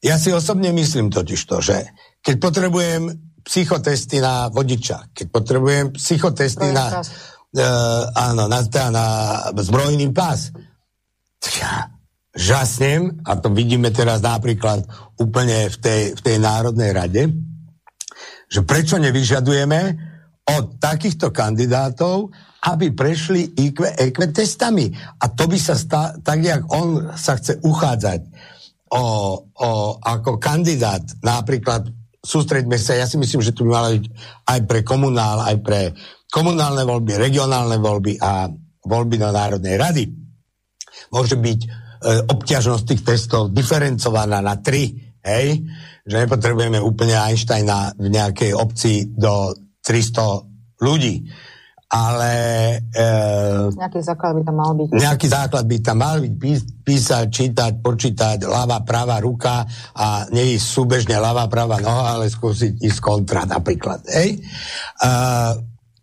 Ja 0.00 0.16
si 0.16 0.30
osobne 0.30 0.70
myslím 0.72 1.10
totiž 1.10 1.40
to, 1.44 1.58
že 1.60 1.90
keď 2.22 2.34
potrebujem 2.38 3.02
psychotesty 3.42 4.22
na 4.22 4.48
vodiča, 4.48 5.10
keď 5.12 5.26
potrebujem 5.28 5.86
psychotesty 5.98 6.70
na, 6.70 7.02
uh, 7.02 8.04
áno, 8.14 8.46
na, 8.46 8.60
na 8.94 9.06
zbrojný 9.58 10.08
pás, 10.14 10.54
ja 11.58 11.99
žasnem, 12.30 13.22
a 13.26 13.34
to 13.38 13.50
vidíme 13.50 13.90
teraz 13.90 14.22
napríklad 14.22 14.86
úplne 15.18 15.66
v 15.66 15.76
tej, 15.82 16.02
v 16.14 16.20
tej 16.22 16.36
Národnej 16.38 16.90
rade, 16.94 17.22
že 18.50 18.62
prečo 18.66 18.98
nevyžadujeme 18.98 19.80
od 20.50 20.78
takýchto 20.82 21.30
kandidátov, 21.30 22.34
aby 22.66 22.92
prešli 22.92 23.56
IQ, 23.56 23.86
EQ 23.94 24.18
testami. 24.34 24.90
A 25.22 25.30
to 25.30 25.46
by 25.46 25.58
sa 25.58 25.78
stá, 25.78 26.14
tak, 26.20 26.42
jak 26.42 26.62
on 26.70 27.14
sa 27.14 27.38
chce 27.38 27.62
uchádzať 27.62 28.20
o, 28.90 29.02
o, 29.38 29.70
ako 30.02 30.36
kandidát, 30.42 31.02
napríklad 31.22 31.86
sústreďme 32.20 32.76
sa, 32.76 32.98
ja 32.98 33.06
si 33.08 33.16
myslím, 33.16 33.40
že 33.40 33.54
to 33.54 33.64
by 33.64 33.70
malo 33.70 33.88
byť 33.96 34.06
aj 34.44 34.60
pre 34.68 34.80
komunál, 34.84 35.40
aj 35.46 35.56
pre 35.64 35.80
komunálne 36.28 36.84
voľby, 36.84 37.16
regionálne 37.16 37.80
voľby 37.80 38.20
a 38.20 38.50
voľby 38.84 39.16
do 39.16 39.30
Národnej 39.30 39.76
rady. 39.80 40.04
Môže 41.14 41.40
byť 41.40 41.89
obťažnosť 42.04 42.84
tých 42.88 43.02
testov 43.04 43.52
diferencovaná 43.52 44.40
na 44.40 44.56
tri, 44.58 44.96
hej? 45.20 45.60
že 46.04 46.16
nepotrebujeme 46.16 46.80
úplne 46.80 47.14
Einsteina 47.16 47.92
v 47.94 48.08
nejakej 48.08 48.56
obci 48.56 49.12
do 49.12 49.52
300 49.84 50.80
ľudí 50.80 51.28
ale... 51.90 52.32
E, 52.94 53.74
nejaký 53.74 53.98
základ 53.98 54.38
by 54.38 54.42
tam 54.46 54.56
mal 54.62 54.72
byť. 54.78 54.88
Nejaký 54.94 55.26
základ 55.26 55.64
by 55.66 55.76
tam 55.82 55.98
mal 55.98 56.16
byť, 56.22 56.62
písať, 56.86 57.26
čítať, 57.26 57.72
počítať, 57.82 58.38
ľava, 58.46 58.86
pravá 58.86 59.18
ruka 59.18 59.66
a 59.98 60.30
nie 60.30 60.54
ísť 60.54 60.66
súbežne 60.70 61.18
ľava, 61.18 61.50
pravá 61.50 61.82
noha, 61.82 62.14
ale 62.14 62.30
skúsiť 62.30 62.78
ísť 62.78 63.00
kontra 63.02 63.42
napríklad. 63.42 64.06
Hej? 64.06 64.38
E, 64.38 65.08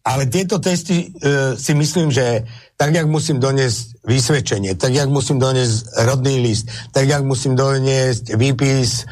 ale 0.04 0.24
tieto 0.28 0.60
testy 0.60 1.08
e, 1.08 1.56
si 1.56 1.72
myslím, 1.72 2.12
že 2.12 2.44
tak, 2.78 2.94
jak 2.94 3.10
musím 3.10 3.42
doniesť 3.42 4.06
vysvedčenie, 4.06 4.78
tak, 4.78 4.94
jak 4.94 5.10
musím 5.10 5.42
doniesť 5.42 5.98
rodný 6.06 6.46
list, 6.46 6.70
tak, 6.94 7.10
jak 7.10 7.26
musím 7.26 7.58
doniesť 7.58 8.38
výpis 8.38 9.02
e, 9.02 9.06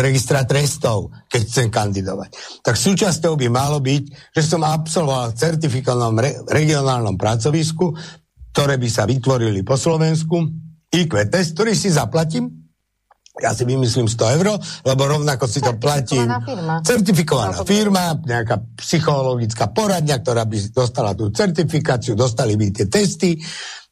registra 0.00 0.48
trestov, 0.48 1.12
keď 1.28 1.40
chcem 1.52 1.68
kandidovať. 1.68 2.32
Tak 2.64 2.74
súčasťou 2.80 3.36
by 3.36 3.46
malo 3.52 3.76
byť, 3.84 4.32
že 4.32 4.42
som 4.42 4.64
absolvoval 4.64 5.36
v 5.36 5.38
certifikovanom 5.38 6.16
re, 6.16 6.32
regionálnom 6.48 7.20
pracovisku, 7.20 7.92
ktoré 8.56 8.80
by 8.80 8.88
sa 8.88 9.04
vytvorili 9.04 9.60
po 9.60 9.76
Slovensku, 9.76 10.40
IQ 10.92 11.12
test, 11.28 11.52
ktorý 11.52 11.76
si 11.76 11.92
zaplatím, 11.92 12.61
ja 13.40 13.56
si 13.56 13.64
vymyslím 13.64 14.12
100 14.12 14.36
eur, 14.36 14.60
lebo 14.84 15.02
rovnako 15.08 15.48
si 15.48 15.64
to 15.64 15.72
platí 15.80 16.20
firma. 16.20 16.84
certifikovaná 16.84 17.64
firma, 17.64 18.12
nejaká 18.20 18.60
psychologická 18.76 19.72
poradňa, 19.72 20.20
ktorá 20.20 20.44
by 20.44 20.56
dostala 20.68 21.16
tú 21.16 21.32
certifikáciu, 21.32 22.12
dostali 22.12 22.60
by 22.60 22.66
tie 22.68 22.86
testy, 22.92 23.40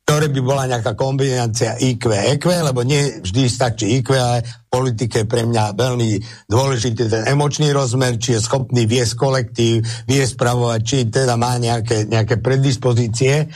ktoré 0.05 0.29
by 0.29 0.41
bola 0.43 0.67
nejaká 0.69 0.93
kombinácia 0.93 1.79
IQ, 1.81 2.11
EQ, 2.11 2.45
lebo 2.67 2.85
nie 2.85 3.23
vždy 3.23 3.47
stačí 3.47 4.03
IQ, 4.03 4.13
ale 4.13 4.43
v 4.43 4.69
politike 4.69 5.25
pre 5.25 5.47
mňa 5.47 5.73
veľmi 5.79 6.11
dôležitý 6.51 7.07
ten 7.07 7.25
emočný 7.31 7.71
rozmer, 7.71 8.19
či 8.19 8.37
je 8.37 8.45
schopný 8.45 8.85
viesť 8.91 9.15
kolektív, 9.17 9.87
viesť 10.05 10.35
spravovať, 10.35 10.81
či 10.83 10.97
teda 11.09 11.39
má 11.39 11.57
nejaké, 11.57 12.11
nejaké 12.11 12.43
predispozície 12.43 13.49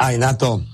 aj 0.00 0.14
na 0.16 0.32
to 0.32 0.64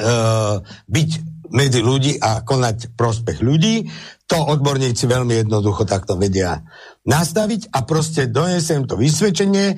uh, 0.00 0.58
byť 0.88 1.33
medzi 1.54 1.80
ľudí 1.80 2.18
a 2.18 2.42
konať 2.42 2.98
prospech 2.98 3.38
ľudí. 3.38 3.86
To 4.26 4.50
odborníci 4.50 5.06
veľmi 5.06 5.46
jednoducho 5.46 5.86
takto 5.86 6.18
vedia 6.18 6.66
nastaviť 7.06 7.70
a 7.70 7.86
proste 7.86 8.26
donesem 8.26 8.84
to 8.90 8.98
vysvedčenie. 8.98 9.66
E, 9.72 9.76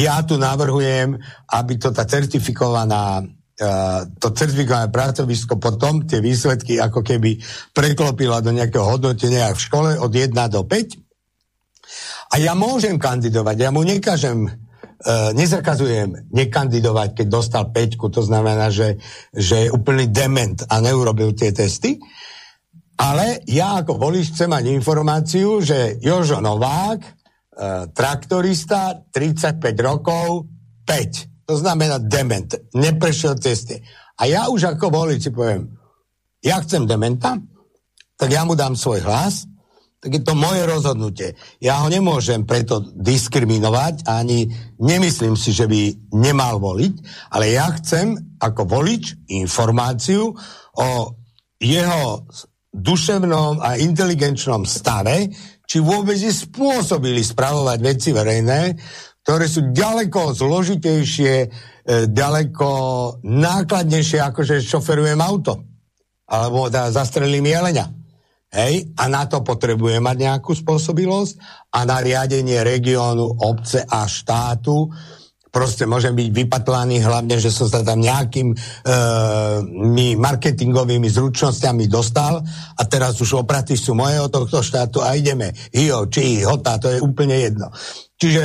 ja 0.00 0.16
tu 0.24 0.40
navrhujem, 0.40 1.20
aby 1.52 1.72
to 1.76 1.92
tá 1.92 2.08
certifikovaná 2.08 3.20
e, 3.20 3.66
to 4.16 4.32
certifikované 4.32 4.88
pracovisko 4.88 5.60
potom 5.60 6.08
tie 6.08 6.24
výsledky 6.24 6.80
ako 6.80 7.04
keby 7.04 7.36
preklopila 7.76 8.40
do 8.40 8.54
nejakého 8.56 8.86
hodnotenia 8.86 9.52
v 9.52 9.60
škole 9.60 9.90
od 10.00 10.10
1 10.10 10.32
do 10.32 10.62
5. 10.64 12.30
A 12.30 12.38
ja 12.38 12.54
môžem 12.54 12.96
kandidovať, 12.96 13.56
ja 13.58 13.74
mu 13.74 13.82
nekažem 13.82 14.69
nezakazujem 15.08 16.28
nekandidovať, 16.28 17.16
keď 17.16 17.26
dostal 17.26 17.64
peťku, 17.72 18.12
to 18.12 18.20
znamená, 18.20 18.68
že, 18.68 19.00
že 19.32 19.66
je 19.66 19.72
úplný 19.72 20.12
dement 20.12 20.60
a 20.68 20.80
neurobil 20.84 21.32
tie 21.32 21.56
testy. 21.56 21.96
Ale 23.00 23.40
ja 23.48 23.80
ako 23.80 23.96
volič 23.96 24.36
chcem 24.36 24.52
mať 24.52 24.76
informáciu, 24.76 25.64
že 25.64 25.96
Jožo 26.04 26.44
Novák, 26.44 27.00
e, 27.00 27.10
traktorista, 27.96 29.08
35 29.08 29.72
rokov, 29.80 30.44
5. 30.84 31.48
To 31.48 31.56
znamená 31.56 31.96
dement. 31.96 32.52
Neprešiel 32.76 33.40
testy. 33.40 33.80
A 34.20 34.28
ja 34.28 34.52
už 34.52 34.76
ako 34.76 34.92
volič 34.92 35.26
si 35.26 35.30
poviem, 35.32 35.72
ja 36.44 36.60
chcem 36.60 36.84
dementa, 36.84 37.40
tak 38.20 38.28
ja 38.28 38.44
mu 38.44 38.52
dám 38.52 38.76
svoj 38.76 39.00
hlas 39.00 39.48
tak 40.00 40.16
je 40.16 40.22
to 40.24 40.32
moje 40.32 40.64
rozhodnutie. 40.64 41.28
Ja 41.60 41.84
ho 41.84 41.88
nemôžem 41.92 42.48
preto 42.48 42.80
diskriminovať, 42.80 44.08
ani 44.08 44.48
nemyslím 44.80 45.36
si, 45.36 45.52
že 45.52 45.68
by 45.68 46.10
nemal 46.16 46.56
voliť, 46.56 46.94
ale 47.36 47.52
ja 47.52 47.68
chcem 47.76 48.16
ako 48.40 48.64
volič 48.64 49.28
informáciu 49.28 50.32
o 50.80 50.88
jeho 51.60 52.24
duševnom 52.72 53.60
a 53.60 53.76
inteligenčnom 53.76 54.64
stave, 54.64 55.28
či 55.68 55.78
vôbec 55.84 56.16
je 56.16 56.32
spôsobili 56.32 57.20
spravovať 57.20 57.78
veci 57.84 58.10
verejné, 58.16 58.80
ktoré 59.20 59.44
sú 59.44 59.68
ďaleko 59.68 60.32
zložitejšie, 60.32 61.34
e, 61.44 61.48
ďaleko 62.08 62.70
nákladnejšie, 63.20 64.18
ako 64.24 64.40
že 64.48 64.64
šoferujem 64.64 65.20
auto. 65.20 65.60
Alebo 66.24 66.72
teda 66.72 66.88
zastrelím 66.88 67.52
jelenia. 67.52 67.99
Hej, 68.50 68.90
a 68.98 69.06
na 69.06 69.30
to 69.30 69.46
potrebuje 69.46 70.02
mať 70.02 70.16
nejakú 70.26 70.50
spôsobilosť 70.58 71.38
a 71.70 71.86
na 71.86 72.02
riadenie 72.02 72.58
regiónu, 72.66 73.46
obce 73.46 73.86
a 73.86 74.10
štátu 74.10 74.90
proste 75.50 75.84
môžem 75.84 76.14
byť 76.14 76.28
vypatlaný 76.30 77.02
hlavne, 77.02 77.36
že 77.42 77.50
som 77.50 77.66
sa 77.66 77.82
tam 77.82 77.98
nejakým 77.98 78.54
e, 78.54 78.56
marketingovými 80.14 81.10
zručnosťami 81.10 81.90
dostal 81.90 82.38
a 82.78 82.82
teraz 82.86 83.18
už 83.18 83.42
opraty 83.42 83.74
sú 83.74 83.98
moje 83.98 84.22
od 84.22 84.30
tohto 84.30 84.62
štátu 84.62 85.02
a 85.02 85.18
ideme. 85.18 85.50
Hio, 85.74 86.06
či 86.06 86.46
hota, 86.46 86.78
to 86.78 86.88
je 86.94 87.02
úplne 87.02 87.34
jedno. 87.34 87.74
Čiže 88.14 88.42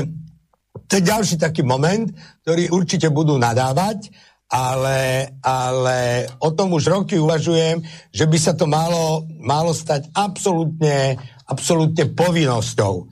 to 0.90 0.91
je 0.98 1.03
ďalší 1.06 1.36
taký 1.38 1.61
moment, 1.61 2.10
ktorý 2.44 2.73
určite 2.73 3.07
budú 3.14 3.38
nadávať 3.38 4.10
ale, 4.50 5.32
ale 5.42 6.30
o 6.38 6.54
tom 6.54 6.74
už 6.78 6.86
roky 6.88 7.18
uvažujem, 7.18 7.82
že 8.14 8.26
by 8.30 8.38
sa 8.38 8.54
to 8.54 8.70
malo, 8.70 9.26
malo 9.42 9.74
stať 9.74 10.10
absolútne, 10.14 11.18
absolútne 11.50 12.06
povinnosťou 12.14 12.94
e, 13.02 13.04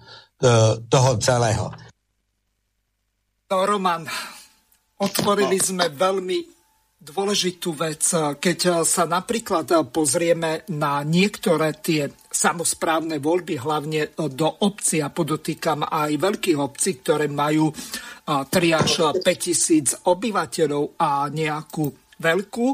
toho 0.87 1.09
celého. 1.17 1.73
No, 3.49 3.57
Roman, 3.65 4.05
otvorili 5.01 5.57
no. 5.57 5.65
sme 5.65 5.85
veľmi 5.89 6.37
dôležitú 7.03 7.75
vec. 7.75 8.07
Keď 8.15 8.87
sa 8.87 9.03
napríklad 9.03 9.91
pozrieme 9.91 10.63
na 10.71 11.03
niektoré 11.03 11.75
tie 11.83 12.07
samozprávne 12.31 13.19
voľby, 13.19 13.59
hlavne 13.59 14.15
do 14.15 14.47
obcí, 14.63 15.03
a 15.03 15.11
podotýkam 15.11 15.83
aj 15.83 16.15
veľkých 16.15 16.59
obcí, 16.59 17.03
ktoré 17.03 17.27
majú 17.27 17.67
3 18.23 18.47
až 18.71 19.19
5 19.19 19.23
tisíc 19.35 19.91
obyvateľov 20.07 20.95
a 20.95 21.27
nejakú 21.27 21.91
veľkú 22.23 22.67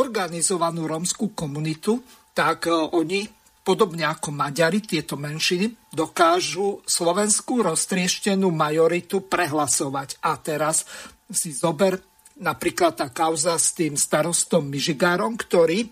organizovanú 0.00 0.88
rómskú 0.88 1.36
komunitu, 1.36 2.00
tak 2.32 2.72
oni 2.72 3.28
podobne 3.62 4.08
ako 4.08 4.32
Maďari, 4.32 4.80
tieto 4.80 5.14
menšiny, 5.20 5.92
dokážu 5.92 6.80
slovenskú 6.88 7.62
roztrieštenú 7.62 8.48
majoritu 8.48 9.28
prehlasovať. 9.28 10.18
A 10.24 10.40
teraz 10.40 10.88
si 11.30 11.52
zober 11.54 12.00
napríklad 12.40 12.96
tá 12.96 13.12
kauza 13.12 13.58
s 13.58 13.76
tým 13.76 13.98
starostom 13.98 14.68
Mižigárom, 14.70 15.36
ktorý 15.36 15.90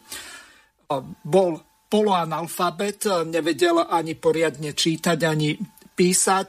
bol 1.27 1.61
poloanalfabet, 1.91 3.27
nevedel 3.27 3.83
ani 3.83 4.15
poriadne 4.15 4.73
čítať, 4.73 5.19
ani 5.27 5.59
písať, 5.95 6.49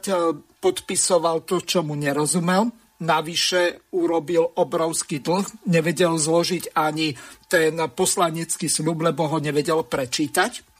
podpisoval 0.62 1.42
to, 1.42 1.60
čo 1.60 1.82
mu 1.82 1.98
nerozumel. 1.98 2.70
Navyše 3.02 3.90
urobil 3.98 4.46
obrovský 4.54 5.18
dlh, 5.18 5.66
nevedel 5.66 6.14
zložiť 6.14 6.78
ani 6.78 7.18
ten 7.50 7.74
poslanecký 7.90 8.70
slub, 8.70 9.02
lebo 9.02 9.26
ho 9.26 9.42
nevedel 9.42 9.82
prečítať. 9.82 10.71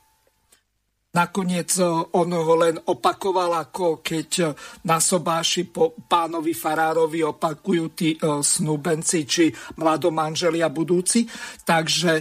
Nakoniec 1.13 1.77
e, 1.77 1.85
on 2.17 2.33
ho 2.33 2.55
len 2.57 2.81
opakoval, 2.89 3.53
ako 3.69 4.01
keď 4.01 4.31
e, 4.41 4.47
na 4.89 4.97
sobáši 4.97 5.69
po 5.69 5.93
pánovi 6.09 6.57
Farárovi 6.57 7.21
opakujú 7.21 7.85
tí 7.93 8.17
e, 8.17 8.19
snúbenci 8.41 9.29
či 9.29 9.53
mladomanželia 9.77 10.73
budúci. 10.73 11.29
Takže 11.69 12.13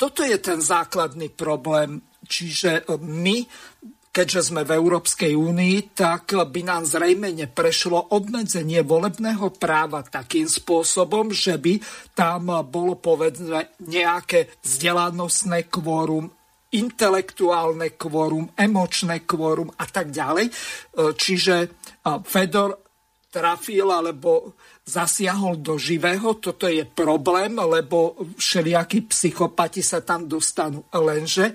toto 0.00 0.24
je 0.24 0.40
ten 0.40 0.64
základný 0.64 1.28
problém. 1.28 2.00
Čiže 2.24 2.88
my, 3.04 3.44
keďže 4.08 4.52
sme 4.52 4.64
v 4.64 4.80
Európskej 4.80 5.36
únii, 5.36 5.92
tak 5.92 6.32
by 6.32 6.60
nám 6.64 6.88
zrejme 6.88 7.28
neprešlo 7.32 8.16
obmedzenie 8.16 8.80
volebného 8.80 9.52
práva 9.60 10.00
takým 10.04 10.48
spôsobom, 10.48 11.36
že 11.36 11.60
by 11.60 11.80
tam 12.16 12.52
bolo 12.68 12.96
povedzme 12.96 13.76
nejaké 13.80 14.56
vzdelanostné 14.60 15.68
kvórum, 15.72 16.37
intelektuálne 16.74 17.96
kvórum, 17.96 18.52
emočné 18.52 19.24
kvórum 19.24 19.72
a 19.80 19.84
tak 19.88 20.12
ďalej. 20.12 20.46
E, 20.48 20.52
čiže 21.16 21.56
e, 21.64 21.68
Fedor 22.24 22.76
trafil 23.28 23.88
alebo 23.92 24.56
zasiahol 24.88 25.60
do 25.60 25.76
živého. 25.76 26.40
Toto 26.40 26.64
je 26.64 26.84
problém, 26.88 27.52
lebo 27.60 28.16
všelijakí 28.40 29.12
psychopati 29.12 29.84
sa 29.84 30.00
tam 30.00 30.24
dostanú. 30.24 30.84
Lenže 30.96 31.52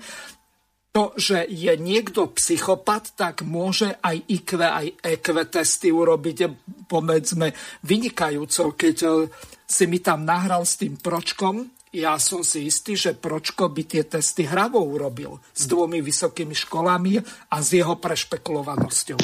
to, 0.94 1.10
že 1.18 1.50
je 1.50 1.74
niekto 1.74 2.30
psychopat, 2.38 3.18
tak 3.18 3.42
môže 3.42 3.98
aj 3.98 4.30
IQ, 4.30 4.62
aj 4.62 4.86
EQ 5.02 5.26
testy 5.50 5.90
urobiť, 5.90 6.38
povedzme, 6.86 7.50
vynikajúco. 7.82 8.78
Keď 8.78 8.96
e, 9.02 9.10
si 9.66 9.90
mi 9.90 9.98
tam 9.98 10.22
nahral 10.22 10.62
s 10.62 10.78
tým 10.78 10.94
pročkom, 10.94 11.73
ja 11.94 12.18
som 12.18 12.42
si 12.42 12.66
istý, 12.66 12.98
že 12.98 13.14
Pročko 13.14 13.70
by 13.70 13.82
tie 13.86 14.02
testy 14.02 14.42
hravo 14.42 14.82
urobil 14.82 15.38
s 15.54 15.70
dvomi 15.70 16.02
vysokými 16.02 16.52
školami 16.52 17.22
a 17.54 17.56
s 17.62 17.70
jeho 17.70 17.94
prešpekulovanosťou. 17.94 19.18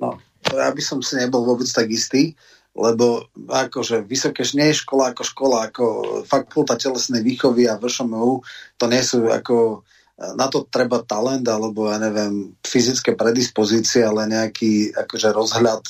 No, 0.00 0.16
ja 0.48 0.72
by 0.72 0.82
som 0.82 1.04
si 1.04 1.20
nebol 1.20 1.44
vôbec 1.44 1.68
tak 1.68 1.92
istý, 1.92 2.32
lebo 2.72 3.28
akože 3.36 4.08
vysoké, 4.08 4.48
nie 4.56 4.72
je 4.72 4.80
škola 4.80 5.12
ako 5.12 5.22
škola, 5.28 5.58
ako 5.68 5.84
fakulta 6.24 6.80
telesnej 6.80 7.20
výchovy 7.20 7.68
a 7.68 7.76
VŠMU, 7.76 8.40
to 8.80 8.84
nie 8.88 9.04
sú 9.04 9.28
ako 9.28 9.84
na 10.22 10.46
to 10.46 10.64
treba 10.68 11.02
talent 11.02 11.44
alebo 11.50 11.90
ja 11.90 11.98
neviem, 11.98 12.54
fyzické 12.62 13.18
predispozície, 13.18 14.06
ale 14.06 14.30
nejaký 14.30 14.94
akože 14.94 15.28
rozhľad 15.34 15.82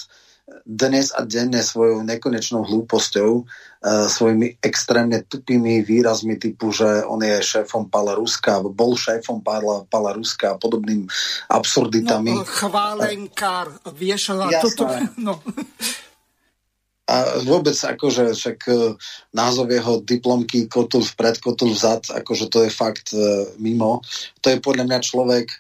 dnes 0.67 1.15
a 1.15 1.23
denne 1.23 1.63
svojou 1.63 2.03
nekonečnou 2.03 2.67
hlúposťou, 2.67 3.31
uh, 3.43 4.07
svojimi 4.11 4.59
extrémne 4.59 5.23
tupými 5.23 5.87
výrazmi 5.87 6.35
typu, 6.35 6.75
že 6.75 7.07
on 7.07 7.23
je 7.23 7.39
šéfom 7.39 7.87
Pala 7.87 8.19
Ruska, 8.19 8.59
bol 8.63 8.99
šéfom 8.99 9.39
Pala, 9.39 9.87
Pala 9.87 10.11
Ruska 10.19 10.55
a 10.55 10.59
podobným 10.59 11.07
absurditami. 11.47 12.35
No, 12.35 12.43
chválenkár, 12.43 13.71
vieš, 13.95 14.35
a 14.35 14.51
toto... 14.59 14.87
No. 15.23 15.39
A 17.03 17.43
vôbec 17.45 17.75
akože 17.75 18.33
však 18.33 18.59
e, 18.71 18.95
názov 19.35 19.69
jeho 19.75 20.01
diplomky 20.01 20.71
Kotul 20.71 21.03
vpred, 21.03 21.43
Kotul 21.43 21.75
vzad, 21.75 22.09
akože 22.09 22.47
to 22.49 22.65
je 22.65 22.71
fakt 22.73 23.11
uh, 23.13 23.53
mimo. 23.59 24.01
To 24.41 24.47
je 24.49 24.63
podľa 24.63 24.87
mňa 24.87 24.99
človek, 25.03 25.51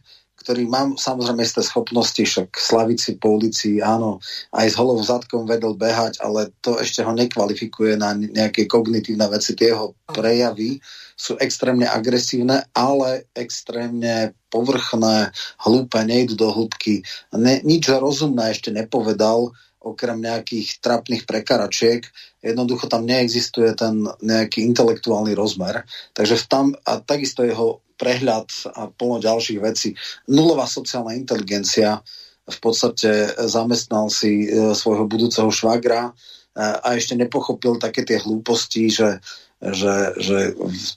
ktorý 0.43 0.66
mám 0.66 0.98
samozrejme 0.98 1.47
isté 1.47 1.62
schopnosti, 1.62 2.19
však 2.19 2.51
slaviť 2.51 3.23
po 3.23 3.39
ulici, 3.39 3.78
áno, 3.78 4.19
aj 4.51 4.66
s 4.66 4.74
holou 4.74 4.98
zadkom 4.98 5.47
vedel 5.47 5.78
behať, 5.78 6.19
ale 6.19 6.51
to 6.59 6.82
ešte 6.82 7.06
ho 7.06 7.14
nekvalifikuje 7.14 7.94
na 7.94 8.19
nejaké 8.19 8.66
kognitívne 8.66 9.31
veci. 9.31 9.55
Tie 9.55 9.70
jeho 9.70 9.94
prejavy 10.10 10.82
sú 11.14 11.39
extrémne 11.39 11.86
agresívne, 11.86 12.66
ale 12.74 13.31
extrémne 13.39 14.35
povrchné, 14.51 15.31
hlúpe, 15.62 16.02
nejdu 16.02 16.35
do 16.35 16.51
hĺbky. 16.51 17.06
Ne, 17.39 17.62
nič 17.62 17.86
rozumné 17.86 18.51
ešte 18.51 18.74
nepovedal, 18.74 19.55
okrem 19.82 20.23
nejakých 20.23 20.78
trapných 20.78 21.27
prekaračiek, 21.27 22.06
jednoducho 22.39 22.86
tam 22.86 23.02
neexistuje 23.02 23.74
ten 23.74 24.06
nejaký 24.23 24.62
intelektuálny 24.62 25.35
rozmer. 25.35 25.82
Takže 26.14 26.47
tam, 26.47 26.74
a 26.86 27.02
takisto 27.02 27.43
jeho 27.43 27.82
prehľad 28.02 28.50
a 28.74 28.90
plno 28.90 29.22
ďalších 29.22 29.60
vecí. 29.62 29.94
Nulová 30.26 30.66
sociálna 30.66 31.14
inteligencia, 31.14 32.02
v 32.42 32.58
podstate 32.58 33.38
zamestnal 33.46 34.10
si 34.10 34.50
e, 34.50 34.74
svojho 34.74 35.06
budúceho 35.06 35.46
švagra 35.54 36.10
e, 36.10 36.12
a 36.58 36.98
ešte 36.98 37.14
nepochopil 37.14 37.78
také 37.78 38.02
tie 38.02 38.18
hlúposti, 38.18 38.90
že, 38.90 39.22
že, 39.62 40.18
že 40.18 40.38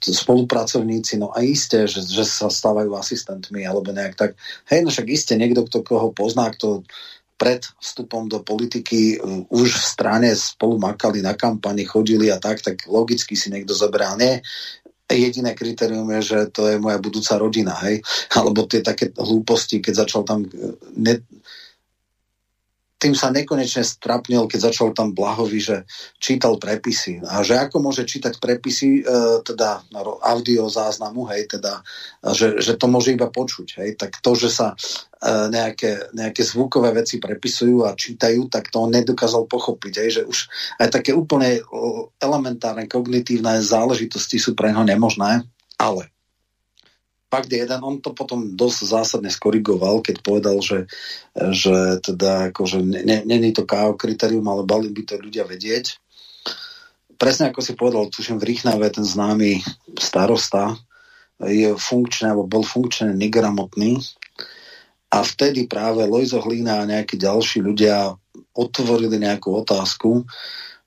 spolupracovníci, 0.01 1.21
no 1.21 1.29
a 1.29 1.45
isté, 1.45 1.85
že, 1.85 2.01
že 2.01 2.25
sa 2.25 2.49
stávajú 2.49 2.97
asistentmi 2.97 3.61
alebo 3.61 3.93
nejak 3.93 4.17
tak. 4.17 4.31
Hej, 4.65 4.81
no 4.81 4.89
však 4.89 5.05
isté 5.05 5.37
niekto, 5.37 5.69
kto 5.69 5.85
koho 5.85 6.09
pozná, 6.09 6.49
kto 6.49 6.81
pred 7.37 7.61
vstupom 7.77 8.25
do 8.25 8.41
politiky 8.41 9.15
e, 9.15 9.45
už 9.53 9.69
v 9.69 9.85
strane 9.85 10.29
spolu 10.33 10.81
makali 10.81 11.21
na 11.21 11.37
kampani, 11.37 11.85
chodili 11.85 12.33
a 12.33 12.41
tak, 12.41 12.65
tak 12.65 12.89
logicky 12.89 13.37
si 13.37 13.53
niekto 13.53 13.77
zobral. 13.77 14.17
Nie, 14.17 14.41
jediné 15.09 15.53
kritérium 15.53 16.09
je, 16.17 16.21
že 16.21 16.39
to 16.49 16.65
je 16.65 16.81
moja 16.81 16.97
budúca 16.97 17.37
rodina, 17.37 17.77
hej? 17.85 18.01
Alebo 18.33 18.65
tie 18.65 18.81
také 18.81 19.13
hlúposti, 19.13 19.77
keď 19.77 20.05
začal 20.05 20.21
tam 20.25 20.49
ne, 20.97 21.21
tým 23.05 23.13
sa 23.13 23.29
nekonečne 23.29 23.85
strapnil, 23.85 24.49
keď 24.49 24.73
začal 24.73 24.89
tam 24.97 25.13
Blahovi, 25.13 25.61
že 25.61 25.85
čítal 26.17 26.57
prepisy. 26.57 27.21
A 27.21 27.45
že 27.45 27.53
ako 27.53 27.77
môže 27.77 28.01
čítať 28.01 28.41
prepisy, 28.41 29.05
e, 29.05 29.13
teda 29.45 29.85
audio 30.25 30.65
záznamu, 30.65 31.29
hej, 31.29 31.45
teda, 31.45 31.85
že, 32.33 32.57
že 32.57 32.73
to 32.81 32.89
môže 32.89 33.13
iba 33.13 33.29
počuť. 33.29 33.67
Hej, 33.77 34.01
tak 34.01 34.17
to, 34.25 34.33
že 34.33 34.49
sa 34.49 34.73
e, 34.73 34.75
nejaké, 35.53 36.17
nejaké 36.17 36.41
zvukové 36.41 36.97
veci 36.97 37.21
prepisujú 37.21 37.85
a 37.85 37.93
čítajú, 37.93 38.49
tak 38.49 38.73
to 38.73 38.81
on 38.81 38.89
nedokázal 38.89 39.45
pochopiť. 39.45 39.93
Hej, 40.01 40.09
že 40.09 40.21
už 40.25 40.37
aj 40.81 40.89
také 40.89 41.13
úplne 41.13 41.61
elementárne 42.17 42.89
kognitívne 42.89 43.61
záležitosti 43.61 44.41
sú 44.41 44.57
pre 44.57 44.73
neho 44.73 44.81
nemožné, 44.81 45.45
ale 45.77 46.14
fakt 47.35 47.51
je 47.51 47.59
jeden, 47.59 47.83
on 47.83 47.99
to 47.99 48.15
potom 48.15 48.55
dosť 48.55 48.79
zásadne 48.87 49.27
skorigoval, 49.27 49.99
keď 49.99 50.23
povedal, 50.23 50.63
že, 50.63 50.87
že 51.35 51.99
teda 51.99 52.55
akože 52.55 52.79
není 53.27 53.51
to 53.51 53.67
KO 53.67 53.99
kritérium, 53.99 54.47
ale 54.47 54.63
bali 54.63 54.87
by 54.87 55.03
to 55.03 55.19
ľudia 55.19 55.43
vedieť. 55.43 55.99
Presne 57.19 57.51
ako 57.51 57.59
si 57.59 57.75
povedal, 57.75 58.07
tuším 58.07 58.39
v 58.39 58.55
Rýchnave 58.55 58.87
ten 58.87 59.03
známy 59.03 59.59
starosta 59.99 60.79
je 61.43 61.75
funkčný, 61.75 62.31
alebo 62.31 62.47
bol 62.47 62.63
funkčne 62.63 63.11
negramotný 63.11 63.99
a 65.11 65.19
vtedy 65.19 65.67
práve 65.67 66.07
Lojzo 66.07 66.39
Hlína 66.39 66.83
a 66.83 66.89
nejakí 66.89 67.19
ďalší 67.19 67.59
ľudia 67.59 68.15
otvorili 68.55 69.19
nejakú 69.19 69.51
otázku, 69.51 70.23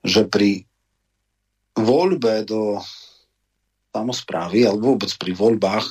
že 0.00 0.24
pri 0.24 0.64
voľbe 1.76 2.48
do 2.48 2.80
samozprávy 3.92 4.68
alebo 4.68 4.94
vôbec 4.94 5.10
pri 5.16 5.32
voľbách 5.32 5.86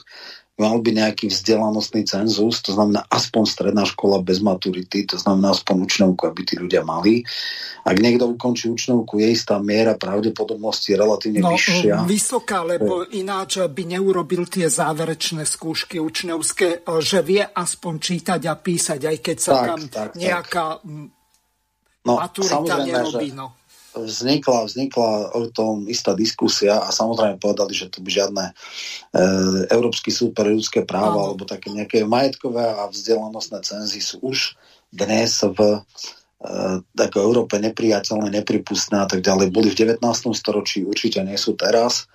mal 0.58 0.82
by 0.82 0.90
nejaký 0.90 1.30
vzdelanostný 1.30 2.10
cenzus, 2.10 2.66
to 2.66 2.74
znamená 2.74 3.06
aspoň 3.14 3.44
stredná 3.46 3.86
škola 3.86 4.26
bez 4.26 4.42
maturity, 4.42 5.06
to 5.06 5.22
znamená 5.22 5.54
aspoň 5.54 5.86
učňovku, 5.86 6.22
aby 6.26 6.42
tí 6.42 6.58
ľudia 6.58 6.82
mali. 6.82 7.22
Ak 7.86 8.02
niekto 8.02 8.26
ukončí 8.34 8.74
učňovku, 8.74 9.22
je 9.22 9.38
istá 9.38 9.62
miera 9.62 9.94
pravdepodobnosti 9.94 10.98
relatívne 10.98 11.46
no, 11.46 11.54
vyššia. 11.54 12.10
Vysoká, 12.10 12.66
lebo 12.66 13.06
ináč 13.06 13.62
by 13.62 13.84
neurobil 13.86 14.50
tie 14.50 14.66
záverečné 14.66 15.46
skúšky 15.46 16.02
učňovské, 16.02 16.82
že 17.06 17.20
vie 17.22 17.46
aspoň 17.46 17.94
čítať 18.02 18.42
a 18.50 18.54
písať, 18.58 19.00
aj 19.06 19.18
keď 19.22 19.38
sa 19.38 19.54
tak, 19.54 19.68
tam 19.70 19.82
tak, 19.94 20.10
nejaká 20.18 20.66
tak. 20.82 21.16
No, 22.02 22.14
maturita 22.18 22.76
nerobí. 22.82 23.30
Že... 23.30 23.38
No 23.38 23.48
vznikla, 24.04 24.68
vznikla 24.68 25.34
o 25.34 25.50
tom 25.50 25.90
istá 25.90 26.14
diskusia 26.14 26.84
a 26.84 26.90
samozrejme 26.94 27.42
povedali, 27.42 27.74
že 27.74 27.90
to 27.90 28.04
by 28.04 28.10
žiadne 28.12 28.46
e, 28.50 28.54
Európsky 29.74 30.14
súd 30.14 30.38
pre 30.38 30.54
ľudské 30.54 30.86
práva 30.86 31.32
alebo 31.32 31.48
také 31.48 31.74
nejaké 31.74 32.06
majetkové 32.06 32.64
a 32.64 32.86
vzdelanostné 32.92 33.64
cenzy 33.66 34.00
sú 34.04 34.22
už 34.22 34.60
dnes 34.94 35.42
v 35.42 35.60
e, 35.62 35.80
ako 36.84 37.18
Európe 37.18 37.58
nepriateľné, 37.58 38.30
nepripustné 38.44 39.02
a 39.04 39.08
tak 39.10 39.26
ďalej. 39.26 39.50
Boli 39.50 39.74
v 39.74 39.98
19. 39.98 40.04
storočí, 40.38 40.86
určite 40.86 41.24
nie 41.26 41.40
sú 41.40 41.58
teraz. 41.58 42.06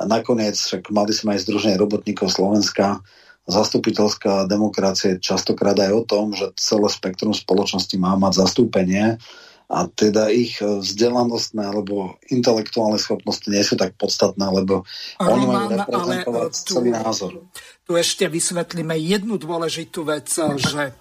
A 0.00 0.08
nakoniec 0.08 0.56
však 0.56 0.88
mali 0.88 1.12
sme 1.12 1.36
aj 1.36 1.44
Združenie 1.44 1.76
robotníkov 1.76 2.32
Slovenska, 2.32 3.04
zastupiteľská 3.50 4.46
demokracia 4.46 5.18
častokrát 5.18 5.76
aj 5.76 5.92
o 5.92 6.02
tom, 6.06 6.32
že 6.32 6.54
celé 6.56 6.88
spektrum 6.88 7.34
spoločnosti 7.34 7.96
má 7.98 8.14
mať 8.16 8.46
zastúpenie 8.46 9.18
a 9.70 9.86
teda 9.86 10.34
ich 10.34 10.58
vzdelanostné 10.58 11.62
alebo 11.62 12.18
intelektuálne 12.26 12.98
schopnosti 12.98 13.46
nie 13.46 13.62
sú 13.62 13.78
tak 13.78 13.94
podstatné, 13.94 14.42
lebo 14.50 14.82
Roman, 15.22 15.30
oni 15.30 15.46
majú 15.46 15.66
reprezentovať 15.78 16.50
tu, 16.50 16.72
celý 16.74 16.90
názor. 16.90 17.32
Tu 17.86 17.92
ešte 17.94 18.26
vysvetlíme 18.26 18.98
jednu 18.98 19.38
dôležitú 19.38 20.02
vec, 20.02 20.26
že 20.58 20.90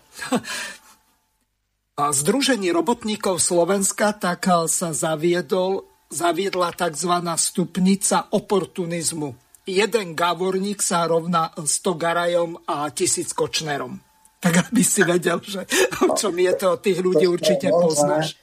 Združenie 2.00 2.72
robotníkov 2.72 3.44
Slovenska 3.44 4.16
tak 4.16 4.48
sa 4.72 4.96
zaviedol, 4.96 5.84
zaviedla 6.08 6.72
tzv. 6.72 7.14
stupnica 7.36 8.32
oportunizmu. 8.32 9.36
Jeden 9.68 10.16
gavorník 10.16 10.80
sa 10.80 11.04
rovná 11.06 11.52
100 11.60 12.00
garajom 12.00 12.52
a 12.64 12.88
tisíc 12.96 13.36
kočnerom. 13.36 14.00
Tak 14.40 14.72
aby 14.72 14.82
si 14.88 15.04
vedel, 15.04 15.44
že 15.44 15.68
o 16.08 16.16
čom 16.16 16.32
je 16.40 16.54
to, 16.56 16.80
tých 16.80 17.04
ľudí 17.04 17.28
určite 17.28 17.68
poznáš. 17.68 18.40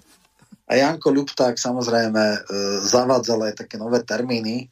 A 0.67 0.73
Janko 0.75 1.15
Ľupták 1.15 1.55
samozrejme 1.55 2.25
e, 2.35 2.39
zavádzal 2.83 3.51
aj 3.51 3.55
také 3.67 3.79
nové 3.79 4.03
termíny, 4.03 4.67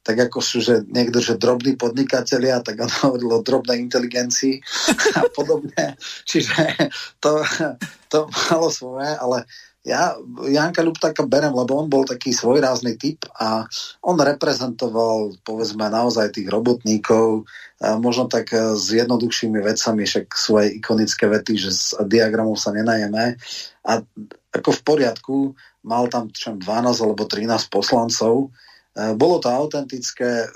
tak 0.00 0.16
ako 0.32 0.40
sú, 0.40 0.58
že 0.64 0.82
niekto, 0.88 1.20
že 1.20 1.36
drobní 1.36 1.76
podnikatelia, 1.76 2.64
tak 2.64 2.80
on 2.80 2.92
hovoril 3.04 3.40
o 3.40 3.44
drobnej 3.44 3.80
inteligencii 3.80 4.60
a 5.20 5.24
podobne. 5.32 5.96
Čiže 6.24 6.76
to, 7.22 7.40
to 8.12 8.28
malo 8.50 8.68
svoje, 8.68 9.12
ale 9.16 9.48
ja 9.80 10.12
Janka 10.44 10.84
Ľuptáka 10.84 11.24
berem, 11.24 11.56
lebo 11.56 11.72
on 11.72 11.88
bol 11.88 12.04
taký 12.04 12.36
svojrázny 12.36 13.00
typ 13.00 13.24
a 13.40 13.64
on 14.04 14.20
reprezentoval 14.20 15.40
povedzme 15.40 15.88
naozaj 15.88 16.36
tých 16.36 16.52
robotníkov, 16.52 17.48
a 17.80 17.96
možno 17.96 18.28
tak 18.28 18.52
e, 18.52 18.76
s 18.76 18.92
jednoduchšími 18.92 19.56
vecami, 19.56 20.04
však 20.04 20.26
sú 20.36 20.60
aj 20.60 20.68
ikonické 20.84 21.24
vety, 21.24 21.56
že 21.56 21.70
z 21.72 21.84
diagramov 22.12 22.60
sa 22.60 22.76
nenajeme. 22.76 23.40
A 23.88 24.04
ako 24.50 24.70
v 24.74 24.80
poriadku, 24.82 25.36
mal 25.86 26.10
tam 26.10 26.28
čo 26.30 26.58
12 26.58 27.06
alebo 27.06 27.24
13 27.24 27.70
poslancov, 27.70 28.50
e, 28.94 29.14
bolo 29.14 29.38
to 29.38 29.48
autentické, 29.48 30.46
e, 30.46 30.48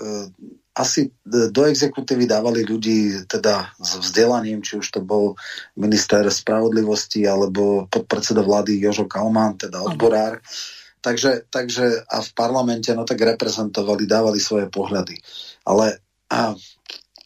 asi 0.75 1.07
do 1.23 1.63
exekutívy 1.71 2.27
dávali 2.27 2.67
ľudí 2.67 3.31
teda 3.31 3.79
s 3.79 3.95
vzdelaním, 4.03 4.59
či 4.59 4.83
už 4.83 4.99
to 4.99 5.01
bol 5.07 5.39
minister 5.79 6.27
spravodlivosti 6.27 7.23
alebo 7.31 7.87
podpredseda 7.87 8.43
vlády 8.43 8.83
Jožo 8.83 9.07
Kalman, 9.07 9.55
teda 9.55 9.87
odborár. 9.87 10.43
Takže, 10.99 11.47
takže 11.47 12.03
a 12.11 12.19
v 12.19 12.31
parlamente 12.35 12.91
no 12.91 13.07
tak 13.07 13.23
reprezentovali, 13.23 14.03
dávali 14.09 14.43
svoje 14.43 14.67
pohľady. 14.67 15.15
Ale 15.63 16.03
a, 16.27 16.59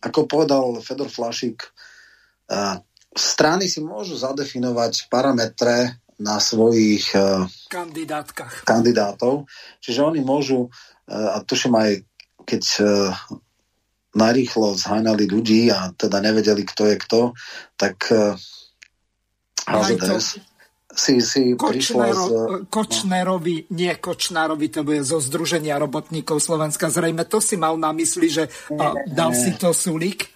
ako 0.05 0.28
povedal 0.28 0.85
Fedor 0.85 1.09
Flašik, 1.09 1.73
a, 2.53 2.85
strany 3.16 3.65
si 3.65 3.81
môžu 3.81 4.19
zadefinovať 4.20 5.09
parametre 5.09 5.97
na 6.19 6.43
svojich 6.43 7.15
kandidátkach. 7.70 8.66
kandidátov. 8.66 9.47
Čiže 9.78 10.03
oni 10.03 10.20
môžu, 10.23 10.66
a 11.07 11.39
tuším 11.47 11.78
aj 11.78 11.90
keď 12.43 12.65
uh, 12.81 13.15
narýchlo 14.19 14.74
zháňali 14.74 15.31
ľudí 15.31 15.70
a 15.70 15.95
teda 15.95 16.19
nevedeli, 16.19 16.65
kto 16.65 16.90
je 16.90 16.97
kto, 16.97 17.20
tak 17.77 18.09
HZDS 19.69 20.40
si, 20.99 21.23
si 21.23 21.55
prišla 21.55 22.07
z... 22.11 22.28
Kočnerovi, 22.66 23.70
nie 23.70 23.95
Kočnárovi, 23.95 24.66
to 24.73 24.82
bude 24.82 25.07
zo 25.07 25.23
Združenia 25.23 25.78
robotníkov 25.78 26.43
Slovenska. 26.43 26.90
Zrejme 26.90 27.23
to 27.28 27.39
si 27.39 27.55
mal 27.55 27.78
na 27.78 27.95
mysli, 27.95 28.27
že 28.27 28.51
nie, 28.73 29.07
dal 29.12 29.31
nie. 29.31 29.39
si 29.39 29.51
to 29.55 29.70
Sulík? 29.70 30.27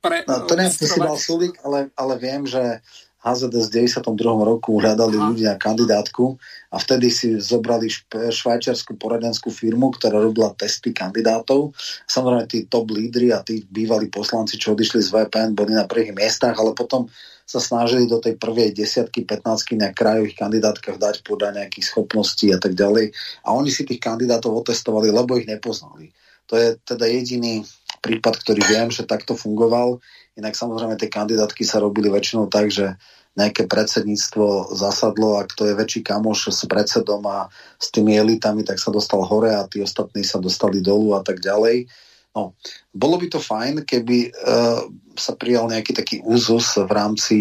Pre, 0.00 0.24
no, 0.28 0.44
to 0.44 0.56
neviem, 0.56 0.74
si 0.76 0.84
dal 1.00 1.16
Sulík, 1.16 1.56
ale, 1.64 1.88
ale 1.96 2.14
viem, 2.20 2.44
že 2.44 2.84
HZDS 3.20 3.68
v 3.68 3.92
92. 3.92 4.16
roku 4.48 4.80
hľadali 4.80 5.20
ľudia 5.20 5.60
kandidátku 5.60 6.40
a 6.72 6.80
vtedy 6.80 7.12
si 7.12 7.36
zobrali 7.36 7.92
špe, 7.92 8.32
švajčiarskú 8.32 8.96
poradenskú 8.96 9.52
firmu, 9.52 9.92
ktorá 9.92 10.24
robila 10.24 10.56
testy 10.56 10.96
kandidátov. 10.96 11.76
Samozrejme, 12.08 12.48
tí 12.48 12.64
top 12.64 12.88
lídry 12.88 13.36
a 13.36 13.44
tí 13.44 13.60
bývalí 13.68 14.08
poslanci, 14.08 14.56
čo 14.56 14.72
odišli 14.72 15.04
z 15.04 15.12
VPN, 15.12 15.52
boli 15.52 15.76
na 15.76 15.84
prvých 15.84 16.16
miestach, 16.16 16.56
ale 16.56 16.72
potom 16.72 17.12
sa 17.44 17.60
snažili 17.60 18.06
do 18.06 18.22
tej 18.22 18.38
prvej 18.40 18.72
desiatky, 18.72 19.26
15 19.26 19.74
na 19.76 19.90
krajových 19.90 20.38
kandidátkach 20.38 20.96
dať 20.96 21.26
podľa 21.26 21.60
nejakých 21.60 21.92
schopností 21.92 22.54
a 22.54 22.62
tak 22.62 22.78
ďalej. 22.78 23.10
A 23.44 23.52
oni 23.52 23.68
si 23.74 23.82
tých 23.82 23.98
kandidátov 23.98 24.64
otestovali, 24.64 25.10
lebo 25.10 25.34
ich 25.34 25.50
nepoznali. 25.50 26.14
To 26.46 26.54
je 26.54 26.78
teda 26.82 27.10
jediný 27.10 27.62
prípad, 28.00 28.34
ktorý 28.42 28.60
viem, 28.64 28.88
že 28.94 29.06
takto 29.06 29.34
fungoval. 29.34 29.98
Inak 30.40 30.56
samozrejme 30.56 30.96
tie 30.96 31.12
kandidátky 31.12 31.62
sa 31.68 31.84
robili 31.84 32.08
väčšinou 32.08 32.48
tak, 32.48 32.72
že 32.72 32.96
nejaké 33.38 33.70
predsedníctvo 33.70 34.74
zasadlo 34.74 35.38
a 35.38 35.46
kto 35.46 35.70
je 35.70 35.78
väčší 35.78 36.00
kamoš 36.02 36.50
s 36.50 36.66
predsedom 36.66 37.22
a 37.30 37.46
s 37.78 37.92
tými 37.94 38.18
elitami, 38.18 38.66
tak 38.66 38.82
sa 38.82 38.90
dostal 38.90 39.22
hore 39.22 39.54
a 39.54 39.68
tí 39.70 39.78
ostatní 39.78 40.26
sa 40.26 40.42
dostali 40.42 40.82
dolu 40.82 41.14
a 41.14 41.22
tak 41.22 41.38
ďalej. 41.38 41.86
No, 42.30 42.54
bolo 42.94 43.18
by 43.18 43.26
to 43.26 43.42
fajn, 43.42 43.82
keby 43.82 44.30
uh, 44.30 44.86
sa 45.18 45.34
prijal 45.34 45.66
nejaký 45.66 45.92
taký 45.94 46.16
úzus 46.22 46.78
v 46.78 46.90
rámci 46.90 47.36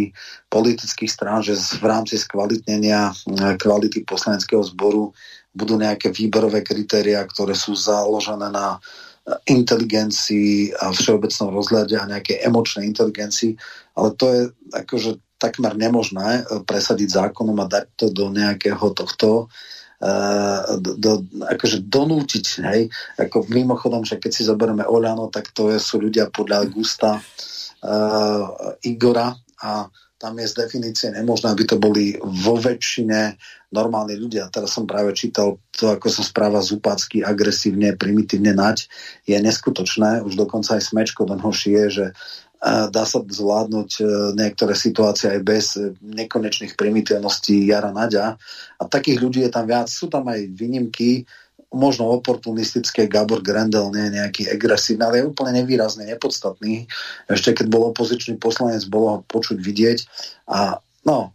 politických 0.50 1.10
strán, 1.10 1.46
že 1.46 1.54
v 1.58 1.86
rámci 1.86 2.18
skvalitnenia 2.18 3.14
uh, 3.14 3.54
kvality 3.54 4.02
poslaneckého 4.02 4.66
zboru 4.66 5.14
budú 5.54 5.78
nejaké 5.78 6.10
výberové 6.10 6.66
kritéria, 6.66 7.22
ktoré 7.26 7.54
sú 7.54 7.78
založené 7.78 8.50
na 8.50 8.82
inteligencii 9.46 10.74
a 10.78 10.92
všeobecnom 10.94 11.54
rozhľade 11.54 11.96
a 11.98 12.10
nejakej 12.10 12.42
emočnej 12.46 12.86
inteligencii, 12.90 13.56
ale 13.98 14.10
to 14.18 14.26
je 14.30 14.42
akože 14.74 15.12
takmer 15.40 15.74
nemožné 15.74 16.44
e, 16.44 16.62
presadiť 16.68 17.10
zákonom 17.16 17.58
a 17.64 17.70
dať 17.72 17.86
to 17.96 18.06
do 18.12 18.28
nejakého 18.30 18.92
tohto 18.92 19.48
uh, 20.00 20.80
do, 20.80 20.96
do, 20.96 21.12
akože 21.48 21.88
donútiť, 21.88 22.46
hej, 22.64 22.82
ako 23.20 23.48
mimochodom, 23.52 24.04
že 24.08 24.20
keď 24.20 24.32
si 24.32 24.44
zoberieme 24.48 24.88
Oľano, 24.88 25.28
tak 25.32 25.52
to 25.52 25.72
je, 25.72 25.80
sú 25.80 26.00
ľudia 26.00 26.32
podľa 26.32 26.68
Gusta 26.72 27.20
uh, 27.20 28.44
Igora 28.84 29.36
a 29.60 29.88
tam 30.20 30.36
je 30.36 30.52
z 30.52 30.54
definície 30.68 31.08
nemožné, 31.16 31.56
aby 31.56 31.64
to 31.64 31.80
boli 31.80 32.20
vo 32.20 32.60
väčšine 32.60 33.40
normálni 33.70 34.18
ľudia. 34.18 34.50
Teraz 34.50 34.74
som 34.74 34.90
práve 34.90 35.14
čítal 35.14 35.62
to, 35.74 35.94
ako 35.94 36.10
sa 36.10 36.26
správa 36.26 36.60
zupácky, 36.62 37.22
agresívne, 37.22 37.94
primitívne 37.94 38.54
nať, 38.58 38.90
je 39.30 39.38
neskutočné. 39.38 40.26
Už 40.26 40.34
dokonca 40.34 40.78
aj 40.78 40.90
smečko 40.90 41.30
do 41.30 41.38
šije, 41.38 41.84
že 41.90 42.06
dá 42.92 43.04
sa 43.08 43.24
zvládnuť 43.24 43.90
e, 43.96 44.04
niektoré 44.36 44.76
situácie 44.76 45.32
aj 45.32 45.42
bez 45.48 45.80
e, 45.80 45.96
nekonečných 46.04 46.76
primitívností 46.76 47.72
Jara 47.72 47.96
Naďa. 47.96 48.36
A 48.76 48.84
takých 48.84 49.24
ľudí 49.24 49.40
je 49.48 49.52
tam 49.52 49.64
viac. 49.64 49.88
Sú 49.88 50.12
tam 50.12 50.28
aj 50.28 50.44
výnimky, 50.60 51.24
možno 51.72 52.12
oportunistické, 52.12 53.08
Gabor 53.08 53.46
Grendel 53.46 53.94
nie 53.96 54.10
je 54.10 54.16
nejaký 54.20 54.44
agresívny, 54.52 55.04
ale 55.06 55.16
je 55.22 55.30
úplne 55.30 55.54
nevýrazný, 55.56 56.10
nepodstatný. 56.10 56.90
Ešte 57.32 57.64
keď 57.64 57.66
bol 57.72 57.96
opozičný 57.96 58.36
poslanec, 58.42 58.84
bolo 58.92 59.08
ho 59.08 59.18
počuť, 59.24 59.56
vidieť. 59.62 60.00
A 60.52 60.84
no, 61.08 61.32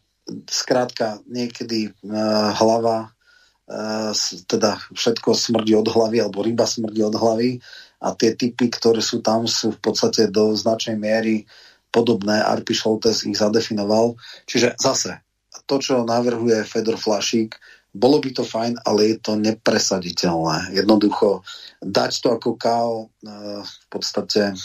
skrátka, 0.49 1.21
niekedy 1.29 1.93
uh, 1.93 2.55
hlava, 2.57 3.13
uh, 3.69 4.13
teda 4.49 4.81
všetko 4.93 5.37
smrdí 5.37 5.77
od 5.77 5.89
hlavy, 5.89 6.25
alebo 6.25 6.45
ryba 6.45 6.65
smrdí 6.65 7.05
od 7.05 7.17
hlavy 7.17 7.61
a 8.05 8.13
tie 8.13 8.37
typy, 8.37 8.69
ktoré 8.69 9.01
sú 9.01 9.25
tam, 9.25 9.49
sú 9.49 9.73
v 9.77 9.81
podstate 9.81 10.29
do 10.29 10.53
značnej 10.53 10.97
miery 11.01 11.49
podobné. 11.89 12.43
Arpi 12.43 12.77
Šoltes 12.77 13.25
ich 13.25 13.39
zadefinoval. 13.39 14.19
Čiže 14.45 14.77
zase, 14.77 15.25
to, 15.65 15.81
čo 15.81 16.05
navrhuje 16.05 16.67
Fedor 16.67 17.01
Flašík, 17.01 17.57
bolo 17.95 18.19
by 18.19 18.31
to 18.35 18.43
fajn, 18.43 18.83
ale 18.83 19.15
je 19.15 19.17
to 19.23 19.39
nepresaditeľné. 19.39 20.75
Jednoducho 20.75 21.47
dať 21.79 22.13
to 22.27 22.29
ako 22.35 22.59
KO 22.59 22.95
e, 22.99 23.07
v 23.63 23.85
podstate 23.87 24.59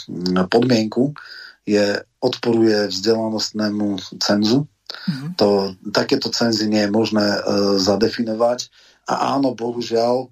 podmienku 0.50 1.14
je, 1.62 2.02
odporuje 2.18 2.90
vzdelanostnému 2.90 4.02
cenzu. 4.18 4.66
Mm-hmm. 4.90 5.30
To, 5.38 5.74
takéto 5.94 6.28
cenzy 6.30 6.66
nie 6.66 6.86
je 6.86 6.90
možné 6.90 7.22
uh, 7.22 7.76
zadefinovať. 7.78 8.70
A 9.10 9.34
áno, 9.38 9.54
bohužiaľ, 9.54 10.30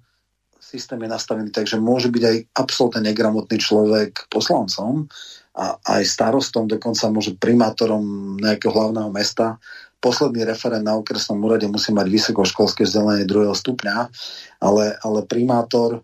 systém 0.59 1.01
je 1.01 1.09
nastavený 1.09 1.49
tak, 1.49 1.65
že 1.65 1.81
môže 1.81 2.13
byť 2.13 2.23
aj 2.23 2.37
absolútne 2.53 3.01
negramotný 3.01 3.57
človek 3.57 4.29
poslancom 4.29 5.09
a 5.57 5.81
aj 5.97 6.03
starostom, 6.05 6.69
dokonca 6.69 7.09
môže 7.09 7.33
primátorom 7.35 8.37
nejakého 8.37 8.69
hlavného 8.69 9.09
mesta 9.09 9.57
posledný 9.99 10.47
referent 10.47 10.83
na 10.83 10.95
okresnom 10.95 11.39
úrade 11.43 11.67
musí 11.67 11.91
mať 11.91 12.07
vysokoškolské 12.07 12.87
vzdelanie 12.87 13.27
druhého 13.27 13.51
stupňa, 13.51 14.07
ale, 14.63 14.95
ale 15.03 15.19
primátor 15.27 15.99
e, 15.99 16.01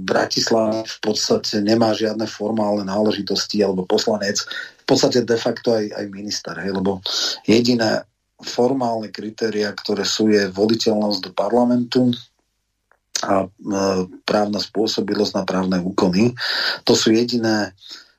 Bratislava 0.00 0.88
v 0.88 0.98
podstate 1.04 1.60
nemá 1.60 1.92
žiadne 1.92 2.24
formálne 2.24 2.88
náležitosti 2.88 3.60
alebo 3.60 3.84
poslanec, 3.84 4.40
podstate 4.86 5.26
de 5.26 5.36
facto 5.36 5.74
aj, 5.74 5.90
aj 5.92 6.06
minister, 6.08 6.54
hej, 6.62 6.70
lebo 6.70 7.02
jediné 7.42 8.06
formálne 8.40 9.08
kritéria, 9.08 9.72
ktoré 9.72 10.04
sú 10.04 10.28
je 10.28 10.46
voliteľnosť 10.52 11.18
do 11.24 11.30
parlamentu 11.32 12.12
a 13.24 13.44
e, 13.44 13.48
právna 14.28 14.60
spôsobilosť 14.60 15.32
na 15.40 15.44
právne 15.48 15.78
úkony. 15.80 16.36
To 16.84 16.92
sú 16.92 17.16
jediné, 17.16 17.72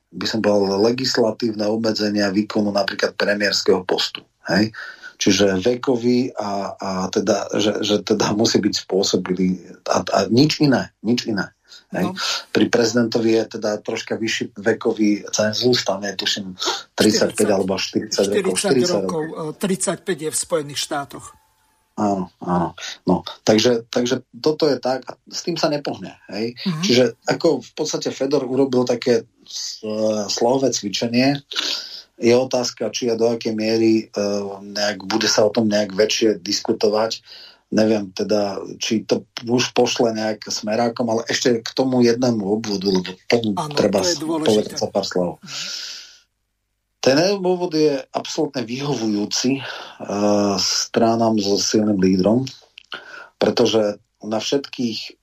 by 0.10 0.26
som 0.26 0.42
povedal, 0.42 0.82
legislatívne 0.82 1.70
obmedzenia 1.70 2.34
výkonu 2.34 2.74
napríklad 2.74 3.14
premiérskeho 3.14 3.86
postu. 3.86 4.26
Hej? 4.50 4.74
Čiže 5.18 5.62
vekový 5.62 6.34
a, 6.34 6.78
a 6.78 6.90
teda, 7.10 7.54
že, 7.58 7.82
že 7.82 8.02
teda 8.06 8.34
musí 8.34 8.58
byť 8.62 8.74
spôsobili 8.86 9.66
a, 9.90 10.02
a 10.02 10.20
nič 10.30 10.62
iné, 10.62 10.94
nič 11.06 11.30
iné. 11.30 11.57
Hej. 11.96 12.04
No. 12.04 12.12
Pri 12.52 12.66
prezidentovi 12.68 13.40
je 13.40 13.44
teda 13.60 13.80
troška 13.80 14.20
vyšší 14.20 14.60
vekový 14.60 15.24
cenzus, 15.32 15.88
tam 15.88 16.04
je 16.04 16.14
tuším 16.20 16.52
35 17.00 17.48
40, 17.48 17.56
alebo 17.56 17.74
40, 17.80 18.12
40 18.12 18.44
rokov. 18.44 18.60
40 18.60 19.08
rokov, 19.08 19.24
35 19.56 20.26
je 20.28 20.30
v 20.32 20.38
Spojených 20.38 20.80
štátoch. 20.84 21.26
Áno, 21.98 22.30
áno. 22.46 22.78
No, 23.10 23.26
takže, 23.42 23.90
takže 23.90 24.22
toto 24.38 24.70
je 24.70 24.78
tak 24.78 25.02
a 25.10 25.18
s 25.34 25.42
tým 25.42 25.58
sa 25.58 25.66
nepohne. 25.66 26.14
Hej? 26.30 26.54
Mm-hmm. 26.54 26.84
Čiže 26.86 27.04
ako 27.26 27.66
v 27.66 27.72
podstate 27.74 28.14
Fedor 28.14 28.46
urobil 28.46 28.86
také 28.86 29.26
slovové 30.30 30.70
cvičenie, 30.70 31.42
je 32.18 32.34
otázka, 32.34 32.90
či 32.94 33.10
a 33.10 33.18
do 33.18 33.30
akej 33.30 33.54
miery 33.54 34.10
uh, 34.14 34.62
nejak, 34.62 35.06
bude 35.06 35.30
sa 35.30 35.46
o 35.46 35.54
tom 35.54 35.70
nejak 35.70 35.94
väčšie 35.94 36.42
diskutovať. 36.42 37.22
Neviem 37.68 38.16
teda, 38.16 38.64
či 38.80 39.04
to 39.04 39.28
už 39.44 39.76
pošle 39.76 40.16
nejak 40.16 40.48
smerákom, 40.48 41.04
ale 41.12 41.28
ešte 41.28 41.60
k 41.60 41.70
tomu 41.76 42.00
jednému 42.00 42.40
obvodu, 42.40 42.88
lebo 42.88 43.12
tomu 43.28 43.52
ano, 43.60 43.76
treba 43.76 44.00
to 44.08 44.40
povedať 44.40 44.80
sa 44.80 44.88
pár 44.88 45.04
slov. 45.04 45.32
Ten 47.04 47.20
obvod 47.36 47.76
je 47.76 48.00
absolútne 48.16 48.64
vyhovujúci 48.64 49.60
uh, 49.60 50.56
stranám 50.60 51.36
so 51.44 51.60
silným 51.60 52.00
lídrom, 52.00 52.48
pretože 53.36 54.00
na 54.24 54.40
všetkých 54.40 55.20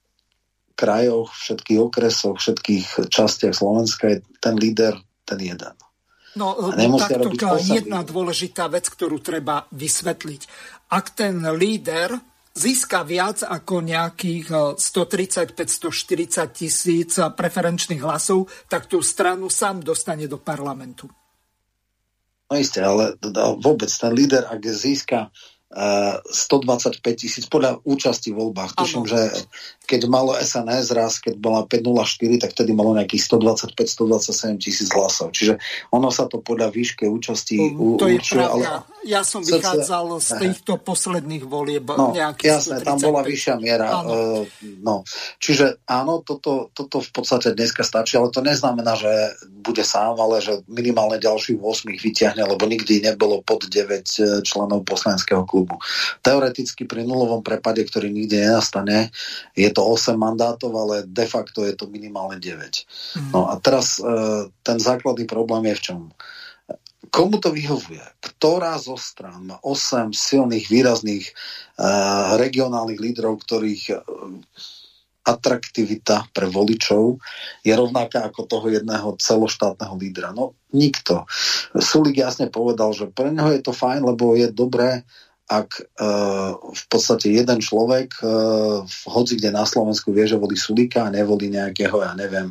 krajoch, 0.77 1.33
všetkých 1.33 1.79
okresoch, 1.81 2.37
všetkých 2.37 3.09
častiach 3.09 3.57
Slovenska 3.57 4.05
je 4.11 4.17
ten 4.37 4.53
líder 4.53 5.01
ten 5.25 5.41
jeden. 5.41 5.75
No, 6.35 6.53
takto 6.99 7.57
jedna 7.63 8.03
dôležitá 8.03 8.67
vec, 8.67 8.85
ktorú 8.91 9.23
treba 9.23 9.65
vysvetliť. 9.71 10.41
Ak 10.91 11.15
ten 11.15 11.39
líder 11.55 12.34
získa 12.55 13.03
viac 13.03 13.43
ako 13.43 13.83
nejakých 13.83 14.79
130-540 14.79 15.51
eh, 15.51 16.47
tisíc 16.49 17.19
preferenčných 17.19 18.01
hlasov, 18.01 18.47
tak 18.71 18.87
tú 18.87 19.03
stranu 19.03 19.51
sám 19.51 19.83
dostane 19.83 20.25
do 20.25 20.39
parlamentu. 20.39 21.11
No 22.45 22.55
isté, 22.55 22.85
ale 22.85 23.17
vôbec 23.57 23.89
ten 23.89 24.13
líder, 24.13 24.45
ak 24.47 24.61
získa 24.63 25.33
125 25.73 27.01
tisíc 27.17 27.49
podľa 27.49 27.81
účasti 27.83 28.31
v 28.31 28.37
voľbách. 28.37 28.77
Tuším, 28.79 29.09
že 29.09 29.33
keď 29.89 30.07
malo 30.07 30.31
SNS 30.37 30.87
raz, 30.93 31.17
keď 31.19 31.35
bola 31.41 31.67
504, 31.67 32.41
tak 32.47 32.53
vtedy 32.55 32.71
malo 32.71 32.93
nejakých 32.93 33.25
125-127 33.75 34.61
tisíc 34.61 34.87
hlasov. 34.93 35.35
Čiže 35.35 35.57
ono 35.91 36.13
sa 36.13 36.31
to 36.31 36.39
podľa 36.39 36.69
výške 36.69 37.09
účasti 37.09 37.75
um, 37.75 37.99
To 37.99 38.07
je 38.07 38.17
určuje, 38.21 38.45
pravda. 38.45 38.85
Ale... 38.85 38.93
Ja 39.05 39.21
som 39.21 39.41
vychádzal 39.45 40.05
z 40.17 40.29
týchto 40.41 40.81
posledných 40.81 41.43
volieb. 41.45 41.85
No, 41.93 42.13
jasné, 42.13 42.81
135. 42.81 42.87
tam 42.87 42.97
bola 43.01 43.21
vyššia 43.21 43.55
miera. 43.59 43.87
Áno. 44.01 44.09
Uh, 44.09 44.41
no. 44.85 44.95
Čiže 45.41 45.81
áno, 45.89 46.21
toto, 46.21 46.73
toto 46.77 47.03
v 47.03 47.09
podstate 47.09 47.57
dneska 47.57 47.83
stačí, 47.83 48.17
ale 48.17 48.29
to 48.29 48.41
neznamená, 48.41 48.97
že 48.97 49.11
bude 49.65 49.81
sám, 49.81 50.17
ale 50.21 50.41
že 50.41 50.61
minimálne 50.69 51.17
ďalších 51.17 51.57
8 51.57 51.89
vyťahne, 51.89 52.41
lebo 52.47 52.63
nikdy 52.69 53.01
nebolo 53.01 53.41
pod 53.41 53.65
9 53.65 53.73
e, 53.73 54.41
členov 54.45 54.85
poslaneckého 54.85 55.45
klubu 55.45 55.64
klubu. 55.65 55.81
Teoreticky 56.21 56.85
pri 56.85 57.01
nulovom 57.01 57.41
prepade, 57.41 57.81
ktorý 57.81 58.13
nikde 58.13 58.45
nenastane, 58.45 59.09
je 59.57 59.67
to 59.73 59.81
8 59.81 60.13
mandátov, 60.13 60.69
ale 60.77 60.95
de 61.09 61.25
facto 61.25 61.65
je 61.65 61.73
to 61.73 61.89
minimálne 61.89 62.37
9. 62.37 62.53
Mm. 62.53 63.31
No 63.33 63.49
a 63.49 63.57
teraz 63.57 63.97
e, 63.97 64.05
ten 64.61 64.77
základný 64.77 65.25
problém 65.25 65.73
je 65.73 65.75
v 65.75 65.81
čom? 65.81 65.99
Komu 67.09 67.37
to 67.41 67.53
vyhovuje? 67.53 68.01
Ktorá 68.21 68.77
zo 68.77 68.97
strán 68.97 69.49
má 69.49 69.57
8 69.65 70.13
silných, 70.13 70.69
výrazných 70.69 71.25
e, 71.25 71.33
regionálnych 72.37 73.01
lídrov, 73.01 73.41
ktorých 73.41 73.83
e, 73.89 73.95
atraktivita 75.25 76.29
pre 76.29 76.45
voličov 76.45 77.17
je 77.65 77.73
rovnaká 77.73 78.29
ako 78.29 78.45
toho 78.45 78.69
jedného 78.69 79.17
celoštátneho 79.17 79.97
lídra. 79.97 80.29
No 80.37 80.53
nikto. 80.69 81.25
Sulik 81.73 82.21
jasne 82.21 82.53
povedal, 82.53 82.93
že 82.93 83.09
pre 83.09 83.33
neho 83.33 83.49
je 83.49 83.65
to 83.65 83.73
fajn, 83.73 84.05
lebo 84.05 84.37
je 84.37 84.53
dobré 84.53 85.01
ak 85.45 85.69
uh, 86.01 86.57
v 86.57 86.83
podstate 86.89 87.29
jeden 87.29 87.61
človek 87.61 88.17
uh, 88.25 88.81
hoci 89.05 89.37
kde 89.37 89.53
na 89.53 89.61
Slovensku 89.61 90.09
vie, 90.09 90.25
že 90.25 90.41
volí 90.41 90.57
Sulika 90.57 91.05
a 91.05 91.13
nevolí 91.13 91.53
nejakého, 91.53 92.01
ja 92.01 92.17
neviem, 92.17 92.49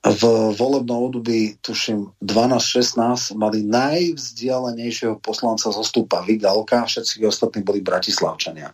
v 0.00 0.22
volebnom 0.56 1.12
období, 1.12 1.60
tuším, 1.60 2.16
12-16 2.24 3.36
mali 3.36 3.60
najvzdialenejšieho 3.68 5.20
poslanca 5.20 5.68
zo 5.68 5.84
stúpa 5.84 6.24
Vigalka, 6.24 6.88
všetci 6.88 7.20
ostatní 7.28 7.60
boli 7.60 7.84
Bratislavčania. 7.84 8.72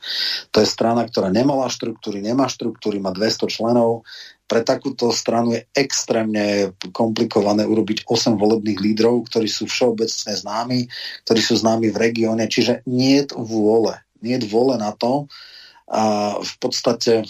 To 0.55 0.63
je 0.63 0.71
strana, 0.71 1.03
ktorá 1.03 1.27
nemala 1.35 1.67
štruktúry, 1.67 2.23
nemá 2.23 2.47
štruktúry, 2.47 3.03
má 3.03 3.11
200 3.11 3.51
členov, 3.51 4.07
pre 4.47 4.63
takúto 4.63 5.11
stranu 5.11 5.59
je 5.59 5.67
extrémne 5.75 6.71
komplikované 6.95 7.67
urobiť 7.67 8.07
8 8.07 8.39
volebných 8.39 8.79
lídrov, 8.79 9.27
ktorí 9.27 9.51
sú 9.51 9.67
všeobecne 9.67 10.39
známi, 10.39 10.87
ktorí 11.27 11.41
sú 11.43 11.59
známi 11.59 11.91
v 11.91 11.99
regióne, 11.99 12.47
čiže 12.47 12.87
nie 12.87 13.27
je 13.27 13.35
vôle. 13.35 13.99
Nie 14.23 14.39
je 14.39 14.47
vôle 14.47 14.79
na 14.79 14.95
to. 14.95 15.27
A 15.91 16.35
v 16.39 16.55
podstate 16.63 17.27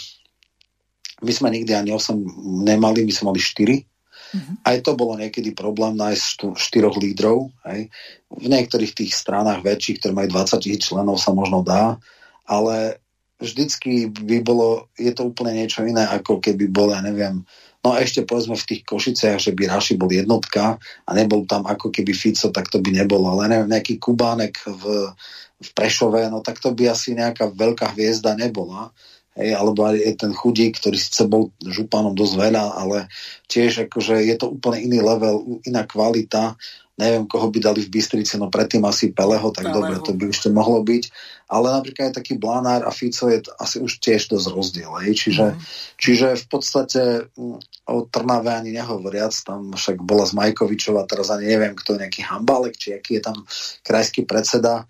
my 1.23 1.33
sme 1.33 1.49
nikdy 1.49 1.73
ani 1.73 1.91
8 1.95 2.67
nemali, 2.67 3.07
my 3.07 3.13
sme 3.13 3.33
mali 3.33 3.41
4. 3.41 3.85
Mm-hmm. 4.27 4.57
Aj 4.67 4.77
to 4.83 4.93
bolo 4.99 5.17
niekedy 5.17 5.55
problém 5.55 5.97
nájsť 5.97 6.59
štyroch 6.59 6.99
lídrov. 6.99 7.49
Hej. 7.65 7.89
V 8.29 8.47
niektorých 8.51 8.93
tých 8.93 9.13
stranách 9.15 9.63
väčších, 9.65 10.03
ktoré 10.03 10.13
majú 10.13 10.29
20 10.35 10.61
tisíc 10.61 10.91
členov, 10.91 11.23
sa 11.23 11.33
možno 11.33 11.63
dá, 11.63 11.97
ale 12.45 13.01
vždycky 13.41 14.09
by 14.09 14.41
bolo, 14.41 14.89
je 14.97 15.13
to 15.13 15.29
úplne 15.29 15.57
niečo 15.57 15.85
iné, 15.85 16.09
ako 16.09 16.41
keby 16.41 16.73
bol, 16.73 16.89
ja 16.93 17.05
neviem, 17.05 17.45
no 17.85 17.95
ešte 17.95 18.25
povedzme 18.25 18.57
v 18.57 18.69
tých 18.73 18.83
Košiciach, 18.89 19.39
že 19.39 19.53
by 19.53 19.69
Raši 19.69 19.95
bol 20.01 20.09
jednotka 20.09 20.81
a 20.81 21.11
nebol 21.13 21.45
tam 21.45 21.69
ako 21.69 21.93
keby 21.93 22.17
Fico, 22.17 22.49
tak 22.49 22.73
to 22.73 22.81
by 22.81 22.91
nebolo, 22.97 23.37
ale 23.37 23.53
neviem, 23.53 23.71
nejaký 23.77 24.01
Kubánek 24.01 24.57
v, 24.65 25.13
v 25.61 25.69
Prešove, 25.77 26.33
no 26.33 26.41
tak 26.41 26.59
to 26.65 26.73
by 26.73 26.91
asi 26.91 27.13
nejaká 27.13 27.53
veľká 27.53 27.93
hviezda 27.93 28.33
nebola. 28.35 28.91
Hej, 29.37 29.53
alebo 29.53 29.85
aj 29.85 30.17
ten 30.17 30.33
chudík, 30.33 30.81
ktorý 30.81 30.97
síce 30.97 31.29
bol 31.29 31.53
županom 31.61 32.17
dosť 32.17 32.35
veľa, 32.41 32.65
ale 32.73 33.13
tiež 33.53 33.85
akože 33.85 34.25
je 34.25 34.35
to 34.41 34.49
úplne 34.49 34.81
iný 34.81 35.05
level, 35.05 35.61
iná 35.69 35.85
kvalita 35.85 36.57
neviem, 36.97 37.29
koho 37.29 37.53
by 37.53 37.61
dali 37.61 37.85
v 37.85 37.93
Bystrici, 37.93 38.41
no 38.41 38.49
predtým 38.49 38.81
asi 38.89 39.13
Peleho, 39.13 39.53
tak 39.53 39.69
Peleho. 39.69 39.77
dobre, 39.77 39.97
to 40.01 40.17
by 40.17 40.33
ešte 40.33 40.49
mohlo 40.49 40.81
byť. 40.81 41.05
Ale 41.53 41.69
napríklad 41.69 42.11
aj 42.11 42.15
taký 42.17 42.41
Blanár 42.41 42.89
a 42.89 42.91
Fico 42.91 43.29
je 43.29 43.45
asi 43.61 43.79
už 43.79 44.01
tiež 44.01 44.33
dosť 44.33 44.49
rozdiel. 44.51 44.91
Hej? 45.05 45.13
Čiže, 45.21 45.47
mm. 45.53 45.61
čiže 46.01 46.29
v 46.41 46.47
podstate 46.49 47.03
mm, 47.37 47.87
o 47.93 47.97
Trnave 48.09 48.51
ani 48.51 48.73
nehovoriac, 48.73 49.37
tam 49.45 49.77
však 49.77 50.01
bola 50.01 50.25
z 50.25 50.33
Majkovičova, 50.41 51.05
teraz 51.05 51.29
ani 51.29 51.53
neviem, 51.53 51.77
kto 51.77 51.95
je 51.95 52.09
nejaký 52.09 52.25
Hambalek, 52.25 52.75
či 52.81 52.97
aký 52.97 53.21
je 53.21 53.23
tam 53.29 53.37
krajský 53.85 54.25
predseda. 54.25 54.83
E, 54.83 54.85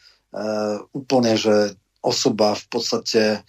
úplne, 0.94 1.35
že 1.35 1.74
osoba 2.06 2.55
v 2.55 2.64
podstate 2.70 3.43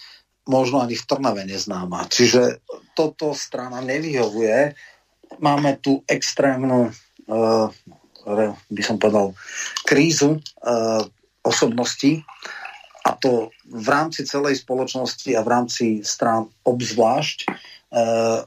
možno 0.48 0.82
ani 0.82 0.96
v 0.96 1.08
Trnave 1.08 1.44
neznáma. 1.44 2.08
Čiže 2.08 2.64
toto 2.96 3.36
strana 3.36 3.84
nevyhovuje. 3.84 4.74
Máme 5.44 5.78
tu 5.84 6.02
extrémnu 6.08 6.90
uh, 7.28 7.70
by 8.68 8.82
som 8.84 9.00
povedal, 9.00 9.32
krízu 9.88 10.40
uh, 10.40 11.04
osobností 11.44 12.28
a 13.08 13.16
to 13.16 13.56
v 13.64 13.88
rámci 13.88 14.28
celej 14.28 14.68
spoločnosti 14.68 15.32
a 15.32 15.42
v 15.44 15.52
rámci 15.52 15.86
strán 16.04 16.52
obzvlášť. 16.68 17.48
Uh, 17.88 18.44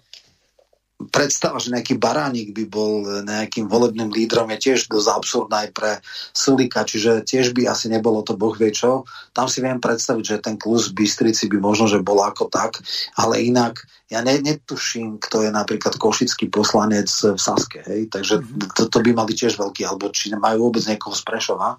predstava, 1.09 1.57
že 1.57 1.73
nejaký 1.73 1.97
baránik 1.97 2.53
by 2.53 2.65
bol 2.69 3.25
nejakým 3.25 3.65
volebným 3.65 4.13
lídrom 4.13 4.53
je 4.53 4.69
tiež 4.69 4.93
dosť 4.93 5.09
absurdná 5.09 5.57
aj 5.65 5.71
pre 5.73 5.93
Sulika, 6.37 6.85
čiže 6.85 7.25
tiež 7.25 7.57
by 7.57 7.73
asi 7.73 7.89
nebolo 7.89 8.21
to 8.21 8.37
boh 8.37 8.53
vie 8.53 8.69
čo. 8.69 9.09
Tam 9.33 9.49
si 9.49 9.65
viem 9.65 9.81
predstaviť, 9.81 10.25
že 10.25 10.45
ten 10.45 10.61
klus 10.61 10.93
Bystrici 10.93 11.49
by 11.49 11.57
možno, 11.57 11.89
že 11.89 12.05
bol 12.05 12.21
ako 12.21 12.53
tak, 12.53 12.85
ale 13.17 13.41
inak 13.41 13.81
ja 14.13 14.21
ne, 14.21 14.37
netuším, 14.43 15.23
kto 15.23 15.47
je 15.47 15.51
napríklad 15.55 15.97
košický 15.97 16.51
poslanec 16.53 17.09
v 17.09 17.39
Saske, 17.39 17.81
hej? 17.87 18.11
takže 18.11 18.43
mm-hmm. 18.43 18.75
to, 18.75 18.83
to 18.91 18.99
by 19.01 19.11
mali 19.15 19.33
tiež 19.33 19.57
veľký, 19.57 19.87
alebo 19.87 20.11
či 20.11 20.35
nemajú 20.35 20.67
vôbec 20.67 20.83
niekoho 20.85 21.15
z 21.15 21.23
Prešova. 21.23 21.79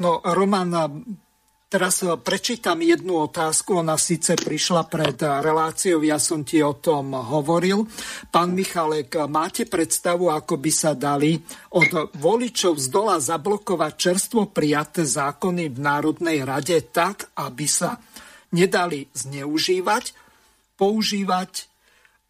No, 0.00 0.22
Roman, 0.24 0.72
teraz 1.70 2.02
prečítam 2.26 2.82
jednu 2.82 3.30
otázku. 3.30 3.78
Ona 3.78 3.94
síce 3.94 4.34
prišla 4.34 4.90
pred 4.90 5.14
reláciou, 5.22 6.02
ja 6.02 6.18
som 6.18 6.42
ti 6.42 6.58
o 6.58 6.74
tom 6.74 7.14
hovoril. 7.14 7.86
Pán 8.34 8.50
Michalek, 8.58 9.14
máte 9.30 9.70
predstavu, 9.70 10.34
ako 10.34 10.58
by 10.58 10.72
sa 10.74 10.98
dali 10.98 11.38
od 11.78 12.10
voličov 12.18 12.74
z 12.74 12.86
dola 12.90 13.22
zablokovať 13.22 13.92
čerstvo 13.94 14.50
prijaté 14.50 15.06
zákony 15.06 15.70
v 15.70 15.78
Národnej 15.78 16.42
rade 16.42 16.74
tak, 16.90 17.30
aby 17.38 17.70
sa 17.70 18.02
nedali 18.50 19.06
zneužívať, 19.14 20.04
používať 20.74 21.70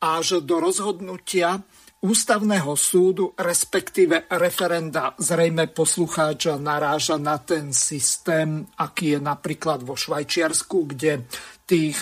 až 0.05 0.45
do 0.45 0.61
rozhodnutia 0.61 1.65
ústavného 2.01 2.73
súdu, 2.81 3.37
respektíve 3.37 4.25
referenda. 4.41 5.13
Zrejme 5.21 5.69
poslucháč 5.69 6.49
naráža 6.57 7.21
na 7.21 7.37
ten 7.45 7.77
systém, 7.77 8.65
aký 8.81 9.17
je 9.17 9.21
napríklad 9.21 9.85
vo 9.85 9.95
Švajčiarsku, 9.97 10.97
kde 10.97 11.29
tých 11.69 12.01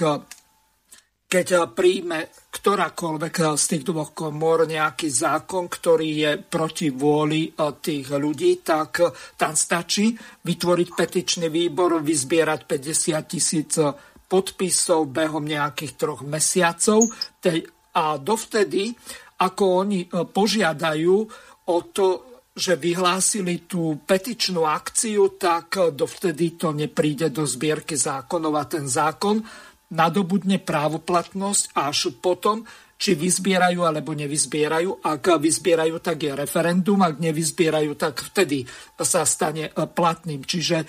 keď 1.29 1.77
príjme 1.77 2.33
ktorákoľvek 2.49 3.53
z 3.53 3.65
tých 3.69 3.85
dvoch 3.85 4.17
komor 4.17 4.65
nejaký 4.65 5.13
zákon, 5.13 5.69
ktorý 5.69 6.09
je 6.25 6.33
proti 6.41 6.89
vôli 6.89 7.53
tých 7.53 8.17
ľudí, 8.17 8.65
tak 8.65 9.05
tam 9.37 9.53
stačí 9.53 10.17
vytvoriť 10.17 10.89
petičný 10.97 11.53
výbor, 11.53 12.01
vyzbierať 12.01 12.65
50 12.65 13.29
tisíc 13.29 13.77
podpisov 14.25 15.13
behom 15.13 15.45
nejakých 15.45 15.93
troch 16.01 16.25
mesiacov 16.25 17.05
a 17.93 18.05
dovtedy 18.17 18.97
ako 19.39 19.65
oni 19.87 20.05
e, 20.05 20.09
požiadajú 20.27 21.17
o 21.69 21.79
to, 21.95 22.09
že 22.59 22.75
vyhlásili 22.75 23.71
tú 23.71 24.03
petičnú 24.03 24.67
akciu, 24.67 25.39
tak 25.39 25.79
e, 25.79 25.95
dovtedy 25.95 26.59
to 26.59 26.75
nepríde 26.75 27.31
do 27.31 27.47
zbierky 27.47 27.95
zákonov 27.95 28.55
a 28.59 28.65
ten 28.67 28.91
zákon 28.91 29.39
nadobudne 29.95 30.61
právoplatnosť 30.61 31.73
až 31.79 32.13
potom, 32.19 32.67
či 32.99 33.15
vyzbierajú 33.15 33.87
alebo 33.87 34.11
nevyzbierajú. 34.11 35.07
Ak 35.07 35.39
vyzbierajú, 35.39 36.03
tak 36.03 36.19
je 36.19 36.35
referendum, 36.35 36.99
ak 37.07 37.23
nevyzbierajú, 37.23 37.95
tak 37.95 38.19
vtedy 38.35 38.67
sa 38.99 39.23
stane 39.23 39.71
e, 39.71 39.73
platným. 39.87 40.43
Čiže 40.43 40.83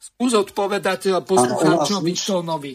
skús 0.00 0.32
odpovedať 0.32 1.20
poslucháčovi 1.28 2.12
Tónovi. 2.16 2.72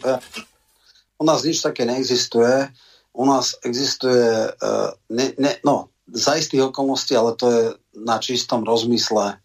U 1.18 1.24
nás 1.26 1.42
nič 1.42 1.58
také 1.58 1.82
neexistuje 1.82 2.70
u 3.12 3.24
nás 3.28 3.56
existuje, 3.64 4.52
uh, 4.56 4.90
ne, 5.12 5.26
ne, 5.36 5.52
no, 5.64 5.92
za 6.08 6.36
istých 6.36 6.72
okolností, 6.72 7.16
ale 7.16 7.36
to 7.36 7.46
je 7.48 7.62
na 7.96 8.18
čistom 8.18 8.64
rozmysle 8.64 9.36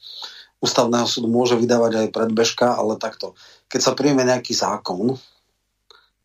ústavného 0.57 1.05
súdu 1.05 1.29
môže 1.29 1.53
vydávať 1.53 2.07
aj 2.07 2.07
predbežka, 2.13 2.73
ale 2.73 2.97
takto. 2.97 3.37
Keď 3.69 3.79
sa 3.81 3.93
príjme 3.93 4.25
nejaký 4.25 4.57
zákon, 4.57 5.13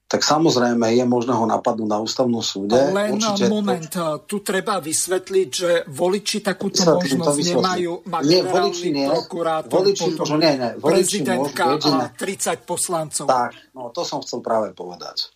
tak 0.09 0.29
samozrejme 0.29 0.93
je 0.93 1.05
možné 1.09 1.33
ho 1.33 1.49
napadnúť 1.49 1.89
na 1.89 1.97
ústavnom 1.97 2.45
súde. 2.45 2.77
Len 2.77 3.17
Určite 3.17 3.49
moment, 3.49 3.81
to... 3.89 4.29
tu 4.29 4.45
treba 4.45 4.77
vysvetliť, 4.77 5.49
že 5.49 5.71
voliči 5.89 6.45
takúto 6.45 6.85
vysvetliť, 6.85 7.17
možnosť 7.17 7.49
nemajú. 7.57 7.93
Má 8.13 8.19
nie, 8.21 8.45
voliči 8.45 8.89
nie. 8.93 9.09
prokurátor, 9.09 9.73
voliči, 9.73 10.13
potom 10.13 10.37
nie, 10.37 10.53
nie, 10.61 10.71
voliči 10.77 11.25
prezidentka 11.25 11.65
môžu, 11.65 11.97
a 11.97 12.13
30 12.13 12.61
poslancov. 12.69 13.25
Tak, 13.25 13.53
no 13.73 13.89
to 13.89 14.05
som 14.05 14.21
chcel 14.21 14.45
práve 14.45 14.77
povedať. 14.77 15.33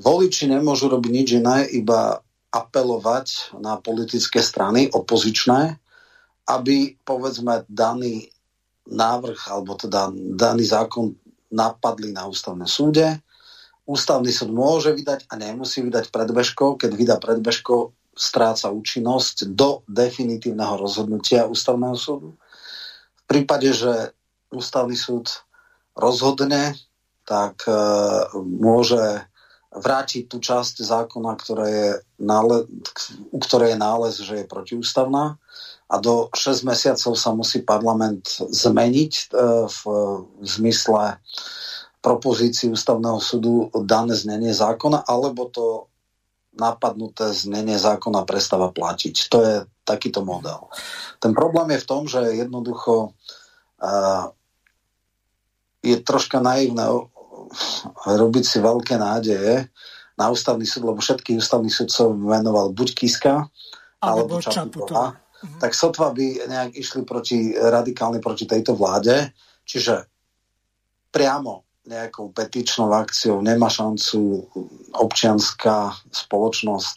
Voliči 0.00 0.48
nemôžu 0.48 0.88
robiť 0.88 1.10
nič 1.12 1.28
iné, 1.36 1.68
iba 1.68 2.20
apelovať 2.52 3.56
na 3.60 3.80
politické 3.80 4.44
strany 4.44 4.88
opozičné, 4.92 5.76
aby 6.48 6.96
povedzme 7.04 7.64
daný 7.68 8.28
návrh 8.88 9.40
alebo 9.48 9.78
teda 9.78 10.12
daný 10.36 10.64
zákon 10.68 11.16
napadli 11.52 12.12
na 12.12 12.28
ústavné 12.28 12.64
súde. 12.68 13.20
Ústavný 13.84 14.32
súd 14.32 14.50
môže 14.52 14.92
vydať 14.92 15.28
a 15.28 15.36
nemusí 15.36 15.84
vydať 15.84 16.08
predbežko. 16.08 16.80
Keď 16.80 16.90
vydá 16.96 17.16
predbežko, 17.20 17.92
stráca 18.12 18.68
účinnosť 18.68 19.56
do 19.56 19.80
definitívneho 19.88 20.76
rozhodnutia 20.76 21.48
ústavného 21.48 21.96
súdu. 21.96 22.36
V 23.16 23.22
prípade, 23.24 23.72
že 23.72 24.12
ústavný 24.52 24.96
súd 24.96 25.32
rozhodne, 25.96 26.76
tak 27.24 27.64
e, 27.64 27.72
môže 28.36 29.24
vrátiť 29.72 30.28
tú 30.28 30.36
časť 30.38 30.84
zákona, 30.84 31.32
ktorá 31.40 31.66
je 31.68 31.88
nále, 32.20 32.68
u 33.32 33.38
ktorej 33.40 33.74
je 33.74 33.78
nález, 33.78 34.14
že 34.20 34.44
je 34.44 34.50
protiústavná 34.50 35.40
a 35.92 35.94
do 36.00 36.32
6 36.32 36.64
mesiacov 36.64 37.12
sa 37.16 37.30
musí 37.36 37.60
parlament 37.60 38.24
zmeniť 38.48 39.12
e, 39.12 39.24
v, 39.68 39.80
v 40.40 40.46
zmysle 40.48 41.20
propozícii 42.00 42.72
ústavného 42.72 43.20
súdu 43.20 43.68
dané 43.84 44.16
znenie 44.16 44.50
zákona, 44.56 45.04
alebo 45.04 45.52
to 45.52 45.92
napadnuté 46.56 47.32
znenie 47.32 47.76
zákona 47.76 48.24
prestáva 48.28 48.72
platiť. 48.74 49.14
To 49.30 49.38
je 49.40 49.54
takýto 49.86 50.20
model. 50.26 50.68
Ten 51.22 51.32
problém 51.32 51.76
je 51.76 51.82
v 51.82 51.88
tom, 51.88 52.02
že 52.10 52.20
jednoducho 52.36 53.14
uh, 53.14 54.24
je 55.80 55.96
troška 56.02 56.42
naivné 56.42 56.90
robiť 58.06 58.44
si 58.44 58.58
veľké 58.58 58.96
nádeje 58.96 59.68
na 60.16 60.28
ústavný 60.28 60.64
súd, 60.68 60.88
lebo 60.88 61.00
všetkých 61.00 61.40
ústavných 61.40 61.72
súdcov 61.72 62.12
venoval 62.14 62.72
buď 62.76 62.88
Kiska, 62.94 63.48
alebo, 64.02 64.38
alebo 64.38 64.44
Čaputová. 64.44 65.06
Mhm. 65.42 65.58
Tak 65.58 65.72
sotva 65.74 66.14
by 66.14 66.26
nejak 66.46 66.72
išli 66.78 67.02
proti, 67.02 67.54
radikálne 67.56 68.22
proti 68.22 68.46
tejto 68.46 68.78
vláde. 68.78 69.34
Čiže 69.66 70.06
priamo 71.10 71.66
nejakou 71.82 72.30
petičnou 72.30 72.94
akciou 72.94 73.42
nemá 73.42 73.66
šancu 73.66 74.46
občianská 74.94 75.90
spoločnosť 76.14 76.96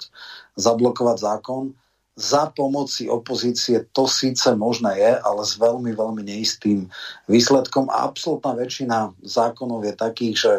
zablokovať 0.62 1.18
zákon 1.18 1.74
za 2.16 2.48
pomoci 2.48 3.12
opozície 3.12 3.92
to 3.92 4.08
síce 4.08 4.48
možné 4.56 4.96
je, 4.96 5.12
ale 5.20 5.42
s 5.44 5.60
veľmi, 5.60 5.92
veľmi 5.92 6.24
neistým 6.24 6.88
výsledkom. 7.28 7.92
A 7.92 8.08
absolútna 8.08 8.56
väčšina 8.56 9.12
zákonov 9.20 9.84
je 9.84 9.94
takých, 9.94 10.36
že 10.40 10.54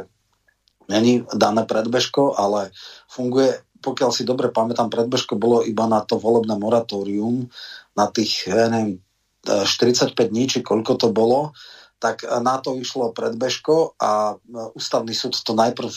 není 0.92 1.24
dané 1.32 1.64
predbežko, 1.64 2.36
ale 2.36 2.76
funguje, 3.08 3.56
pokiaľ 3.80 4.10
si 4.12 4.28
dobre 4.28 4.52
pamätám, 4.52 4.92
predbežko 4.92 5.40
bolo 5.40 5.64
iba 5.64 5.88
na 5.88 6.04
to 6.04 6.20
volebné 6.20 6.60
moratórium, 6.60 7.48
na 7.96 8.06
tých, 8.12 8.52
ja 8.52 8.68
neviem, 8.68 9.00
45 9.46 10.12
dní, 10.12 10.44
či 10.50 10.58
koľko 10.60 10.98
to 11.00 11.08
bolo, 11.08 11.56
tak 11.96 12.28
na 12.44 12.60
to 12.60 12.76
išlo 12.76 13.16
predbežko 13.16 13.96
a 13.96 14.36
ústavný 14.76 15.16
súd 15.16 15.32
to 15.40 15.56
najprv 15.56 15.88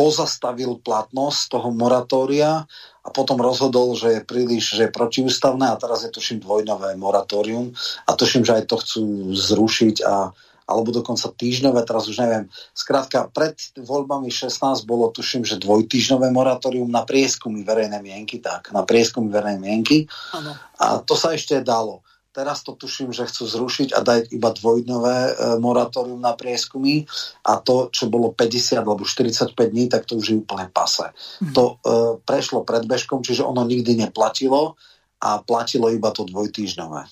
pozastavil 0.00 0.80
platnosť 0.80 1.60
toho 1.60 1.68
moratória 1.76 2.64
a 3.04 3.08
potom 3.12 3.36
rozhodol, 3.36 3.92
že 3.92 4.16
je 4.16 4.22
príliš, 4.24 4.80
že 4.80 4.88
je 4.88 4.96
protiústavné 4.96 5.68
a 5.68 5.76
teraz 5.76 6.08
je 6.08 6.08
tuším 6.08 6.40
dvojnové 6.40 6.96
moratórium 6.96 7.76
a 8.08 8.10
tuším, 8.16 8.48
že 8.48 8.56
aj 8.56 8.64
to 8.64 8.76
chcú 8.80 9.04
zrušiť 9.36 9.96
a 10.08 10.32
alebo 10.70 10.94
dokonca 10.94 11.34
týždňové, 11.34 11.82
teraz 11.82 12.06
už 12.06 12.22
neviem. 12.22 12.46
Skrátka, 12.70 13.26
pred 13.34 13.58
voľbami 13.74 14.30
16 14.30 14.86
bolo, 14.86 15.10
tuším, 15.10 15.42
že 15.42 15.58
dvojtýždňové 15.58 16.30
moratórium 16.30 16.86
na 16.86 17.02
prieskumy 17.02 17.66
verejnej 17.66 17.98
mienky, 17.98 18.38
tak, 18.38 18.70
na 18.70 18.86
prieskumy 18.86 19.34
verejnej 19.34 19.58
mienky. 19.58 20.06
Ano. 20.30 20.54
A 20.78 21.02
to 21.02 21.18
sa 21.18 21.34
ešte 21.34 21.58
dalo. 21.58 22.06
Teraz 22.30 22.62
to 22.62 22.78
tuším, 22.78 23.10
že 23.10 23.26
chcú 23.26 23.42
zrušiť 23.42 23.90
a 23.90 24.06
dať 24.06 24.30
iba 24.30 24.54
dvojdňové 24.54 25.16
e, 25.18 25.32
moratórium 25.58 26.22
na 26.22 26.38
prieskumy 26.38 27.02
a 27.42 27.58
to, 27.58 27.90
čo 27.90 28.06
bolo 28.06 28.30
50 28.30 28.78
alebo 28.78 29.02
45 29.02 29.50
dní, 29.58 29.90
tak 29.90 30.06
to 30.06 30.14
už 30.14 30.26
je 30.30 30.36
úplne 30.38 30.70
pase. 30.70 31.10
Mm. 31.42 31.52
To 31.58 31.62
e, 31.66 31.74
prešlo 32.22 32.62
predbežkom, 32.62 33.26
čiže 33.26 33.42
ono 33.42 33.66
nikdy 33.66 33.98
neplatilo 33.98 34.78
a 35.18 35.42
platilo 35.42 35.90
iba 35.90 36.14
to 36.14 36.22
dvojtýždňové. 36.22 37.02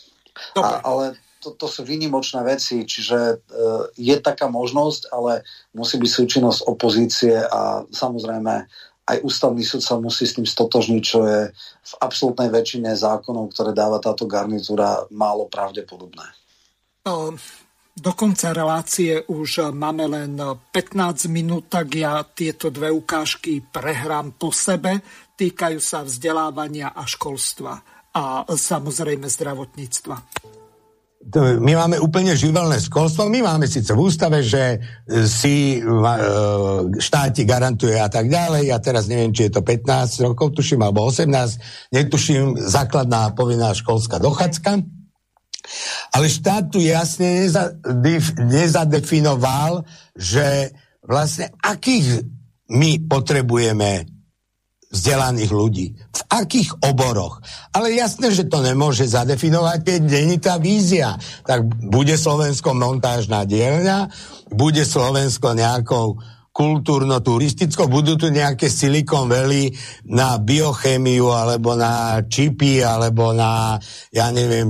A, 0.54 0.68
ale 0.86 1.18
to, 1.42 1.54
to 1.54 1.66
sú 1.70 1.86
výnimočné 1.86 2.42
veci, 2.42 2.82
čiže 2.82 3.18
e, 3.18 3.36
je 3.94 4.16
taká 4.18 4.50
možnosť, 4.50 5.10
ale 5.14 5.46
musí 5.74 5.98
byť 5.98 6.10
súčinnosť 6.10 6.60
opozície 6.66 7.34
a 7.38 7.86
samozrejme 7.90 8.66
aj 9.08 9.24
ústavný 9.24 9.64
súd 9.64 9.80
sa 9.80 9.96
musí 9.96 10.28
s 10.28 10.36
tým 10.36 10.44
stotožniť, 10.44 11.02
čo 11.02 11.24
je 11.24 11.48
v 11.48 11.92
absolútnej 12.04 12.52
väčšine 12.52 12.92
zákonov, 12.92 13.56
ktoré 13.56 13.72
dáva 13.72 13.96
táto 13.96 14.28
garnitúra, 14.28 15.08
málo 15.08 15.48
pravdepodobné. 15.48 16.28
Do 17.98 18.12
konca 18.12 18.52
relácie 18.52 19.24
už 19.32 19.72
máme 19.72 20.04
len 20.06 20.36
15 20.36 21.32
minút, 21.32 21.72
tak 21.72 21.96
ja 21.96 22.20
tieto 22.20 22.68
dve 22.68 22.92
ukážky 22.92 23.64
prehrám 23.64 24.36
po 24.36 24.52
sebe. 24.52 25.00
Týkajú 25.34 25.80
sa 25.80 26.04
vzdelávania 26.04 26.92
a 26.92 27.08
školstva 27.08 27.80
a 28.12 28.44
samozrejme 28.44 29.24
zdravotníctva 29.24 30.57
my 31.60 31.72
máme 31.74 31.98
úplne 31.98 32.32
živelné 32.32 32.78
školstvo. 32.78 33.28
My 33.28 33.42
máme 33.42 33.66
síce 33.66 33.92
v 33.92 34.00
ústave, 34.00 34.40
že 34.40 34.78
e, 34.78 35.26
si 35.26 35.76
e, 35.76 35.80
štáti 36.96 37.42
garantuje 37.44 37.98
a 37.98 38.08
tak 38.08 38.30
ďalej. 38.30 38.70
Ja 38.70 38.78
teraz 38.78 39.10
neviem, 39.10 39.34
či 39.34 39.50
je 39.50 39.58
to 39.58 39.66
15 39.66 40.24
rokov, 40.24 40.56
tuším, 40.56 40.80
alebo 40.80 41.04
18. 41.04 41.92
Netuším, 41.92 42.56
základná 42.56 43.34
povinná 43.36 43.74
školská 43.74 44.22
dochádzka. 44.22 44.80
Ale 46.16 46.26
štát 46.32 46.72
tu 46.72 46.80
jasne 46.80 47.50
nezadefinoval, 48.40 49.84
že 50.16 50.72
vlastne 51.04 51.52
akých 51.60 52.24
my 52.72 53.04
potrebujeme 53.04 54.17
vzdelaných 54.88 55.52
ľudí. 55.52 55.86
V 55.92 56.22
akých 56.32 56.80
oboroch. 56.80 57.44
Ale 57.76 57.92
jasné, 57.92 58.32
že 58.32 58.48
to 58.48 58.64
nemôže 58.64 59.04
zadefinovať, 59.04 59.78
keď 59.84 60.00
není 60.00 60.36
tá 60.40 60.56
vízia. 60.56 61.20
Tak 61.44 61.64
bude 61.92 62.16
Slovensko 62.16 62.72
montážna 62.72 63.44
dielňa, 63.44 64.08
bude 64.48 64.88
Slovensko 64.88 65.52
nejakou 65.52 66.16
kultúrno-turistickou, 66.58 67.86
budú 67.86 68.18
tu 68.18 68.34
nejaké 68.34 68.66
Silicon 68.66 69.30
Valley 69.30 69.70
na 70.10 70.42
biochémiu, 70.42 71.30
alebo 71.30 71.78
na 71.78 72.18
čipy, 72.26 72.82
alebo 72.82 73.30
na, 73.30 73.78
ja 74.10 74.34
neviem, 74.34 74.66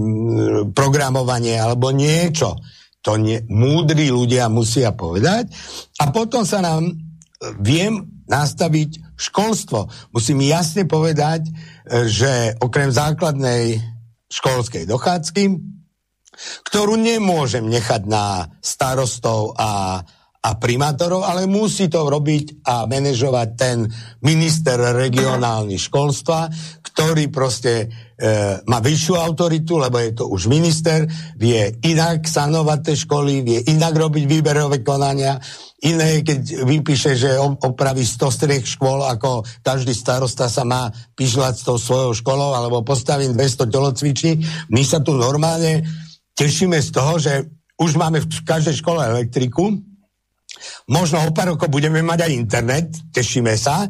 programovanie, 0.77 1.57
alebo 1.57 1.89
niečo. 1.89 2.61
To 3.01 3.16
nie, 3.16 3.40
múdri 3.49 4.12
ľudia 4.12 4.53
musia 4.53 4.93
povedať. 4.93 5.49
A 6.03 6.12
potom 6.12 6.45
sa 6.45 6.61
nám 6.61 6.93
viem 7.62 8.05
nastaviť 8.28 9.07
školstvo. 9.19 9.90
Musím 10.15 10.47
jasne 10.47 10.86
povedať, 10.86 11.51
že 12.07 12.55
okrem 12.62 12.95
základnej 12.95 13.82
školskej 14.31 14.86
dochádzky, 14.86 15.45
ktorú 16.70 16.95
nemôžem 16.95 17.66
nechať 17.66 18.07
na 18.07 18.47
starostov 18.62 19.59
a 19.59 20.01
a 20.39 20.55
primátorov, 20.55 21.27
ale 21.27 21.51
musí 21.51 21.90
to 21.90 22.07
robiť 22.07 22.62
a 22.62 22.86
manažovať 22.86 23.49
ten 23.59 23.90
minister 24.23 24.78
regionálny 24.78 25.74
školstva, 25.74 26.47
ktorý 26.81 27.27
proste 27.27 27.74
e, 27.74 27.86
má 28.66 28.78
vyššiu 28.82 29.15
autoritu, 29.15 29.78
lebo 29.78 30.03
je 30.03 30.11
to 30.11 30.27
už 30.27 30.51
minister, 30.51 31.07
vie 31.39 31.78
inak 31.86 32.27
sanovať 32.27 32.78
tie 32.82 32.97
školy, 32.99 33.35
vie 33.47 33.59
inak 33.70 33.95
robiť 33.95 34.24
výberové 34.27 34.82
konania, 34.82 35.39
iné, 35.86 36.27
keď 36.27 36.66
vypíše, 36.66 37.15
že 37.15 37.39
opraví 37.39 38.03
100 38.03 38.19
striech 38.35 38.66
škôl, 38.66 39.07
ako 39.07 39.47
každý 39.62 39.95
starosta 39.95 40.51
sa 40.51 40.66
má 40.66 40.90
pišľať 41.15 41.55
s 41.55 41.62
tou 41.62 41.78
svojou 41.78 42.11
školou, 42.19 42.59
alebo 42.59 42.82
postavím 42.82 43.39
200 43.39 43.70
telocviční. 43.70 44.32
My 44.74 44.82
sa 44.82 44.99
tu 44.99 45.15
normálne 45.15 45.86
tešíme 46.35 46.82
z 46.82 46.90
toho, 46.90 47.23
že 47.23 47.47
už 47.78 47.95
máme 47.95 48.19
v 48.19 48.43
každej 48.43 48.82
škole 48.82 48.99
elektriku, 48.99 49.78
Možno 50.89 51.23
o 51.23 51.31
pár 51.31 51.55
rokov 51.55 51.70
budeme 51.70 52.03
mať 52.03 52.27
aj 52.27 52.32
internet, 52.35 52.89
tešíme 53.15 53.55
sa, 53.55 53.86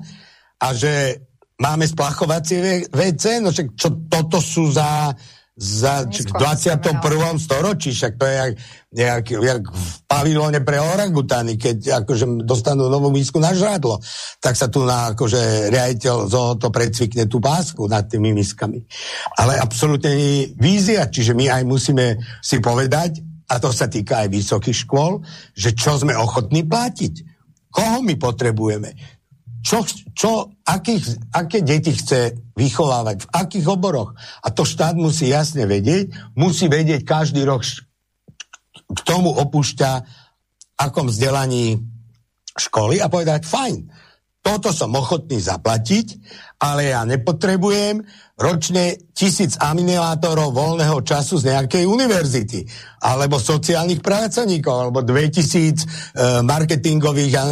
a 0.58 0.68
že 0.74 1.22
máme 1.58 1.84
splachovacie 1.90 2.86
WC, 2.88 3.42
no 3.42 3.50
však 3.50 3.74
čo 3.74 3.88
toto 4.06 4.38
sú 4.38 4.70
za, 4.70 5.10
za 5.58 6.06
či, 6.06 6.22
v 6.22 6.38
21. 6.38 7.02
storočí, 7.42 7.90
však 7.90 8.14
to 8.14 8.24
je 8.30 8.34
jak, 8.38 8.52
jak, 8.94 9.24
jak 9.26 9.62
v 9.66 9.94
pavilóne 10.06 10.62
pre 10.62 10.78
orangutány, 10.78 11.58
keď 11.58 12.06
akože 12.06 12.46
dostanú 12.46 12.86
novú 12.86 13.10
mísku 13.10 13.42
na 13.42 13.50
žrádlo, 13.50 13.98
tak 14.38 14.54
sa 14.54 14.70
tu 14.70 14.86
na 14.86 15.18
akože 15.18 15.74
riaditeľ 15.74 16.16
zo 16.30 16.54
to 16.54 16.70
predsvikne 16.70 17.26
tú 17.26 17.42
pásku 17.42 17.82
nad 17.90 18.06
tými 18.06 18.30
miskami. 18.30 18.86
Ale 19.34 19.58
absolútne 19.58 20.14
nie 20.14 20.54
vízia, 20.54 21.10
čiže 21.10 21.34
my 21.34 21.50
aj 21.50 21.62
musíme 21.66 22.22
si 22.38 22.62
povedať, 22.62 23.26
a 23.48 23.58
to 23.58 23.74
sa 23.74 23.90
týka 23.90 24.22
aj 24.22 24.28
vysokých 24.30 24.86
škôl, 24.86 25.24
že 25.56 25.74
čo 25.74 25.98
sme 25.98 26.14
ochotní 26.14 26.68
platiť. 26.68 27.34
Koho 27.72 28.04
my 28.04 28.14
potrebujeme? 28.20 29.17
Čo, 29.68 29.84
čo, 30.16 30.48
akých, 30.64 31.28
aké 31.28 31.60
deti 31.60 31.92
chce 31.92 32.40
vychovávať, 32.56 33.28
v 33.28 33.30
akých 33.36 33.66
oboroch. 33.68 34.16
A 34.40 34.48
to 34.48 34.64
štát 34.64 34.96
musí 34.96 35.28
jasne 35.28 35.68
vedieť, 35.68 36.08
musí 36.40 36.72
vedieť 36.72 37.04
každý 37.04 37.44
rok 37.44 37.60
k 38.88 39.00
tomu 39.04 39.28
opúšťa 39.28 39.90
akom 40.80 41.12
vzdelaní 41.12 41.84
školy 42.56 42.96
a 42.96 43.12
povedať, 43.12 43.44
fajn, 43.44 43.92
toto 44.38 44.72
som 44.72 44.94
ochotný 44.94 45.42
zaplatiť, 45.42 46.06
ale 46.62 46.94
ja 46.94 47.04
nepotrebujem 47.04 48.00
ročne 48.38 48.96
tisíc 49.12 49.58
animátorov 49.58 50.54
voľného 50.54 51.02
času 51.02 51.42
z 51.42 51.52
nejakej 51.52 51.84
univerzity, 51.84 52.62
alebo 53.02 53.42
sociálnych 53.42 53.98
pracovníkov, 53.98 54.74
alebo 54.88 55.02
2000 55.02 55.12
uh, 55.12 55.82
e, 55.82 55.86
marketingových 56.46 57.34
a 57.34 57.44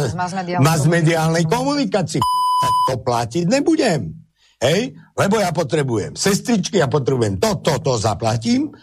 masmediálnej 0.63 1.43
komunikácii. 1.45 2.23
Tak 2.57 2.73
to 2.87 2.95
platiť 3.03 3.45
nebudem. 3.45 4.15
Hej? 4.63 4.95
Lebo 5.13 5.37
ja 5.37 5.53
potrebujem 5.53 6.17
sestričky, 6.17 6.81
ja 6.81 6.89
potrebujem 6.89 7.37
to, 7.37 7.61
to, 7.61 7.77
to 7.83 7.93
zaplatím 7.99 8.73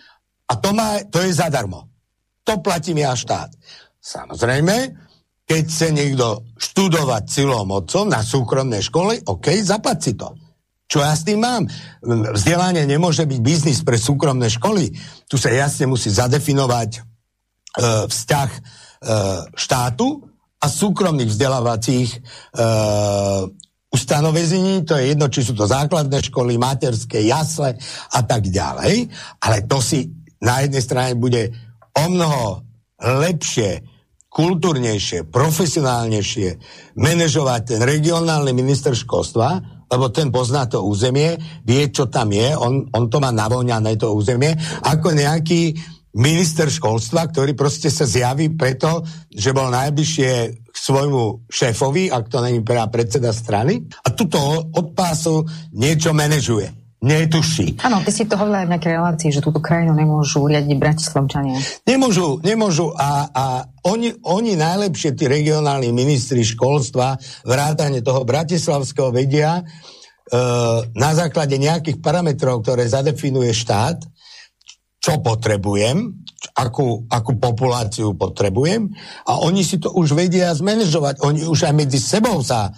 a 0.47 0.53
to, 0.61 0.71
má, 0.77 1.03
to 1.09 1.19
je 1.25 1.35
zadarmo. 1.35 1.89
To 2.45 2.61
platím 2.61 3.01
ja 3.01 3.17
štát. 3.17 3.51
Samozrejme, 3.99 5.04
keď 5.45 5.63
chce 5.69 5.89
niekto 5.93 6.43
študovať 6.57 7.29
silou 7.29 7.69
mocou 7.69 8.09
na 8.09 8.25
súkromnej 8.25 8.81
škole, 8.81 9.21
OK, 9.29 9.53
zaplať 9.61 9.99
si 10.01 10.13
to. 10.17 10.33
Čo 10.89 11.01
ja 11.01 11.13
s 11.17 11.25
tým 11.25 11.41
mám? 11.41 11.65
Vzdelanie 12.05 12.85
nemôže 12.85 13.25
byť 13.25 13.41
biznis 13.41 13.81
pre 13.81 13.97
súkromné 13.97 14.53
školy. 14.53 14.93
Tu 15.29 15.37
sa 15.41 15.53
jasne 15.53 15.89
musí 15.89 16.13
zadefinovať 16.13 16.91
e, 16.97 17.01
vzťah 18.09 18.51
e, 18.53 18.61
štátu 19.57 20.09
a 20.61 20.67
súkromných 20.69 21.33
vzdelávacích 21.33 22.09
e, 22.15 22.19
ustanovezení, 23.95 24.83
to 24.85 24.99
je 24.99 25.15
jedno, 25.15 25.31
či 25.31 25.41
sú 25.47 25.55
to 25.55 25.71
základné 25.71 26.19
školy, 26.29 26.59
materské, 26.59 27.23
jasle 27.25 27.79
a 28.11 28.21
tak 28.27 28.51
ďalej, 28.51 29.07
ale 29.39 29.57
to 29.71 29.79
si 29.79 30.11
na 30.43 30.67
jednej 30.67 30.83
strane 30.83 31.13
bude 31.15 31.55
o 31.95 32.05
mnoho 32.11 32.67
lepšie 32.99 33.94
kultúrnejšie, 34.35 35.31
profesionálnejšie 35.31 36.59
manažovať 36.99 37.61
ten 37.71 37.81
regionálny 37.87 38.51
minister 38.51 38.91
školstva, 38.91 39.63
lebo 39.87 40.11
ten 40.11 40.35
pozná 40.35 40.67
to 40.67 40.83
územie, 40.83 41.39
vie, 41.63 41.87
čo 41.95 42.11
tam 42.11 42.35
je, 42.35 42.51
on, 42.59 42.91
on 42.91 43.07
to 43.07 43.23
má 43.23 43.31
navoňané 43.31 43.95
to 43.95 44.11
územie, 44.11 44.59
ako 44.83 45.15
nejaký 45.15 45.79
minister 46.19 46.67
školstva, 46.67 47.31
ktorý 47.31 47.55
proste 47.55 47.91
sa 47.95 48.07
zjaví 48.07 48.51
preto, 48.59 49.07
že 49.31 49.55
bol 49.55 49.71
najbližšie 49.71 50.31
k 50.67 50.77
svojmu 50.77 51.47
šéfovi, 51.47 52.11
ak 52.11 52.27
to 52.27 52.43
není 52.43 52.63
predseda 52.67 53.31
strany, 53.31 53.87
a 54.03 54.11
tuto 54.11 54.39
od 54.75 54.99
pásu 54.99 55.47
niečo 55.71 56.11
manažuje 56.11 56.84
netuší. 57.05 57.85
Áno, 57.85 58.01
ty 58.01 58.11
si 58.11 58.25
to 58.25 58.41
hovoril 58.41 58.65
aj 58.65 58.67
v 58.67 58.73
nejakej 58.73 58.93
relácii, 58.97 59.29
že 59.29 59.45
túto 59.45 59.61
krajinu 59.61 59.93
nemôžu 59.93 60.49
riadiť 60.49 60.73
Bratislavčania. 60.81 61.61
Nemôžu, 61.85 62.41
nemôžu 62.41 62.97
a, 62.97 63.29
a 63.29 63.45
oni, 63.85 64.17
oni 64.25 64.57
najlepšie, 64.57 65.13
tí 65.13 65.29
regionálni 65.29 65.93
ministri 65.93 66.41
školstva, 66.41 67.21
vrátane 67.45 68.01
toho 68.01 68.25
bratislavského 68.25 69.13
vedia, 69.13 69.61
e, 69.61 69.63
na 70.97 71.11
základe 71.13 71.61
nejakých 71.61 72.01
parametrov, 72.01 72.65
ktoré 72.65 72.89
zadefinuje 72.89 73.53
štát, 73.53 74.01
čo 75.05 75.21
potrebujem, 75.21 76.25
akú, 76.57 77.05
akú 77.13 77.37
populáciu 77.37 78.17
potrebujem 78.17 78.89
a 79.29 79.41
oni 79.45 79.61
si 79.61 79.77
to 79.77 79.93
už 79.93 80.17
vedia 80.17 80.53
zmanéžovať. 80.53 81.21
Oni 81.25 81.45
už 81.45 81.69
aj 81.69 81.75
medzi 81.77 82.01
sebou 82.01 82.41
sa 82.41 82.73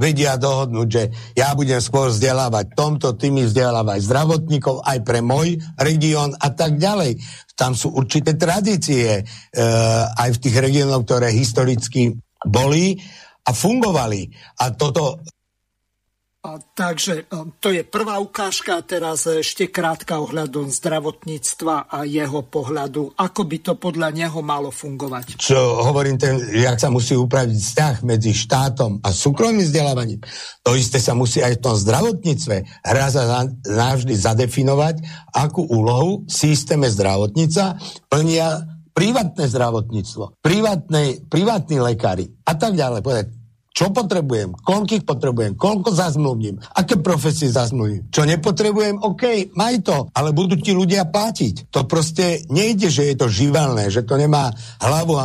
vedia 0.00 0.40
dohodnúť, 0.40 0.88
že 0.88 1.02
ja 1.36 1.52
budem 1.52 1.76
skôr 1.76 2.08
vzdelávať 2.08 2.72
tomto, 2.72 3.20
ty 3.20 3.28
mi 3.28 3.44
vzdelávaj 3.44 4.00
zdravotníkov 4.00 4.80
aj 4.80 4.98
pre 5.04 5.20
môj 5.20 5.60
región 5.76 6.32
a 6.40 6.48
tak 6.56 6.80
ďalej. 6.80 7.20
Tam 7.52 7.76
sú 7.76 7.92
určité 7.92 8.40
tradície 8.40 9.20
e, 9.20 9.22
aj 10.16 10.30
v 10.32 10.40
tých 10.40 10.56
regiónoch, 10.56 11.04
ktoré 11.04 11.28
historicky 11.36 12.16
boli 12.40 12.96
a 13.44 13.52
fungovali. 13.52 14.32
A 14.64 14.72
toto 14.72 15.20
a, 16.40 16.56
takže 16.56 17.28
e, 17.28 17.52
to 17.60 17.68
je 17.68 17.84
prvá 17.84 18.16
ukážka, 18.16 18.80
teraz 18.80 19.28
ešte 19.28 19.68
krátka 19.68 20.24
ohľadom 20.24 20.72
zdravotníctva 20.72 21.92
a 21.92 22.08
jeho 22.08 22.40
pohľadu. 22.48 23.12
Ako 23.12 23.44
by 23.44 23.56
to 23.60 23.72
podľa 23.76 24.08
neho 24.16 24.40
malo 24.40 24.72
fungovať? 24.72 25.36
Čo 25.36 25.84
hovorím, 25.84 26.16
ten, 26.16 26.40
jak 26.40 26.80
sa 26.80 26.88
musí 26.88 27.12
upraviť 27.12 27.60
vzťah 27.60 27.94
medzi 28.08 28.32
štátom 28.32 29.04
a 29.04 29.12
súkromným 29.12 29.68
vzdelávaním. 29.68 30.24
To 30.64 30.72
isté 30.72 30.96
sa 30.96 31.12
musí 31.12 31.44
aj 31.44 31.60
v 31.60 31.64
tom 31.68 31.76
zdravotníctve 31.76 32.56
raz 32.88 33.20
a 33.20 33.44
navždy 33.68 34.16
zadefinovať, 34.16 34.96
akú 35.36 35.68
úlohu 35.68 36.24
v 36.24 36.32
systéme 36.32 36.88
zdravotnica 36.88 37.76
plnia 38.08 38.64
privátne 38.96 39.44
zdravotníctvo, 39.44 40.40
privátne, 40.40 41.20
privátni 41.28 41.84
lekári 41.84 42.32
a 42.48 42.56
tak 42.56 42.80
ďalej. 42.80 43.00
Povedať, 43.04 43.26
čo 43.80 43.88
potrebujem? 43.96 44.52
Koľkých 44.60 45.08
potrebujem? 45.08 45.56
Koľko 45.56 45.88
zazmluvním? 45.96 46.60
Aké 46.76 47.00
profesie 47.00 47.48
zazmluvním? 47.48 48.12
Čo 48.12 48.28
nepotrebujem? 48.28 49.00
OK, 49.00 49.56
maj 49.56 49.80
to, 49.80 50.12
ale 50.12 50.36
budú 50.36 50.60
ti 50.60 50.76
ľudia 50.76 51.08
platiť. 51.08 51.72
To 51.72 51.88
proste 51.88 52.44
nejde, 52.52 52.92
že 52.92 53.08
je 53.08 53.16
to 53.16 53.32
živelné, 53.32 53.88
že 53.88 54.04
to 54.04 54.20
nemá 54.20 54.52
hlavu 54.84 55.16
a 55.16 55.24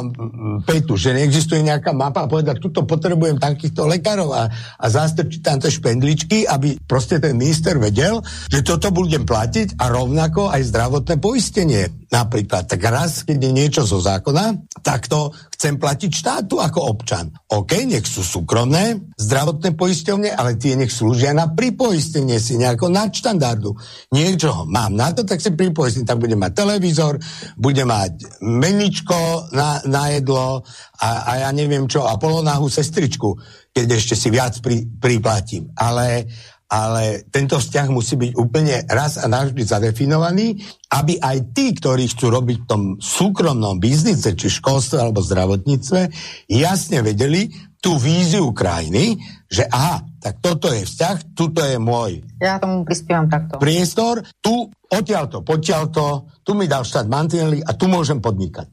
petu, 0.64 0.95
že 0.95 1.11
neexistuje 1.11 1.68
nejaká 1.68 1.91
mapa 1.91 2.23
a 2.23 2.32
povedať, 2.32 2.64
tuto 2.64 2.88
potrebujem 2.88 3.44
takýchto 3.44 3.91
lekárov 3.91 4.32
a, 4.32 4.48
a 4.80 4.86
zastrčiť 4.88 5.44
tam 5.44 5.60
tie 5.60 5.76
špendličky, 5.76 6.48
aby 6.48 6.80
proste 6.88 7.19
ten 7.19 7.36
minister 7.36 7.76
vedel, 7.76 8.23
že 8.48 8.64
toto 8.64 8.88
budem 8.95 9.27
platiť 9.27 9.76
a 9.84 9.91
rovnako 9.91 10.48
aj 10.48 10.64
zdravotné 10.64 11.19
poistenie. 11.19 12.07
napríklad, 12.07 12.72
tak 12.72 12.80
raz, 12.88 13.27
keď 13.27 13.36
je 13.36 13.52
niečo 13.52 13.84
zo 13.84 13.99
zákona, 13.99 14.64
tak 14.80 15.11
to 15.11 15.36
chcem 15.56 15.80
platiť 15.80 16.11
štátu 16.11 16.60
ako 16.60 16.80
občan. 16.91 17.32
OK, 17.48 17.88
nech 17.88 18.03
sú 18.03 18.22
súkromné 18.22 19.15
zdravotné 19.15 19.72
poisťovne, 19.80 20.36
ale 20.36 20.60
tie 20.60 20.76
nech 20.76 20.91
slúžia 20.91 21.32
na 21.32 21.48
pripoistenie 21.48 22.36
si 22.44 22.60
nejako 22.60 22.91
nadštandardu. 22.91 23.72
Niečo 24.11 24.68
mám 24.68 24.91
na 24.91 25.15
to, 25.15 25.23
tak 25.23 25.40
si 25.40 25.56
pripoistím, 25.56 26.03
tak 26.03 26.19
budem 26.19 26.38
mať 26.38 26.52
televízor, 26.52 27.15
budem 27.56 27.88
mať 27.88 28.44
meničko 28.44 29.49
na, 29.56 29.80
na 29.88 30.11
jedlo 30.11 30.68
a, 30.99 31.10
a 31.23 31.32
ja 31.48 31.49
neviem 31.56 31.88
čo, 31.88 32.03
a 32.03 32.19
polonáhu 32.19 32.68
sestričku, 32.68 33.40
keď 33.72 33.88
ešte 33.95 34.15
si 34.19 34.27
viac 34.27 34.60
pri, 34.60 34.84
priplatím. 34.99 35.72
Ale, 35.80 36.27
ale 36.66 37.30
tento 37.30 37.62
vzťah 37.62 37.88
musí 37.94 38.18
byť 38.18 38.32
úplne 38.36 38.82
raz 38.90 39.22
a 39.22 39.30
navždy 39.30 39.62
zadefinovaný, 39.62 40.66
aby 40.90 41.22
aj 41.22 41.54
tí, 41.54 41.78
ktorí 41.78 42.10
chcú 42.10 42.34
robiť 42.34 42.58
v 42.66 42.70
tom 42.70 42.82
súkromnom 42.98 43.78
biznise, 43.78 44.34
či 44.34 44.50
školstve 44.50 44.98
alebo 44.98 45.22
zdravotníctve, 45.22 46.02
jasne 46.50 47.06
vedeli 47.06 47.54
tú 47.78 48.02
víziu 48.02 48.50
krajiny, 48.50 49.22
že 49.46 49.70
aha, 49.70 50.02
tak 50.18 50.42
toto 50.42 50.74
je 50.74 50.90
vzťah, 50.90 51.38
tuto 51.38 51.62
je 51.62 51.78
môj. 51.78 52.26
Ja 52.42 52.58
tomu 52.58 52.82
prispievam 52.82 53.30
takto. 53.30 53.62
Priestor, 53.62 54.26
tu 54.42 54.74
odtiaľto, 54.90 55.46
potiaľto, 55.46 56.34
tu 56.42 56.58
mi 56.58 56.66
dal 56.66 56.82
štát 56.82 57.06
mantinely 57.06 57.62
a 57.62 57.78
tu 57.78 57.86
môžem 57.86 58.18
podnikať. 58.18 58.66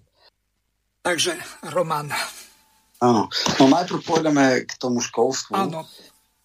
Takže, 1.05 1.37
Roman. 1.77 2.09
Áno, 3.03 3.29
no 3.59 3.65
najprv 3.69 4.01
pôjdeme 4.01 4.65
k 4.65 4.73
tomu 4.81 5.05
školstvu. 5.05 5.53
Áno. 5.61 5.85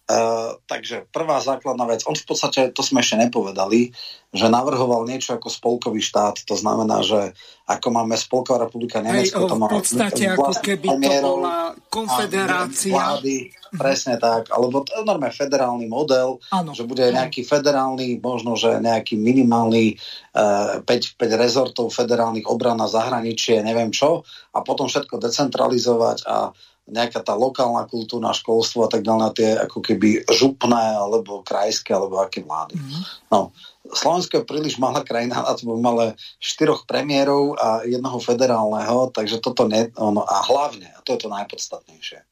Uh, 0.08 0.56
takže 0.64 1.04
prvá 1.12 1.36
základná 1.44 1.84
vec, 1.84 2.00
on 2.08 2.16
v 2.16 2.24
podstate, 2.24 2.72
to 2.72 2.80
sme 2.80 3.04
ešte 3.04 3.20
nepovedali, 3.20 3.92
že 4.32 4.48
navrhoval 4.48 5.04
niečo 5.04 5.36
ako 5.36 5.52
spolkový 5.52 6.00
štát, 6.00 6.48
to 6.48 6.56
znamená, 6.56 7.04
že 7.04 7.36
ako 7.68 7.92
máme 7.92 8.16
Spolková 8.16 8.64
republika 8.64 9.04
Nemecko, 9.04 9.44
to 9.44 9.60
má 9.60 9.68
v 9.68 9.84
podstate 9.84 10.32
ako 10.32 10.56
keby 10.64 10.88
to 10.96 11.12
bola 11.20 11.76
konfederácia. 11.92 12.96
Vlády, 12.96 13.52
presne 13.76 14.16
tak, 14.16 14.48
alebo 14.48 14.80
to 14.80 14.96
je 14.96 15.04
normálne 15.04 15.36
federálny 15.36 15.84
model, 15.84 16.40
ano. 16.56 16.72
že 16.72 16.88
bude 16.88 17.04
nejaký 17.04 17.44
federálny, 17.44 18.16
možno, 18.24 18.56
že 18.56 18.80
nejaký 18.80 19.20
minimálny 19.20 20.00
uh, 20.32 20.80
5, 20.88 21.20
5 21.20 21.36
rezortov 21.36 21.92
federálnych 21.92 22.48
obran 22.48 22.80
na 22.80 22.88
zahraničie, 22.88 23.60
neviem 23.60 23.92
čo, 23.92 24.24
a 24.56 24.64
potom 24.64 24.88
všetko 24.88 25.20
decentralizovať 25.20 26.24
a 26.24 26.56
nejaká 26.88 27.20
tá 27.20 27.36
lokálna 27.36 27.84
kultúrna 27.84 28.32
školstvo 28.32 28.88
a 28.88 28.90
tak 28.90 29.04
ďalej 29.04 29.20
na 29.20 29.30
tie 29.30 29.50
ako 29.60 29.78
keby 29.84 30.24
župné 30.32 30.96
alebo 30.96 31.44
krajské 31.44 31.92
alebo 31.92 32.18
aké 32.18 32.40
vlády. 32.40 32.80
Mm-hmm. 32.80 33.02
No, 33.28 33.52
Slovensko 33.88 34.40
je 34.40 34.48
príliš 34.48 34.80
malá 34.80 35.04
krajina 35.04 35.44
a 35.44 35.52
to 35.52 35.68
máme 35.68 36.16
štyroch 36.40 36.88
premiérov 36.88 37.60
a 37.60 37.84
jednoho 37.84 38.20
federálneho, 38.20 39.12
takže 39.12 39.40
toto 39.40 39.68
ne, 39.68 39.92
ono, 39.96 40.24
a 40.24 40.44
hlavne, 40.48 40.88
a 40.92 41.00
to 41.04 41.16
je 41.16 41.20
to 41.24 41.28
najpodstatnejšie. 41.28 42.24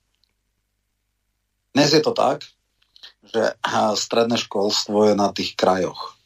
Dnes 1.77 1.93
je 1.93 2.01
to 2.01 2.17
tak, 2.17 2.49
že 3.29 3.61
stredné 4.01 4.41
školstvo 4.41 5.13
je 5.13 5.15
na 5.17 5.29
tých 5.33 5.53
krajoch. 5.53 6.17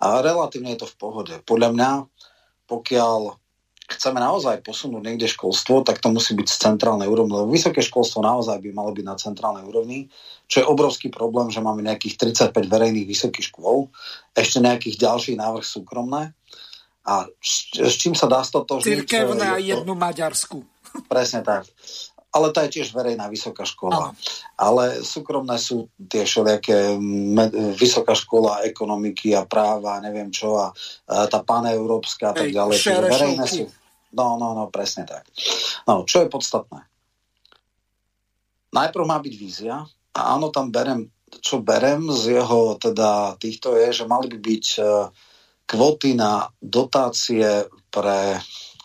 A 0.00 0.24
relatívne 0.24 0.72
je 0.72 0.84
to 0.84 0.88
v 0.88 0.96
pohode. 0.96 1.34
Podľa 1.44 1.70
mňa, 1.76 1.90
pokiaľ 2.68 3.43
chceme 3.84 4.16
naozaj 4.16 4.64
posunúť 4.64 5.02
niekde 5.04 5.28
školstvo, 5.28 5.84
tak 5.84 6.00
to 6.00 6.08
musí 6.08 6.32
byť 6.32 6.48
z 6.48 6.56
centrálnej 6.56 7.04
úrovne, 7.04 7.36
lebo 7.36 7.52
vysoké 7.52 7.84
školstvo 7.84 8.24
naozaj 8.24 8.56
by 8.64 8.70
malo 8.72 8.96
byť 8.96 9.04
na 9.04 9.16
centrálnej 9.20 9.64
úrovni, 9.68 10.08
čo 10.48 10.64
je 10.64 10.68
obrovský 10.68 11.12
problém, 11.12 11.52
že 11.52 11.60
máme 11.60 11.84
nejakých 11.84 12.40
35 12.48 12.64
verejných 12.64 13.04
vysokých 13.04 13.52
škôl, 13.52 13.92
ešte 14.32 14.64
nejakých 14.64 14.96
ďalších 14.96 15.36
návrh 15.36 15.64
súkromné. 15.64 16.32
A 17.04 17.28
s, 17.36 17.68
s 17.76 18.00
čím 18.00 18.16
sa 18.16 18.24
dá 18.24 18.40
stotožniť? 18.40 19.04
Cirkevné 19.04 19.44
a 19.44 19.60
jednu 19.60 19.92
Maďarsku. 19.92 20.64
Presne 21.12 21.44
tak 21.44 21.68
ale 22.34 22.50
tá 22.50 22.66
je 22.66 22.82
tiež 22.82 22.90
verejná 22.90 23.30
vysoká 23.30 23.62
škola. 23.62 24.10
Aha. 24.10 24.18
Ale 24.58 25.06
súkromné 25.06 25.54
sú 25.54 25.86
tie 26.10 26.26
všelijaké 26.26 26.98
vysoká 27.78 28.18
škola 28.18 28.66
ekonomiky 28.66 29.38
a 29.38 29.46
práva, 29.46 30.02
neviem 30.02 30.34
čo, 30.34 30.58
a, 30.58 30.74
a 31.06 31.30
tá 31.30 31.38
európska 31.70 32.34
a 32.34 32.34
tak 32.34 32.50
ďalej. 32.50 32.76
verejné 33.06 33.46
sú. 33.46 33.64
No, 34.14 34.34
no, 34.38 34.54
no, 34.54 34.66
presne 34.70 35.06
tak. 35.06 35.26
No, 35.86 36.02
čo 36.02 36.26
je 36.26 36.28
podstatné? 36.30 36.82
Najprv 38.74 39.04
má 39.06 39.22
byť 39.22 39.34
vízia 39.38 39.86
a 40.14 40.20
áno, 40.34 40.50
tam 40.50 40.74
berem, 40.74 41.06
čo 41.38 41.62
berem 41.62 42.10
z 42.10 42.42
jeho 42.42 42.74
teda 42.78 43.38
týchto 43.38 43.78
je, 43.78 44.02
že 44.02 44.04
mali 44.10 44.26
by 44.30 44.38
byť 44.38 44.66
uh, 44.82 45.10
kvóty 45.66 46.18
na 46.18 46.50
dotácie 46.58 47.66
pre 47.90 48.38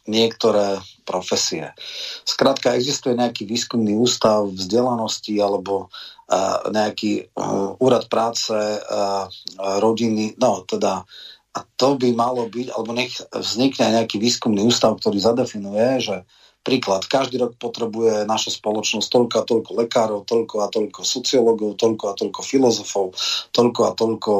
niektoré 0.10 0.82
profesie. 1.10 1.74
Skrátka, 2.22 2.78
existuje 2.78 3.18
nejaký 3.18 3.50
výskumný 3.50 3.98
ústav 3.98 4.46
vzdelanosti 4.54 5.34
alebo 5.42 5.90
uh, 5.90 6.70
nejaký 6.70 7.34
uh, 7.34 7.74
úrad 7.82 8.06
práce, 8.06 8.54
uh, 8.54 9.26
rodiny, 9.58 10.38
no 10.38 10.62
teda 10.70 11.10
a 11.50 11.66
to 11.82 11.98
by 11.98 12.14
malo 12.14 12.46
byť, 12.46 12.68
alebo 12.70 12.94
nech 12.94 13.18
vznikne 13.34 13.98
nejaký 13.98 14.22
výskumný 14.22 14.62
ústav, 14.70 14.94
ktorý 15.02 15.18
zadefinuje, 15.18 15.98
že 15.98 16.16
príklad, 16.62 17.10
každý 17.10 17.42
rok 17.42 17.58
potrebuje 17.58 18.30
naša 18.30 18.54
spoločnosť 18.62 19.10
toľko 19.10 19.36
a 19.42 19.48
toľko 19.50 19.72
lekárov, 19.82 20.20
toľko 20.30 20.56
a 20.62 20.68
toľko 20.70 21.02
sociológov, 21.02 21.82
toľko 21.82 22.06
a 22.06 22.14
toľko 22.14 22.42
filozofov, 22.46 23.18
toľko 23.50 23.82
a 23.90 23.92
toľko 23.98 24.34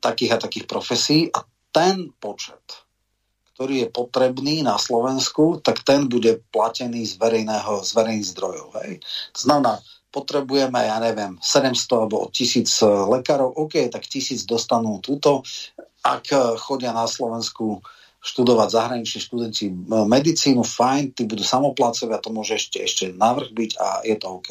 takých 0.00 0.32
a 0.34 0.38
takých 0.40 0.64
profesí 0.64 1.28
a 1.28 1.44
ten 1.68 2.08
počet 2.16 2.87
ktorý 3.58 3.74
je 3.82 3.88
potrebný 3.90 4.62
na 4.62 4.78
Slovensku, 4.78 5.58
tak 5.58 5.82
ten 5.82 6.06
bude 6.06 6.46
platený 6.54 7.02
z, 7.02 7.18
verejného, 7.18 7.82
z 7.82 7.90
verejných 7.90 8.30
zdrojov. 8.30 8.70
Hej. 8.78 9.02
To 9.34 9.40
znamená, 9.50 9.82
potrebujeme, 10.14 10.78
ja 10.78 11.02
neviem, 11.02 11.34
700 11.42 11.74
alebo 11.90 12.30
1000 12.30 12.62
eh, 12.62 12.86
lekárov, 13.18 13.50
OK, 13.58 13.90
tak 13.90 14.06
1000 14.06 14.46
dostanú 14.46 15.02
túto. 15.02 15.42
Ak 16.06 16.30
eh, 16.30 16.54
chodia 16.54 16.94
na 16.94 17.10
Slovensku 17.10 17.82
študovať 18.18 18.68
zahraniční 18.70 19.20
študenti 19.26 19.66
eh, 19.66 19.74
medicínu, 20.06 20.62
fajn, 20.62 21.18
tí 21.18 21.26
budú 21.26 21.42
samoplácovia, 21.42 22.22
to 22.22 22.30
môže 22.30 22.62
ešte, 22.62 22.78
ešte 22.78 23.04
návrh 23.10 23.50
byť 23.58 23.70
a 23.74 23.88
je 24.06 24.16
to 24.22 24.26
OK. 24.38 24.48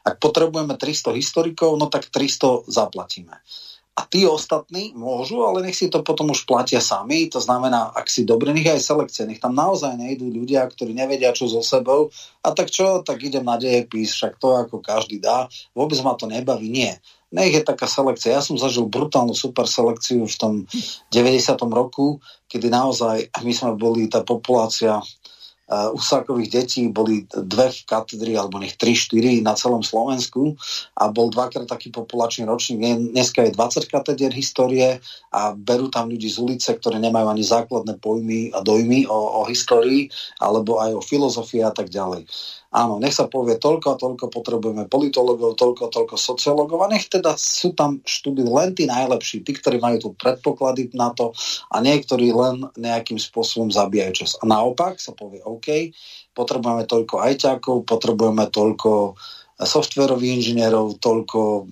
Ak 0.00 0.16
potrebujeme 0.16 0.80
300 0.80 1.12
historikov, 1.12 1.76
no 1.76 1.92
tak 1.92 2.08
300 2.08 2.72
zaplatíme. 2.72 3.36
A 3.98 4.06
tí 4.06 4.22
ostatní 4.24 4.94
môžu, 4.94 5.42
ale 5.44 5.66
nech 5.66 5.76
si 5.76 5.90
to 5.90 6.00
potom 6.06 6.30
už 6.30 6.46
platia 6.46 6.78
sami. 6.78 7.26
To 7.28 7.42
znamená, 7.42 7.90
ak 7.90 8.06
si 8.06 8.22
dobre, 8.22 8.54
nech 8.54 8.70
aj 8.70 8.80
selekcie, 8.80 9.26
nech 9.26 9.42
tam 9.42 9.52
naozaj 9.52 9.98
nejdú 9.98 10.30
ľudia, 10.30 10.64
ktorí 10.70 10.94
nevedia, 10.94 11.34
čo 11.34 11.50
so 11.50 11.60
sebou. 11.60 12.08
A 12.40 12.54
tak 12.54 12.70
čo, 12.70 13.02
tak 13.02 13.20
idem 13.20 13.44
na 13.44 13.58
dejepis, 13.58 14.14
však 14.14 14.38
to 14.38 14.56
ako 14.56 14.80
každý 14.80 15.18
dá. 15.18 15.50
Vôbec 15.74 15.98
ma 16.00 16.14
to 16.14 16.30
nebaví, 16.30 16.70
nie. 16.70 16.94
Nech 17.30 17.54
je 17.54 17.62
taká 17.62 17.86
selekcia. 17.86 18.38
Ja 18.38 18.42
som 18.42 18.58
zažil 18.58 18.90
brutálnu 18.90 19.34
super 19.38 19.66
selekciu 19.66 20.26
v 20.26 20.36
tom 20.38 20.54
90. 21.14 21.54
roku, 21.70 22.18
kedy 22.50 22.66
naozaj 22.66 23.30
my 23.42 23.52
sme 23.54 23.78
boli 23.78 24.10
tá 24.10 24.26
populácia 24.26 24.98
Usákových 25.70 26.50
detí 26.50 26.82
boli 26.90 27.30
dve 27.30 27.70
v 27.70 27.80
katedri, 27.86 28.34
alebo 28.34 28.58
nech 28.58 28.74
3-4 28.74 29.38
na 29.38 29.54
celom 29.54 29.86
Slovensku 29.86 30.58
a 30.98 31.06
bol 31.14 31.30
dvakrát 31.30 31.70
taký 31.70 31.94
populačný 31.94 32.42
ročník. 32.42 32.82
Dneska 33.14 33.46
je 33.46 33.54
20 33.54 33.86
katedier 33.86 34.34
histórie 34.34 34.98
a 35.30 35.54
berú 35.54 35.86
tam 35.86 36.10
ľudí 36.10 36.26
z 36.26 36.42
ulice, 36.42 36.74
ktoré 36.74 36.98
nemajú 36.98 37.30
ani 37.30 37.46
základné 37.46 38.02
pojmy 38.02 38.50
a 38.50 38.66
dojmy 38.66 39.06
o, 39.06 39.18
o 39.40 39.46
histórii, 39.46 40.10
alebo 40.42 40.82
aj 40.82 40.98
o 40.98 41.02
filozofii 41.06 41.62
a 41.62 41.70
tak 41.70 41.86
ďalej. 41.86 42.26
Áno, 42.70 43.02
nech 43.02 43.18
sa 43.18 43.26
povie 43.26 43.58
toľko 43.58 43.86
a 43.90 43.98
toľko 43.98 44.30
potrebujeme 44.30 44.86
politologov, 44.86 45.58
toľko 45.58 45.90
a 45.90 45.90
toľko 45.90 46.14
sociológov 46.14 46.86
a 46.86 46.90
nech 46.94 47.10
teda 47.10 47.34
sú 47.34 47.74
tam 47.74 47.98
štúdy 48.06 48.46
len 48.46 48.78
tí 48.78 48.86
najlepší, 48.86 49.42
tí, 49.42 49.58
ktorí 49.58 49.82
majú 49.82 49.98
tu 49.98 50.08
predpoklady 50.14 50.94
na 50.94 51.10
to 51.10 51.34
a 51.74 51.82
niektorí 51.82 52.30
len 52.30 52.62
nejakým 52.78 53.18
spôsobom 53.18 53.74
zabíjajú 53.74 54.22
čas. 54.22 54.38
A 54.38 54.46
naopak 54.46 55.02
sa 55.02 55.10
povie 55.10 55.42
OK, 55.42 55.90
potrebujeme 56.30 56.86
toľko 56.86 57.18
ajťákov, 57.18 57.90
potrebujeme 57.90 58.46
toľko 58.46 59.18
softverových 59.58 60.38
inžinierov, 60.38 61.02
toľko 61.02 61.40
e, 61.42 61.62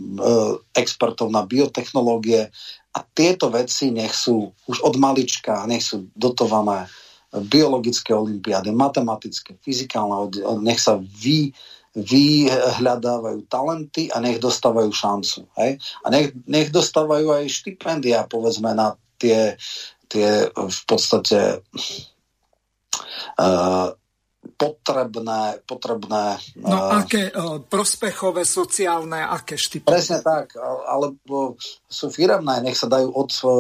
expertov 0.76 1.30
na 1.30 1.46
biotechnológie 1.46 2.50
a 2.90 2.98
tieto 3.14 3.48
veci 3.54 3.94
nech 3.94 4.12
sú 4.12 4.50
už 4.66 4.82
od 4.82 4.98
malička, 4.98 5.62
nech 5.70 5.86
sú 5.86 6.10
dotované 6.18 6.90
biologické 7.28 8.16
olimpiády, 8.16 8.72
matematické, 8.72 9.60
fyzikálne, 9.60 10.32
nech 10.64 10.80
sa 10.80 10.96
vy, 10.96 11.52
vyhľadávajú 11.98 13.48
talenty 13.50 14.06
a 14.12 14.22
nech 14.22 14.38
dostávajú 14.38 14.90
šancu. 14.92 15.48
Hej? 15.58 15.82
A 16.04 16.06
nech, 16.12 16.30
nech 16.46 16.70
dostávajú 16.70 17.32
aj 17.34 17.44
štipendia, 17.50 18.28
povedzme, 18.28 18.70
na 18.76 18.94
tie, 19.18 19.58
tie 20.06 20.46
v 20.52 20.80
podstate 20.86 21.58
uh, 23.34 23.88
potrebné, 24.54 25.58
potrebné... 25.66 26.38
No 26.62 26.76
uh, 26.76 27.02
aké 27.02 27.34
uh, 27.34 27.58
prospechové, 27.66 28.46
sociálne, 28.46 29.18
aké 29.26 29.58
štipendia? 29.58 29.98
Presne 29.98 30.18
tak, 30.22 30.54
alebo 30.86 31.58
sú 31.90 32.14
firemné, 32.14 32.62
nech 32.62 32.78
sa 32.78 32.86
dajú 32.86 33.08
od 33.10 33.30
uh, 33.42 33.50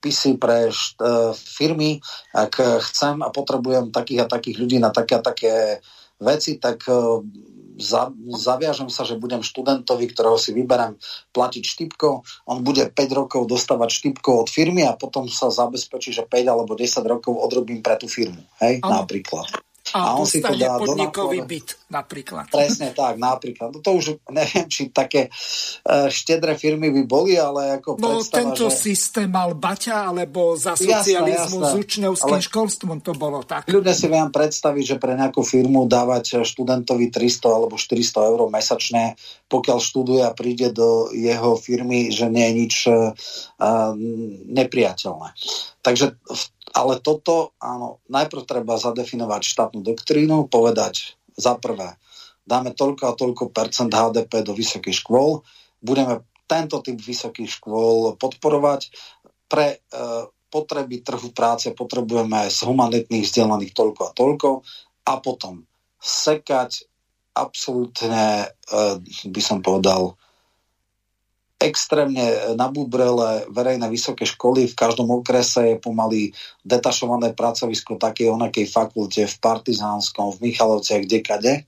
pisy 0.00 0.38
pre 0.40 0.70
št, 0.70 0.98
e, 1.00 1.32
firmy, 1.34 2.00
ak 2.32 2.82
chcem 2.84 3.20
a 3.24 3.28
potrebujem 3.32 3.90
takých 3.90 4.24
a 4.24 4.30
takých 4.30 4.56
ľudí 4.60 4.78
na 4.80 4.94
také 4.94 5.18
a 5.18 5.22
také 5.24 5.54
veci, 6.20 6.56
tak 6.56 6.84
e, 6.88 6.94
za, 7.76 8.08
zaviažem 8.32 8.88
sa, 8.88 9.04
že 9.04 9.20
budem 9.20 9.44
študentovi, 9.44 10.08
ktorého 10.08 10.40
si 10.40 10.56
vyberám 10.56 10.96
platiť 11.36 11.64
štipko, 11.64 12.24
on 12.48 12.64
bude 12.64 12.88
5 12.88 12.96
rokov 13.12 13.44
dostávať 13.44 13.90
štipko 13.92 14.44
od 14.44 14.48
firmy 14.48 14.88
a 14.88 14.96
potom 14.96 15.28
sa 15.28 15.52
zabezpečí, 15.52 16.12
že 16.12 16.24
5 16.24 16.52
alebo 16.52 16.72
10 16.72 17.04
rokov 17.04 17.36
odrobím 17.36 17.84
pre 17.84 18.00
tú 18.00 18.08
firmu, 18.08 18.40
hej, 18.64 18.80
ano. 18.80 19.04
napríklad. 19.04 19.65
A, 19.94 19.98
a 19.98 20.18
on 20.18 20.26
si 20.26 20.42
to 20.42 20.50
dá 20.58 20.82
podnikový 20.82 21.46
byt 21.46 21.78
napríklad. 21.86 22.50
Presne 22.50 22.90
tak, 22.90 23.22
napríklad. 23.22 23.70
No 23.70 23.78
to 23.78 23.94
už 23.94 24.18
neviem, 24.34 24.66
či 24.66 24.90
také 24.90 25.30
uh, 25.30 26.10
štedré 26.10 26.58
firmy 26.58 26.90
by 26.90 27.02
boli, 27.06 27.38
ale 27.38 27.78
ako 27.78 27.94
No 28.02 28.18
predstava, 28.18 28.36
tento 28.42 28.66
že... 28.66 28.74
systém 28.90 29.30
mal 29.30 29.54
Baťa, 29.54 30.10
alebo 30.10 30.58
za 30.58 30.74
socializmu 30.74 31.62
jasné, 31.62 31.62
jasné. 31.62 31.70
s 31.70 31.74
učňovským 31.78 32.40
ale... 32.42 32.48
školstvom 32.50 32.98
to 32.98 33.12
bolo 33.14 33.46
tak. 33.46 33.70
Ľudia 33.70 33.94
si 33.94 34.10
viem 34.10 34.30
predstaviť, 34.34 34.84
že 34.84 34.96
pre 34.98 35.14
nejakú 35.14 35.46
firmu 35.46 35.86
dávať 35.86 36.42
študentovi 36.42 37.14
300 37.14 37.46
alebo 37.46 37.78
400 37.78 38.30
eur 38.34 38.40
mesačne, 38.50 39.14
pokiaľ 39.46 39.78
študuje 39.78 40.22
a 40.26 40.34
príde 40.34 40.74
do 40.74 41.14
jeho 41.14 41.54
firmy, 41.54 42.10
že 42.10 42.26
nie 42.26 42.42
je 42.50 42.54
nič 42.58 42.74
uh, 42.90 43.14
nepriateľné. 44.50 45.28
Takže 45.86 46.18
v 46.18 46.42
ale 46.76 47.00
toto, 47.00 47.56
áno, 47.56 48.04
najprv 48.12 48.44
treba 48.44 48.76
zadefinovať 48.76 49.42
štátnu 49.48 49.80
doktrínu, 49.80 50.52
povedať 50.52 51.16
za 51.32 51.56
prvé, 51.56 51.96
dáme 52.44 52.76
toľko 52.76 53.02
a 53.08 53.16
toľko 53.16 53.48
percent 53.48 53.88
HDP 53.88 54.44
do 54.44 54.52
vysokých 54.52 55.00
škôl, 55.00 55.40
budeme 55.80 56.20
tento 56.44 56.84
typ 56.84 57.00
vysokých 57.00 57.48
škôl 57.48 58.20
podporovať. 58.20 58.92
Pre 59.48 59.66
e, 59.72 59.78
potreby 60.52 61.00
trhu 61.00 61.32
práce 61.32 61.72
potrebujeme 61.72 62.46
z 62.52 62.58
humanitných 62.68 63.24
vzdelaných 63.24 63.72
toľko 63.72 64.00
a 64.04 64.14
toľko 64.14 64.48
a 65.08 65.12
potom 65.18 65.64
sekať 65.98 66.86
absolútne, 67.34 68.46
e, 68.46 69.26
by 69.26 69.42
som 69.42 69.64
povedal, 69.64 70.14
extrémne 71.56 72.52
nabúbrele 72.52 73.48
verejné 73.48 73.88
vysoké 73.88 74.28
školy. 74.28 74.68
V 74.68 74.76
každom 74.76 75.08
okrese 75.08 75.74
je 75.74 75.76
pomaly 75.80 76.36
detašované 76.60 77.32
pracovisko 77.32 77.96
takej 77.96 78.28
onakej 78.28 78.68
fakulte 78.68 79.24
v 79.24 79.36
Partizánskom, 79.40 80.36
v 80.36 80.52
Michalovciach, 80.52 81.08
kdekade. 81.08 81.64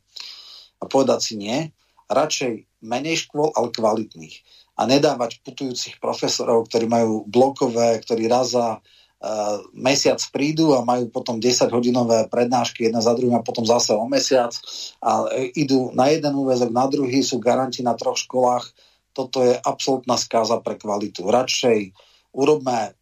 A 0.78 0.84
povedať 0.84 1.20
si 1.24 1.34
nie. 1.40 1.72
Radšej 2.12 2.84
menej 2.84 3.26
škôl, 3.26 3.48
ale 3.56 3.72
kvalitných. 3.72 4.44
A 4.78 4.86
nedávať 4.86 5.40
putujúcich 5.42 5.98
profesorov, 5.98 6.68
ktorí 6.68 6.86
majú 6.86 7.24
blokové, 7.26 7.98
ktorí 8.04 8.28
raz 8.28 8.54
za 8.54 8.84
Uh, 9.18 9.66
mesiac 9.74 10.22
prídu 10.30 10.78
a 10.78 10.86
majú 10.86 11.10
potom 11.10 11.42
10-hodinové 11.42 12.30
prednášky 12.30 12.86
jedna 12.86 13.02
za 13.02 13.18
druhým 13.18 13.34
a 13.34 13.42
potom 13.42 13.66
zase 13.66 13.90
o 13.90 14.06
mesiac 14.06 14.54
a 15.02 15.26
idú 15.58 15.90
na 15.90 16.06
jeden 16.06 16.38
úvezok, 16.38 16.70
na 16.70 16.86
druhý, 16.86 17.26
sú 17.26 17.42
garanti 17.42 17.82
na 17.82 17.98
troch 17.98 18.14
školách 18.14 18.70
toto 19.18 19.42
je 19.42 19.58
absolútna 19.58 20.14
skáza 20.14 20.62
pre 20.62 20.78
kvalitu. 20.78 21.26
Radšej 21.26 21.90
urobme 22.38 22.78
e, 22.86 22.92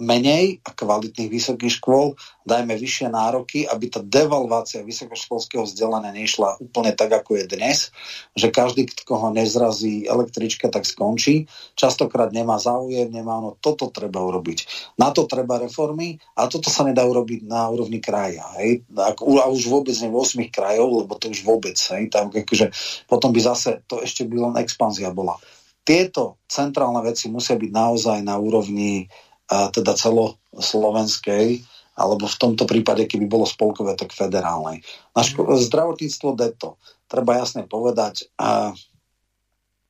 menej 0.00 0.64
a 0.64 0.72
kvalitných 0.72 1.28
vysokých 1.28 1.76
škôl, 1.76 2.16
dajme 2.48 2.72
vyššie 2.72 3.12
nároky, 3.12 3.68
aby 3.68 3.92
tá 3.92 4.00
devalvácia 4.00 4.80
vysokoškolského 4.80 5.68
vzdelania 5.68 6.10
nešla 6.16 6.56
úplne 6.58 6.96
tak, 6.96 7.12
ako 7.12 7.36
je 7.36 7.44
dnes, 7.46 7.92
že 8.32 8.48
každý, 8.48 8.88
koho 9.04 9.28
nezrazí 9.30 10.08
električka, 10.08 10.72
tak 10.72 10.88
skončí. 10.88 11.46
Častokrát 11.76 12.32
nemá 12.32 12.56
záujem, 12.56 13.12
nemá, 13.12 13.38
no 13.44 13.60
toto 13.60 13.92
treba 13.92 14.24
urobiť. 14.24 14.64
Na 14.96 15.12
to 15.12 15.28
treba 15.28 15.60
reformy 15.60 16.16
a 16.34 16.48
toto 16.48 16.72
sa 16.72 16.82
nedá 16.82 17.04
urobiť 17.04 17.44
na 17.44 17.68
úrovni 17.68 18.00
kraja. 18.00 18.48
Hej? 18.58 18.88
A 18.96 19.12
už 19.46 19.68
vôbec 19.68 19.94
nie 20.00 20.08
v 20.08 20.16
8 20.16 20.48
krajov, 20.48 21.04
lebo 21.04 21.12
to 21.20 21.28
už 21.28 21.44
vôbec. 21.44 21.76
Hej? 21.76 22.08
Tam, 22.08 22.32
akože, 22.32 22.72
potom 23.04 23.30
by 23.30 23.40
zase 23.44 23.84
to 23.84 24.00
ešte 24.00 24.24
by 24.24 24.48
len 24.48 24.54
expanzia 24.64 25.12
bola. 25.12 25.36
Tieto 25.80 26.38
centrálne 26.46 27.00
veci 27.02 27.32
musia 27.32 27.56
byť 27.56 27.70
naozaj 27.72 28.18
na 28.22 28.36
úrovni 28.36 29.08
teda 29.50 29.98
celoslovenskej, 29.98 31.66
alebo 31.98 32.24
v 32.24 32.40
tomto 32.40 32.64
prípade, 32.64 33.04
keby 33.04 33.26
bolo 33.28 33.44
spolkové, 33.44 33.98
tak 33.98 34.14
federálnej. 34.14 34.80
Na 35.12 35.20
ško- 35.26 35.58
zdravotníctvo 35.58 36.38
deto. 36.38 36.80
Treba 37.10 37.36
jasne 37.42 37.66
povedať, 37.66 38.30
a 38.38 38.72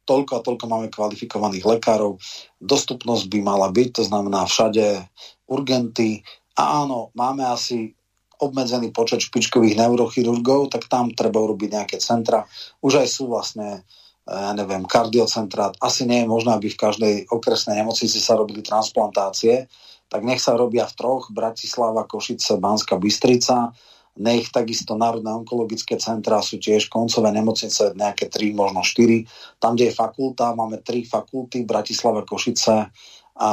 toľko 0.09 0.33
a 0.41 0.45
toľko 0.45 0.65
máme 0.67 0.89
kvalifikovaných 0.91 1.63
lekárov, 1.79 2.19
dostupnosť 2.59 3.31
by 3.31 3.39
mala 3.45 3.69
byť, 3.71 3.89
to 3.95 4.03
znamená 4.03 4.43
všade 4.49 5.07
urgenty. 5.47 6.27
A 6.59 6.83
áno, 6.83 7.15
máme 7.15 7.47
asi 7.47 7.95
obmedzený 8.41 8.91
počet 8.91 9.21
špičkových 9.21 9.77
neurochirurgov, 9.77 10.73
tak 10.73 10.89
tam 10.89 11.13
treba 11.13 11.45
urobiť 11.45 11.69
nejaké 11.77 11.97
centra. 12.01 12.49
Už 12.81 13.05
aj 13.05 13.09
sú 13.13 13.29
vlastne 13.29 13.85
ja 14.31 14.55
neviem, 14.55 14.87
kardiocentrát. 14.87 15.75
Asi 15.83 16.07
nie 16.07 16.23
je 16.23 16.31
možné, 16.31 16.55
aby 16.55 16.71
v 16.71 16.79
každej 16.79 17.15
okresnej 17.35 17.83
nemocnici 17.83 18.23
sa 18.23 18.39
robili 18.39 18.63
transplantácie, 18.63 19.67
tak 20.07 20.23
nech 20.23 20.39
sa 20.39 20.55
robia 20.55 20.87
v 20.87 20.95
troch, 20.95 21.35
Bratislava, 21.35 22.07
Košice, 22.07 22.63
Banská 22.63 22.95
Bystrica, 22.99 23.75
nech 24.19 24.51
takisto 24.51 24.99
Národné 24.99 25.31
onkologické 25.31 25.95
centrá 25.99 26.43
sú 26.43 26.59
tiež 26.59 26.91
koncové 26.91 27.31
nemocnice, 27.31 27.95
nejaké 27.95 28.27
tri, 28.27 28.51
možno 28.51 28.83
štyri. 28.83 29.27
Tam, 29.63 29.79
kde 29.79 29.91
je 29.91 29.99
fakulta, 29.99 30.55
máme 30.55 30.83
tri 30.83 31.07
fakulty, 31.07 31.63
Bratislava, 31.63 32.27
Košice 32.27 32.91
a, 33.39 33.51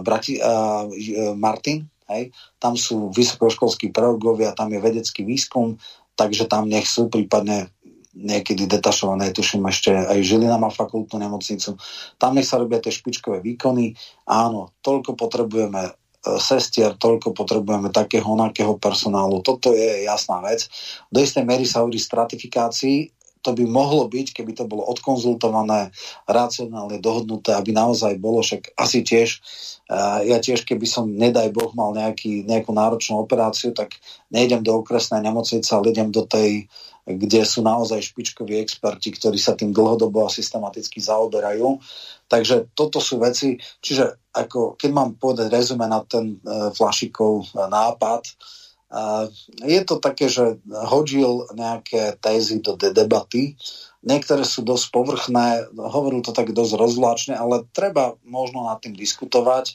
Brati, 0.00 0.38
a 0.38 0.86
Martin. 1.34 1.86
Hej. 2.10 2.34
Tam 2.58 2.74
sú 2.74 3.10
vysokoškolskí 3.14 3.94
pedagogovia, 3.94 4.54
tam 4.54 4.74
je 4.74 4.82
vedecký 4.82 5.22
výskum, 5.22 5.78
takže 6.18 6.50
tam 6.50 6.66
nech 6.66 6.86
sú 6.86 7.06
prípadne 7.06 7.70
niekedy 8.14 8.66
detašované, 8.66 9.30
tuším 9.30 9.70
ešte 9.70 9.94
aj 9.94 10.18
Žilina 10.26 10.58
má 10.58 10.68
fakultnú 10.68 11.22
nemocnicu. 11.22 11.78
Tam 12.18 12.34
nech 12.34 12.46
sa 12.46 12.58
robia 12.58 12.82
tie 12.82 12.90
špičkové 12.90 13.38
výkony. 13.38 13.94
Áno, 14.26 14.74
toľko 14.82 15.14
potrebujeme 15.14 15.82
e, 15.86 15.92
sestier, 16.42 16.98
toľko 16.98 17.30
potrebujeme 17.30 17.94
takého 17.94 18.26
onakého 18.26 18.74
personálu. 18.82 19.46
Toto 19.46 19.70
je 19.70 20.02
jasná 20.02 20.42
vec. 20.42 20.66
Do 21.06 21.22
istej 21.22 21.46
miery 21.46 21.62
sa 21.62 21.86
hovorí 21.86 22.02
stratifikácii, 22.02 23.14
to 23.40 23.56
by 23.56 23.64
mohlo 23.64 24.04
byť, 24.04 24.36
keby 24.36 24.52
to 24.52 24.68
bolo 24.68 24.84
odkonzultované, 24.84 25.96
racionálne 26.28 27.00
dohodnuté, 27.00 27.56
aby 27.56 27.72
naozaj 27.72 28.20
bolo, 28.20 28.44
však 28.44 28.76
asi 28.76 29.00
tiež, 29.00 29.40
uh, 29.88 30.20
ja 30.28 30.36
tiež, 30.44 30.68
keby 30.68 30.84
som, 30.84 31.08
nedaj 31.08 31.48
Boh, 31.48 31.72
mal 31.72 31.96
nejaký, 31.96 32.44
nejakú 32.44 32.76
náročnú 32.76 33.16
operáciu, 33.16 33.72
tak 33.72 33.96
nejdem 34.28 34.60
do 34.60 34.76
okresnej 34.76 35.24
nemocnice, 35.24 35.72
ale 35.72 35.92
idem 35.92 36.12
do 36.12 36.28
tej 36.28 36.68
kde 37.16 37.42
sú 37.42 37.64
naozaj 37.64 38.12
špičkoví 38.12 38.58
experti, 38.60 39.14
ktorí 39.14 39.38
sa 39.40 39.56
tým 39.56 39.74
dlhodobo 39.74 40.26
a 40.26 40.32
systematicky 40.32 41.00
zaoberajú. 41.00 41.80
Takže 42.30 42.70
toto 42.78 43.02
sú 43.02 43.18
veci, 43.18 43.58
čiže 43.82 44.30
ako, 44.30 44.78
keď 44.78 44.90
mám 44.94 45.10
povedať 45.18 45.50
rezume 45.50 45.90
na 45.90 46.02
ten 46.06 46.38
e, 46.38 46.70
flašikov 46.70 47.50
e, 47.50 47.66
nápad, 47.66 48.22
e, 48.22 48.32
je 49.66 49.80
to 49.82 49.98
také, 49.98 50.30
že 50.30 50.62
hodil 50.70 51.50
nejaké 51.50 52.14
tézy 52.22 52.62
do 52.62 52.78
de- 52.78 52.94
debaty, 52.94 53.58
niektoré 54.06 54.46
sú 54.46 54.62
dosť 54.62 54.86
povrchné, 54.94 55.74
hovoril 55.74 56.22
to 56.22 56.30
tak 56.30 56.54
dosť 56.54 56.72
rozvláčne, 56.78 57.34
ale 57.34 57.66
treba 57.74 58.14
možno 58.22 58.62
nad 58.62 58.78
tým 58.78 58.94
diskutovať 58.94 59.74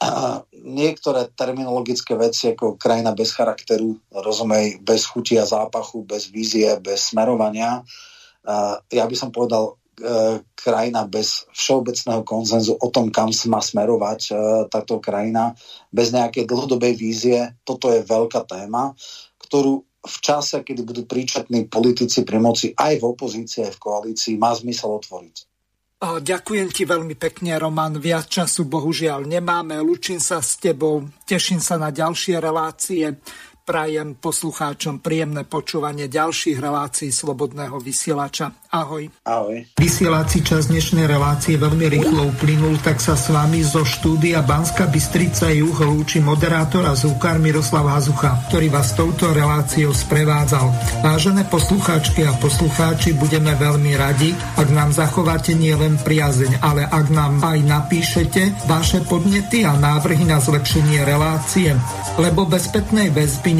niektoré 0.80 1.28
terminologické 1.32 2.16
veci 2.16 2.52
ako 2.52 2.80
krajina 2.80 3.12
bez 3.12 3.36
charakteru, 3.36 3.96
rozumej, 4.12 4.80
bez 4.80 5.04
chuti 5.06 5.36
a 5.36 5.44
zápachu, 5.44 6.04
bez 6.04 6.32
vízie, 6.32 6.72
bez 6.80 7.12
smerovania. 7.12 7.84
Ja 8.88 9.04
by 9.04 9.16
som 9.16 9.28
povedal 9.28 9.76
e, 10.00 10.40
krajina 10.56 11.04
bez 11.04 11.44
všeobecného 11.52 12.24
konzenzu 12.24 12.72
o 12.80 12.88
tom, 12.88 13.12
kam 13.12 13.28
sa 13.36 13.52
má 13.52 13.60
smerovať 13.60 14.20
e, 14.28 14.32
táto 14.72 14.96
krajina, 14.96 15.52
bez 15.92 16.10
nejakej 16.16 16.48
dlhodobej 16.48 16.96
vízie. 16.96 17.60
Toto 17.68 17.92
je 17.92 18.00
veľká 18.00 18.48
téma, 18.48 18.96
ktorú 19.36 19.84
v 20.00 20.16
čase, 20.24 20.64
kedy 20.64 20.80
budú 20.80 21.02
príčetní 21.04 21.68
politici 21.68 22.24
pri 22.24 22.40
moci 22.40 22.72
aj 22.72 22.96
v 22.96 23.04
opozícii, 23.04 23.68
aj 23.68 23.76
v 23.76 23.82
koalícii, 23.84 24.40
má 24.40 24.56
zmysel 24.56 24.88
otvoriť. 24.96 25.49
Ďakujem 26.00 26.72
ti 26.72 26.88
veľmi 26.88 27.12
pekne, 27.12 27.60
Roman. 27.60 28.00
Viac 28.00 28.24
času 28.24 28.64
bohužiaľ 28.64 29.28
nemáme. 29.28 29.76
Lučím 29.84 30.16
sa 30.16 30.40
s 30.40 30.56
tebou. 30.56 31.04
Teším 31.28 31.60
sa 31.60 31.76
na 31.76 31.92
ďalšie 31.92 32.40
relácie. 32.40 33.20
Prajem 33.70 34.18
poslucháčom 34.18 34.98
príjemné 34.98 35.46
počúvanie 35.46 36.10
ďalších 36.10 36.58
relácií 36.58 37.14
Slobodného 37.14 37.78
vysielača. 37.78 38.50
Ahoj. 38.74 39.06
Ahoj. 39.22 39.62
Vysielací 39.78 40.42
čas 40.42 40.66
dnešnej 40.66 41.06
relácie 41.06 41.54
veľmi 41.54 41.86
rýchlo 41.86 42.34
uplynul, 42.34 42.82
tak 42.82 42.98
sa 42.98 43.14
s 43.14 43.30
vami 43.30 43.62
zo 43.62 43.86
štúdia 43.86 44.42
Banska 44.42 44.90
Bystrica 44.90 45.54
Juh 45.54 45.74
lúči 45.86 46.18
moderátor 46.18 46.82
a 46.82 46.98
zúkar 46.98 47.38
Miroslav 47.38 47.86
Hazucha, 47.86 48.42
ktorý 48.50 48.74
vás 48.74 48.90
touto 48.98 49.30
reláciou 49.30 49.94
sprevádzal. 49.94 50.66
Vážené 51.06 51.46
poslucháčky 51.46 52.26
a 52.26 52.34
poslucháči, 52.42 53.14
budeme 53.14 53.54
veľmi 53.54 53.94
radi, 53.94 54.34
ak 54.58 54.66
nám 54.74 54.90
zachováte 54.90 55.54
nielen 55.54 55.94
priazeň, 56.02 56.58
ale 56.58 56.90
ak 56.90 57.06
nám 57.14 57.38
aj 57.38 57.58
napíšete 57.62 58.66
vaše 58.66 58.98
podnety 59.06 59.62
a 59.62 59.78
návrhy 59.78 60.26
na 60.26 60.42
zlepšenie 60.42 61.06
relácie, 61.06 61.70
lebo 62.18 62.50
bez 62.50 62.66
spätnej 62.66 63.14
väzby 63.14 63.59